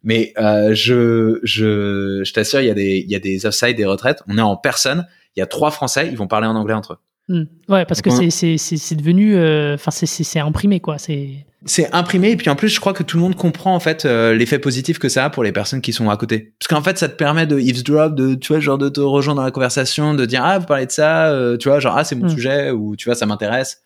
Mais 0.04 0.34
euh, 0.38 0.74
je, 0.74 1.40
je, 1.44 2.24
je 2.24 2.34
t'assure, 2.34 2.62
il 2.62 2.68
y 2.68 2.72
a 2.72 2.74
des, 2.74 3.04
il 3.06 3.12
y 3.12 3.16
a 3.16 3.20
des 3.20 3.46
offside, 3.46 3.76
des 3.76 3.86
retraites. 3.86 4.24
On 4.28 4.38
est 4.38 4.42
en 4.42 4.56
personne. 4.56 5.08
Il 5.36 5.40
y 5.40 5.44
a 5.44 5.48
trois 5.48 5.72
Français, 5.72 6.08
ils 6.10 6.18
vont 6.18 6.28
parler 6.28 6.48
en 6.48 6.56
anglais 6.56 6.74
entre 6.74 6.94
eux. 6.94 6.98
Hmm. 7.28 7.44
Ouais, 7.70 7.86
parce 7.86 8.02
que 8.02 8.10
c'est 8.10 8.96
devenu, 8.96 9.36
euh, 9.36 9.76
enfin 9.76 9.92
c'est 9.92 10.40
imprimé 10.40 10.80
quoi. 10.80 10.98
C'est 10.98 11.46
c'est 11.64 11.94
imprimé 11.94 12.32
et 12.32 12.38
puis 12.38 12.50
en 12.50 12.56
plus 12.56 12.70
je 12.70 12.80
crois 12.80 12.94
que 12.94 13.04
tout 13.04 13.18
le 13.18 13.22
monde 13.22 13.36
comprend 13.36 13.76
en 13.76 13.80
fait 13.80 14.06
euh, 14.06 14.34
l'effet 14.34 14.58
positif 14.58 14.98
que 14.98 15.10
ça 15.10 15.26
a 15.26 15.30
pour 15.30 15.44
les 15.44 15.52
personnes 15.52 15.82
qui 15.82 15.94
sont 15.94 16.10
à 16.10 16.18
côté. 16.18 16.54
Parce 16.60 16.68
qu'en 16.68 16.84
fait 16.84 16.98
ça 16.98 17.08
te 17.08 17.16
permet 17.16 17.46
de 17.46 17.60
eavesdrop, 17.60 18.16
de 18.16 18.34
tu 18.34 18.54
vois 18.54 18.60
genre 18.60 18.80
de 18.80 18.90
te 18.90 19.00
rejoindre 19.00 19.42
dans 19.42 19.46
la 19.46 19.52
conversation, 19.52 20.16
de 20.16 20.26
dire 20.26 20.44
ah 20.44 20.58
vous 20.58 20.66
parlez 20.66 20.88
de 20.88 20.92
ça, 20.92 21.28
euh, 21.28 21.58
tu 21.58 21.70
vois 21.70 21.80
genre 21.80 21.96
ah 21.96 22.04
c'est 22.04 22.16
mon 22.16 22.26
hmm. 22.26 22.30
sujet 22.30 22.72
ou 22.72 22.96
tu 22.96 23.06
vois 23.08 23.16
ça 23.16 23.28
m'intéresse. 23.28 23.82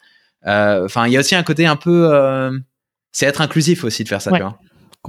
Enfin 0.45 1.05
il 1.07 1.13
y 1.13 1.17
a 1.17 1.19
aussi 1.19 1.35
un 1.35 1.43
côté 1.43 1.65
un 1.65 1.75
peu, 1.75 2.09
c'est 3.11 3.25
être 3.25 3.41
inclusif 3.41 3.83
aussi 3.83 4.03
de 4.03 4.09
faire 4.09 4.21
ça. 4.21 4.31
Tu 4.31 4.39
vois 4.39 4.57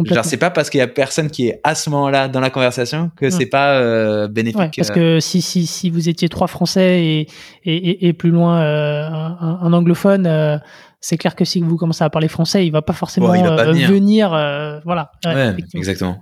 Genre, 0.04 0.24
c'est 0.24 0.36
pas 0.36 0.50
parce 0.50 0.70
qu'il 0.70 0.78
y 0.78 0.82
a 0.82 0.86
personne 0.86 1.30
qui 1.30 1.48
est 1.48 1.60
à 1.64 1.74
ce 1.74 1.90
moment-là 1.90 2.28
dans 2.28 2.40
la 2.40 2.50
conversation 2.50 3.10
que 3.16 3.30
c'est 3.30 3.46
pas 3.46 3.78
euh, 3.78 4.28
bénéfique. 4.28 4.74
parce 4.76 4.90
que 4.90 5.20
si, 5.20 5.40
si, 5.42 5.66
si 5.66 5.90
vous 5.90 6.08
étiez 6.08 6.28
trois 6.28 6.46
Français 6.46 7.04
et, 7.04 7.28
et, 7.64 8.08
et 8.08 8.12
plus 8.12 8.30
loin 8.30 8.60
euh, 8.60 9.08
un, 9.08 9.72
anglophone, 9.72 10.26
euh, 10.26 10.58
c'est 11.00 11.16
clair 11.16 11.34
que 11.34 11.44
si 11.44 11.60
vous 11.60 11.76
commencez 11.76 12.04
à 12.04 12.10
parler 12.10 12.28
français, 12.28 12.66
il 12.66 12.70
va 12.70 12.82
pas 12.82 12.92
forcément 12.92 13.28
venir. 13.28 14.30
voilà. 14.84 15.12
Ouais, 15.24 15.54
exactement. 15.74 16.18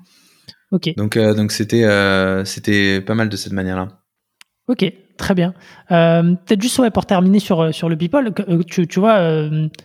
Ok. 0.70 0.94
Donc 0.96 1.18
donc 1.18 1.52
c'était 1.52 1.84
c'était 2.44 3.00
pas 3.00 3.14
mal 3.14 3.28
de 3.28 3.36
cette 3.36 3.52
manière-là. 3.52 3.88
Ok, 4.66 4.90
très 5.16 5.34
bien. 5.34 5.54
Euh, 5.90 6.34
Peut-être 6.46 6.62
juste 6.62 6.80
pour 6.90 7.06
terminer 7.06 7.38
sur, 7.38 7.60
euh, 7.60 7.72
sur 7.72 7.88
le 7.88 7.96
people, 7.96 8.32
euh, 8.48 8.62
tu, 8.66 8.86
tu 8.86 9.00
vois, 9.00 9.20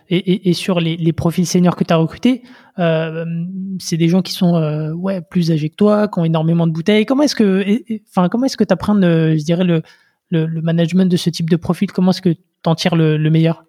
et, 0.10 0.49
et, 0.49 0.53
sur 0.53 0.80
les, 0.80 1.14
profils 1.14 1.45
seniors 1.45 1.76
que 1.76 1.84
tu 1.84 1.93
as 1.93 1.97
recrutés, 1.97 2.43
c'est 2.77 3.97
des 3.97 4.07
gens 4.07 4.22
qui 4.22 4.31
sont 4.31 4.93
ouais, 4.95 5.22
plus 5.22 5.51
âgés 5.51 5.69
que 5.69 5.76
toi, 5.76 6.07
qui 6.07 6.19
ont 6.19 6.26
énormément 6.26 6.68
de 6.68 6.72
bouteilles. 6.72 7.06
Comment 7.06 7.23
est-ce 7.23 7.35
que 7.35 7.65
enfin 8.10 8.30
comment 8.30 8.45
est-ce 8.45 8.57
que 8.57 8.64
tu 8.64 8.73
apprends 8.73 8.99
je 8.99 9.43
dirais 9.43 9.65
le, 9.65 9.81
le, 10.30 10.61
management 10.61 11.10
de 11.10 11.18
ce 11.18 11.30
type 11.30 11.49
de 11.49 11.57
profil? 11.57 11.91
Comment 11.91 12.11
est-ce 12.11 12.22
que 12.22 12.30
tu 12.30 12.39
en 12.65 12.76
tires 12.76 12.95
le, 12.95 13.18
le, 13.18 13.30
meilleur? 13.30 13.65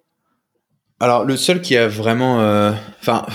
Alors 1.00 1.24
le 1.24 1.36
seul 1.36 1.60
qui 1.60 1.76
a 1.76 1.88
vraiment 1.88 2.36
enfin 3.00 3.26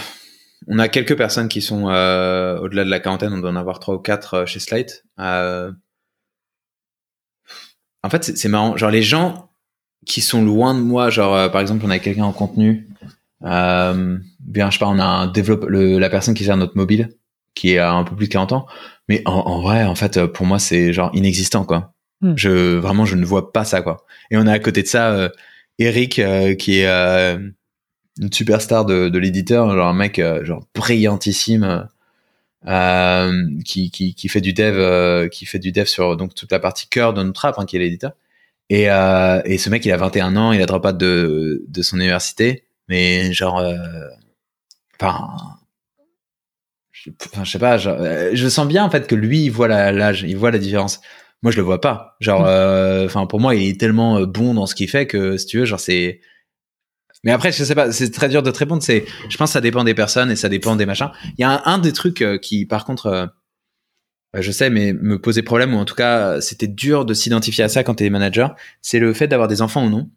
on 0.68 0.80
a 0.80 0.88
quelques 0.88 1.18
personnes 1.18 1.50
qui 1.50 1.62
sont 1.62 1.84
au-delà 1.84 2.86
de 2.86 2.90
la 2.90 3.00
quarantaine, 3.00 3.34
on 3.34 3.40
doit 3.40 3.52
en 3.52 3.58
avoir 3.58 3.80
trois 3.80 3.96
ou 3.96 4.00
quatre 4.00 4.46
chez 4.46 4.60
Slate. 4.60 5.04
Euh, 8.06 8.08
en 8.08 8.10
fait, 8.10 8.38
c'est 8.38 8.50
marrant. 8.50 8.78
Genre, 8.78 8.92
les 8.92 9.04
gens 9.04 9.50
qui 10.06 10.22
sont 10.22 10.44
loin 10.44 10.74
de 10.76 10.80
moi, 10.80 11.10
genre, 11.10 11.36
euh, 11.36 11.50
par 11.50 11.62
exemple, 11.62 11.84
on 11.86 11.90
a 11.90 12.00
quelqu'un 12.00 12.26
en 12.26 12.34
contenu, 12.34 12.88
euh, 13.44 14.18
bien, 14.40 14.70
je 14.70 14.78
sais 14.78 14.80
pas, 14.80 14.88
on 14.88 15.00
a 15.00 15.06
un 15.06 15.28
développeur, 15.28 15.70
la 15.70 16.10
personne 16.10 16.34
qui 16.34 16.44
gère 16.44 16.58
notre 16.58 16.78
mobile, 16.78 17.10
qui 17.56 17.78
a 17.78 17.92
un 17.92 18.04
peu 18.04 18.16
plus 18.16 18.28
de 18.28 18.32
40 18.32 18.54
ans. 18.54 18.66
Mais 19.10 19.22
en, 19.26 19.62
vrai, 19.62 19.84
en 19.84 19.96
fait, 19.96 20.26
pour 20.28 20.46
moi, 20.46 20.60
c'est 20.60 20.94
genre 20.94 21.12
inexistant, 21.14 21.64
quoi. 21.64 21.94
Hmm. 22.22 22.34
Je, 22.36 22.76
vraiment, 22.78 23.06
je 23.06 23.16
ne 23.16 23.26
vois 23.26 23.52
pas 23.52 23.66
ça, 23.66 23.82
quoi. 23.82 24.06
Et 24.32 24.38
on 24.38 24.48
a 24.48 24.52
à 24.52 24.60
côté 24.60 24.82
de 24.82 24.88
ça, 24.88 25.12
euh, 25.12 25.30
Eric, 25.78 26.20
euh, 26.20 26.56
qui 26.56 26.80
est 26.80 26.88
une 26.88 28.32
superstar 28.32 28.86
de, 28.86 29.10
de 29.10 29.20
l'éditeur, 29.20 29.72
genre 29.76 29.88
un 29.88 29.94
mec, 29.94 30.22
genre 30.44 30.64
brillantissime 30.74 31.88
euh, 32.68 33.44
qui, 33.64 33.92
qui, 33.92 34.16
qui, 34.16 34.28
fait 34.28 34.42
du 34.42 34.54
dev, 34.54 34.76
euh, 34.78 35.28
qui 35.28 35.46
fait 35.46 35.60
du 35.60 35.72
dev 35.72 35.86
sur 35.86 36.18
donc 36.18 36.34
toute 36.34 36.52
la 36.52 36.60
partie 36.60 36.88
cœur 36.88 37.14
de 37.14 37.24
notre 37.24 37.46
app, 37.46 37.60
hein, 37.60 37.66
qui 37.66 37.76
est 37.76 37.80
l'éditeur. 37.80 38.14
Et, 38.70 38.90
euh, 38.90 39.42
et 39.46 39.58
ce 39.58 39.70
mec, 39.70 39.86
il 39.86 39.92
a 39.92 39.98
21 39.98 40.36
ans, 40.36 40.52
il 40.52 40.62
a 40.62 40.66
drop 40.66 40.86
out 40.86 40.98
de, 40.98 41.64
de 41.68 41.82
son 41.84 41.98
université, 41.98 42.66
mais 42.88 43.32
genre, 43.32 43.60
euh, 43.60 43.76
enfin, 45.00 45.36
je, 46.92 47.12
je 47.44 47.50
sais 47.50 47.60
pas, 47.60 47.78
je 47.78 48.48
sens 48.50 48.68
bien 48.68 48.84
en 48.84 48.90
fait 48.90 49.08
que 49.08 49.16
lui, 49.16 49.44
il 49.44 49.50
voit 49.50 49.68
l'âge, 49.68 50.24
il 50.24 50.38
voit 50.38 50.52
la 50.52 50.58
différence. 50.58 51.02
Moi, 51.44 51.52
je 51.52 51.58
le 51.58 51.64
vois 51.64 51.80
pas. 51.80 52.16
Genre, 52.22 52.42
mm. 52.42 53.06
enfin, 53.06 53.28
pour 53.28 53.40
moi, 53.40 53.54
il 53.54 53.70
est 53.70 53.80
tellement 53.80 54.22
bon 54.22 54.56
dans 54.56 54.66
ce 54.66 54.74
qu'il 54.74 54.90
fait 54.90 55.06
que, 55.06 55.38
si 55.38 55.46
tu 55.46 55.60
veux, 55.60 55.66
genre, 55.66 55.80
c'est 55.80 56.22
mais 57.26 57.32
après, 57.32 57.52
je 57.52 57.64
sais 57.64 57.76
pas, 57.76 57.92
c'est 57.92 58.12
très 58.12 58.30
dur 58.30 58.44
de 58.44 58.52
te 58.52 58.60
répondre. 58.60 58.84
C'est, 58.84 59.04
je 59.30 59.36
pense, 59.36 59.50
que 59.50 59.54
ça 59.54 59.62
dépend 59.62 59.84
des 59.84 59.96
personnes 59.96 60.30
et 60.30 60.36
ça 60.36 60.48
dépend 60.48 60.76
des 60.76 60.86
machins. 60.86 61.10
Il 61.38 61.42
y 61.42 61.44
a 61.44 61.64
un, 61.66 61.80
des 61.80 61.92
trucs 61.92 62.22
euh, 62.22 62.38
qui, 62.38 62.68
par 62.68 62.86
contre, 62.86 63.08
euh, 63.08 63.26
bah, 64.32 64.42
je 64.42 64.52
sais, 64.52 64.70
mais 64.70 64.94
me 64.94 65.18
posait 65.18 65.42
problème 65.42 65.74
ou 65.74 65.78
en 65.78 65.86
tout 65.86 65.96
cas, 65.96 66.40
c'était 66.40 66.68
dur 66.68 67.04
de 67.04 67.16
s'identifier 67.16 67.64
à 67.64 67.70
ça 67.70 67.84
quand 67.84 67.96
tu 67.96 68.06
es 68.06 68.12
manager. 68.12 68.56
C'est 68.84 69.00
le 69.00 69.12
fait 69.12 69.28
d'avoir 69.28 69.48
des 69.48 69.64
enfants 69.64 69.84
ou 69.84 69.90
non. 69.90 70.08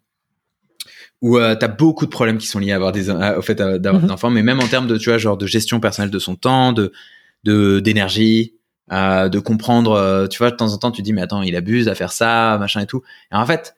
Où 1.21 1.37
euh, 1.37 1.55
tu 1.55 1.65
as 1.65 1.67
beaucoup 1.67 2.05
de 2.05 2.11
problèmes 2.11 2.37
qui 2.37 2.45
sont 2.45 2.59
liés 2.59 2.71
à 2.71 2.75
avoir 2.75 2.91
des, 2.91 3.09
au 3.09 3.41
fait 3.41 3.55
d'avoir 3.55 4.01
des 4.01 4.07
mhm. 4.07 4.11
enfants, 4.11 4.29
mais 4.29 4.43
même 4.43 4.59
en 4.59 4.67
termes 4.67 4.87
de, 4.87 4.95
tu 4.95 5.09
vois, 5.09 5.17
genre 5.17 5.35
de 5.35 5.47
gestion 5.47 5.79
personnelle 5.79 6.11
de 6.11 6.19
son 6.19 6.35
temps, 6.35 6.73
de, 6.73 6.93
de 7.43 7.79
d'énergie, 7.79 8.53
de 8.91 9.39
comprendre. 9.39 10.27
tu 10.29 10.37
vois, 10.37 10.51
de 10.51 10.55
temps 10.55 10.71
en 10.71 10.77
temps, 10.77 10.91
tu 10.91 11.01
dis, 11.01 11.11
mais 11.11 11.21
attends, 11.21 11.41
il 11.41 11.55
abuse 11.55 11.89
à 11.89 11.95
faire 11.95 12.11
ça, 12.11 12.57
machin 12.59 12.81
et 12.81 12.85
tout. 12.85 13.01
Et 13.33 13.35
en 13.35 13.45
fait, 13.45 13.75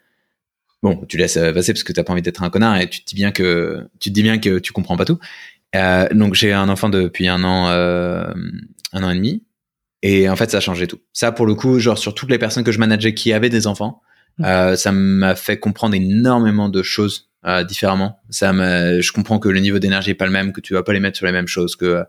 bon, 0.82 1.06
tu 1.08 1.18
laisses 1.18 1.38
euh, 1.38 1.54
passer 1.54 1.74
parce 1.74 1.84
que 1.84 1.94
t'as 1.94 2.04
pas 2.04 2.14
envie 2.14 2.22
d'être 2.22 2.44
un 2.44 2.50
connard 2.50 2.78
et 2.78 2.90
tu 2.90 3.02
te 3.04 3.10
dis 3.10 3.16
bien 3.16 3.32
que 3.32 3.88
tu 4.00 4.10
te 4.10 4.14
dis 4.14 4.24
bien 4.24 4.40
que 4.40 4.60
tu 4.60 4.74
comprends 4.74 4.98
pas 4.98 5.06
tout. 5.06 5.20
Euh, 5.76 6.08
donc 6.12 6.34
j'ai 6.34 6.52
un 6.52 6.70
enfant 6.70 6.90
depuis 6.90 7.28
un 7.28 7.44
an, 7.44 7.70
euh, 7.70 8.26
un 8.94 9.04
an 9.04 9.10
et 9.10 9.16
demi, 9.16 9.44
et 10.02 10.30
en 10.30 10.36
fait 10.36 10.52
ça 10.52 10.58
a 10.58 10.60
changé 10.60 10.88
tout. 10.88 11.00
Ça 11.14 11.32
pour 11.32 11.46
le 11.46 11.56
coup, 11.56 11.80
genre 11.80 11.98
sur 11.98 12.14
toutes 12.14 12.30
les 12.30 12.38
personnes 12.38 12.64
que 12.64 12.72
je 12.72 12.80
manageais 12.80 13.14
qui 13.14 13.32
avaient 13.32 13.50
des 13.50 13.68
enfants, 13.68 14.02
mmh. 14.38 14.46
euh, 14.46 14.76
ça 14.76 14.92
m'a 14.92 15.36
fait 15.36 15.60
comprendre 15.60 15.96
énormément 15.96 16.68
de 16.68 16.84
choses 16.84 17.30
euh, 17.46 17.64
différemment. 17.64 18.20
Ça 18.30 18.52
je 18.52 19.12
comprends 19.12 19.40
que 19.40 19.50
le 19.50 19.60
niveau 19.60 19.80
d'énergie 19.80 20.12
est 20.12 20.16
pas 20.16 20.26
le 20.26 20.32
même, 20.32 20.52
que 20.52 20.62
tu 20.62 20.74
vas 20.74 20.84
pas 20.84 20.94
les 20.94 21.00
mettre 21.00 21.18
sur 21.18 21.26
les 21.26 21.32
mêmes 21.32 21.48
choses, 21.48 21.76
que 21.76 22.04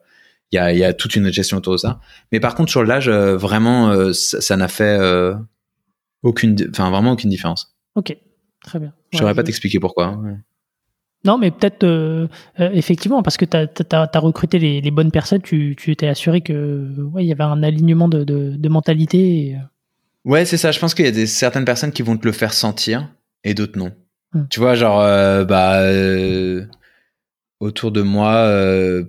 il 0.51 0.57
y 0.57 0.59
a, 0.59 0.73
y 0.75 0.85
a 0.85 0.93
toute 0.93 1.17
une 1.17 1.33
gestion 1.33 1.57
autour 1.57 1.75
de 1.75 1.79
ça. 1.79 2.01
Mais 2.31 2.41
par 2.41 2.55
contre 2.55 2.71
sur 2.71 2.85
l'âge, 2.85 3.09
vraiment, 3.09 4.13
ça 4.13 4.57
n'a 4.57 4.69
fait 4.69 5.01
aucune, 6.23 6.57
enfin 6.69 6.91
vraiment 6.91 7.13
aucune 7.13 7.31
différence. 7.31 7.75
Ok. 7.95 8.15
Très 8.65 8.79
bien. 8.79 8.93
Je 9.13 9.19
saurais 9.19 9.35
pas 9.35 9.43
t'expliquer 9.43 9.81
pourquoi. 9.81 10.07
Hein, 10.07 10.39
non, 11.25 11.39
mais 11.39 11.51
peut-être 11.51 11.85
euh, 11.85 12.27
euh, 12.59 12.71
effectivement, 12.73 13.23
parce 13.23 13.37
que 13.37 13.45
tu 13.45 13.57
as, 13.57 14.11
recruté 14.19 14.59
les, 14.59 14.91
bonnes 14.91 15.13
personnes, 15.13 15.41
tu, 15.41 15.77
t'es 15.77 16.09
assuré 16.09 16.41
que 16.41 16.89
ouais, 17.13 17.25
il 17.25 17.29
y 17.29 17.33
avait 17.33 17.45
un 17.45 17.63
alignement 17.63 18.09
de, 18.09 18.25
de, 18.25 18.69
mentalité. 18.69 19.57
Euh. 19.57 20.31
Ouais, 20.31 20.45
c'est 20.45 20.57
ça. 20.57 20.73
Je 20.73 20.81
pense 20.81 20.95
qu'il 20.95 21.05
y 21.05 21.09
a 21.09 21.13
des, 21.13 21.27
certaines 21.27 21.65
personnes 21.65 21.93
qui 21.93 22.03
vont 22.03 22.17
te 22.17 22.27
le 22.27 22.33
faire 22.33 22.53
sentir 22.53 23.09
et 23.45 23.55
d'autres 23.55 23.79
non. 23.79 23.93
Hmm. 24.33 24.47
Tu 24.51 24.59
vois, 24.59 24.75
genre, 24.75 24.99
bah, 25.47 25.83
autour 27.61 27.93
de 27.93 28.03
moi, 28.03 28.51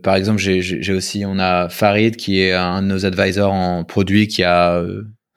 par 0.03 0.15
exemple, 0.15 0.39
j'ai 0.39 0.93
aussi, 0.93 1.23
on 1.25 1.39
a 1.39 1.67
Farid 1.69 2.15
qui 2.15 2.41
est 2.41 2.53
un 2.53 2.83
de 2.83 2.87
nos 2.87 3.05
advisors 3.05 3.53
en 3.53 3.83
produit 3.83 4.27
qui 4.27 4.43
a 4.43 4.83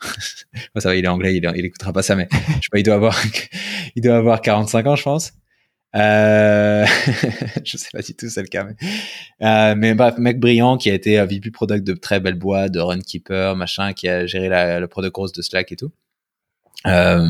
ça 0.76 0.88
va, 0.88 0.96
il 0.96 1.04
est 1.04 1.08
anglais, 1.08 1.34
il, 1.36 1.50
il 1.56 1.64
écoutera 1.64 1.92
pas 1.92 2.02
ça, 2.02 2.16
mais 2.16 2.28
je 2.30 2.52
sais 2.54 2.68
pas, 2.70 2.78
il 2.78 2.82
doit 2.82 2.94
avoir, 2.94 3.20
il 3.96 4.02
doit 4.02 4.16
avoir 4.16 4.40
45 4.40 4.86
ans, 4.86 4.96
je 4.96 5.02
pense. 5.02 5.32
Euh, 5.94 6.84
je 7.64 7.76
sais 7.76 7.88
pas 7.92 8.02
si 8.02 8.14
tout 8.14 8.28
c'est 8.28 8.42
le 8.42 8.48
cas, 8.48 8.64
mais, 8.64 9.90
euh, 9.90 9.94
bref, 9.94 10.18
mec 10.18 10.38
brillant 10.38 10.76
qui 10.76 10.90
a 10.90 10.94
été 10.94 11.24
VP 11.24 11.50
product 11.50 11.86
de 11.86 11.94
très 11.94 12.20
belle 12.20 12.34
boîte, 12.34 12.72
de 12.72 12.80
Runkeeper, 12.80 13.56
machin, 13.56 13.92
qui 13.94 14.08
a 14.08 14.26
géré 14.26 14.48
le 14.78 14.86
product 14.88 15.14
growth 15.14 15.34
de 15.34 15.42
Slack 15.42 15.72
et 15.72 15.76
tout. 15.76 15.92
Euh, 16.86 17.26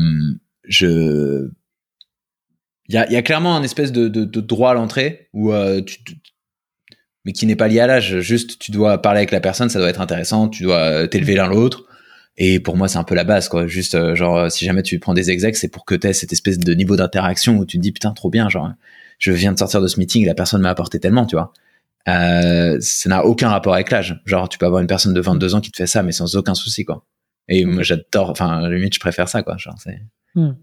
il 2.89 2.95
y 2.95 2.97
a, 2.97 3.21
clairement 3.21 3.55
un 3.55 3.63
espèce 3.63 3.91
de, 3.91 4.07
droit 4.25 4.71
à 4.71 4.73
l'entrée 4.73 5.29
où 5.33 5.53
euh, 5.53 5.81
mais 7.23 7.33
qui 7.33 7.45
n'est 7.45 7.55
pas 7.55 7.67
lié 7.67 7.79
à 7.81 7.87
l'âge. 7.87 8.19
Juste, 8.19 8.59
tu 8.59 8.71
dois 8.71 9.01
parler 9.01 9.19
avec 9.19 9.31
la 9.31 9.41
personne, 9.41 9.69
ça 9.69 9.79
doit 9.79 9.89
être 9.89 10.01
intéressant, 10.01 10.49
tu 10.49 10.63
dois 10.63 11.07
t'élever 11.07 11.35
l'un 11.35 11.47
l'autre. 11.47 11.86
Et 12.37 12.59
pour 12.59 12.77
moi, 12.77 12.87
c'est 12.87 12.99
un 12.99 13.03
peu 13.03 13.15
la 13.15 13.23
base, 13.23 13.49
quoi. 13.49 13.65
Juste, 13.67 13.95
euh, 13.95 14.13
genre, 14.15 14.37
euh, 14.37 14.49
si 14.49 14.65
jamais 14.65 14.83
tu 14.83 14.99
prends 14.99 15.15
des 15.15 15.31
execs, 15.31 15.55
c'est 15.55 15.69
pour 15.69 15.85
que 15.85 15.95
tu 15.95 16.07
aies 16.07 16.13
cette 16.13 16.33
espèce 16.33 16.59
de 16.59 16.73
niveau 16.73 16.95
d'interaction 16.95 17.57
où 17.57 17.65
tu 17.65 17.77
te 17.77 17.81
dis, 17.81 17.91
putain, 17.91 18.11
trop 18.11 18.29
bien, 18.29 18.47
genre, 18.47 18.71
je 19.17 19.31
viens 19.31 19.53
de 19.53 19.57
sortir 19.57 19.81
de 19.81 19.87
ce 19.87 19.99
meeting, 19.99 20.25
la 20.25 20.35
personne 20.35 20.61
m'a 20.61 20.69
apporté 20.69 20.99
tellement, 20.99 21.25
tu 21.25 21.35
vois. 21.35 21.51
Euh, 22.07 22.77
ça 22.79 23.09
n'a 23.09 23.25
aucun 23.25 23.49
rapport 23.49 23.73
avec 23.73 23.89
l'âge. 23.89 24.21
Genre, 24.25 24.47
tu 24.47 24.57
peux 24.59 24.65
avoir 24.67 24.81
une 24.81 24.87
personne 24.87 25.13
de 25.13 25.19
22 25.19 25.55
ans 25.55 25.61
qui 25.61 25.71
te 25.71 25.77
fait 25.77 25.87
ça, 25.87 26.03
mais 26.03 26.11
sans 26.11 26.35
aucun 26.35 26.53
souci, 26.53 26.85
quoi. 26.85 27.03
Et 27.49 27.65
moi, 27.65 27.81
j'adore, 27.81 28.29
enfin, 28.29 28.69
limite, 28.69 28.93
je 28.93 28.99
préfère 28.99 29.27
ça, 29.27 29.41
quoi. 29.41 29.57
Genre, 29.57 29.75
c'est. 29.79 29.99
Hmm. 30.35 30.53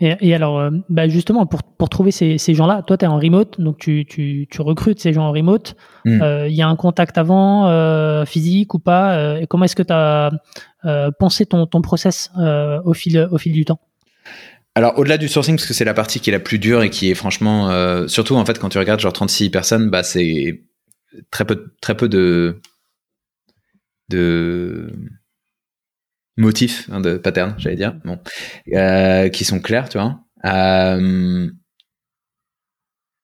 Et, 0.00 0.34
alors, 0.34 0.58
euh, 0.58 0.70
bah 0.88 1.08
justement, 1.08 1.46
pour, 1.46 1.62
pour 1.62 1.88
trouver 1.88 2.10
ces, 2.10 2.38
ces 2.38 2.54
gens-là, 2.54 2.82
toi, 2.82 2.96
tu 2.96 3.04
es 3.04 3.08
en 3.08 3.18
remote, 3.18 3.60
donc 3.60 3.78
tu, 3.78 4.04
tu, 4.06 4.46
tu 4.50 4.62
recrutes 4.62 5.00
ces 5.00 5.12
gens 5.12 5.24
en 5.24 5.32
remote. 5.32 5.76
Il 6.04 6.54
y 6.54 6.62
a 6.62 6.68
un 6.68 6.76
contact 6.76 7.18
avant, 7.18 7.68
euh, 7.68 8.24
physique 8.24 8.74
ou 8.74 8.78
pas 8.78 9.38
et 9.40 9.46
Comment 9.46 9.64
est-ce 9.64 9.76
que 9.76 9.82
tu 9.82 9.92
as 9.92 10.30
euh, 10.84 11.10
penser 11.10 11.44
ton, 11.44 11.66
ton 11.66 11.82
process 11.82 12.30
euh, 12.38 12.80
au, 12.84 12.94
fil, 12.94 13.28
au 13.32 13.38
fil 13.38 13.52
du 13.52 13.64
temps? 13.64 13.80
Alors 14.76 14.96
au-delà 14.96 15.18
du 15.18 15.26
sourcing, 15.26 15.56
parce 15.56 15.66
que 15.66 15.74
c'est 15.74 15.84
la 15.84 15.94
partie 15.94 16.20
qui 16.20 16.30
est 16.30 16.32
la 16.32 16.38
plus 16.38 16.60
dure 16.60 16.82
et 16.82 16.90
qui 16.90 17.10
est 17.10 17.14
franchement, 17.14 17.68
euh, 17.70 18.06
surtout 18.06 18.36
en 18.36 18.44
fait 18.44 18.60
quand 18.60 18.68
tu 18.68 18.78
regardes 18.78 19.00
genre 19.00 19.12
36 19.12 19.50
personnes, 19.50 19.90
bah 19.90 20.04
c'est 20.04 20.62
très 21.32 21.44
peu, 21.44 21.72
très 21.80 21.96
peu 21.96 22.08
de 22.08 22.60
de 24.08 24.92
motifs, 26.38 26.88
hein, 26.90 27.00
de 27.00 27.18
patterns, 27.18 27.54
j'allais 27.58 27.76
dire, 27.76 27.94
bon, 28.04 28.18
qui 29.30 29.44
sont 29.44 29.60
clairs, 29.60 29.90
tu 29.90 29.98
vois. 29.98 30.20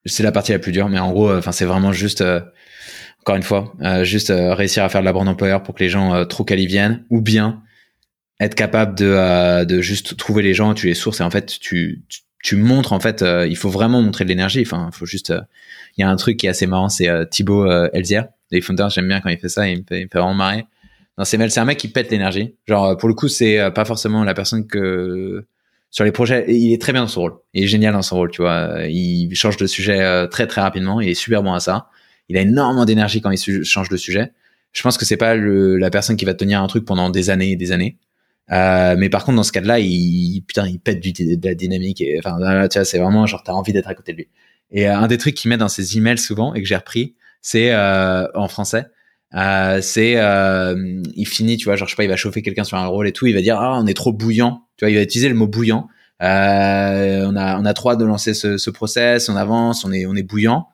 c'est 0.04 0.22
la 0.22 0.32
partie 0.32 0.52
la 0.52 0.58
plus 0.58 0.72
dure, 0.72 0.90
mais 0.90 0.98
en 0.98 1.10
gros, 1.12 1.32
enfin 1.34 1.52
c'est 1.52 1.64
vraiment 1.64 1.92
juste 1.92 2.22
encore 3.24 3.36
une 3.36 3.42
fois, 3.42 3.72
euh, 3.80 4.04
juste 4.04 4.28
euh, 4.28 4.52
réussir 4.52 4.84
à 4.84 4.90
faire 4.90 5.00
de 5.00 5.06
la 5.06 5.14
bande 5.14 5.28
employeur 5.28 5.62
pour 5.62 5.74
que 5.74 5.82
les 5.82 5.88
gens 5.88 6.14
euh, 6.14 6.26
trop 6.26 6.44
quali 6.44 6.66
viennent, 6.66 7.04
ou 7.08 7.22
bien 7.22 7.62
être 8.38 8.54
capable 8.54 8.94
de, 8.98 9.64
de 9.64 9.80
juste 9.80 10.18
trouver 10.18 10.42
les 10.42 10.52
gens, 10.52 10.74
tu 10.74 10.88
les 10.88 10.94
sources 10.94 11.20
et 11.20 11.22
en 11.22 11.30
fait 11.30 11.58
tu, 11.58 12.02
tu, 12.42 12.56
montres 12.56 12.92
en 12.92 13.00
fait, 13.00 13.24
il 13.48 13.56
faut 13.56 13.70
vraiment 13.70 14.02
montrer 14.02 14.24
de 14.24 14.28
l'énergie. 14.28 14.60
Enfin, 14.60 14.90
il 14.92 14.94
faut 14.96 15.06
juste. 15.06 15.32
Il 15.96 16.02
y 16.02 16.04
a 16.04 16.10
un 16.10 16.16
truc 16.16 16.36
qui 16.36 16.46
est 16.46 16.48
assez 16.50 16.66
marrant, 16.66 16.88
c'est 16.88 17.08
Thibaut 17.30 17.66
Elzière, 17.92 18.26
les 18.50 18.60
founders. 18.60 18.90
J'aime 18.90 19.06
bien 19.06 19.20
quand 19.20 19.30
il 19.30 19.38
fait 19.38 19.48
ça, 19.48 19.68
il 19.68 19.78
me 19.78 19.84
fait, 19.88 20.00
il 20.00 20.04
me 20.04 20.08
fait 20.12 20.18
vraiment 20.18 20.34
marrer. 20.34 20.66
Non, 21.18 21.24
c'est 21.24 21.48
c'est 21.48 21.60
un 21.60 21.64
mec 21.64 21.78
qui 21.78 21.88
pète 21.88 22.10
l'énergie. 22.10 22.56
Genre 22.66 22.96
pour 22.96 23.08
le 23.08 23.14
coup, 23.14 23.28
c'est 23.28 23.70
pas 23.72 23.84
forcément 23.84 24.24
la 24.24 24.34
personne 24.34 24.66
que 24.66 25.46
sur 25.90 26.04
les 26.04 26.10
projets, 26.10 26.44
il 26.48 26.72
est 26.72 26.80
très 26.80 26.92
bien 26.92 27.02
dans 27.02 27.08
son 27.08 27.20
rôle. 27.20 27.34
Il 27.52 27.64
est 27.64 27.68
génial 27.68 27.92
dans 27.92 28.02
son 28.02 28.16
rôle, 28.16 28.30
tu 28.30 28.42
vois. 28.42 28.86
Il 28.88 29.32
change 29.34 29.56
de 29.56 29.66
sujet 29.66 30.26
très 30.28 30.46
très 30.48 30.60
rapidement. 30.60 31.00
Il 31.00 31.08
est 31.08 31.14
super 31.14 31.42
bon 31.42 31.52
à 31.52 31.60
ça. 31.60 31.88
Il 32.28 32.36
a 32.36 32.40
énormément 32.40 32.84
d'énergie 32.84 33.20
quand 33.20 33.30
il 33.30 33.64
change 33.64 33.88
de 33.88 33.96
sujet. 33.96 34.32
Je 34.72 34.82
pense 34.82 34.98
que 34.98 35.04
c'est 35.04 35.16
pas 35.16 35.34
le, 35.36 35.78
la 35.78 35.88
personne 35.88 36.16
qui 36.16 36.24
va 36.24 36.34
tenir 36.34 36.60
un 36.60 36.66
truc 36.66 36.84
pendant 36.84 37.10
des 37.10 37.30
années 37.30 37.52
et 37.52 37.56
des 37.56 37.70
années. 37.70 37.96
Euh, 38.50 38.96
mais 38.98 39.08
par 39.08 39.24
contre, 39.24 39.36
dans 39.36 39.42
ce 39.44 39.52
cas-là, 39.52 39.78
il, 39.78 40.42
putain, 40.46 40.66
il 40.66 40.80
pète 40.80 41.00
du, 41.00 41.12
de 41.12 41.48
la 41.48 41.54
dynamique. 41.54 42.02
Enfin, 42.18 42.36
tu 42.68 42.78
vois, 42.78 42.84
c'est 42.84 42.98
vraiment 42.98 43.26
genre, 43.26 43.42
t'as 43.42 43.52
envie 43.52 43.72
d'être 43.72 43.88
à 43.88 43.94
côté 43.94 44.12
de 44.12 44.18
lui. 44.18 44.28
Et 44.70 44.88
euh, 44.88 44.98
un 44.98 45.06
des 45.06 45.18
trucs 45.18 45.34
qu'il 45.34 45.48
met 45.48 45.56
dans 45.56 45.68
ses 45.68 45.96
emails 45.96 46.18
souvent 46.18 46.54
et 46.54 46.60
que 46.60 46.68
j'ai 46.68 46.76
repris, 46.76 47.14
c'est 47.40 47.72
euh, 47.72 48.26
en 48.34 48.48
français. 48.48 48.86
Euh, 49.34 49.80
c'est 49.80 50.16
euh, 50.16 51.02
il 51.16 51.26
finit, 51.26 51.56
tu 51.56 51.64
vois, 51.64 51.76
genre 51.76 51.88
je 51.88 51.92
sais 51.92 51.96
pas, 51.96 52.04
il 52.04 52.08
va 52.08 52.16
chauffer 52.16 52.42
quelqu'un 52.42 52.64
sur 52.64 52.76
un 52.76 52.86
rôle 52.86 53.08
et 53.08 53.12
tout, 53.12 53.26
il 53.26 53.34
va 53.34 53.40
dire 53.40 53.58
ah 53.58 53.78
on 53.80 53.86
est 53.86 53.94
trop 53.94 54.12
bouillant, 54.12 54.62
tu 54.76 54.84
vois, 54.84 54.90
il 54.90 54.96
va 54.96 55.02
utiliser 55.02 55.28
le 55.28 55.34
mot 55.34 55.48
bouillant. 55.48 55.88
Euh, 56.22 57.26
on 57.26 57.34
a 57.36 57.58
on 57.58 57.64
a 57.64 57.74
trop 57.74 57.96
de 57.96 58.04
lancer 58.04 58.34
ce, 58.34 58.58
ce 58.58 58.70
process, 58.70 59.28
on 59.28 59.36
avance, 59.36 59.84
on 59.84 59.92
est 59.92 60.06
on 60.06 60.14
est 60.14 60.22
bouillant. 60.22 60.68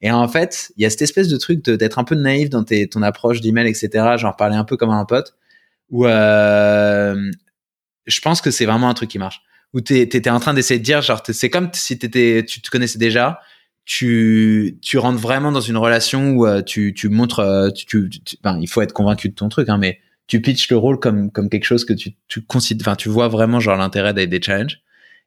Et 0.00 0.10
en 0.10 0.28
fait, 0.28 0.70
il 0.76 0.82
y 0.82 0.86
a 0.86 0.90
cette 0.90 1.02
espèce 1.02 1.28
de 1.28 1.36
truc 1.38 1.64
d'être 1.64 1.98
un 1.98 2.04
peu 2.04 2.14
naïf 2.14 2.50
dans 2.50 2.62
tes, 2.62 2.86
ton 2.88 3.02
approche 3.02 3.40
d'email, 3.40 3.66
etc. 3.66 4.16
Genre 4.18 4.36
parler 4.36 4.54
un 4.54 4.64
peu 4.64 4.76
comme 4.76 4.90
un 4.90 5.06
pote. 5.06 5.34
Où 5.90 6.06
euh, 6.06 7.30
je 8.06 8.20
pense 8.20 8.40
que 8.40 8.50
c'est 8.50 8.66
vraiment 8.66 8.88
un 8.90 8.94
truc 8.94 9.10
qui 9.10 9.18
marche. 9.18 9.42
Où 9.72 9.80
t'étais 9.80 10.30
en 10.30 10.40
train 10.40 10.54
d'essayer 10.54 10.78
de 10.78 10.84
dire, 10.84 11.00
genre, 11.02 11.22
c'est 11.26 11.50
comme 11.50 11.70
si 11.72 11.98
t'étais, 11.98 12.44
tu 12.46 12.60
te 12.60 12.70
connaissais 12.70 12.98
déjà. 12.98 13.40
Tu, 13.86 14.78
tu 14.80 14.96
rentres 14.96 15.18
vraiment 15.18 15.52
dans 15.52 15.60
une 15.60 15.76
relation 15.76 16.30
où 16.30 16.46
euh, 16.46 16.62
tu, 16.62 16.94
tu 16.94 17.10
montres, 17.10 17.40
euh, 17.40 17.70
tu, 17.70 17.86
tu, 17.86 18.36
il 18.60 18.68
faut 18.68 18.80
être 18.80 18.94
convaincu 18.94 19.28
de 19.28 19.34
ton 19.34 19.50
truc, 19.50 19.68
hein, 19.68 19.76
mais 19.76 20.00
tu 20.26 20.40
pitches 20.40 20.70
le 20.70 20.76
rôle 20.78 20.98
comme, 20.98 21.30
comme 21.30 21.50
quelque 21.50 21.64
chose 21.64 21.84
que 21.84 21.92
tu, 21.92 22.14
tu 22.28 22.42
considères, 22.42 22.88
enfin, 22.88 22.96
tu 22.96 23.10
vois 23.10 23.28
vraiment 23.28 23.60
genre 23.60 23.76
l'intérêt 23.76 24.14
des, 24.14 24.26
des 24.26 24.40
challenges 24.40 24.80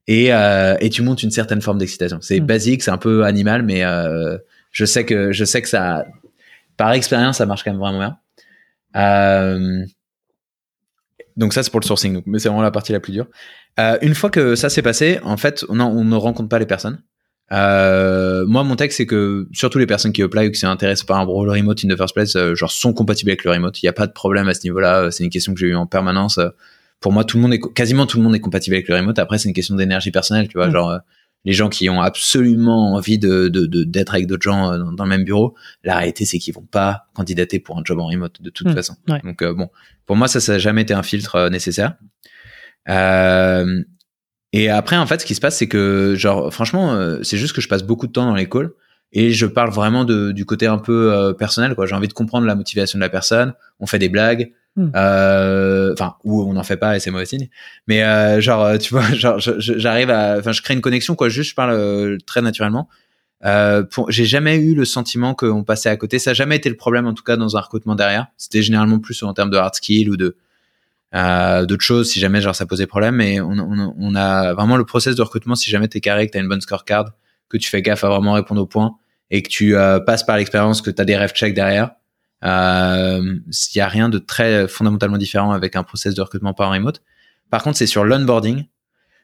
et, 0.08 0.34
euh, 0.34 0.76
et 0.80 0.90
tu 0.90 1.02
montes 1.02 1.22
une 1.22 1.32
certaine 1.32 1.62
forme 1.62 1.78
d'excitation. 1.78 2.20
C'est 2.22 2.40
mmh. 2.40 2.46
basique, 2.46 2.84
c'est 2.84 2.92
un 2.92 2.98
peu 2.98 3.26
animal, 3.26 3.64
mais 3.64 3.84
euh, 3.84 4.38
je 4.72 4.86
sais 4.86 5.06
que 5.06 5.32
je 5.32 5.46
sais 5.46 5.62
que 5.62 5.70
ça, 5.70 6.06
par 6.78 6.94
expérience, 6.94 7.38
ça 7.38 7.46
marche 7.46 7.64
quand 7.64 7.72
même 7.72 7.80
vraiment 7.80 8.00
bien. 8.00 8.18
Euh, 8.96 9.86
donc 11.36 11.54
ça 11.54 11.62
c'est 11.62 11.70
pour 11.70 11.82
le 11.82 11.86
sourcing, 11.86 12.24
mais 12.26 12.40
c'est 12.40 12.48
vraiment 12.48 12.64
la 12.64 12.72
partie 12.72 12.94
la 12.94 13.00
plus 13.00 13.12
dure. 13.12 13.28
Euh, 13.80 13.98
une 14.02 14.16
fois 14.16 14.30
que 14.30 14.56
ça 14.56 14.70
s'est 14.70 14.82
passé, 14.82 15.20
en 15.24 15.38
fait, 15.38 15.64
on, 15.70 15.80
on, 15.80 16.04
ne 16.04 16.16
rencontre 16.16 16.50
pas 16.50 16.58
les 16.58 16.66
personnes. 16.66 17.04
Euh, 17.52 18.45
moi, 18.45 18.64
mon 18.64 18.76
texte, 18.76 18.98
c'est 18.98 19.06
que 19.06 19.48
surtout 19.53 19.80
les 19.80 19.88
personnes 19.88 20.11
qui 20.11 20.22
apply 20.22 20.48
ou 20.48 20.52
qui 20.52 20.60
s'intéressent 20.60 21.06
par 21.06 21.18
un 21.18 21.24
rôle 21.24 21.49
remote 21.49 21.84
in 21.84 21.88
the 21.88 21.98
first 21.98 22.14
place, 22.14 22.36
euh, 22.36 22.56
genre 22.56 22.72
sont 22.72 22.94
compatibles 22.94 23.32
avec 23.32 23.44
le 23.44 23.52
remote. 23.52 23.82
Il 23.82 23.86
n'y 23.86 23.90
a 23.90 23.94
pas 23.94 24.07
de 24.07 24.11
problème 24.11 24.48
à 24.48 24.53
ce 24.53 24.64
niveau-là. 24.64 25.11
C'est 25.11 25.24
une 25.24 25.30
question 25.30 25.53
que 25.53 25.60
j'ai 25.60 25.68
eu 25.68 25.76
en 25.76 25.86
permanence. 25.86 26.40
Pour 26.99 27.14
moi, 27.14 27.24
tout 27.24 27.38
le 27.38 27.44
monde 27.44 27.53
est 27.53 27.61
quasiment 27.74 28.06
tout 28.06 28.18
le 28.18 28.24
monde 28.24 28.36
est 28.36 28.40
compatible 28.40 28.76
avec 28.76 28.88
le 28.90 28.95
remote. 28.95 29.19
Après, 29.19 29.38
c'est 29.38 29.48
une 29.48 29.56
question 29.56 29.76
d'énergie 29.76 30.11
personnelle, 30.11 30.48
tu 30.48 30.57
vois. 30.57 30.68
Mm. 30.68 30.72
Genre, 30.72 30.99
les 31.45 31.53
gens 31.53 31.69
qui 31.69 31.90
ont 31.90 32.02
absolument 32.02 32.95
envie 32.95 33.19
de 33.19 33.48
d'être 33.48 34.14
avec 34.14 34.28
d'autres 34.28 34.44
gens 34.44 34.74
euh, 34.74 34.91
dans, 34.91 35.03
le 35.06 35.10
même 35.10 35.24
bureau, 35.24 35.56
la 35.84 35.95
réalité 35.95 36.26
c'est 36.26 36.40
qu'ils 36.40 36.53
vont 36.53 36.65
pas 36.65 37.06
candidater 37.14 37.60
pour 37.60 37.78
un 37.78 37.82
job 37.86 37.99
en 37.99 38.07
remote 38.07 38.41
de 38.41 38.49
toute 38.49 38.68
hmm. 38.68 38.74
façon. 38.74 38.95
Donc 39.24 39.44
bon, 39.44 39.69
pour 40.06 40.18
moi 40.18 40.28
ça 40.28 40.41
ça 40.41 40.53
n'a 40.53 40.60
jamais 40.60 40.82
été 40.82 40.94
un 40.94 41.03
filtre 41.03 41.48
nécessaire. 41.49 41.95
Et 44.62 44.70
après 44.70 44.98
en 44.98 45.06
fait 45.06 45.22
ce 45.22 45.26
qui 45.26 45.36
se 45.36 45.42
passe 45.42 45.58
c'est 45.58 45.68
que 45.68 46.16
genre 46.18 46.54
franchement 46.54 47.18
c'est 47.24 47.38
juste 47.38 47.54
que 47.54 47.62
je 47.62 47.68
passe 47.68 47.84
beaucoup 47.84 48.08
de 48.08 48.12
temps 48.12 48.26
dans 48.26 48.36
les 48.36 48.48
calls 48.48 48.72
et 49.14 49.32
je 49.32 49.46
parle 49.46 49.72
vraiment 49.72 50.06
de, 50.06 50.32
du 50.32 50.46
côté 50.46 50.68
un 50.68 50.78
peu 50.78 51.34
personnel 51.38 51.76
quoi. 51.76 51.86
J'ai 51.86 51.96
envie 51.96 52.08
de 52.10 52.14
comprendre 52.14 52.46
la 52.46 52.56
motivation 52.56 53.00
de 53.00 53.02
la 53.02 53.10
personne. 53.10 53.54
On 53.80 53.88
fait 53.88 54.00
des 54.00 54.10
blagues. 54.10 54.52
Hmm. 54.78 54.92
Euh, 54.96 55.92
enfin 55.94 56.18
où 56.24 56.44
on 56.44 56.54
n'en 56.54 56.62
fait 56.62 56.78
pas 56.78 56.96
et 56.96 57.00
c'est 57.00 57.10
mauvais 57.10 57.26
signe 57.26 57.50
mais 57.88 58.04
euh, 58.04 58.40
genre 58.40 58.64
euh, 58.64 58.78
tu 58.78 58.94
vois 58.94 59.12
genre 59.14 59.40
j'arrive 59.40 60.12
à 60.12 60.38
enfin 60.38 60.52
je 60.52 60.62
crée 60.62 60.76
une 60.76 60.82
connexion 60.82 61.16
quoi 61.16 61.30
juste 61.30 61.50
je 61.50 61.56
parle 61.56 62.20
très 62.28 62.44
naturellement 62.44 62.88
euh, 63.44 63.84
j'ai 64.10 64.26
jamais 64.26 64.58
eu 64.58 64.76
le 64.76 64.86
sentiment 64.86 65.34
qu'on 65.34 65.64
passait 65.64 65.90
à 65.90 65.98
côté 65.98 66.20
ça 66.20 66.30
n'a 66.30 66.36
jamais 66.36 66.58
été 66.58 66.70
le 66.70 66.76
problème 66.76 67.08
en 67.08 67.16
tout 67.16 67.24
cas 67.24 67.38
dans 67.38 67.58
un 67.58 67.60
recrutement 67.60 67.96
derrière 67.96 68.28
c'était 68.38 68.62
généralement 68.62 69.00
plus 69.00 69.24
en 69.24 69.34
termes 69.34 69.50
de 69.50 69.58
hard 69.58 69.74
skill 69.74 70.12
ou 70.12 70.16
de 70.16 70.38
d'autres 71.14 71.84
choses 71.84 72.12
si 72.12 72.20
jamais 72.20 72.42
genre 72.42 72.56
ça 72.56 72.66
posait 72.66 72.86
problème 72.86 73.16
mais 73.16 73.40
on, 73.40 73.58
on, 73.58 73.96
on 73.98 74.16
a 74.16 74.54
vraiment 74.54 74.78
le 74.78 74.86
process 74.86 75.16
de 75.16 75.22
recrutement 75.22 75.56
si 75.56 75.70
jamais 75.70 75.88
t'es 75.88 76.02
carré 76.02 76.28
que 76.28 76.34
t'as 76.34 76.40
une 76.40 76.50
bonne 76.50 76.62
scorecard 76.62 77.12
que 77.50 77.58
tu 77.58 77.70
fais 77.70 77.82
gaffe 77.82 78.04
à 78.04 78.10
vraiment 78.10 78.34
répondre 78.34 78.62
aux 78.62 78.68
points 78.68 78.98
et 79.32 79.42
que 79.42 79.50
tu 79.50 79.76
passes 80.06 80.24
par 80.24 80.38
l'expérience 80.38 80.82
que 80.82 80.92
t'as 80.92 81.06
des 81.06 81.16
rêves 81.16 81.34
check 81.34 81.54
derrière 81.54 81.92
il 82.44 82.48
euh, 82.50 83.40
n'y 83.76 83.82
a 83.82 83.88
rien 83.88 84.10
de 84.10 84.20
très 84.20 84.68
fondamentalement 84.68 85.18
différent 85.18 85.52
avec 85.52 85.76
un 85.76 85.84
process 85.84 86.14
de 86.14 86.22
recrutement 86.22 86.54
pas 86.54 86.68
en 86.68 86.72
remote. 86.72 87.02
Par 87.50 87.64
contre, 87.64 87.78
c'est 87.78 87.88
sur 87.88 88.04
l'onboarding 88.04 88.66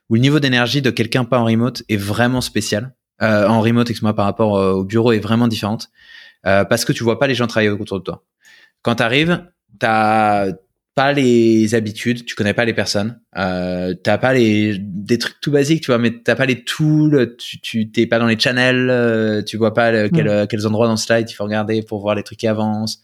où 0.09 0.15
le 0.15 0.21
niveau 0.21 0.39
d'énergie 0.39 0.81
de 0.81 0.89
quelqu'un 0.89 1.23
pas 1.23 1.39
en 1.39 1.45
remote 1.45 1.83
est 1.89 1.97
vraiment 1.97 2.41
spécial. 2.41 2.95
Euh, 3.21 3.47
en 3.47 3.61
remote, 3.61 3.89
excuse-moi, 3.89 4.15
par 4.15 4.25
rapport 4.25 4.57
euh, 4.57 4.73
au 4.73 4.83
bureau 4.83 5.11
est 5.11 5.19
vraiment 5.19 5.47
différente 5.47 5.89
euh, 6.45 6.65
parce 6.65 6.85
que 6.85 6.91
tu 6.91 7.03
vois 7.03 7.19
pas 7.19 7.27
les 7.27 7.35
gens 7.35 7.47
travailler 7.47 7.69
autour 7.69 7.99
de 7.99 8.03
toi. 8.03 8.23
Quand 8.81 8.95
tu 8.95 9.03
arrives, 9.03 9.45
t'as 9.79 10.51
pas 10.95 11.11
les 11.11 11.73
habitudes, 11.75 12.25
tu 12.25 12.35
connais 12.35 12.53
pas 12.53 12.65
les 12.65 12.73
personnes, 12.73 13.19
euh, 13.35 13.93
t'as 13.95 14.17
pas 14.17 14.33
les 14.33 14.77
des 14.79 15.17
trucs 15.17 15.39
tout 15.41 15.51
basiques, 15.51 15.81
tu 15.81 15.87
vois, 15.87 15.97
mais 15.97 16.11
t'as 16.23 16.35
pas 16.35 16.45
les 16.45 16.63
tools, 16.63 17.35
tu 17.37 17.59
tu 17.59 17.91
t'es 17.91 18.05
pas 18.05 18.19
dans 18.19 18.27
les 18.27 18.39
channels, 18.39 18.89
euh, 18.89 19.41
tu 19.41 19.57
vois 19.57 19.73
pas 19.73 20.09
quel, 20.09 20.47
quels 20.47 20.67
endroits 20.67 20.85
dans 20.85 20.93
le 20.93 20.97
slide 20.97 21.29
il 21.29 21.33
faut 21.33 21.43
regarder 21.45 21.81
pour 21.81 21.99
voir 21.99 22.15
les 22.15 22.23
trucs 22.23 22.39
qui 22.39 22.47
avancent. 22.47 23.01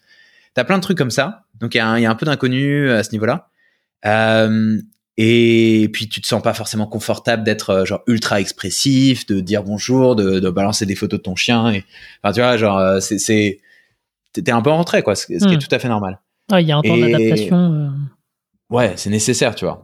T'as 0.54 0.64
plein 0.64 0.78
de 0.78 0.84
trucs 0.84 0.98
comme 0.98 1.12
ça, 1.12 1.46
donc 1.60 1.76
il 1.76 1.78
y, 1.78 1.82
a 1.82 1.88
un, 1.88 2.00
y 2.00 2.06
a 2.06 2.12
un 2.12 2.16
peu 2.16 2.26
d'inconnu 2.26 2.90
à 2.90 3.04
ce 3.04 3.12
niveau-là. 3.12 3.50
Euh, 4.06 4.78
et 5.22 5.90
puis 5.92 6.08
tu 6.08 6.22
te 6.22 6.28
sens 6.28 6.42
pas 6.42 6.54
forcément 6.54 6.88
confortable 6.88 7.44
d'être 7.44 7.72
euh, 7.72 7.86
genre 7.86 8.04
ultra 8.08 8.40
expressif, 8.40 9.26
de 9.26 9.42
dire 9.42 9.64
bonjour, 9.64 10.16
de, 10.16 10.40
de 10.40 10.50
balancer 10.50 10.86
des 10.86 10.96
photos 10.96 11.20
de 11.20 11.24
ton 11.24 11.36
chien. 11.36 11.74
Et, 11.74 11.84
enfin 12.24 12.34
tu 12.34 12.40
vois, 12.40 12.56
genre 12.56 12.78
euh, 12.78 13.00
c'est 13.02 13.20
c'est 13.20 13.60
t'es 14.32 14.50
un 14.52 14.62
peu 14.62 14.70
en 14.70 14.78
retrait 14.78 15.04
quoi, 15.04 15.16
ce, 15.16 15.26
qui 15.26 15.34
est 15.34 15.46
hmm. 15.46 15.58
tout 15.58 15.76
à 15.76 15.80
fait 15.80 15.90
normal. 15.90 16.22
Il 16.58 16.66
y 16.66 16.72
a 16.72 16.78
un 16.78 16.82
temps 16.82 16.98
d'adaptation. 16.98 17.58
Euh. 17.58 17.90
Ouais, 18.70 18.94
c'est 18.96 19.10
nécessaire, 19.10 19.56
tu 19.56 19.66
vois. 19.66 19.84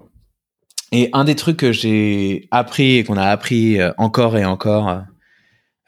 Et 0.92 1.10
un 1.14 1.24
des 1.24 1.36
trucs 1.36 1.58
que 1.58 1.72
j'ai 1.72 2.48
appris 2.52 2.98
et 2.98 3.04
qu'on 3.04 3.18
a 3.18 3.26
appris 3.26 3.80
euh, 3.80 3.92
encore 3.98 4.38
et 4.38 4.46
encore 4.46 5.04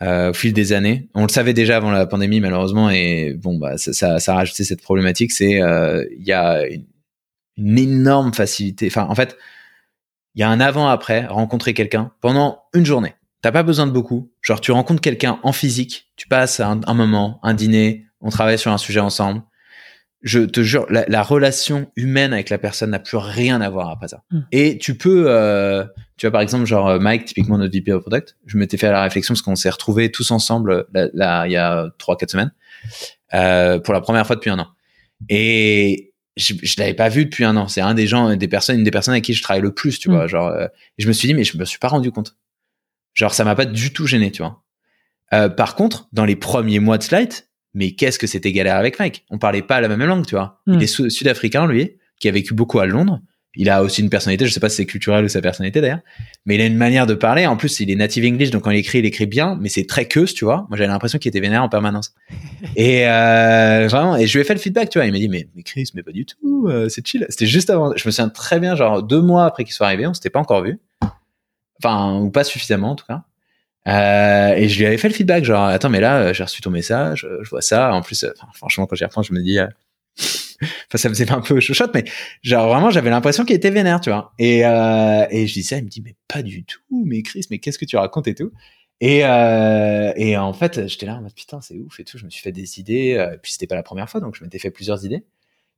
euh, 0.01 0.31
au 0.31 0.33
fil 0.33 0.53
des 0.53 0.73
années, 0.73 1.09
on 1.13 1.23
le 1.23 1.29
savait 1.29 1.53
déjà 1.53 1.77
avant 1.77 1.91
la 1.91 2.05
pandémie 2.05 2.39
malheureusement, 2.39 2.89
et 2.89 3.33
bon 3.33 3.57
bah 3.57 3.77
ça, 3.77 3.93
ça, 3.93 4.19
ça 4.19 4.33
a 4.33 4.35
rajouté 4.35 4.63
cette 4.63 4.81
problématique, 4.81 5.31
c'est 5.31 5.59
il 5.59 6.23
y 6.25 6.33
a 6.33 6.67
une, 6.67 6.85
une, 7.57 7.79
énorme 7.79 8.33
facilité. 8.33 8.87
Enfin, 8.87 9.07
en 9.09 9.15
fait, 9.15 9.37
il 10.35 10.41
y 10.41 10.43
a 10.43 10.49
un 10.49 10.59
avant-après 10.59 11.25
rencontrer 11.25 11.73
quelqu'un 11.73 12.11
pendant 12.21 12.63
une 12.73 12.85
journée. 12.85 13.15
T'as 13.41 13.51
pas 13.51 13.63
besoin 13.63 13.87
de 13.87 13.91
beaucoup. 13.91 14.31
Genre, 14.41 14.61
tu 14.61 14.71
rencontres 14.71 15.01
quelqu'un 15.01 15.39
en 15.43 15.51
physique, 15.51 16.11
tu 16.15 16.27
passes 16.27 16.59
un, 16.59 16.81
un 16.85 16.93
moment, 16.93 17.39
un 17.43 17.53
dîner, 17.53 18.05
on 18.21 18.29
travaille 18.29 18.59
sur 18.59 18.71
un 18.71 18.77
sujet 18.77 18.99
ensemble 18.99 19.41
je 20.23 20.39
te 20.39 20.63
jure, 20.63 20.87
la, 20.89 21.23
relation 21.23 21.91
humaine 21.95 22.33
avec 22.33 22.49
la 22.49 22.57
personne 22.57 22.89
n'a 22.89 22.99
plus 22.99 23.17
rien 23.17 23.61
à 23.61 23.69
voir 23.69 23.89
après 23.89 24.07
ça. 24.07 24.23
Hmm. 24.31 24.41
Et 24.51 24.77
tu 24.77 24.97
peux, 24.97 25.25
euh, 25.27 25.85
tu 26.17 26.25
vois 26.25 26.31
par 26.31 26.41
exemple 26.41 26.65
genre 26.65 26.87
euh, 26.87 26.99
Mike, 26.99 27.25
typiquement 27.25 27.57
notre 27.57 27.73
VP 27.73 27.91
of 27.93 28.01
Product, 28.01 28.35
je 28.45 28.57
m'étais 28.57 28.77
fait 28.77 28.91
la 28.91 29.03
réflexion 29.03 29.33
parce 29.33 29.43
qu'on 29.43 29.55
s'est 29.55 29.69
retrouvés 29.69 30.11
tous 30.11 30.31
ensemble 30.31 30.87
là, 30.93 31.45
il 31.45 31.51
y 31.51 31.57
a 31.57 31.89
trois 31.99 32.17
quatre 32.17 32.31
semaines 32.31 32.51
euh, 33.35 33.79
pour 33.79 33.93
la 33.93 34.01
première 34.01 34.25
fois 34.25 34.35
depuis 34.35 34.49
un 34.49 34.59
an. 34.59 34.67
Et 35.29 36.13
je, 36.35 36.53
je 36.61 36.75
l'avais 36.79 36.93
pas 36.93 37.09
vu 37.09 37.25
depuis 37.25 37.43
un 37.43 37.55
an. 37.55 37.67
C'est 37.67 37.81
un 37.81 37.93
des 37.93 38.07
gens, 38.07 38.35
des 38.35 38.47
personnes, 38.47 38.77
une 38.77 38.83
des 38.83 38.91
personnes 38.91 39.13
avec 39.13 39.23
qui 39.23 39.33
je 39.33 39.41
travaille 39.41 39.61
le 39.61 39.73
plus, 39.73 39.99
tu 39.99 40.09
hmm. 40.09 40.13
vois. 40.13 40.27
Genre, 40.27 40.51
et 40.59 40.69
je 41.01 41.07
me 41.07 41.13
suis 41.13 41.27
dit 41.27 41.35
mais 41.35 41.43
je 41.43 41.57
me 41.57 41.65
suis 41.65 41.79
pas 41.79 41.89
rendu 41.89 42.11
compte. 42.11 42.35
Genre 43.13 43.33
ça 43.33 43.43
m'a 43.43 43.55
pas 43.55 43.65
du 43.65 43.93
tout 43.93 44.07
gêné, 44.07 44.31
tu 44.31 44.41
vois. 44.41 44.63
par 45.55 45.75
contre, 45.75 46.07
dans 46.11 46.25
les 46.25 46.35
premiers 46.35 46.79
mois 46.79 46.97
de 46.97 47.03
Slide, 47.03 47.33
mais 47.77 47.91
qu'est-ce 47.91 48.17
que 48.17 48.25
c'était 48.25 48.51
galère 48.51 48.75
avec 48.75 48.97
Mike? 48.97 49.23
On 49.29 49.37
parlait 49.37 49.61
pas 49.61 49.79
la 49.81 49.87
même 49.87 50.03
langue, 50.03 50.25
tu 50.25 50.33
vois. 50.33 50.61
Il 50.65 50.77
hmm. 50.77 50.81
est 50.81 51.09
sud-africain, 51.09 51.67
lui, 51.67 51.97
qui 52.19 52.27
a 52.27 52.31
vécu 52.31 52.55
beaucoup 52.55 52.79
à 52.79 52.87
Londres. 52.87 53.21
Il 53.55 53.69
a 53.69 53.83
aussi 53.83 54.01
une 54.01 54.09
personnalité, 54.09 54.47
je 54.47 54.51
sais 54.51 54.59
pas 54.59 54.69
si 54.69 54.77
c'est 54.77 54.85
culturel 54.87 55.25
ou 55.25 55.27
sa 55.27 55.41
personnalité 55.41 55.79
d'ailleurs, 55.79 56.01
mais 56.45 56.55
il 56.55 56.61
a 56.61 56.65
une 56.65 56.75
manière 56.75 57.05
de 57.05 57.13
parler. 57.13 57.45
En 57.45 57.55
plus, 57.55 57.79
il 57.79 57.91
est 57.91 57.95
native 57.95 58.25
English, 58.25 58.49
donc 58.49 58.63
quand 58.63 58.71
il 58.71 58.77
écrit, 58.77 58.99
il 58.99 59.05
écrit 59.05 59.27
bien, 59.27 59.57
mais 59.61 59.69
c'est 59.69 59.85
très 59.85 60.05
queuse, 60.05 60.33
tu 60.33 60.43
vois. 60.43 60.65
Moi, 60.69 60.77
j'avais 60.77 60.87
l'impression 60.87 61.19
qu'il 61.19 61.29
était 61.29 61.39
vénère 61.39 61.63
en 61.63 61.69
permanence. 61.69 62.15
et 62.75 63.07
euh, 63.07 63.87
vraiment, 63.89 64.15
et 64.15 64.25
je 64.25 64.37
lui 64.37 64.41
ai 64.41 64.43
fait 64.43 64.55
le 64.55 64.59
feedback, 64.59 64.89
tu 64.89 64.97
vois. 64.97 65.05
Il 65.05 65.11
m'a 65.11 65.19
dit, 65.19 65.29
mais, 65.29 65.47
mais 65.55 65.61
Chris, 65.61 65.91
mais 65.93 66.01
pas 66.01 66.11
du 66.11 66.25
tout, 66.25 66.67
euh, 66.67 66.89
c'est 66.89 67.05
chill. 67.05 67.27
C'était 67.29 67.45
juste 67.45 67.69
avant. 67.69 67.95
Je 67.95 68.07
me 68.07 68.11
souviens 68.11 68.29
très 68.29 68.59
bien, 68.59 68.75
genre 68.75 69.03
deux 69.03 69.21
mois 69.21 69.45
après 69.45 69.63
qu'il 69.65 69.73
soit 69.73 69.85
arrivé, 69.85 70.07
on 70.07 70.15
s'était 70.15 70.31
pas 70.31 70.39
encore 70.39 70.63
vu. 70.63 70.79
Enfin, 71.83 72.19
ou 72.21 72.31
pas 72.31 72.43
suffisamment 72.43 72.91
en 72.91 72.95
tout 72.95 73.05
cas. 73.05 73.23
Euh, 73.87 74.53
et 74.55 74.67
je 74.69 74.79
lui 74.79 74.85
avais 74.85 74.97
fait 74.97 75.07
le 75.07 75.13
feedback, 75.13 75.43
genre, 75.45 75.63
attends, 75.63 75.89
mais 75.89 76.01
là, 76.01 76.33
j'ai 76.33 76.43
reçu 76.43 76.61
ton 76.61 76.71
message, 76.71 77.27
je 77.41 77.49
vois 77.49 77.61
ça. 77.61 77.93
En 77.93 78.01
plus, 78.01 78.25
franchement, 78.53 78.85
quand 78.85 78.95
j'y 78.95 79.05
reprends, 79.05 79.23
je 79.23 79.33
me 79.33 79.41
dis, 79.41 79.59
euh, 79.59 79.67
enfin, 80.17 80.97
ça 80.97 81.09
faisait 81.09 81.31
un 81.31 81.41
peu 81.41 81.59
chochotte, 81.59 81.91
mais 81.93 82.03
genre, 82.41 82.67
vraiment, 82.67 82.89
j'avais 82.89 83.09
l'impression 83.09 83.45
qu'il 83.45 83.55
était 83.55 83.69
vénère, 83.69 84.01
tu 84.01 84.09
vois. 84.09 84.33
Et, 84.39 84.65
euh, 84.65 85.25
et 85.29 85.47
je 85.47 85.53
dis 85.53 85.63
ça, 85.63 85.77
il 85.77 85.85
me 85.85 85.89
dit, 85.89 86.01
mais 86.01 86.15
pas 86.27 86.41
du 86.41 86.65
tout, 86.65 87.03
mais 87.05 87.21
Chris, 87.21 87.45
mais 87.49 87.59
qu'est-ce 87.59 87.77
que 87.79 87.85
tu 87.85 87.95
racontes 87.97 88.27
et 88.27 88.35
tout. 88.35 88.51
Et, 88.99 89.21
euh, 89.23 90.11
et 90.15 90.37
en 90.37 90.53
fait, 90.53 90.87
j'étais 90.87 91.05
là 91.05 91.15
en 91.15 91.21
mode, 91.21 91.33
putain, 91.33 91.61
c'est 91.61 91.77
ouf 91.77 91.99
et 91.99 92.03
tout. 92.03 92.17
Je 92.17 92.25
me 92.25 92.29
suis 92.29 92.41
fait 92.41 92.51
des 92.51 92.79
idées. 92.79 93.15
Euh, 93.15 93.33
et 93.33 93.37
puis, 93.37 93.51
c'était 93.51 93.67
pas 93.67 93.75
la 93.75 93.83
première 93.83 94.09
fois, 94.09 94.19
donc 94.19 94.35
je 94.35 94.43
m'étais 94.43 94.59
fait 94.59 94.71
plusieurs 94.71 95.05
idées. 95.05 95.23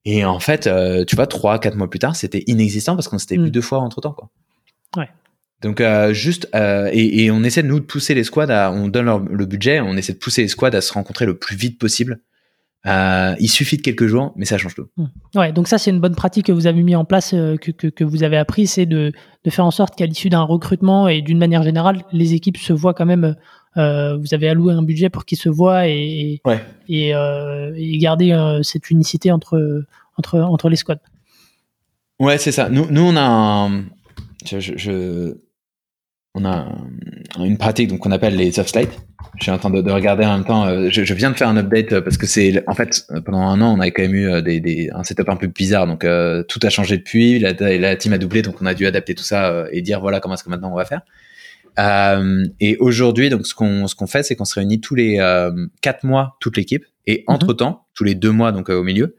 Et 0.06 0.23
en 0.23 0.40
fait, 0.40 0.68
euh, 0.68 1.03
tu 1.03 1.15
vois, 1.15 1.27
trois, 1.27 1.60
quatre 1.60 1.76
mois 1.76 1.90
plus 1.90 1.99
tard, 1.99 2.15
c'était 2.15 2.44
inexistant 2.48 2.95
parce 2.95 3.10
qu'on 3.10 3.18
s'était 3.18 3.36
vu 3.36 3.48
mm. 3.48 3.49
deux 3.49 3.61
fois 3.61 3.80
entre 3.80 3.99
temps, 3.99 4.14
quoi. 4.14 4.30
Ouais. 4.95 5.10
Donc 5.61 5.81
euh, 5.81 6.14
juste 6.14 6.48
euh, 6.56 6.90
et, 6.91 7.26
et, 7.26 7.31
on 7.31 7.44
essaie 7.44 7.64
de 7.64 7.68
nous 7.68 7.80
de 7.80 7.86
pousser 7.86 8.14
les 8.14 8.23
squads, 8.23 8.49
à, 8.49 8.72
on 8.72 8.88
donne 8.88 9.27
le 9.30 9.45
budget, 9.45 9.81
on 9.81 9.98
essaie 9.98 10.14
de 10.14 10.18
pousser 10.18 10.41
les 10.41 10.48
squads 10.48 10.76
à 10.76 10.81
se 10.81 10.94
rencontrer 10.94 11.26
le 11.26 11.38
plus 11.38 11.56
vite 11.56 11.77
possible. 11.77 12.22
Euh, 12.86 13.36
il 13.41 13.49
suffit 13.49 13.76
de 13.76 13.81
quelques 13.81 14.07
jours, 14.07 14.31
mais 14.38 14.45
ça 14.45 14.57
change 14.57 14.73
tout. 14.76 14.88
Mmh. 14.95 15.06
Ouais, 15.36 15.52
donc 15.52 15.68
ça 15.68 15.77
c'est 15.77 15.91
une 15.91 15.99
bonne 15.99 16.15
pratique 16.15 16.45
que 16.45 16.53
vous 16.53 16.65
avez 16.65 16.81
mis 16.81 16.95
en 16.95 17.03
place, 17.03 17.31
que, 17.31 17.72
que, 17.72 17.88
que 17.88 18.06
vous 18.06 18.23
avez 18.23 18.38
appris, 18.38 18.68
c'est 18.68 18.86
de, 18.86 19.11
de 19.44 19.49
faire 19.49 19.65
en 19.65 19.72
sorte 19.72 19.98
qu'à 19.98 20.06
l'issue 20.06 20.30
d'un 20.30 20.44
recrutement 20.44 21.10
et 21.10 21.22
d'une 21.22 21.38
manière 21.38 21.64
générale, 21.64 22.03
les 22.14 22.36
équipes 22.36 22.57
se 22.57 22.72
voient 22.72 22.94
quand 22.94 23.06
même. 23.06 23.36
Vous 23.76 24.34
avez 24.34 24.49
alloué 24.49 24.73
un 24.73 24.81
budget 24.81 25.10
pour 25.10 25.26
qu'ils 25.26 25.38
se 25.38 25.48
voient 25.48 25.88
et 25.88 26.41
ouais. 26.45 26.60
et, 26.90 27.10
et, 27.11 27.98
garder 27.98 28.60
cette 28.61 28.90
unicité 28.90 29.31
entre 29.31 29.86
entre 30.18 30.40
entre 30.40 30.69
les 30.69 30.76
squads. 30.76 31.02
Ouais, 32.19 32.38
c'est 32.38 32.52
ça. 32.52 32.69
Nous, 32.69 32.88
nous 32.90 33.02
on 33.02 33.15
a 33.15 33.22
un, 33.22 33.86
je, 34.45 34.60
je, 34.60 35.36
on 36.40 36.45
a 36.45 37.45
une 37.45 37.57
pratique 37.57 37.90
donc 37.90 37.99
qu'on 37.99 38.11
appelle 38.11 38.36
les 38.36 38.52
soft 38.52 38.70
slides. 38.70 38.90
Je 39.38 39.44
suis 39.44 39.52
en 39.52 39.57
train 39.57 39.70
de, 39.70 39.91
regarder 39.91 40.26
en 40.26 40.38
même 40.38 40.45
temps. 40.45 40.66
Euh, 40.66 40.90
je, 40.90 41.14
viens 41.14 41.32
de 41.32 41.36
faire 41.36 41.48
un 41.48 41.57
update 41.57 41.94
euh, 41.94 42.02
parce 42.02 42.18
que 42.18 42.26
c'est 42.26 42.64
en 42.68 42.74
fait 42.74 43.06
euh, 43.11 43.22
pendant 43.22 43.41
un 43.41 43.61
an 43.61 43.74
on 43.78 43.80
avait 43.80 43.91
quand 43.91 44.02
même 44.02 44.16
eu 44.16 44.41
des, 44.41 44.90
un 44.94 45.03
setup 45.03 45.30
un 45.30 45.36
peu 45.36 45.48
bizarre 45.48 45.88
donc 45.88 46.06
tout 46.48 46.60
a 46.64 46.70
changé 46.70 46.98
depuis. 46.98 47.40
La, 47.40 47.53
la, 47.53 47.95
team 47.95 48.14
a 48.14 48.18
doublé 48.18 48.41
donc 48.41 48.61
on 48.61 48.66
a 48.66 48.74
dû 48.74 48.86
adapter 48.86 49.16
tout 49.16 49.24
ça 49.24 49.66
et 49.72 49.82
dire 49.82 49.99
voilà 50.02 50.20
comment 50.20 50.36
est-ce 50.36 50.44
que 50.44 50.49
maintenant 50.49 50.72
on 50.72 50.76
va 50.76 50.86
faire. 50.86 51.02
et 52.60 52.78
aujourd'hui 52.78 53.30
donc 53.30 53.45
ce 53.45 53.53
qu'on 53.53 53.88
ce 53.88 53.95
qu'on 53.95 54.07
fait 54.07 54.24
c'est 54.24 54.36
qu'on 54.36 54.45
se 54.45 54.56
réunit 54.56 54.82
tous 54.82 54.95
les 54.95 55.20
quatre 55.82 56.03
mois 56.03 56.38
toute 56.40 56.57
l'équipe 56.57 56.86
et 57.07 57.24
mhm. 57.28 57.36
entre 57.36 57.53
temps 57.53 57.86
tous 57.94 58.03
les 58.03 58.16
deux 58.16 58.32
mois 58.32 58.52
donc 58.52 58.70
au 58.70 58.84
milieu 58.84 59.16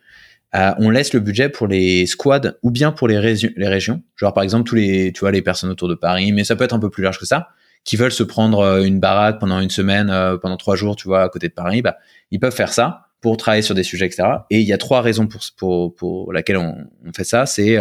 euh, 0.55 0.72
on 0.78 0.90
laisse 0.90 1.12
le 1.12 1.20
budget 1.20 1.48
pour 1.48 1.68
les 1.68 2.06
squads 2.06 2.55
ou 2.62 2.70
bien 2.70 2.90
pour 2.93 3.06
les, 3.06 3.18
régions. 3.18 4.02
Genre 4.16 4.35
par 4.35 4.43
exemple 4.43 4.68
tous 4.68 4.74
les, 4.74 5.12
tu 5.12 5.20
vois, 5.20 5.31
les 5.31 5.43
personnes 5.43 5.70
autour 5.70 5.89
de 5.89 5.94
Paris, 5.94 6.32
mais 6.32 6.44
ça 6.44 6.56
peut 6.56 6.64
être 6.64 6.74
un 6.74 6.81
peu 6.81 6.90
plus 6.90 7.05
large 7.05 7.18
que 7.18 7.27
ça, 7.27 7.48
qui 7.85 7.97
veulent 7.97 8.12
se 8.12 8.24
prendre 8.24 8.60
euh, 8.60 8.82
une 8.82 8.98
baraque 8.98 9.39
pendant 9.39 9.60
une 9.60 9.70
semaine, 9.70 10.10
euh, 10.10 10.36
pendant 10.36 10.56
trois 10.56 10.74
jours, 10.74 10.97
tu 10.97 11.06
vois, 11.06 11.22
à 11.22 11.28
côté 11.28 11.48
de 11.48 11.52
Paris, 11.52 11.82
bah 11.82 11.97
ils 12.31 12.40
peuvent 12.40 12.55
faire 12.55 12.72
ça 12.72 13.06
pour 13.20 13.36
travailler 13.36 13.62
sur 13.62 13.74
des 13.74 13.85
sujets, 13.85 14.06
etc. 14.06 14.28
Et 14.51 14.60
il 14.60 14.66
y 14.66 14.72
a 14.72 14.78
trois 14.78 15.02
raisons 15.02 15.27
pour 15.27 15.40
pour 15.56 15.94
pour 15.94 16.32
laquelle 16.32 16.56
on, 16.56 16.74
on 17.06 17.12
fait 17.12 17.24
ça. 17.24 17.47
C'est 17.47 17.78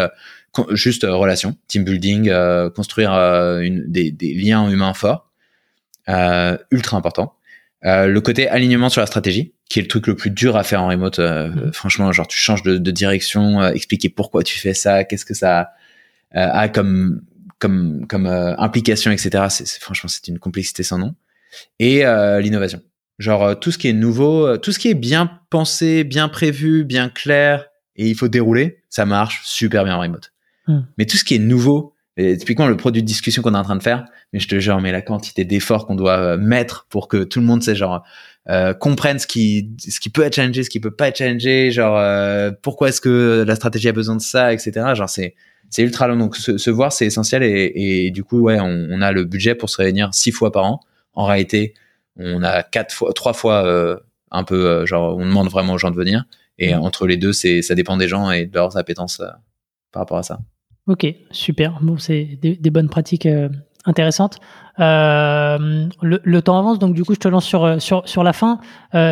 juste 0.72 1.04
relation, 1.04 1.56
team 1.68 1.86
building, 1.86 2.32
construire 2.76 3.12
une, 3.14 3.86
des, 3.88 4.12
des 4.12 4.34
liens 4.34 4.70
humains 4.70 4.94
forts, 4.94 5.32
ultra 6.72 6.98
important. 6.98 7.36
le 7.84 8.20
côté 8.20 8.50
alignement 8.50 8.90
sur 8.90 9.00
la 9.00 9.08
stratégie 9.08 9.54
qui 9.70 9.80
est 9.80 9.84
le 9.84 9.88
truc 9.88 10.08
le 10.08 10.16
plus 10.16 10.32
dur 10.32 10.58
à 10.58 10.64
faire 10.64 10.84
en 10.84 10.88
remote. 10.88 11.20
Euh, 11.20 11.48
mm. 11.48 11.74
Franchement, 11.74 12.12
genre 12.12 12.28
tu 12.28 12.38
changes 12.38 12.64
de, 12.64 12.78
de 12.78 12.92
direction, 12.92 13.62
euh, 13.62 13.72
expliquer 13.72 14.10
pourquoi 14.10 14.44
tu 14.44 14.58
fais 14.58 14.74
ça, 14.74 15.04
qu'est-ce 15.04 15.26
que 15.26 15.36
ça 15.36 15.72
euh, 16.36 16.48
a 16.52 16.68
comme 16.68 17.22
comme 17.60 18.06
comme 18.08 18.26
implication, 18.26 19.12
etc. 19.12 19.46
C'est 19.50 19.68
franchement 19.80 20.10
c'est 20.10 20.28
une 20.28 20.40
complexité 20.40 20.84
sans 20.84 20.98
nom. 20.98 21.16
Et 21.80 22.04
l'innovation. 22.42 22.82
Genre 23.18 23.60
tout 23.60 23.72
ce 23.72 23.78
qui 23.78 23.90
est 23.90 23.94
nouveau, 23.94 24.58
tout 24.58 24.72
ce 24.72 24.80
qui 24.80 24.88
est 24.88 24.94
bien 24.94 25.40
pensé, 25.50 26.06
bien 26.06 26.30
prévu, 26.30 26.86
bien 26.86 27.10
clair, 27.10 27.66
et 27.98 28.08
il 28.08 28.16
faut 28.16 28.30
dérouler, 28.30 28.82
ça 28.90 29.06
marche 29.06 29.42
super 29.44 29.84
bien 29.84 29.96
en 29.96 30.00
remote. 30.00 30.32
Hmm. 30.68 30.82
Mais 30.98 31.06
tout 31.06 31.18
ce 31.18 31.26
qui 31.26 31.36
est 31.36 31.40
nouveau, 31.40 31.96
et 32.16 32.38
typiquement 32.38 32.68
le 32.68 32.78
produit 32.78 33.02
de 33.02 33.08
discussion 33.08 33.42
qu'on 33.42 33.56
est 33.56 33.58
en 33.58 33.64
train 33.64 33.76
de 33.76 33.84
faire, 33.84 34.06
mais 34.34 34.40
je 34.40 34.48
te 34.48 34.60
jure, 34.60 34.80
mais 34.82 34.92
la 34.92 35.02
quantité 35.02 35.46
d'efforts 35.46 35.88
qu'on 35.88 35.96
doit 35.96 36.18
euh, 36.18 36.38
mettre 36.38 36.86
pour 36.90 37.08
que 37.08 37.24
tout 37.24 37.40
le 37.40 37.46
monde 37.46 37.64
sait 37.64 37.76
genre 37.76 38.04
euh, 38.50 38.74
comprenne 38.74 39.20
ce 39.20 39.28
qui 39.28 39.72
ce 39.78 40.00
qui 40.00 40.10
peut 40.10 40.24
être 40.24 40.36
challengé, 40.36 40.64
ce 40.64 40.70
qui 40.70 40.80
peut 40.80 40.92
pas 40.92 41.08
être 41.08 41.18
challengé, 41.18 41.72
genre 41.72 41.98
euh, 41.98 42.52
pourquoi 42.62 42.90
est-ce 42.90 43.02
que 43.02 43.44
la 43.48 43.56
stratégie 43.56 43.90
a 43.90 43.92
besoin 43.92 44.16
de 44.16 44.22
ça, 44.22 44.54
etc. 44.54 44.72
Genre 44.96 45.10
c'est 45.10 45.36
c'est 45.70 45.84
ultra 45.84 46.08
long. 46.08 46.18
Donc 46.18 46.36
se, 46.36 46.58
se 46.58 46.70
voir 46.70 46.92
c'est 46.92 47.06
essentiel 47.06 47.44
et, 47.44 47.72
et, 47.76 48.12
du 48.12 48.24
coup 48.24 48.42
ouais 48.42 48.60
on, 48.60 48.88
on, 48.90 49.02
a 49.02 49.12
le 49.12 49.24
budget 49.24 49.56
pour 49.56 49.70
se 49.70 49.78
réunir 49.78 50.14
six 50.14 50.32
fois 50.32 50.52
par 50.52 50.66
an. 50.66 50.80
En 51.14 51.26
réalité 51.26 51.74
on 52.18 52.44
a 52.44 52.64
quatre 52.64 52.94
fois, 52.94 53.14
trois 53.14 53.34
fois 53.34 53.66
euh, 53.66 53.98
un 54.32 54.44
peu 54.44 54.66
euh, 54.66 54.86
genre 54.86 55.16
on 55.18 55.26
demande 55.26 55.50
vraiment 55.50 55.74
aux 55.74 55.78
gens 55.78 55.92
de 55.92 55.96
venir 55.96 56.26
et 56.58 56.74
mmh. 56.74 56.80
entre 56.80 57.08
les 57.08 57.18
deux 57.18 57.34
c'est 57.34 57.62
ça 57.62 57.76
dépend 57.76 57.98
des 57.98 58.08
gens 58.08 58.32
et 58.32 58.46
de 58.46 58.54
leurs 58.54 58.78
appétences 58.78 59.22
par 59.92 60.02
rapport 60.02 60.18
à 60.18 60.24
ça. 60.24 60.40
Ok, 60.90 61.06
super. 61.30 61.80
Bon, 61.82 62.00
c'est 62.00 62.40
des, 62.42 62.70
bonnes 62.72 62.90
pratiques 62.90 63.28
euh, 63.28 63.48
intéressantes. 63.86 64.40
Euh, 64.80 65.88
le, 66.02 66.42
temps 66.42 66.58
avance, 66.58 66.80
donc 66.80 66.94
du 66.94 67.04
coup, 67.04 67.14
je 67.14 67.20
te 67.20 67.28
lance 67.28 67.46
sur 67.46 67.66
euh, 67.66 67.80
sur, 67.80 68.08
sur 68.08 68.24
la 68.24 68.34
fin. 68.34 68.60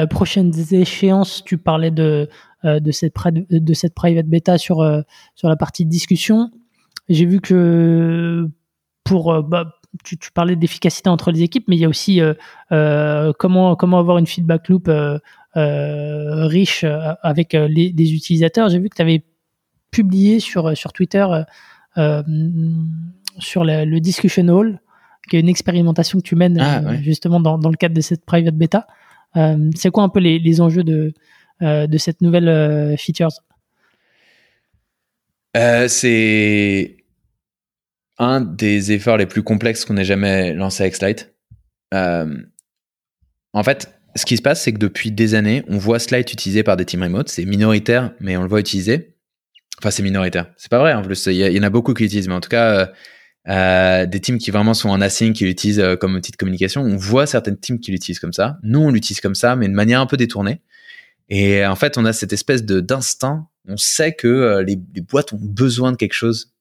prochaines 0.10 0.54
échéances, 0.72 1.44
tu 1.44 1.58
parlais 1.58 1.92
de 1.92 2.30
de 2.64 2.92
cette 2.92 3.14
de 3.34 3.74
cette 3.74 3.94
private 3.94 4.28
beta 4.28 4.58
sur 4.58 4.78
sur 5.36 5.50
la 5.50 5.56
partie 5.56 5.86
discussion. 5.86 6.52
J'ai 7.10 7.26
vu 7.26 7.40
que 7.40 8.50
pour 9.04 9.44
bah, 9.44 9.74
tu, 10.04 10.18
tu, 10.18 10.32
parlais 10.32 10.56
d'efficacité 10.56 11.10
entre 11.10 11.32
les 11.32 11.44
équipes, 11.44 11.66
mais 11.68 11.78
il 11.78 11.80
y 11.80 11.86
a 11.86 11.90
aussi 11.90 12.20
comment 12.70 13.76
comment 13.76 14.00
avoir 14.00 14.18
une 14.18 14.28
feedback 14.28 14.70
loop 14.70 14.90
riche 15.56 16.86
avec 17.24 17.54
les, 17.54 17.94
les 17.96 18.14
utilisateurs. 18.14 18.70
J'ai 18.70 18.80
vu 18.80 18.90
que 18.90 18.96
tu 18.96 19.02
avais 19.02 19.24
publié 19.92 20.40
sur, 20.40 20.78
sur 20.78 20.94
Twitter 20.94 21.26
euh, 21.30 21.44
euh, 21.98 22.24
sur 23.38 23.64
le 23.64 24.00
Discussion 24.00 24.48
Hall, 24.50 24.80
qui 25.30 25.38
est 25.38 25.40
une 25.40 25.50
expérimentation 25.50 26.20
que 26.20 26.24
tu 26.24 26.36
mènes 26.36 26.60
ah, 26.60 26.80
euh, 26.80 26.98
justement 27.02 27.40
dans, 27.40 27.58
dans, 27.58 27.70
le 27.70 27.76
cadre 27.76 27.96
de 27.96 28.02
cette 28.02 28.26
private 28.26 28.56
beta. 28.56 28.88
c'est 29.76 29.92
quoi 29.92 30.04
un 30.04 30.10
peu 30.10 30.20
les, 30.20 30.40
les 30.40 30.62
enjeux 30.62 30.84
de, 30.84 31.14
de 31.62 31.98
cette 31.98 32.22
nouvelle 32.22 32.96
features? 32.98 33.42
C'est 35.88 36.98
un 38.20 38.42
des 38.42 38.92
efforts 38.92 39.18
les 39.18 39.26
plus 39.26 39.44
complexes 39.44 39.86
qu'on 39.86 39.98
ait 39.98 40.06
jamais 40.06 40.54
lancé 40.54 40.84
avec 40.84 40.96
Slide. 40.96 41.32
en 41.92 43.64
fait, 43.64 43.98
ce 44.18 44.26
qui 44.26 44.38
se 44.38 44.42
passe, 44.42 44.64
c'est 44.64 44.74
que 44.74 44.80
depuis 44.80 45.12
des 45.12 45.36
années, 45.36 45.64
on 45.68 45.78
voit 45.78 46.00
Slide 46.00 46.30
utilisé 46.30 46.64
par 46.64 46.76
des 46.76 46.86
teams 46.86 47.04
remote. 47.04 47.30
C'est 47.30 47.46
minoritaire, 47.46 48.12
mais 48.20 48.36
on 48.36 48.42
le 48.42 48.50
voit 48.50 48.60
utiliser. 48.60 49.16
Enfin, 49.80 49.92
c'est 49.92 50.04
minoritaire. 50.04 50.52
C'est 50.58 50.72
pas 50.72 50.80
vrai, 50.80 50.94
en 50.94 51.04
plus. 51.04 51.28
Il 51.28 51.36
y, 51.36 51.60
en 51.60 51.64
a 51.64 51.70
beaucoup 51.70 51.94
qui 51.94 52.04
l'utilisent, 52.04 52.28
mais 52.28 52.34
en 52.34 52.42
tout 52.42 52.50
cas, 52.50 52.92
euh, 53.48 53.54
euh, 53.58 54.06
des 54.06 54.20
teams 54.20 54.38
qui 54.38 54.52
vraiment 54.52 54.74
sont 54.74 54.90
en 54.90 55.02
async, 55.02 55.34
qui 55.34 55.46
l'utilisent 55.46 55.80
euh, 55.80 55.96
comme 55.96 56.16
outil 56.16 56.32
de 56.32 56.38
communication. 56.38 56.82
On 56.82 56.96
voit 56.96 57.26
certaines 57.26 57.58
teams 57.58 57.80
qui 57.80 57.92
l'utilisent 57.92 58.20
comme 58.20 58.34
ça. 58.34 58.58
Nous, 58.64 58.80
on 58.80 58.92
l'utilise 58.92 59.22
comme 59.22 59.36
ça, 59.36 59.56
mais 59.56 59.68
de 59.68 59.74
manière 59.74 60.02
un 60.02 60.06
peu 60.06 60.18
détournée. 60.18 60.62
Et 61.30 61.66
en 61.66 61.76
fait, 61.76 61.98
on 61.98 62.06
a 62.06 62.14
cette 62.14 62.34
espèce 62.34 62.64
de 62.64 62.80
d'instinct. 62.80 63.48
On 63.68 63.78
sait 63.78 64.14
que 64.14 64.64
les, 64.66 64.80
les, 64.96 65.02
boîtes 65.02 65.34
ont 65.34 65.40
besoin 65.42 65.92
de 65.92 65.98
quelque 65.98 66.14
chose 66.14 66.54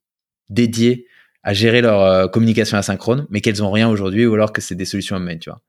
dédié 0.50 1.06
à 1.44 1.54
gérer 1.54 1.80
leur 1.80 2.28
communication 2.32 2.76
asynchrone, 2.76 3.28
mais 3.30 3.40
qu'elles 3.40 3.62
ont 3.62 3.70
rien 3.70 3.88
aujourd'hui, 3.88 4.26
ou 4.26 4.34
alors 4.34 4.52
que 4.52 4.60
c'est 4.60 4.74
des 4.74 4.84
solutions 4.84 5.18
main, 5.20 5.38
tu 5.38 5.50
vois. 5.50 5.60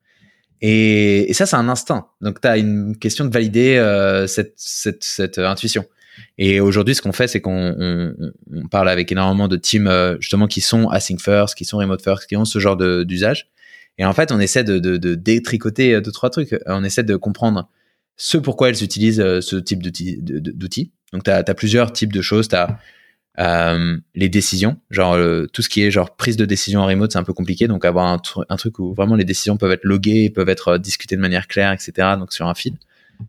Et, 0.60 1.30
et 1.30 1.32
ça, 1.34 1.46
c'est 1.46 1.54
un 1.54 1.68
instinct. 1.68 2.08
Donc, 2.20 2.40
tu 2.40 2.48
as 2.48 2.58
une 2.58 2.96
question 2.96 3.24
de 3.24 3.32
valider 3.32 3.76
cette, 4.26 4.54
cette, 4.56 5.04
cette 5.04 5.38
intuition. 5.38 5.84
Et 6.38 6.60
aujourd'hui, 6.60 6.94
ce 6.94 7.02
qu'on 7.02 7.12
fait, 7.12 7.28
c'est 7.28 7.40
qu'on 7.40 7.74
on, 7.78 8.14
on 8.54 8.68
parle 8.68 8.88
avec 8.88 9.10
énormément 9.10 9.48
de 9.48 9.56
teams 9.56 9.86
euh, 9.86 10.16
justement 10.20 10.46
qui 10.46 10.60
sont 10.60 10.88
async 10.88 11.20
first, 11.20 11.56
qui 11.56 11.64
sont 11.64 11.78
remote 11.78 12.02
first, 12.02 12.26
qui 12.26 12.36
ont 12.36 12.44
ce 12.44 12.58
genre 12.58 12.76
d'usage. 12.76 13.48
Et 13.98 14.04
en 14.04 14.12
fait, 14.12 14.30
on 14.30 14.38
essaie 14.38 14.64
de, 14.64 14.78
de, 14.78 15.14
détricoter 15.14 15.94
euh, 15.94 16.00
deux 16.00 16.12
trois 16.12 16.30
trucs. 16.30 16.56
On 16.66 16.84
essaie 16.84 17.02
de 17.02 17.16
comprendre 17.16 17.68
ce 18.16 18.38
pourquoi 18.38 18.68
elles 18.68 18.82
utilisent 18.82 19.20
euh, 19.20 19.40
ce 19.40 19.56
type 19.56 19.82
d'outils. 19.82 20.92
Donc, 21.12 21.24
tu 21.24 21.30
as, 21.30 21.42
plusieurs 21.54 21.92
types 21.92 22.12
de 22.12 22.22
choses. 22.22 22.48
Tu 22.48 22.56
as 22.56 22.78
les 24.14 24.28
décisions, 24.28 24.78
genre 24.90 25.16
tout 25.52 25.62
ce 25.62 25.68
qui 25.68 25.82
est 25.82 25.92
genre 25.92 26.16
prise 26.16 26.36
de 26.36 26.44
décision 26.44 26.80
en 26.80 26.86
remote, 26.86 27.12
c'est 27.12 27.18
un 27.18 27.24
peu 27.24 27.32
compliqué. 27.32 27.68
Donc, 27.68 27.84
avoir 27.84 28.06
un, 28.06 28.56
truc 28.56 28.78
où 28.80 28.94
vraiment 28.94 29.14
les 29.14 29.24
décisions 29.24 29.56
peuvent 29.56 29.70
être 29.70 29.84
loguées, 29.84 30.28
peuvent 30.28 30.48
être 30.48 30.76
discutées 30.76 31.14
de 31.16 31.20
manière 31.20 31.46
claire, 31.46 31.72
etc. 31.72 32.16
Donc, 32.18 32.32
sur 32.32 32.48
un 32.48 32.54
feed. 32.54 32.74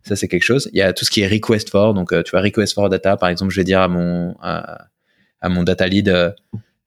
Ça, 0.02 0.16
c'est 0.16 0.28
quelque 0.28 0.44
chose. 0.44 0.68
Il 0.72 0.78
y 0.78 0.82
a 0.82 0.92
tout 0.92 1.04
ce 1.04 1.10
qui 1.10 1.20
est 1.20 1.28
request 1.28 1.70
for. 1.70 1.94
Donc, 1.94 2.12
euh, 2.12 2.22
tu 2.22 2.30
vois, 2.30 2.40
request 2.40 2.74
for 2.74 2.88
data. 2.88 3.16
Par 3.16 3.28
exemple, 3.28 3.52
je 3.52 3.60
vais 3.60 3.64
dire 3.64 3.80
à 3.80 3.88
mon, 3.88 4.36
à, 4.40 4.88
mon 5.48 5.62
data 5.62 5.86
lead, 5.86 6.08
euh, 6.08 6.30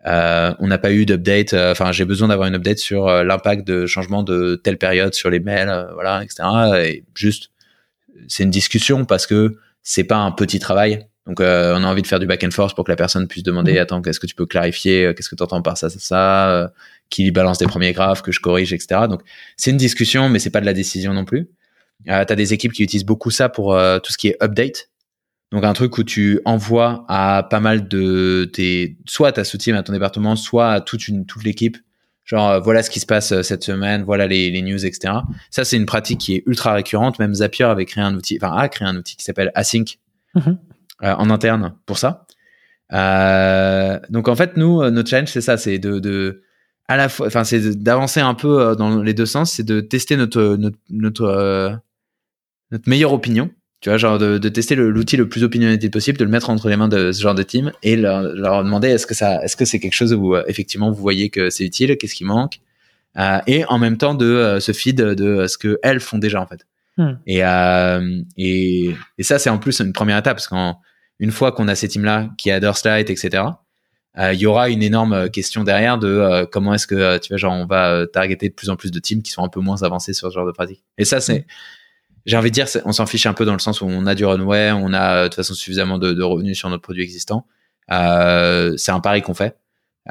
euh 0.07 0.53
on 0.59 0.67
n'a 0.67 0.77
pas 0.77 0.91
eu 0.91 1.05
d'update. 1.05 1.53
Euh, 1.53 1.71
enfin, 1.71 1.91
j'ai 1.91 2.05
besoin 2.05 2.29
d'avoir 2.29 2.47
une 2.47 2.55
update 2.55 2.79
sur 2.79 3.07
l'impact 3.23 3.67
de 3.67 3.85
changement 3.85 4.23
de 4.23 4.59
telle 4.63 4.77
période 4.77 5.13
sur 5.13 5.29
les 5.29 5.39
mails, 5.39 5.87
voilà, 5.93 6.23
etc. 6.23 6.43
Et 6.85 7.03
juste, 7.15 7.51
c'est 8.27 8.43
une 8.43 8.51
discussion 8.51 9.05
parce 9.05 9.27
que 9.27 9.57
c'est 9.81 10.05
pas 10.05 10.17
un 10.17 10.31
petit 10.31 10.59
travail. 10.59 11.07
Donc, 11.27 11.39
on 11.39 11.43
a 11.43 11.85
envie 11.85 12.01
de 12.01 12.07
faire 12.07 12.19
du 12.19 12.25
back 12.25 12.43
and 12.43 12.51
forth 12.51 12.75
pour 12.75 12.83
que 12.83 12.91
la 12.91 12.97
personne 12.97 13.29
puisse 13.29 13.43
demander, 13.43 13.75
mmh. 13.75 13.77
attends, 13.77 14.01
qu'est-ce 14.01 14.19
que 14.19 14.27
tu 14.27 14.35
peux 14.35 14.45
clarifier, 14.45 15.13
qu'est-ce 15.15 15.29
que 15.29 15.35
tu 15.35 15.43
entends 15.43 15.61
par 15.61 15.77
ça, 15.77 15.89
ça, 15.89 15.99
ça, 15.99 16.73
qui 17.09 17.31
balance 17.31 17.59
des 17.59 17.65
premiers 17.65 17.93
graphes 17.93 18.21
que 18.21 18.33
je 18.33 18.41
corrige, 18.41 18.73
etc. 18.73 19.01
Donc, 19.09 19.21
c'est 19.55 19.71
une 19.71 19.77
discussion, 19.77 20.27
mais 20.27 20.39
c'est 20.39 20.49
pas 20.49 20.59
de 20.59 20.65
la 20.65 20.73
décision 20.73 21.13
non 21.13 21.23
plus. 21.23 21.47
Euh, 22.09 22.25
tu 22.25 22.33
as 22.33 22.35
des 22.35 22.53
équipes 22.53 22.73
qui 22.73 22.83
utilisent 22.83 23.05
beaucoup 23.05 23.31
ça 23.31 23.49
pour 23.49 23.73
euh, 23.73 23.99
tout 23.99 24.11
ce 24.11 24.17
qui 24.17 24.27
est 24.27 24.43
update. 24.43 24.89
Donc 25.51 25.63
un 25.63 25.73
truc 25.73 25.97
où 25.97 26.03
tu 26.03 26.41
envoies 26.45 27.05
à 27.07 27.47
pas 27.49 27.59
mal 27.59 27.87
de 27.87 28.49
tes, 28.51 28.97
soit 29.05 29.29
à 29.29 29.31
ta 29.31 29.43
sous-team, 29.43 29.75
à 29.75 29.83
ton 29.83 29.93
département, 29.93 30.35
soit 30.35 30.71
à 30.71 30.81
toute 30.81 31.07
une 31.07 31.25
toute 31.25 31.43
l'équipe. 31.43 31.77
Genre 32.25 32.49
euh, 32.49 32.59
voilà 32.59 32.81
ce 32.81 32.89
qui 32.89 32.99
se 32.99 33.05
passe 33.05 33.41
cette 33.41 33.63
semaine, 33.63 34.03
voilà 34.03 34.27
les, 34.27 34.49
les 34.49 34.61
news, 34.61 34.83
etc. 34.85 35.13
Ça 35.51 35.63
c'est 35.63 35.77
une 35.77 35.85
pratique 35.85 36.19
qui 36.19 36.35
est 36.35 36.43
ultra 36.47 36.73
récurrente. 36.73 37.19
Même 37.19 37.35
Zapier 37.35 37.65
avait 37.65 37.85
créé 37.85 38.03
un 38.03 38.15
outil, 38.15 38.39
enfin 38.41 38.55
a 38.55 38.67
créé 38.67 38.87
un 38.87 38.95
outil 38.95 39.15
qui 39.15 39.23
s'appelle 39.23 39.51
Async 39.53 39.99
mm-hmm. 40.35 40.57
en 41.01 41.29
interne 41.29 41.75
pour 41.85 41.99
ça. 41.99 42.25
donc 44.09 44.27
en 44.27 44.35
fait 44.35 44.57
nous 44.57 44.89
notre 44.89 45.09
challenge 45.09 45.29
c'est 45.29 45.41
ça, 45.41 45.57
c'est 45.57 45.77
de, 45.77 45.99
de 45.99 46.41
à 46.87 46.97
la 46.97 47.09
fois, 47.09 47.27
enfin 47.27 47.43
c'est 47.43 47.81
d'avancer 47.81 48.19
un 48.19 48.33
peu 48.33 48.75
dans 48.77 49.01
les 49.01 49.13
deux 49.13 49.25
sens, 49.25 49.53
c'est 49.53 49.63
de 49.63 49.79
tester 49.79 50.17
notre 50.17 50.55
notre, 50.57 50.77
notre 50.89 51.79
notre 52.71 52.89
meilleure 52.89 53.13
opinion. 53.13 53.49
Tu 53.81 53.89
vois, 53.89 53.97
genre 53.97 54.17
de, 54.17 54.37
de 54.37 54.47
tester 54.47 54.75
l'outil 54.75 55.17
le, 55.17 55.27
plus 55.27 55.43
opinionné 55.43 55.77
possible, 55.89 56.17
de 56.17 56.23
le 56.23 56.29
mettre 56.29 56.49
entre 56.49 56.69
les 56.69 56.77
mains 56.77 56.87
de 56.87 57.11
ce 57.11 57.21
genre 57.21 57.35
de 57.35 57.43
team 57.43 57.73
et 57.83 57.97
leur, 57.97 58.21
leur 58.21 58.63
demander 58.63 58.87
est-ce 58.87 59.05
que 59.05 59.13
ça, 59.13 59.43
est-ce 59.43 59.57
que 59.57 59.65
c'est 59.65 59.81
quelque 59.81 59.93
chose 59.93 60.13
où 60.13 60.35
euh, 60.35 60.43
effectivement 60.47 60.89
vous 60.89 61.01
voyez 61.01 61.29
que 61.29 61.49
c'est 61.49 61.65
utile, 61.65 61.97
qu'est-ce 61.97 62.15
qui 62.15 62.23
manque, 62.23 62.61
euh, 63.17 63.39
et 63.45 63.65
en 63.65 63.77
même 63.77 63.97
temps 63.97 64.15
de 64.15 64.25
euh, 64.25 64.59
ce 64.59 64.71
feed 64.71 64.95
de 64.95 65.47
ce 65.47 65.57
que 65.57 65.79
elles 65.83 65.99
font 65.99 66.17
déjà 66.17 66.41
en 66.41 66.47
fait. 66.47 66.65
Hmm. 66.97 67.15
Et, 67.27 67.43
euh, 67.43 68.21
et, 68.37 68.95
et 69.17 69.23
ça 69.23 69.37
c'est 69.37 69.49
en 69.49 69.57
plus 69.57 69.79
une 69.81 69.93
première 69.93 70.17
étape 70.17 70.37
parce 70.37 70.47
qu'une 70.47 71.31
fois 71.31 71.51
qu'on 71.51 71.67
a 71.67 71.75
ces 71.75 71.87
teams 71.87 72.05
là 72.05 72.29
qui 72.37 72.51
adorent 72.51 72.77
Slide, 72.77 73.09
etc. 73.09 73.43
Il 74.15 74.39
y 74.39 74.45
aura 74.45 74.69
une 74.69 74.83
énorme 74.83 75.29
question 75.29 75.63
derrière 75.63 75.97
de 75.97 76.47
comment 76.51 76.73
est-ce 76.75 76.85
que 76.85 77.17
tu 77.17 77.29
vois 77.29 77.37
genre 77.37 77.53
on 77.53 77.65
va 77.65 78.05
targeter 78.05 78.47
de 78.47 78.53
plus 78.53 78.69
en 78.69 78.75
plus 78.75 78.91
de 78.91 78.99
teams 78.99 79.23
qui 79.23 79.31
sont 79.31 79.43
un 79.43 79.49
peu 79.49 79.59
moins 79.59 79.81
avancés 79.81 80.13
sur 80.13 80.29
ce 80.29 80.35
genre 80.35 80.45
de 80.45 80.51
pratique. 80.51 80.83
Et 80.99 81.05
ça 81.05 81.19
c'est 81.19 81.47
j'ai 82.25 82.37
envie 82.37 82.51
de 82.51 82.53
dire, 82.53 82.67
on 82.85 82.93
s'en 82.93 83.05
fiche 83.05 83.25
un 83.25 83.33
peu 83.33 83.43
dans 83.43 83.53
le 83.53 83.59
sens 83.59 83.81
où 83.81 83.85
on 83.85 84.05
a 84.05 84.15
du 84.15 84.23
runway, 84.25 84.71
on 84.71 84.93
a 84.93 85.15
euh, 85.15 85.23
de 85.23 85.27
toute 85.27 85.35
façon 85.35 85.53
suffisamment 85.53 85.97
de, 85.97 86.13
de 86.13 86.23
revenus 86.23 86.57
sur 86.57 86.69
notre 86.69 86.81
produit 86.81 87.03
existant. 87.03 87.45
Euh, 87.91 88.75
c'est 88.77 88.91
un 88.91 88.99
pari 88.99 89.21
qu'on 89.21 89.33
fait. 89.33 89.57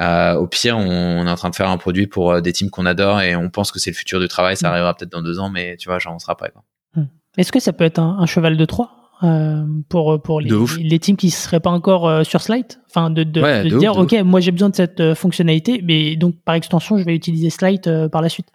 Euh, 0.01 0.33
au 0.35 0.47
pire, 0.47 0.77
on, 0.77 1.25
est 1.25 1.29
en 1.29 1.35
train 1.35 1.49
de 1.49 1.55
faire 1.55 1.69
un 1.69 1.77
produit 1.77 2.07
pour 2.07 2.31
euh, 2.31 2.41
des 2.41 2.51
teams 2.51 2.69
qu'on 2.69 2.85
adore 2.85 3.21
et 3.21 3.35
on 3.35 3.49
pense 3.49 3.71
que 3.71 3.79
c'est 3.79 3.91
le 3.91 3.95
futur 3.95 4.19
du 4.19 4.27
travail. 4.27 4.57
Ça 4.57 4.67
mm. 4.67 4.71
arrivera 4.71 4.93
peut-être 4.95 5.11
dans 5.11 5.21
deux 5.21 5.39
ans, 5.39 5.49
mais 5.49 5.77
tu 5.77 5.89
vois, 5.89 5.99
genre, 5.99 6.15
on 6.15 6.19
sera 6.19 6.35
prêt. 6.35 6.51
Mm. 6.95 7.03
Est-ce 7.37 7.51
que 7.51 7.59
ça 7.59 7.73
peut 7.73 7.83
être 7.83 7.99
un, 7.99 8.25
cheval 8.25 8.57
de 8.57 8.65
Troie? 8.65 9.02
Euh, 9.23 9.63
pour 9.89 10.21
pour 10.21 10.41
les, 10.41 10.51
les, 10.79 10.99
teams 10.99 11.15
qui 11.15 11.29
seraient 11.29 11.59
pas 11.59 11.69
encore 11.69 12.25
sur 12.25 12.41
Slide 12.41 12.65
Enfin, 12.89 13.09
de, 13.09 13.23
de, 13.23 13.41
de, 13.41 13.77
dire, 13.77 13.97
ok, 13.97 14.13
moi 14.23 14.39
j'ai 14.39 14.51
besoin 14.51 14.69
de 14.69 14.75
cette 14.75 15.13
fonctionnalité, 15.15 15.81
mais 15.83 16.15
donc 16.15 16.35
par 16.43 16.55
extension, 16.55 16.97
je 16.97 17.03
vais 17.03 17.15
utiliser 17.15 17.49
Slide 17.49 18.09
par 18.11 18.21
la 18.21 18.29
suite. 18.29 18.47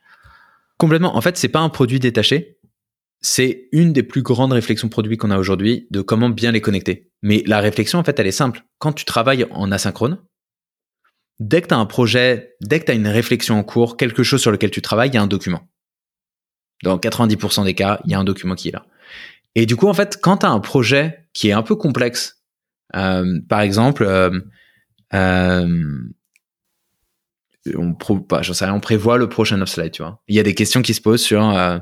Complètement. 0.77 1.17
En 1.17 1.21
fait, 1.21 1.37
c'est 1.37 1.49
pas 1.49 1.61
un 1.61 1.71
produit 1.71 1.99
détaché 1.99 2.59
c'est 3.21 3.69
une 3.73 3.93
des 3.93 4.03
plus 4.03 4.23
grandes 4.23 4.53
réflexions 4.53 4.89
produits 4.89 5.17
qu'on 5.17 5.31
a 5.31 5.39
aujourd'hui 5.39 5.87
de 5.91 6.01
comment 6.01 6.31
bien 6.31 6.53
les 6.53 6.61
connecter. 6.61 7.11
Mais 7.23 7.43
la 7.47 7.61
réflexion, 7.61 7.99
en 7.99 8.05
fait, 8.05 8.19
elle 8.19 8.27
est 8.27 8.33
simple. 8.33 8.65
Quand 8.79 8.93
tu 8.93 9.05
travailles 9.05 9.47
en 9.51 9.73
asynchrone, 9.73 10.23
dès 11.41 11.61
que 11.63 11.69
tu 11.69 11.75
as 11.75 11.79
un 11.79 11.87
projet, 11.87 12.55
dès 12.61 12.79
que 12.81 12.85
tu 12.85 12.93
as 12.93 12.95
une 12.95 13.09
réflexion 13.09 13.59
en 13.59 13.65
cours, 13.65 13.97
quelque 13.97 14.23
chose 14.23 14.41
sur 14.41 14.53
lequel 14.53 14.71
tu 14.71 14.83
travailles, 14.83 15.11
il 15.11 15.15
y 15.15 15.19
a 15.19 15.23
un 15.23 15.27
document. 15.27 15.69
Dans 16.85 16.97
90% 16.97 17.65
des 17.65 17.75
cas, 17.75 18.01
il 18.05 18.13
y 18.13 18.15
a 18.15 18.21
un 18.21 18.25
document 18.25 18.55
qui 18.55 18.69
est 18.69 18.73
là. 18.73 18.87
Et 19.59 19.67
du 19.67 19.75
coup, 19.75 19.89
en 19.89 19.93
fait, 19.93 20.21
quand 20.23 20.37
tu 20.37 20.47
as 20.47 20.51
un 20.51 20.61
projet 20.61 21.29
qui 21.33 21.49
est 21.49 21.53
un 21.53 21.65
peu 21.65 21.75
complexe, 21.75 22.45
euh, 22.95 23.41
par 23.49 23.61
exemple, 23.61 24.05
euh, 24.05 24.31
euh, 25.15 25.99
on, 27.77 27.93
pas, 27.93 28.45
sais 28.45 28.65
rien, 28.65 28.75
on 28.75 28.79
prévoit 28.79 29.19
le 29.19 29.29
prochain 29.29 29.61
off-slide, 29.61 29.91
tu 29.91 30.03
vois. 30.03 30.23
Il 30.29 30.37
y 30.37 30.39
a 30.39 30.45
des 30.45 30.55
questions 30.55 30.81
qui 30.81 30.95
se 30.95 31.01
posent 31.01 31.23
sur 31.23 31.43
euh, 31.51 31.77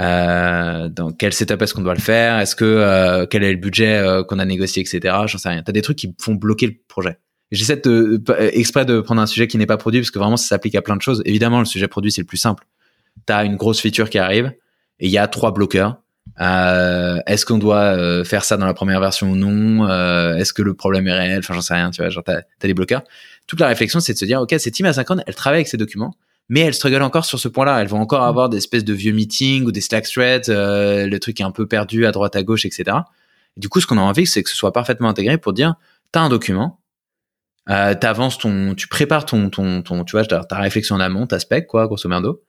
euh, 0.00 0.88
dans 0.88 1.12
quel 1.12 1.32
setup 1.32 1.62
est-ce 1.62 1.74
qu'on 1.74 1.82
doit 1.82 1.94
le 1.94 2.00
faire, 2.00 2.40
est-ce 2.40 2.56
que 2.56 3.24
quel 3.30 3.44
est 3.44 3.52
le 3.52 3.60
budget 3.60 4.04
qu'on 4.26 4.40
a 4.40 4.44
négocié, 4.44 4.82
etc. 4.82 5.14
J'en 5.26 5.38
sais 5.38 5.48
rien. 5.48 5.62
T'as 5.62 5.70
des 5.70 5.82
trucs 5.82 5.98
qui 5.98 6.12
font 6.18 6.34
bloquer 6.34 6.66
le 6.66 6.74
projet. 6.88 7.18
J'essaie 7.52 7.80
exprès 8.52 8.84
de 8.84 9.00
prendre 9.00 9.22
un 9.22 9.26
sujet 9.26 9.46
qui 9.46 9.58
n'est 9.58 9.66
pas 9.66 9.76
produit 9.76 10.00
parce 10.00 10.10
que 10.10 10.18
vraiment 10.18 10.36
ça 10.36 10.48
s'applique 10.48 10.74
à 10.74 10.82
plein 10.82 10.96
de 10.96 11.02
choses. 11.02 11.22
Évidemment, 11.24 11.60
le 11.60 11.66
sujet 11.66 11.86
produit 11.86 12.10
c'est 12.10 12.22
le 12.22 12.26
plus 12.26 12.36
simple. 12.36 12.66
T'as 13.26 13.44
une 13.44 13.54
grosse 13.54 13.80
feature 13.80 14.10
qui 14.10 14.18
arrive 14.18 14.46
et 14.98 15.06
il 15.06 15.12
y 15.12 15.18
a 15.18 15.28
trois 15.28 15.54
bloqueurs. 15.54 16.00
Euh, 16.40 17.18
est-ce 17.26 17.44
qu'on 17.44 17.58
doit 17.58 17.96
euh, 17.96 18.24
faire 18.24 18.44
ça 18.44 18.56
dans 18.56 18.66
la 18.66 18.74
première 18.74 19.00
version 19.00 19.30
ou 19.30 19.36
non? 19.36 19.88
Euh, 19.88 20.36
Est-ce 20.36 20.52
que 20.52 20.62
le 20.62 20.74
problème 20.74 21.06
est 21.06 21.12
réel? 21.12 21.40
Enfin, 21.40 21.54
j'en 21.54 21.60
sais 21.60 21.74
rien, 21.74 21.90
tu 21.90 22.00
vois. 22.00 22.10
Genre, 22.10 22.24
t'as 22.24 22.38
as 22.38 22.66
des 22.66 22.74
bloqueurs. 22.74 23.02
Toute 23.46 23.60
la 23.60 23.68
réflexion, 23.68 24.00
c'est 24.00 24.14
de 24.14 24.18
se 24.18 24.24
dire, 24.24 24.40
ok, 24.40 24.54
cette 24.58 24.74
team 24.74 24.90
50, 24.90 25.20
elle 25.26 25.34
travaille 25.34 25.58
avec 25.58 25.68
ces 25.68 25.76
documents, 25.76 26.14
mais 26.48 26.60
elle 26.60 26.74
struggle 26.74 27.02
encore 27.02 27.24
sur 27.24 27.38
ce 27.38 27.48
point-là. 27.48 27.80
Elles 27.82 27.88
vont 27.88 28.00
encore 28.00 28.22
avoir 28.22 28.48
des 28.48 28.58
espèces 28.58 28.84
de 28.84 28.94
vieux 28.94 29.12
meetings 29.12 29.64
ou 29.64 29.72
des 29.72 29.80
Slack 29.80 30.04
threads, 30.04 30.48
le 30.48 31.18
truc 31.18 31.40
est 31.40 31.44
un 31.44 31.50
peu 31.50 31.66
perdu 31.66 32.06
à 32.06 32.12
droite 32.12 32.36
à 32.36 32.42
gauche, 32.42 32.64
etc. 32.64 32.96
Et 33.56 33.60
du 33.60 33.68
coup, 33.68 33.80
ce 33.80 33.86
qu'on 33.86 33.98
a 33.98 34.02
envie, 34.02 34.26
c'est 34.26 34.42
que 34.42 34.50
ce 34.50 34.56
soit 34.56 34.72
parfaitement 34.72 35.08
intégré 35.08 35.36
pour 35.36 35.52
dire, 35.52 35.74
t'as 36.12 36.20
un 36.20 36.28
document, 36.28 36.80
euh, 37.68 37.94
t'avances 37.94 38.38
ton, 38.38 38.74
tu 38.74 38.88
prépares 38.88 39.26
ton, 39.26 39.50
ton, 39.50 39.82
ton, 39.82 40.04
tu 40.04 40.12
vois, 40.12 40.24
ta, 40.24 40.44
ta 40.44 40.56
réflexion 40.58 40.96
en 40.96 41.00
amont, 41.00 41.26
ta 41.26 41.38
spec, 41.38 41.66
quoi, 41.66 41.86
grosso 41.86 42.08
merdo 42.08 42.42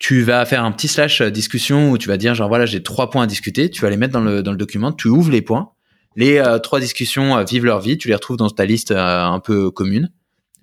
tu 0.00 0.22
vas 0.22 0.44
faire 0.46 0.64
un 0.64 0.72
petit 0.72 0.88
slash 0.88 1.20
euh, 1.20 1.30
discussion 1.30 1.90
où 1.90 1.98
tu 1.98 2.08
vas 2.08 2.16
dire 2.16 2.34
genre 2.34 2.48
voilà 2.48 2.66
j'ai 2.66 2.82
trois 2.82 3.10
points 3.10 3.24
à 3.24 3.26
discuter, 3.26 3.70
tu 3.70 3.82
vas 3.82 3.90
les 3.90 3.98
mettre 3.98 4.14
dans 4.14 4.22
le, 4.22 4.42
dans 4.42 4.50
le 4.50 4.56
document, 4.56 4.92
tu 4.92 5.08
ouvres 5.08 5.30
les 5.30 5.42
points, 5.42 5.70
les 6.16 6.38
euh, 6.38 6.58
trois 6.58 6.80
discussions 6.80 7.36
euh, 7.36 7.44
vivent 7.44 7.66
leur 7.66 7.80
vie, 7.80 7.98
tu 7.98 8.08
les 8.08 8.14
retrouves 8.14 8.38
dans 8.38 8.48
ta 8.48 8.64
liste 8.64 8.90
un 8.90 9.38
peu 9.40 9.70
commune. 9.70 10.10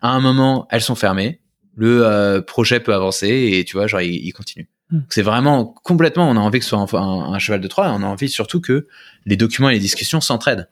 À 0.01 0.09
un 0.09 0.19
moment, 0.19 0.67
elles 0.71 0.81
sont 0.81 0.95
fermées, 0.95 1.39
le 1.75 2.39
projet 2.39 2.79
peut 2.79 2.93
avancer 2.93 3.51
et 3.53 3.63
tu 3.63 3.77
vois 3.77 3.85
genre 3.85 4.01
il, 4.01 4.31
continue. 4.33 4.69
Hmm. 4.89 5.01
C'est 5.09 5.21
vraiment 5.21 5.65
complètement, 5.83 6.27
on 6.29 6.35
a 6.35 6.39
envie 6.39 6.57
que 6.57 6.65
ce 6.65 6.71
soit 6.71 6.99
un, 6.99 7.33
un, 7.33 7.39
cheval 7.39 7.61
de 7.61 7.67
Troie, 7.67 7.91
on 7.91 8.01
a 8.01 8.07
envie 8.07 8.29
surtout 8.29 8.59
que 8.59 8.87
les 9.25 9.37
documents 9.37 9.69
et 9.69 9.73
les 9.73 9.79
discussions 9.79 10.19
s'entraident. 10.19 10.67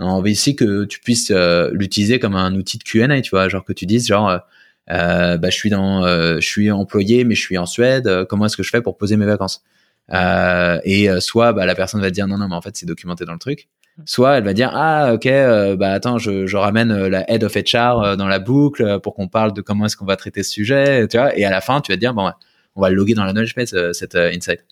On 0.00 0.06
a 0.06 0.10
envie 0.10 0.32
aussi 0.32 0.56
que 0.56 0.84
tu 0.84 0.98
puisses 1.00 1.30
l'utiliser 1.72 2.18
comme 2.18 2.34
un 2.34 2.54
outil 2.56 2.78
de 2.78 2.82
Q&A, 2.82 3.20
tu 3.20 3.30
vois, 3.30 3.48
genre 3.48 3.64
que 3.64 3.72
tu 3.72 3.86
dises 3.86 4.08
genre 4.08 4.40
bah, 4.88 5.50
je 5.50 5.56
suis 5.56 5.70
dans, 5.70 6.04
euh, 6.04 6.36
je 6.40 6.46
suis 6.46 6.70
employé, 6.70 7.24
mais 7.24 7.34
je 7.34 7.40
suis 7.40 7.58
en 7.58 7.66
Suède. 7.66 8.06
Euh, 8.06 8.24
comment 8.24 8.46
est-ce 8.46 8.56
que 8.56 8.62
je 8.62 8.70
fais 8.70 8.82
pour 8.82 8.96
poser 8.96 9.16
mes 9.16 9.26
vacances? 9.26 9.62
Et 10.84 11.08
soit 11.20 11.52
bah, 11.52 11.66
la 11.66 11.74
personne 11.74 12.00
va 12.00 12.10
dire 12.10 12.26
non, 12.26 12.38
non, 12.38 12.48
mais 12.48 12.54
en 12.54 12.62
fait 12.62 12.76
c'est 12.76 12.86
documenté 12.86 13.24
dans 13.24 13.34
le 13.34 13.38
truc. 13.38 13.68
Soit 14.04 14.38
elle 14.38 14.44
va 14.44 14.52
dire 14.52 14.70
ah 14.74 15.14
ok 15.14 15.28
bah 15.76 15.90
attends 15.90 16.18
je, 16.18 16.46
je 16.46 16.56
ramène 16.56 17.08
la 17.08 17.28
head 17.28 17.42
of 17.42 17.52
HR 17.52 18.16
dans 18.16 18.28
la 18.28 18.38
boucle 18.38 19.00
pour 19.00 19.12
qu'on 19.16 19.26
parle 19.26 19.52
de 19.52 19.60
comment 19.60 19.86
est-ce 19.86 19.96
qu'on 19.96 20.04
va 20.04 20.14
traiter 20.14 20.44
ce 20.44 20.52
sujet 20.52 21.08
tu 21.08 21.16
vois 21.16 21.36
et 21.36 21.44
à 21.44 21.50
la 21.50 21.60
fin 21.60 21.80
tu 21.80 21.90
vas 21.90 21.96
te 21.96 22.00
dire 22.00 22.14
bon 22.14 22.30
on 22.76 22.80
va 22.80 22.90
le 22.90 22.94
loguer 22.94 23.14
dans 23.14 23.24
la 23.24 23.32
knowledge 23.32 23.56
base 23.56 23.74
cette 23.90 24.14
insight 24.14 24.64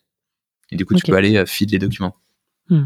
et 0.71 0.77
du 0.77 0.87
coup 0.87 0.95
tu 0.95 1.03
peux 1.05 1.17
aller 1.17 1.45
feed 1.45 1.73
les 1.73 1.81
documents. 1.81 2.15
Hmm. 2.69 2.85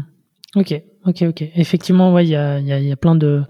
Ok, 0.55 0.73
ok, 1.05 1.23
ok. 1.29 1.43
Effectivement, 1.55 2.13
ouais, 2.13 2.25
il 2.25 2.29
y 2.29 2.35
a, 2.35 2.59
y, 2.59 2.73
a, 2.73 2.79
y 2.79 2.91
a, 2.91 2.97
plein 2.97 3.15
de, 3.15 3.43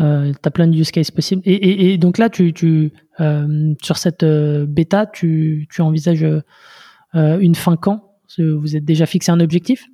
euh, 0.00 0.32
t'as 0.42 0.50
plein 0.50 0.66
de 0.66 0.76
use 0.76 0.90
cases 0.90 1.10
possibles. 1.10 1.40
Et, 1.46 1.54
et, 1.54 1.92
et 1.92 1.98
donc 1.98 2.18
là, 2.18 2.28
tu, 2.28 2.52
tu 2.52 2.92
euh, 3.20 3.74
sur 3.82 3.96
cette 3.96 4.22
euh, 4.22 4.66
bêta, 4.66 5.06
tu, 5.06 5.66
tu 5.70 5.80
envisages 5.80 6.24
euh, 6.24 7.38
une 7.38 7.54
fin 7.54 7.76
quand? 7.76 8.08
Vous 8.38 8.76
êtes 8.76 8.84
déjà 8.84 9.04
fixé 9.04 9.30
un 9.30 9.40
objectif? 9.40 9.86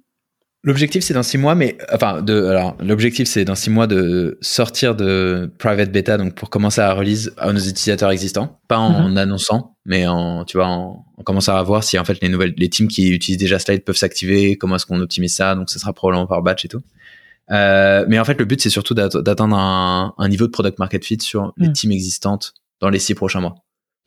L'objectif 0.65 1.05
c'est 1.05 1.15
dans 1.15 1.23
six 1.23 1.39
mois, 1.39 1.55
mais 1.55 1.79
enfin 1.93 2.21
de 2.21 2.47
alors 2.47 2.77
l'objectif 2.81 3.29
c'est 3.29 3.45
dans 3.45 3.55
six 3.55 3.71
mois 3.71 3.87
de 3.87 4.39
sortir 4.41 4.97
de 4.97 5.49
private 5.57 5.93
beta 5.93 6.19
donc 6.19 6.35
pour 6.35 6.51
commencer 6.51 6.81
à 6.81 6.93
release 6.95 7.33
à 7.39 7.53
nos 7.53 7.61
utilisateurs 7.61 8.11
existants, 8.11 8.59
pas 8.67 8.77
en, 8.77 9.09
mhm. 9.09 9.17
annonçant, 9.19 9.77
mais 9.87 10.09
en 10.09 10.45
tu 10.45 10.57
vois 10.57 10.67
en, 10.67 11.07
commençant 11.25 11.55
à 11.55 11.63
voir 11.63 11.85
si 11.85 11.97
en 11.97 12.05
fait 12.05 12.21
les 12.21 12.29
nouvelles 12.29 12.55
les 12.57 12.69
teams 12.69 12.89
qui 12.89 13.11
utilisent 13.11 13.39
déjà 13.39 13.61
Slide 13.61 13.85
peuvent 13.85 13.97
s'activer, 13.97 14.57
comment 14.57 14.75
est-ce 14.75 14.87
qu'on 14.87 15.01
optimise 15.01 15.33
ça, 15.33 15.55
donc 15.55 15.71
ce 15.71 15.79
sera 15.79 15.93
probablement 15.93 16.27
par 16.27 16.43
batch 16.43 16.65
et 16.65 16.69
tout. 16.69 16.83
Euh, 17.53 18.05
mais 18.09 18.19
en 18.19 18.25
fait 18.25 18.37
le 18.37 18.45
but 18.45 18.61
c'est 18.61 18.69
surtout 18.69 18.95
d'atteindre 18.95 19.57
un, 19.57 20.13
un, 20.19 20.29
niveau 20.29 20.47
de 20.47 20.51
product 20.51 20.81
market 20.81 21.05
fit 21.05 21.21
sur 21.21 21.53
les 21.57 21.69
mhm. 21.69 21.73
teams 21.73 21.93
existantes 21.93 22.55
dans 22.81 22.91
les 22.91 22.99
six 22.99 23.15
prochains 23.15 23.41
mois. 23.41 23.55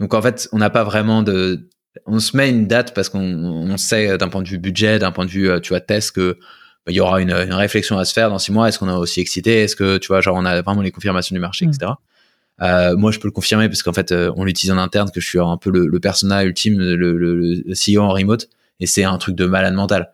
Donc 0.01 0.13
en 0.13 0.21
fait 0.21 0.49
on 0.51 0.57
n'a 0.57 0.69
pas 0.69 0.83
vraiment 0.83 1.23
de 1.23 1.69
on 2.05 2.19
se 2.19 2.35
met 2.37 2.49
une 2.49 2.67
date 2.67 2.93
parce 2.93 3.09
qu'on 3.09 3.77
sait 3.77 4.17
d'un 4.17 4.29
point 4.29 4.41
de 4.41 4.47
vue 4.47 4.57
budget, 4.57 4.99
d'un 4.99 5.11
point 5.11 5.25
de 5.25 5.31
vue, 5.31 5.49
euh, 5.49 5.59
tu 5.59 5.69
vois, 5.69 5.81
test 5.81 6.11
que 6.11 6.37
bah, 6.85 6.91
il 6.91 6.95
y 6.95 6.99
aura 6.99 7.21
une, 7.21 7.33
réflexion 7.33 7.97
à 7.97 8.05
se 8.05 8.13
faire 8.13 8.29
dans 8.29 8.39
six 8.39 8.51
mois. 8.51 8.69
Est-ce 8.69 8.79
qu'on 8.79 8.89
est 8.89 8.93
aussi 8.93 9.19
excité? 9.19 9.63
Est-ce 9.63 9.75
que 9.75 9.97
tu 9.97 10.07
vois, 10.07 10.21
genre, 10.21 10.35
on 10.37 10.45
a 10.45 10.61
vraiment 10.61 10.81
les 10.81 10.91
confirmations 10.91 11.33
du 11.35 11.39
marché, 11.39 11.65
etc. 11.65 11.91
Mm. 11.91 12.63
Euh, 12.63 12.95
moi, 12.95 13.11
je 13.11 13.19
peux 13.19 13.27
le 13.27 13.33
confirmer 13.33 13.67
parce 13.67 13.83
qu'en 13.83 13.93
fait, 13.93 14.11
euh, 14.11 14.31
on 14.35 14.43
l'utilise 14.43 14.71
en 14.71 14.77
interne, 14.77 15.09
que 15.11 15.19
je 15.19 15.27
suis 15.27 15.39
un 15.39 15.57
peu 15.57 15.71
le, 15.71 15.87
le 15.87 15.99
persona 15.99 16.43
ultime, 16.43 16.77
le, 16.79 16.95
le, 16.95 17.63
CEO 17.73 18.01
en 18.01 18.09
remote, 18.09 18.49
et 18.79 18.85
c'est 18.85 19.03
un 19.03 19.17
truc 19.17 19.35
de 19.35 19.45
malade 19.45 19.73
mental. 19.73 20.11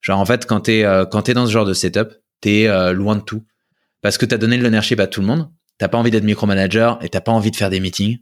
Genre, 0.00 0.18
en 0.18 0.24
fait, 0.24 0.46
quand 0.46 0.60
t'es 0.60 0.84
euh, 0.84 1.04
quand 1.04 1.22
t'es 1.22 1.34
dans 1.34 1.46
ce 1.46 1.52
genre 1.52 1.64
de 1.64 1.74
setup, 1.74 2.10
t'es 2.40 2.68
euh, 2.68 2.92
loin 2.92 3.16
de 3.16 3.22
tout 3.22 3.44
parce 4.00 4.16
que 4.16 4.26
t'as 4.26 4.36
donné 4.36 4.56
le 4.56 4.62
l'ownership 4.62 5.00
à 5.00 5.06
tout 5.06 5.20
le 5.20 5.26
monde. 5.26 5.48
T'as 5.78 5.88
pas 5.88 5.98
envie 5.98 6.10
d'être 6.10 6.24
micromanager 6.24 6.98
et 7.02 7.08
t'as 7.08 7.20
pas 7.20 7.32
envie 7.32 7.50
de 7.50 7.56
faire 7.56 7.70
des 7.70 7.80
meetings. 7.80 8.18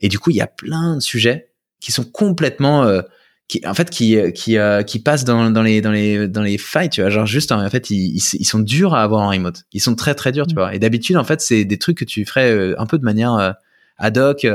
Et 0.00 0.08
du 0.08 0.18
coup, 0.18 0.30
il 0.30 0.36
y 0.36 0.40
a 0.40 0.46
plein 0.46 0.96
de 0.96 1.00
sujets 1.00 1.50
qui 1.80 1.92
sont 1.92 2.04
complètement 2.04 2.84
euh, 2.84 3.02
qui 3.48 3.60
en 3.66 3.74
fait 3.74 3.90
qui 3.90 4.16
qui 4.32 4.58
euh, 4.58 4.82
qui 4.82 4.98
passent 4.98 5.24
dans, 5.24 5.50
dans 5.50 5.62
les 5.62 5.80
dans 5.80 5.92
les 5.92 6.28
dans 6.28 6.42
les 6.42 6.58
failles 6.58 6.90
tu 6.90 7.00
vois. 7.00 7.10
Genre 7.10 7.26
juste 7.26 7.52
en 7.52 7.68
fait 7.68 7.90
ils, 7.90 8.16
ils 8.16 8.44
sont 8.44 8.58
durs 8.58 8.94
à 8.94 9.02
avoir 9.02 9.22
en 9.22 9.30
remote. 9.30 9.64
Ils 9.72 9.80
sont 9.80 9.94
très 9.94 10.14
très 10.14 10.32
durs 10.32 10.46
tu 10.46 10.54
mm. 10.54 10.58
vois. 10.58 10.74
Et 10.74 10.78
d'habitude 10.78 11.16
en 11.16 11.24
fait 11.24 11.40
c'est 11.40 11.64
des 11.64 11.78
trucs 11.78 11.98
que 11.98 12.04
tu 12.04 12.24
ferais 12.24 12.50
euh, 12.50 12.74
un 12.80 12.86
peu 12.86 12.98
de 12.98 13.04
manière 13.04 13.54
ad 13.98 14.18
hoc 14.18 14.46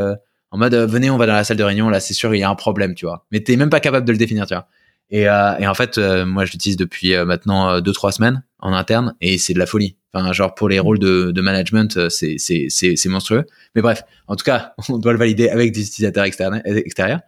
en 0.51 0.57
mode 0.57 0.75
venez 0.75 1.09
on 1.09 1.17
va 1.17 1.25
dans 1.25 1.33
la 1.33 1.43
salle 1.43 1.57
de 1.57 1.63
réunion 1.63 1.89
là 1.89 1.99
c'est 1.99 2.13
sûr 2.13 2.35
il 2.35 2.39
y 2.39 2.43
a 2.43 2.49
un 2.49 2.55
problème 2.55 2.95
tu 2.95 3.05
vois. 3.05 3.25
Mais 3.31 3.39
t'es 3.41 3.55
même 3.55 3.69
pas 3.69 3.79
capable 3.79 4.05
de 4.05 4.11
le 4.11 4.17
définir 4.17 4.45
tu 4.45 4.53
vois. 4.53 4.67
Et, 5.09 5.23
et 5.23 5.67
en 5.67 5.73
fait 5.73 5.97
moi 5.97 6.45
je 6.45 6.51
l'utilise 6.51 6.77
depuis 6.77 7.15
maintenant 7.25 7.79
deux 7.79 7.93
trois 7.93 8.11
semaines 8.11 8.43
en 8.59 8.73
interne 8.73 9.15
et 9.21 9.37
c'est 9.37 9.53
de 9.53 9.59
la 9.59 9.65
folie 9.65 9.97
enfin 10.13 10.33
genre 10.33 10.53
pour 10.55 10.69
les 10.69 10.79
rôles 10.79 10.99
de, 10.99 11.31
de 11.31 11.41
management 11.41 12.09
c'est 12.09 12.35
c'est 12.37 12.67
c'est 12.69 12.95
c'est 12.95 13.09
monstrueux 13.09 13.45
mais 13.75 13.81
bref 13.81 14.03
en 14.27 14.35
tout 14.35 14.43
cas 14.43 14.73
on 14.89 14.97
doit 14.97 15.13
le 15.13 15.19
valider 15.19 15.49
avec 15.49 15.71
des 15.71 15.81
utilisateurs 15.81 16.25
extérieurs 16.25 17.21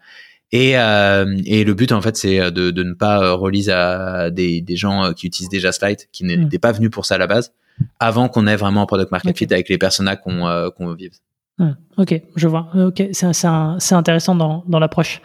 et, 0.54 0.78
euh, 0.78 1.36
et 1.48 1.64
le 1.64 1.74
but, 1.74 1.92
en 1.92 2.02
fait, 2.02 2.16
c'est 2.16 2.52
de, 2.52 2.70
de 2.70 2.84
ne 2.84 2.94
pas 2.94 3.24
euh, 3.24 3.34
release 3.34 3.72
à 3.72 4.30
des, 4.30 4.62
des 4.62 4.76
gens 4.76 5.04
euh, 5.04 5.12
qui 5.12 5.26
utilisent 5.26 5.50
déjà 5.50 5.72
Slide, 5.72 6.02
qui 6.12 6.24
n'étaient 6.24 6.58
mm. 6.58 6.62
pas 6.62 6.72
venus 6.72 6.92
pour 6.92 7.08
ça 7.08 7.16
à 7.16 7.18
la 7.18 7.26
base, 7.26 7.54
avant 8.00 8.30
qu'on 8.30 8.46
ait 8.46 8.56
vraiment 8.56 8.84
un 8.84 8.86
product 8.86 9.12
market 9.12 9.36
fit 9.36 9.48
avec 9.52 9.68
les 9.68 9.80
personas 9.80 10.16
qu'on 10.16 10.48
euh, 10.48 10.70
qu'on 10.70 10.94
vive. 10.94 11.14
Mm. 11.58 11.72
Ok, 11.98 12.22
je 12.36 12.48
vois. 12.48 12.70
Ok, 12.76 13.04
c'est 13.14 13.96
intéressant 13.96 14.36
dans, 14.36 14.64
dans 14.68 14.78
l'approche. 14.78 15.22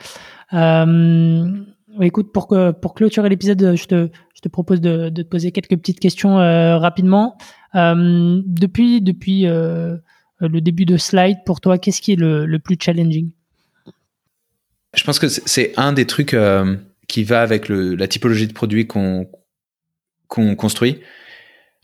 Euh, 0.54 1.46
écoute, 2.00 2.32
pour, 2.32 2.48
que, 2.48 2.70
pour 2.70 2.94
clôturer 2.94 3.28
l'épisode, 3.28 3.74
je 3.76 3.84
te, 3.84 4.08
je 4.38 4.42
te 4.42 4.48
propose 4.48 4.80
de, 4.80 5.08
de 5.10 5.22
te 5.22 5.28
poser 5.28 5.50
quelques 5.52 5.76
petites 5.76 6.00
questions 6.00 6.38
euh, 6.38 6.78
rapidement. 6.78 7.36
Euh, 7.74 8.40
depuis 8.46 9.02
depuis 9.02 9.42
le 9.42 10.60
début 10.60 10.86
de 10.86 10.96
Slide, 10.96 11.38
pour 11.44 11.60
toi, 11.60 11.78
qu'est-ce 11.78 12.00
qui 12.00 12.12
est 12.12 12.16
le, 12.16 12.46
le 12.46 12.58
plus 12.60 12.76
challenging? 12.80 13.30
Je 14.94 15.04
pense 15.04 15.18
que 15.18 15.28
c'est 15.28 15.72
un 15.76 15.92
des 15.92 16.06
trucs 16.06 16.34
euh, 16.34 16.76
qui 17.08 17.24
va 17.24 17.42
avec 17.42 17.68
le, 17.68 17.94
la 17.94 18.08
typologie 18.08 18.46
de 18.46 18.52
produit 18.52 18.86
qu'on 18.86 19.30
qu'on 20.28 20.56
construit. 20.56 21.00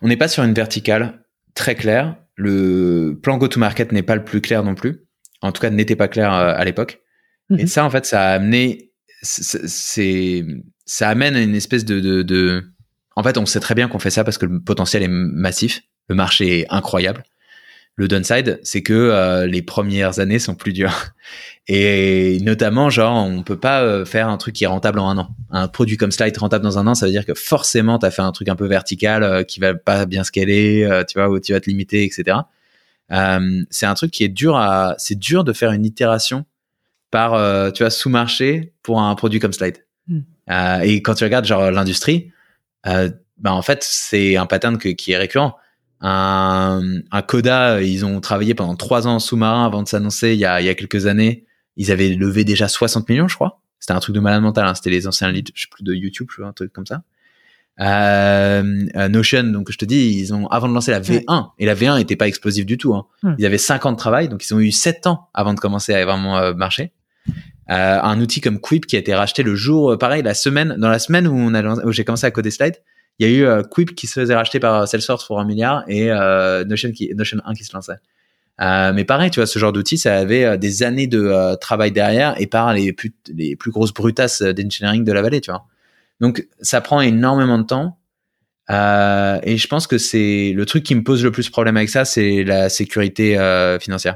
On 0.02 0.08
n'est 0.08 0.16
pas 0.16 0.28
sur 0.28 0.42
une 0.42 0.54
verticale 0.54 1.24
très 1.54 1.74
claire. 1.74 2.16
Le 2.34 3.18
plan 3.22 3.38
go-to-market 3.38 3.92
n'est 3.92 4.02
pas 4.02 4.16
le 4.16 4.24
plus 4.24 4.40
clair 4.40 4.64
non 4.64 4.74
plus. 4.74 5.06
En 5.40 5.52
tout 5.52 5.60
cas, 5.60 5.70
n'était 5.70 5.96
pas 5.96 6.08
clair 6.08 6.32
euh, 6.32 6.54
à 6.56 6.64
l'époque. 6.64 7.00
Et 7.50 7.62
mhm. 7.62 7.66
ça, 7.66 7.84
en 7.84 7.90
fait, 7.90 8.06
ça 8.06 8.22
a 8.22 8.34
amené, 8.34 8.92
c'est, 9.22 10.44
ça 10.86 11.08
amène 11.08 11.36
une 11.36 11.54
espèce 11.54 11.84
de, 11.84 12.64
en 13.16 13.22
fait, 13.22 13.38
on 13.38 13.46
sait 13.46 13.60
très 13.60 13.74
bien 13.74 13.88
qu'on 13.88 13.98
fait 13.98 14.10
ça 14.10 14.24
parce 14.24 14.38
que 14.38 14.46
le 14.46 14.60
potentiel 14.60 15.02
est 15.02 15.08
massif, 15.08 15.82
le 16.08 16.14
marché 16.14 16.60
est 16.60 16.66
incroyable. 16.70 17.24
Le 17.96 18.08
downside, 18.08 18.58
c'est 18.64 18.82
que 18.82 18.92
euh, 18.92 19.46
les 19.46 19.62
premières 19.62 20.18
années 20.18 20.40
sont 20.40 20.56
plus 20.56 20.72
dures. 20.72 21.12
Et 21.68 22.38
notamment, 22.42 22.90
genre, 22.90 23.24
on 23.24 23.44
peut 23.44 23.58
pas 23.58 23.82
euh, 23.82 24.04
faire 24.04 24.28
un 24.28 24.36
truc 24.36 24.56
qui 24.56 24.64
est 24.64 24.68
rentable 24.68 24.98
en 24.98 25.08
un 25.08 25.18
an. 25.18 25.28
Un 25.50 25.68
produit 25.68 25.96
comme 25.96 26.10
Slide 26.10 26.36
rentable 26.36 26.64
dans 26.64 26.76
un 26.76 26.88
an, 26.88 26.96
ça 26.96 27.06
veut 27.06 27.12
dire 27.12 27.24
que 27.24 27.34
forcément, 27.34 28.00
tu 28.00 28.06
as 28.06 28.10
fait 28.10 28.22
un 28.22 28.32
truc 28.32 28.48
un 28.48 28.56
peu 28.56 28.66
vertical 28.66 29.22
euh, 29.22 29.42
qui 29.44 29.60
va 29.60 29.74
pas 29.74 30.06
bien 30.06 30.24
scaler, 30.24 31.04
tu 31.08 31.18
vois, 31.18 31.30
où 31.30 31.38
tu 31.38 31.52
vas 31.52 31.60
te 31.60 31.70
limiter, 31.70 32.04
etc. 32.04 32.38
c'est 33.70 33.86
un 33.86 33.94
truc 33.94 34.10
qui 34.10 34.24
est 34.24 34.28
dur 34.28 34.56
à, 34.56 34.96
c'est 34.98 35.18
dur 35.18 35.44
de 35.44 35.52
faire 35.52 35.70
une 35.70 35.84
itération 35.84 36.44
par, 37.12 37.72
tu 37.72 37.84
vois, 37.84 37.90
sous-marché 37.90 38.72
pour 38.82 39.00
un 39.00 39.14
produit 39.14 39.38
comme 39.38 39.52
Slide. 39.52 39.78
Hmm. 40.46 40.82
et 40.82 41.02
quand 41.02 41.14
tu 41.14 41.24
regardes, 41.24 41.44
genre, 41.44 41.70
l'industrie, 41.70 42.32
ben, 42.84 43.12
en 43.44 43.62
fait, 43.62 43.82
c'est 43.82 44.36
un 44.36 44.46
pattern 44.46 44.78
qui 44.78 45.12
est 45.12 45.16
récurrent 45.16 45.58
un, 46.06 46.82
un 47.10 47.22
Coda, 47.22 47.82
ils 47.82 48.04
ont 48.04 48.20
travaillé 48.20 48.54
pendant 48.54 48.76
trois 48.76 49.06
ans 49.06 49.14
en 49.14 49.18
sous-marin 49.18 49.64
avant 49.64 49.82
de 49.82 49.88
s'annoncer 49.88 50.34
il 50.34 50.38
y 50.38 50.44
a, 50.44 50.60
il 50.60 50.66
y 50.66 50.68
a 50.68 50.74
quelques 50.74 51.06
années. 51.06 51.46
Ils 51.76 51.90
avaient 51.90 52.10
levé 52.10 52.44
déjà 52.44 52.68
60 52.68 53.08
millions, 53.08 53.26
je 53.26 53.34
crois. 53.34 53.62
C'était 53.80 53.94
un 53.94 54.00
truc 54.00 54.14
de 54.14 54.20
malade 54.20 54.42
mental. 54.42 54.66
Hein. 54.66 54.74
C'était 54.74 54.90
les 54.90 55.06
anciens 55.06 55.32
leads, 55.32 55.52
je 55.54 55.62
sais 55.62 55.68
plus, 55.70 55.82
de 55.82 55.94
YouTube, 55.94 56.28
je 56.30 56.42
vois, 56.42 56.48
un 56.48 56.52
truc 56.52 56.72
comme 56.72 56.86
ça. 56.86 57.02
Notion, 59.08 59.44
donc 59.44 59.72
je 59.72 59.78
te 59.78 59.84
dis, 59.86 60.18
ils 60.18 60.34
ont 60.34 60.46
avant 60.48 60.68
de 60.68 60.74
lancer 60.74 60.90
la 60.90 61.00
V1 61.00 61.50
et 61.58 61.66
la 61.66 61.74
V1 61.74 61.96
n'était 61.96 62.16
pas 62.16 62.28
explosive 62.28 62.66
du 62.66 62.76
tout. 62.76 62.94
Hein. 62.94 63.06
Ils 63.38 63.46
avaient 63.46 63.58
5 63.58 63.86
ans 63.86 63.92
de 63.92 63.96
travail, 63.96 64.28
donc 64.28 64.44
ils 64.44 64.54
ont 64.54 64.60
eu 64.60 64.70
7 64.70 65.06
ans 65.06 65.28
avant 65.32 65.54
de 65.54 65.58
commencer 65.58 65.94
à 65.94 66.04
vraiment 66.04 66.54
marcher. 66.54 66.92
Un 67.68 68.20
outil 68.20 68.40
comme 68.40 68.60
Quip 68.60 68.86
qui 68.86 68.96
a 68.96 68.98
été 68.98 69.14
racheté 69.14 69.42
le 69.42 69.54
jour, 69.54 69.96
pareil, 69.98 70.22
la 70.22 70.34
semaine, 70.34 70.76
dans 70.78 70.88
la 70.88 70.98
semaine 70.98 71.26
où 71.26 71.34
on 71.34 71.54
a 71.54 71.84
où 71.84 71.92
j'ai 71.92 72.04
commencé 72.04 72.26
à 72.26 72.30
coder 72.30 72.50
Slide, 72.50 72.76
il 73.18 73.28
y 73.28 73.30
a 73.30 73.58
eu 73.58 73.62
Quip 73.70 73.94
qui 73.94 74.06
se 74.06 74.20
faisait 74.20 74.34
racheter 74.34 74.60
par 74.60 74.86
Salesforce 74.86 75.26
pour 75.26 75.40
un 75.40 75.44
milliard 75.44 75.84
et 75.88 76.08
Notion 76.66 76.92
qui 76.92 77.14
Notion 77.14 77.38
1 77.44 77.54
qui 77.54 77.64
se 77.64 77.74
lançait. 77.74 77.98
Euh, 78.60 78.92
mais 78.92 79.04
pareil, 79.04 79.30
tu 79.30 79.40
vois, 79.40 79.46
ce 79.46 79.58
genre 79.58 79.72
d'outil, 79.72 79.98
ça 79.98 80.16
avait 80.16 80.44
euh, 80.44 80.56
des 80.56 80.82
années 80.82 81.06
de 81.06 81.20
euh, 81.20 81.56
travail 81.56 81.90
derrière 81.90 82.40
et 82.40 82.46
par 82.46 82.72
les 82.72 82.92
plus, 82.92 83.12
les 83.32 83.56
plus 83.56 83.72
grosses 83.72 83.92
brutasses 83.92 84.42
d'engineering 84.42 85.04
de 85.04 85.12
la 85.12 85.22
vallée, 85.22 85.40
tu 85.40 85.50
vois. 85.50 85.66
Donc, 86.20 86.46
ça 86.60 86.80
prend 86.80 87.00
énormément 87.00 87.58
de 87.58 87.64
temps. 87.64 87.98
et 88.70 89.56
je 89.56 89.66
pense 89.66 89.86
que 89.86 89.98
c'est 89.98 90.52
le 90.54 90.64
truc 90.66 90.84
qui 90.84 90.94
me 90.94 91.02
pose 91.02 91.24
le 91.24 91.32
plus 91.32 91.50
problème 91.50 91.76
avec 91.76 91.90
ça, 91.90 92.04
c'est 92.04 92.44
la 92.44 92.68
sécurité 92.68 93.36
financière. 93.80 94.14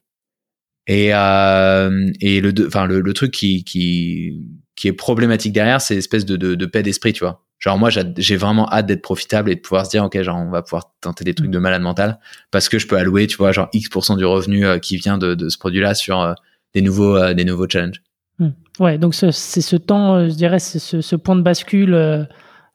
Et, 0.89 1.09
et 1.09 2.40
le, 2.40 2.66
enfin, 2.66 2.86
le, 2.86 3.01
le, 3.01 3.12
truc 3.12 3.31
qui, 3.31 3.62
qui, 3.62 4.43
qui 4.74 4.89
est 4.89 4.93
problématique 4.93 5.52
derrière, 5.52 5.81
c'est 5.81 5.94
l'espèce 5.94 6.24
de, 6.24 6.36
de, 6.36 6.55
de 6.55 6.66
paix 6.66 6.82
d'esprit, 6.82 7.12
tu 7.12 7.24
vois. 7.24 7.44
Genre 7.59 7.77
moi 7.77 7.90
j'ai 7.90 8.36
vraiment 8.36 8.70
hâte 8.70 8.86
d'être 8.86 9.02
profitable 9.02 9.51
et 9.51 9.56
de 9.56 9.60
pouvoir 9.60 9.85
se 9.85 9.90
dire 9.90 10.05
ok 10.05 10.23
genre 10.23 10.36
on 10.36 10.48
va 10.48 10.62
pouvoir 10.62 10.93
tenter 11.01 11.24
des 11.24 11.35
trucs 11.35 11.51
de 11.51 11.59
malade 11.59 11.82
mental 11.82 12.20
parce 12.52 12.69
que 12.69 12.78
je 12.78 12.86
peux 12.86 12.97
allouer 12.97 13.27
tu 13.27 13.36
vois 13.36 13.51
genre 13.51 13.69
X% 13.73 14.16
du 14.16 14.24
revenu 14.24 14.65
euh, 14.65 14.78
qui 14.78 14.97
vient 14.97 15.19
de, 15.19 15.35
de 15.35 15.48
ce 15.48 15.59
produit 15.59 15.81
là 15.81 15.94
sur 15.94 16.20
euh, 16.20 16.35
des 16.74 16.82
nouveaux 16.82 17.16
euh, 17.16 17.35
des 17.35 17.44
nouveaux 17.44 17.69
challenges. 17.69 18.01
Hmm. 18.39 18.51
Ouais 18.78 18.97
donc 18.97 19.16
c'est 19.16 19.32
ce 19.32 19.77
temps 19.77 20.28
je 20.28 20.35
dirais 20.35 20.60
c'est 20.60 20.78
ce, 20.78 21.01
ce, 21.01 21.16
point 21.16 21.35
de 21.35 21.43
bascule 21.43 22.28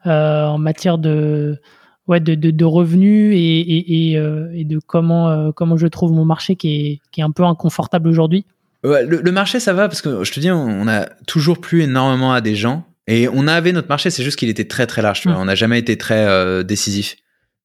en 0.03 0.57
matière 0.57 0.97
de 0.97 1.61
ouais 2.07 2.19
de, 2.19 2.35
de, 2.35 2.51
de 2.51 2.65
revenus 2.65 3.33
et, 3.35 3.37
et, 3.37 4.13
et, 4.13 4.59
et, 4.59 4.65
de 4.65 4.79
comment 4.85 5.51
comment 5.53 5.77
je 5.77 5.87
trouve 5.87 6.11
mon 6.11 6.25
marché 6.25 6.55
qui 6.55 6.75
est 6.75 6.99
qui 7.11 7.21
est 7.21 7.23
un 7.23 7.31
peu 7.31 7.43
inconfortable 7.43 8.09
aujourd'hui. 8.09 8.45
Ouais, 8.83 9.05
le, 9.05 9.21
le, 9.21 9.31
marché 9.31 9.61
ça 9.61 9.71
va 9.73 9.87
parce 9.87 10.01
que 10.01 10.23
je 10.23 10.31
te 10.31 10.39
dis 10.41 10.51
on 10.51 10.87
a 10.87 11.05
toujours 11.25 11.61
plus 11.61 11.83
énormément 11.83 12.33
à 12.33 12.41
des 12.41 12.55
gens 12.55 12.85
et 13.07 13.27
on 13.27 13.47
avait 13.47 13.71
notre 13.71 13.89
marché, 13.89 14.09
c'est 14.09 14.23
juste 14.23 14.37
qu'il 14.37 14.49
était 14.49 14.67
très 14.67 14.87
très 14.87 15.01
large. 15.01 15.21
Tu 15.21 15.27
vois. 15.27 15.37
Mm. 15.37 15.41
On 15.41 15.45
n'a 15.45 15.55
jamais 15.55 15.79
été 15.79 15.97
très 15.97 16.25
euh, 16.25 16.63
décisif. 16.63 17.17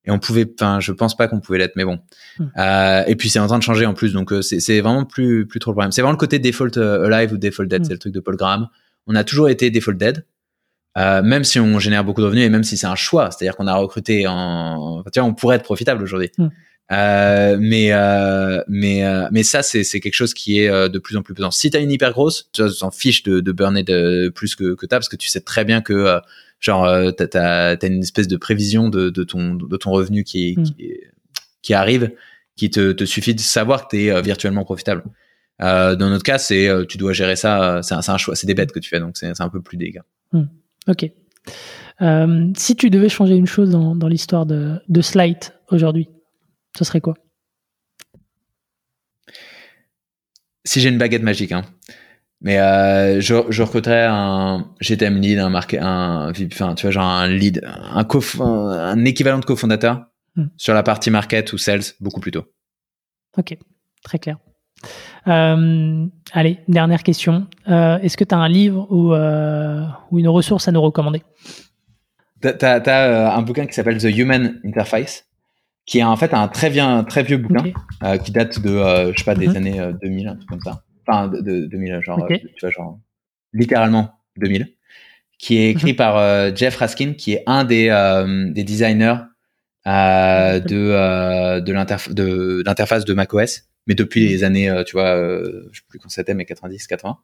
Et 0.05 0.11
on 0.11 0.19
pouvait, 0.19 0.47
enfin, 0.59 0.81
je 0.81 0.93
pense 0.93 1.17
pas 1.17 1.29
qu'on 1.29 1.41
pouvait 1.41 1.59
l'être, 1.59 1.77
mais 1.77 1.85
bon. 1.85 2.01
Mm. 2.39 2.45
Euh, 2.57 3.05
et 3.07 3.15
puis 3.15 3.29
c'est 3.29 3.39
en 3.39 3.47
train 3.47 3.59
de 3.59 3.63
changer 3.63 3.87
en 3.87 3.95
plus, 3.95 4.13
donc 4.13 4.33
euh, 4.33 4.43
c'est 4.43 4.81
vraiment 4.81 5.05
plus 5.05 5.47
plus 5.47 5.61
trop 5.61 5.71
le 5.71 5.75
problème. 5.75 5.93
C'est 5.93 6.01
vraiment 6.03 6.13
le 6.13 6.19
côté 6.19 6.39
default 6.39 6.77
euh, 6.77 7.11
alive 7.11 7.33
ou 7.33 7.37
default 7.37 7.69
dead, 7.69 7.83
mm. 7.83 7.85
c'est 7.85 7.93
le 7.93 7.99
truc 7.99 8.15
de 8.15 8.21
Paul 8.21 8.37
Graham. 8.37 8.69
On 9.07 9.15
a 9.15 9.25
toujours 9.25 9.49
été 9.49 9.71
default 9.71 9.99
dead, 9.99 10.25
euh, 10.97 11.23
même 11.23 11.45
si 11.45 11.61
on 11.61 11.79
génère 11.79 12.05
beaucoup 12.05 12.21
de 12.21 12.27
revenus 12.27 12.45
et 12.45 12.49
même 12.49 12.65
si 12.65 12.77
c'est 12.77 12.87
un 12.87 12.97
choix, 12.97 13.31
c'est-à-dire 13.31 13.57
qu'on 13.57 13.67
a 13.67 13.75
recruté 13.75 14.27
en, 14.27 15.05
tu 15.13 15.21
vois, 15.21 15.29
on 15.29 15.35
pourrait 15.35 15.57
être 15.57 15.65
profitable 15.65 16.03
aujourd'hui. 16.03 16.31
Euh, 16.91 17.59
mais 17.61 17.93
euh, 17.93 18.63
mais 18.67 19.05
euh, 19.05 19.29
mais 19.31 19.43
ça 19.43 19.63
c'est 19.63 19.85
c'est 19.85 20.01
quelque 20.01 20.15
chose 20.15 20.33
qui 20.33 20.61
est 20.61 20.71
euh, 20.71 20.89
de 20.89 20.99
plus 20.99 21.17
en 21.19 21.23
plus 21.23 21.35
pesant. 21.35 21.51
Si 21.51 21.71
t'as 21.71 21.81
une 21.81 21.91
hyper 21.91 22.13
grosse, 22.13 22.49
tu 22.53 22.63
t'en 22.81 22.91
fiches 22.91 23.23
de 23.25 23.41
de 23.41 23.53
burner 23.53 23.83
de 23.83 24.31
plus 24.35 24.57
que 24.57 24.75
que 24.75 24.87
t'as 24.87 24.97
parce 24.97 25.11
que 25.11 25.17
tu 25.17 25.29
sais 25.29 25.43
très 25.43 25.67
bien 25.67 25.83
que 25.83 26.19
genre 26.61 26.89
t'as 27.15 27.77
t'as 27.77 27.87
une 27.87 28.03
espèce 28.03 28.27
de 28.27 28.37
prévision 28.39 28.89
de 28.89 29.11
de 29.11 29.25
ton 29.25 29.55
de 29.55 29.77
ton 29.77 29.91
revenu 29.91 30.25
qui 30.25 30.55
mm. 30.57 30.63
qui, 30.63 30.95
qui 31.61 31.75
arrive 31.75 32.11
qui 32.57 32.71
te 32.71 32.93
te 32.93 33.05
suffit 33.05 33.35
de 33.35 33.41
savoir 33.41 33.87
que 33.87 33.97
t'es 33.97 34.23
virtuellement 34.23 34.65
profitable. 34.65 35.05
dans 35.61 35.97
notre 35.99 36.25
cas, 36.25 36.39
c'est 36.39 36.71
tu 36.89 36.97
dois 36.97 37.13
gérer 37.13 37.37
ça. 37.37 37.81
C'est 37.83 37.95
un, 37.95 38.01
un, 38.15 38.17
choix, 38.17 38.35
c'est 38.35 38.47
des 38.47 38.55
bêtes 38.55 38.73
que 38.73 38.81
tu 38.81 38.89
fais, 38.89 38.99
donc 38.99 39.19
c'est 39.19 39.41
un 39.41 39.49
peu 39.51 39.61
plus 39.61 39.77
dégâts. 39.77 40.01
Mm. 40.33 40.45
Ok. 40.89 41.11
si 42.57 42.77
tu 42.77 42.91
devais 42.91 43.09
changer 43.09 43.37
une 43.37 43.47
chose 43.47 43.71
dans, 43.71 43.95
dans 43.95 44.09
l'histoire 44.09 44.47
de, 44.47 44.81
de 44.89 45.01
Slide 45.01 45.53
aujourd'hui, 45.71 46.09
ce 46.77 46.85
serait 46.85 47.01
quoi? 47.01 47.15
Si 50.65 50.81
j'ai 50.81 50.89
une 50.89 50.99
baguette 50.99 51.23
magique, 51.23 51.53
hein. 51.53 51.65
Mais 52.41 52.61
euh, 52.61 53.21
je, 53.21 53.35
je 53.49 53.63
recruterais 53.63 54.07
un 54.09 54.73
GTM 54.81 55.17
lead, 55.17 55.39
un 55.39 55.51
marqué, 55.51 55.79
un, 55.81 56.31
enfin, 56.31 56.75
tu 56.75 56.83
vois, 56.83 56.91
genre 56.93 57.05
un 57.05 57.27
lead, 57.27 57.63
un, 57.65 58.05
co 58.05 58.23
un 58.41 59.05
équivalent 59.05 59.41
de 59.41 59.45
cofondateur 59.45 60.07
hmm. 60.37 60.47
sur 60.57 60.73
la 60.73 60.85
partie 60.85 61.11
market 61.11 61.53
ou 61.53 61.59
sales 61.59 61.83
beaucoup 62.01 62.21
plus 62.21 62.31
tôt. 62.31 62.45
Ok, 63.37 63.57
très 64.05 64.19
clair. 64.19 64.39
Euh, 65.27 66.07
allez, 66.33 66.59
dernière 66.69 67.03
question. 67.03 67.47
Euh, 67.69 67.99
est-ce 67.99 68.17
que 68.17 68.25
tu 68.25 68.35
as 68.35 68.39
un 68.39 68.49
livre 68.49 68.87
ou, 68.91 69.15
ou, 69.15 70.19
une 70.19 70.29
ressource 70.29 70.69
à 70.69 70.73
nous 70.73 70.81
recommander? 70.81 71.23
Tu 72.41 72.49
as, 72.49 73.35
un 73.35 73.43
bouquin 73.43 73.67
qui 73.67 73.75
s'appelle 73.75 73.99
The 73.99 74.17
Human 74.17 74.61
Interface 74.65 75.29
qui 75.89 75.99
est 75.99 76.05
en 76.05 76.17
fait 76.17 76.35
un 76.35 76.49
très 76.49 76.69
vieux, 76.69 76.85
très 77.09 77.23
vieux 77.23 77.39
bouquin 77.39 77.73
euh, 78.05 78.19
qui 78.19 78.31
date 78.31 78.61
de, 78.61 78.69
euh, 78.69 79.13
je 79.13 79.19
sais 79.19 79.25
pas, 79.25 79.35
des 79.35 79.49
mhm. 79.49 79.57
années 79.57 79.93
2000, 80.03 80.27
euh, 80.27 80.31
un 80.31 80.37
truc 80.37 80.49
comme 80.49 80.61
ça. 80.61 80.83
Enfin, 81.07 81.29
de, 81.29 81.41
de 81.41 81.65
2000, 81.65 82.01
genre, 82.03 82.27
tu 82.29 82.41
vois, 82.61 82.71
genre, 82.71 82.99
littéralement 83.55 84.11
2000, 84.37 84.69
qui 85.39 85.57
est 85.57 85.71
écrit 85.71 85.93
mhm. 85.93 85.97
par 85.97 86.55
Jeff 86.55 86.77
Raskin, 86.77 87.15
qui 87.15 87.33
est 87.33 87.43
un 87.47 87.65
des, 87.65 87.89
des 88.55 88.65
designers 88.65 89.17
de, 89.87 91.61
de 91.61 91.73
l'interface 91.73 92.15
de, 92.15 92.63
l'interface 92.67 93.07
de 93.07 93.15
macOS, 93.15 93.63
mais 93.89 93.95
depuis 93.95 94.29
les 94.29 94.45
années, 94.45 94.71
tu 94.87 94.93
vois, 94.93 95.17
je 95.73 95.79
sais 95.79 95.85
plus 95.89 95.99
quand 95.99 96.09
c'était, 96.09 96.35
mais 96.35 96.45
90, 96.45 96.87
80. 96.87 97.19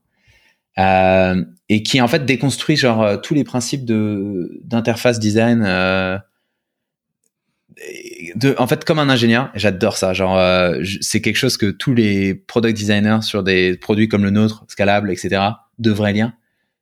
Euh, 0.77 1.45
et 1.69 1.85
qui 1.85 2.01
en 2.01 2.09
fait 2.09 2.25
déconstruit 2.25 2.77
genre 2.77 3.21
tous 3.21 3.33
les 3.35 3.45
principes 3.45 3.85
de 3.85 4.61
d'interface 4.65 5.21
design 5.21 5.63
euh, 5.65 6.19
de, 8.35 8.55
en 8.59 8.67
fait, 8.67 8.85
comme 8.85 8.99
un 8.99 9.09
ingénieur, 9.09 9.51
j'adore 9.55 9.97
ça. 9.97 10.13
Genre, 10.13 10.39
euh, 10.39 10.83
c'est 11.01 11.21
quelque 11.21 11.37
chose 11.37 11.57
que 11.57 11.71
tous 11.71 11.95
les 11.95 12.35
product 12.35 12.77
designers 12.77 13.23
sur 13.23 13.43
des 13.43 13.77
produits 13.77 14.09
comme 14.09 14.25
le 14.25 14.31
nôtre, 14.31 14.65
scalable, 14.69 15.11
etc., 15.11 15.43
devraient 15.79 16.13
lire 16.13 16.33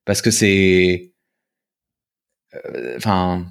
parce 0.04 0.20
que 0.22 0.30
c'est, 0.30 1.12
euh, 2.54 2.94
enfin, 2.96 3.46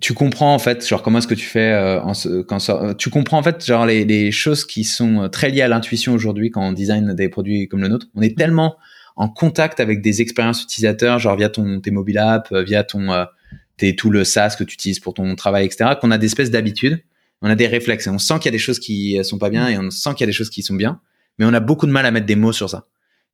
tu 0.00 0.14
comprends 0.14 0.54
en 0.54 0.58
fait, 0.58 0.86
genre 0.86 1.02
comment 1.02 1.18
est-ce 1.18 1.26
que 1.26 1.34
tu 1.34 1.46
fais 1.46 1.72
euh, 1.72 2.00
en 2.02 2.12
quand 2.48 2.94
tu 2.96 3.10
comprends 3.10 3.38
en 3.38 3.42
fait 3.42 3.64
genre 3.64 3.86
les, 3.86 4.04
les 4.04 4.30
choses 4.30 4.64
qui 4.64 4.84
sont 4.84 5.28
très 5.30 5.50
liées 5.50 5.62
à 5.62 5.68
l'intuition 5.68 6.14
aujourd'hui 6.14 6.50
quand 6.50 6.66
on 6.66 6.72
design 6.72 7.14
des 7.14 7.28
produits 7.28 7.68
comme 7.68 7.80
le 7.80 7.88
nôtre. 7.88 8.06
On 8.14 8.22
est 8.22 8.36
tellement 8.36 8.76
en 9.16 9.28
contact 9.28 9.80
avec 9.80 10.00
des 10.00 10.22
expériences 10.22 10.62
utilisateurs, 10.62 11.18
genre 11.18 11.36
via 11.36 11.48
ton 11.48 11.80
tes 11.80 11.90
mobile 11.90 12.18
app, 12.18 12.52
via 12.54 12.84
ton 12.84 13.26
t'es 13.76 13.94
tout 13.94 14.10
le 14.10 14.24
SaaS 14.24 14.56
que 14.58 14.64
tu 14.64 14.74
utilises 14.74 15.00
pour 15.00 15.14
ton 15.14 15.34
travail, 15.34 15.66
etc., 15.66 15.90
qu'on 16.00 16.10
a 16.10 16.18
des 16.18 16.26
espèces 16.26 16.50
d'habitudes, 16.50 17.02
on 17.40 17.50
a 17.50 17.54
des 17.54 17.66
réflexes 17.66 18.06
et 18.06 18.10
on 18.10 18.18
sent 18.18 18.34
qu'il 18.34 18.46
y 18.46 18.48
a 18.48 18.52
des 18.52 18.58
choses 18.58 18.78
qui 18.78 19.22
sont 19.24 19.38
pas 19.38 19.50
bien 19.50 19.68
et 19.68 19.78
on 19.78 19.90
sent 19.90 20.10
qu'il 20.10 20.20
y 20.20 20.24
a 20.24 20.26
des 20.26 20.32
choses 20.32 20.50
qui 20.50 20.62
sont 20.62 20.74
bien, 20.74 21.00
mais 21.38 21.44
on 21.44 21.52
a 21.52 21.60
beaucoup 21.60 21.86
de 21.86 21.92
mal 21.92 22.06
à 22.06 22.10
mettre 22.10 22.26
des 22.26 22.36
mots 22.36 22.52
sur 22.52 22.70
ça. 22.70 22.86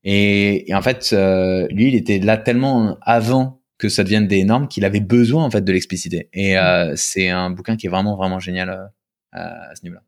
Et, 0.05 0.67
en 0.73 0.83
fait, 0.83 1.11
euh, 1.13 1.67
lui, 1.71 1.89
il 1.89 1.95
était 1.95 2.19
là 2.19 2.37
tellement 2.37 2.99
avant 3.03 3.58
que 3.79 3.89
ça 3.89 4.05
devienne 4.05 4.27
des 4.27 4.45
normes 4.45 4.69
qu'il 4.69 4.85
avait 4.85 5.01
besoin 5.01 5.45
en 5.45 5.51
fait 5.51 5.63
de 5.63 5.73
l'expliciter. 5.73 6.29
Et 6.33 6.59
euh, 6.59 6.93
c'est 6.97 7.29
un 7.29 7.51
bouquin 7.51 7.77
qui 7.77 7.87
est 7.87 7.91
vraiment 7.91 8.17
vraiment 8.17 8.41
génial 8.41 8.71
euh, 8.71 8.85
à, 9.33 9.75
ce 9.75 9.83
niveau-là. 9.85 10.03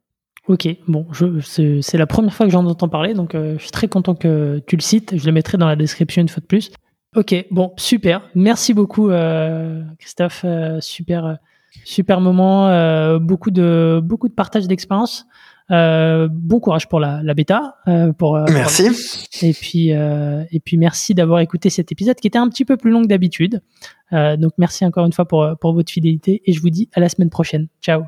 Ok, 0.48 0.66
bon, 0.88 1.06
c'est 1.42 1.98
la 1.98 2.06
première 2.06 2.34
fois 2.34 2.46
que 2.46 2.52
j'en 2.52 2.66
entends 2.66 2.88
parler, 2.88 3.14
donc 3.14 3.34
je 3.34 3.58
suis 3.58 3.70
très 3.70 3.86
content 3.86 4.16
que 4.16 4.60
tu 4.66 4.74
le 4.74 4.80
cites. 4.80 5.16
Je 5.16 5.24
le 5.26 5.32
mettrai 5.32 5.58
dans 5.58 5.68
la 5.68 5.76
description 5.76 6.22
une 6.22 6.28
fois 6.28 6.40
de 6.40 6.46
plus. 6.46 6.72
Ok, 7.16 7.34
bon, 7.50 7.72
super. 7.76 8.22
Merci 8.36 8.72
beaucoup, 8.72 9.10
euh, 9.10 9.82
Christophe. 9.98 10.42
Euh, 10.44 10.80
super, 10.80 11.38
super 11.84 12.20
moment. 12.20 12.68
Euh, 12.68 13.18
beaucoup 13.18 13.50
de 13.50 14.00
beaucoup 14.02 14.28
de 14.28 14.32
partage 14.32 14.68
d'expérience. 14.68 15.26
Bon 15.70 16.60
courage 16.60 16.88
pour 16.88 17.00
la, 17.00 17.22
la 17.22 17.34
bêta. 17.34 17.76
pour, 18.18 18.38
merci. 18.52 18.88
et 19.42 19.52
puis 19.52 19.90
et 19.90 20.60
puis 20.64 20.76
merci 20.76 21.14
d'avoir 21.14 21.40
écouté 21.40 21.70
cet 21.70 21.92
épisode 21.92 22.16
qui 22.16 22.26
était 22.26 22.38
un 22.38 22.48
petit 22.48 22.64
peu 22.64 22.76
plus 22.76 22.90
long 22.90 23.02
que 23.02 23.08
d'habitude. 23.08 23.62
donc 24.12 24.52
merci 24.58 24.84
encore 24.84 25.06
une 25.06 25.12
fois 25.12 25.26
pour 25.26 25.46
pour 25.60 25.72
votre 25.72 25.92
fidélité 25.92 26.42
et 26.44 26.52
je 26.52 26.60
vous 26.60 26.70
dis 26.70 26.88
à 26.94 27.00
la 27.00 27.08
semaine 27.08 27.30
prochaine. 27.30 27.68
Ciao. 27.82 28.02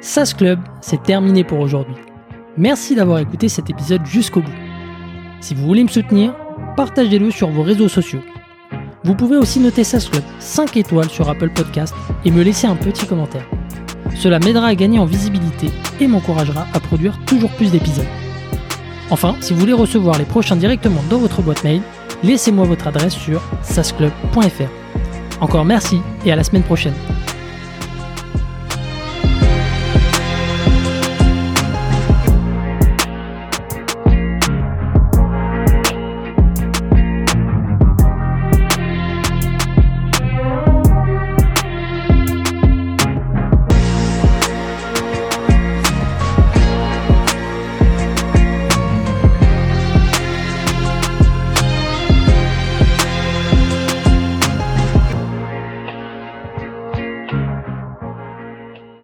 SAS 0.00 0.34
Club, 0.34 0.60
c'est 0.80 1.02
terminé 1.02 1.44
pour 1.44 1.60
aujourd'hui. 1.60 1.96
Merci 2.56 2.94
d'avoir 2.94 3.18
écouté 3.18 3.48
cet 3.48 3.70
épisode 3.70 4.04
jusqu'au 4.06 4.40
bout. 4.40 4.54
Si 5.40 5.54
vous 5.54 5.66
voulez 5.66 5.82
me 5.82 5.88
soutenir 5.88 6.34
partagez-le 6.76 7.30
sur 7.30 7.48
vos 7.48 7.62
réseaux 7.62 7.88
sociaux. 7.88 8.20
Vous 9.04 9.14
pouvez 9.14 9.36
aussi 9.36 9.60
noter 9.60 9.84
Club 9.84 10.24
5 10.38 10.76
étoiles 10.76 11.08
sur 11.08 11.28
Apple 11.28 11.50
Podcast 11.50 11.94
et 12.24 12.30
me 12.30 12.42
laisser 12.42 12.66
un 12.66 12.76
petit 12.76 13.06
commentaire. 13.06 13.48
Cela 14.18 14.38
m'aidera 14.38 14.68
à 14.68 14.74
gagner 14.74 14.98
en 14.98 15.04
visibilité 15.04 15.68
et 16.00 16.06
m'encouragera 16.06 16.66
à 16.72 16.80
produire 16.80 17.18
toujours 17.26 17.50
plus 17.50 17.70
d'épisodes. 17.70 18.06
Enfin, 19.10 19.36
si 19.40 19.52
vous 19.52 19.60
voulez 19.60 19.72
recevoir 19.72 20.18
les 20.18 20.24
prochains 20.24 20.56
directement 20.56 21.02
dans 21.08 21.18
votre 21.18 21.42
boîte 21.42 21.62
mail, 21.64 21.82
laissez-moi 22.22 22.66
votre 22.66 22.88
adresse 22.88 23.14
sur 23.14 23.42
sasclub.fr. 23.62 24.70
Encore 25.40 25.64
merci 25.64 26.00
et 26.24 26.32
à 26.32 26.36
la 26.36 26.44
semaine 26.44 26.62
prochaine. 26.62 26.94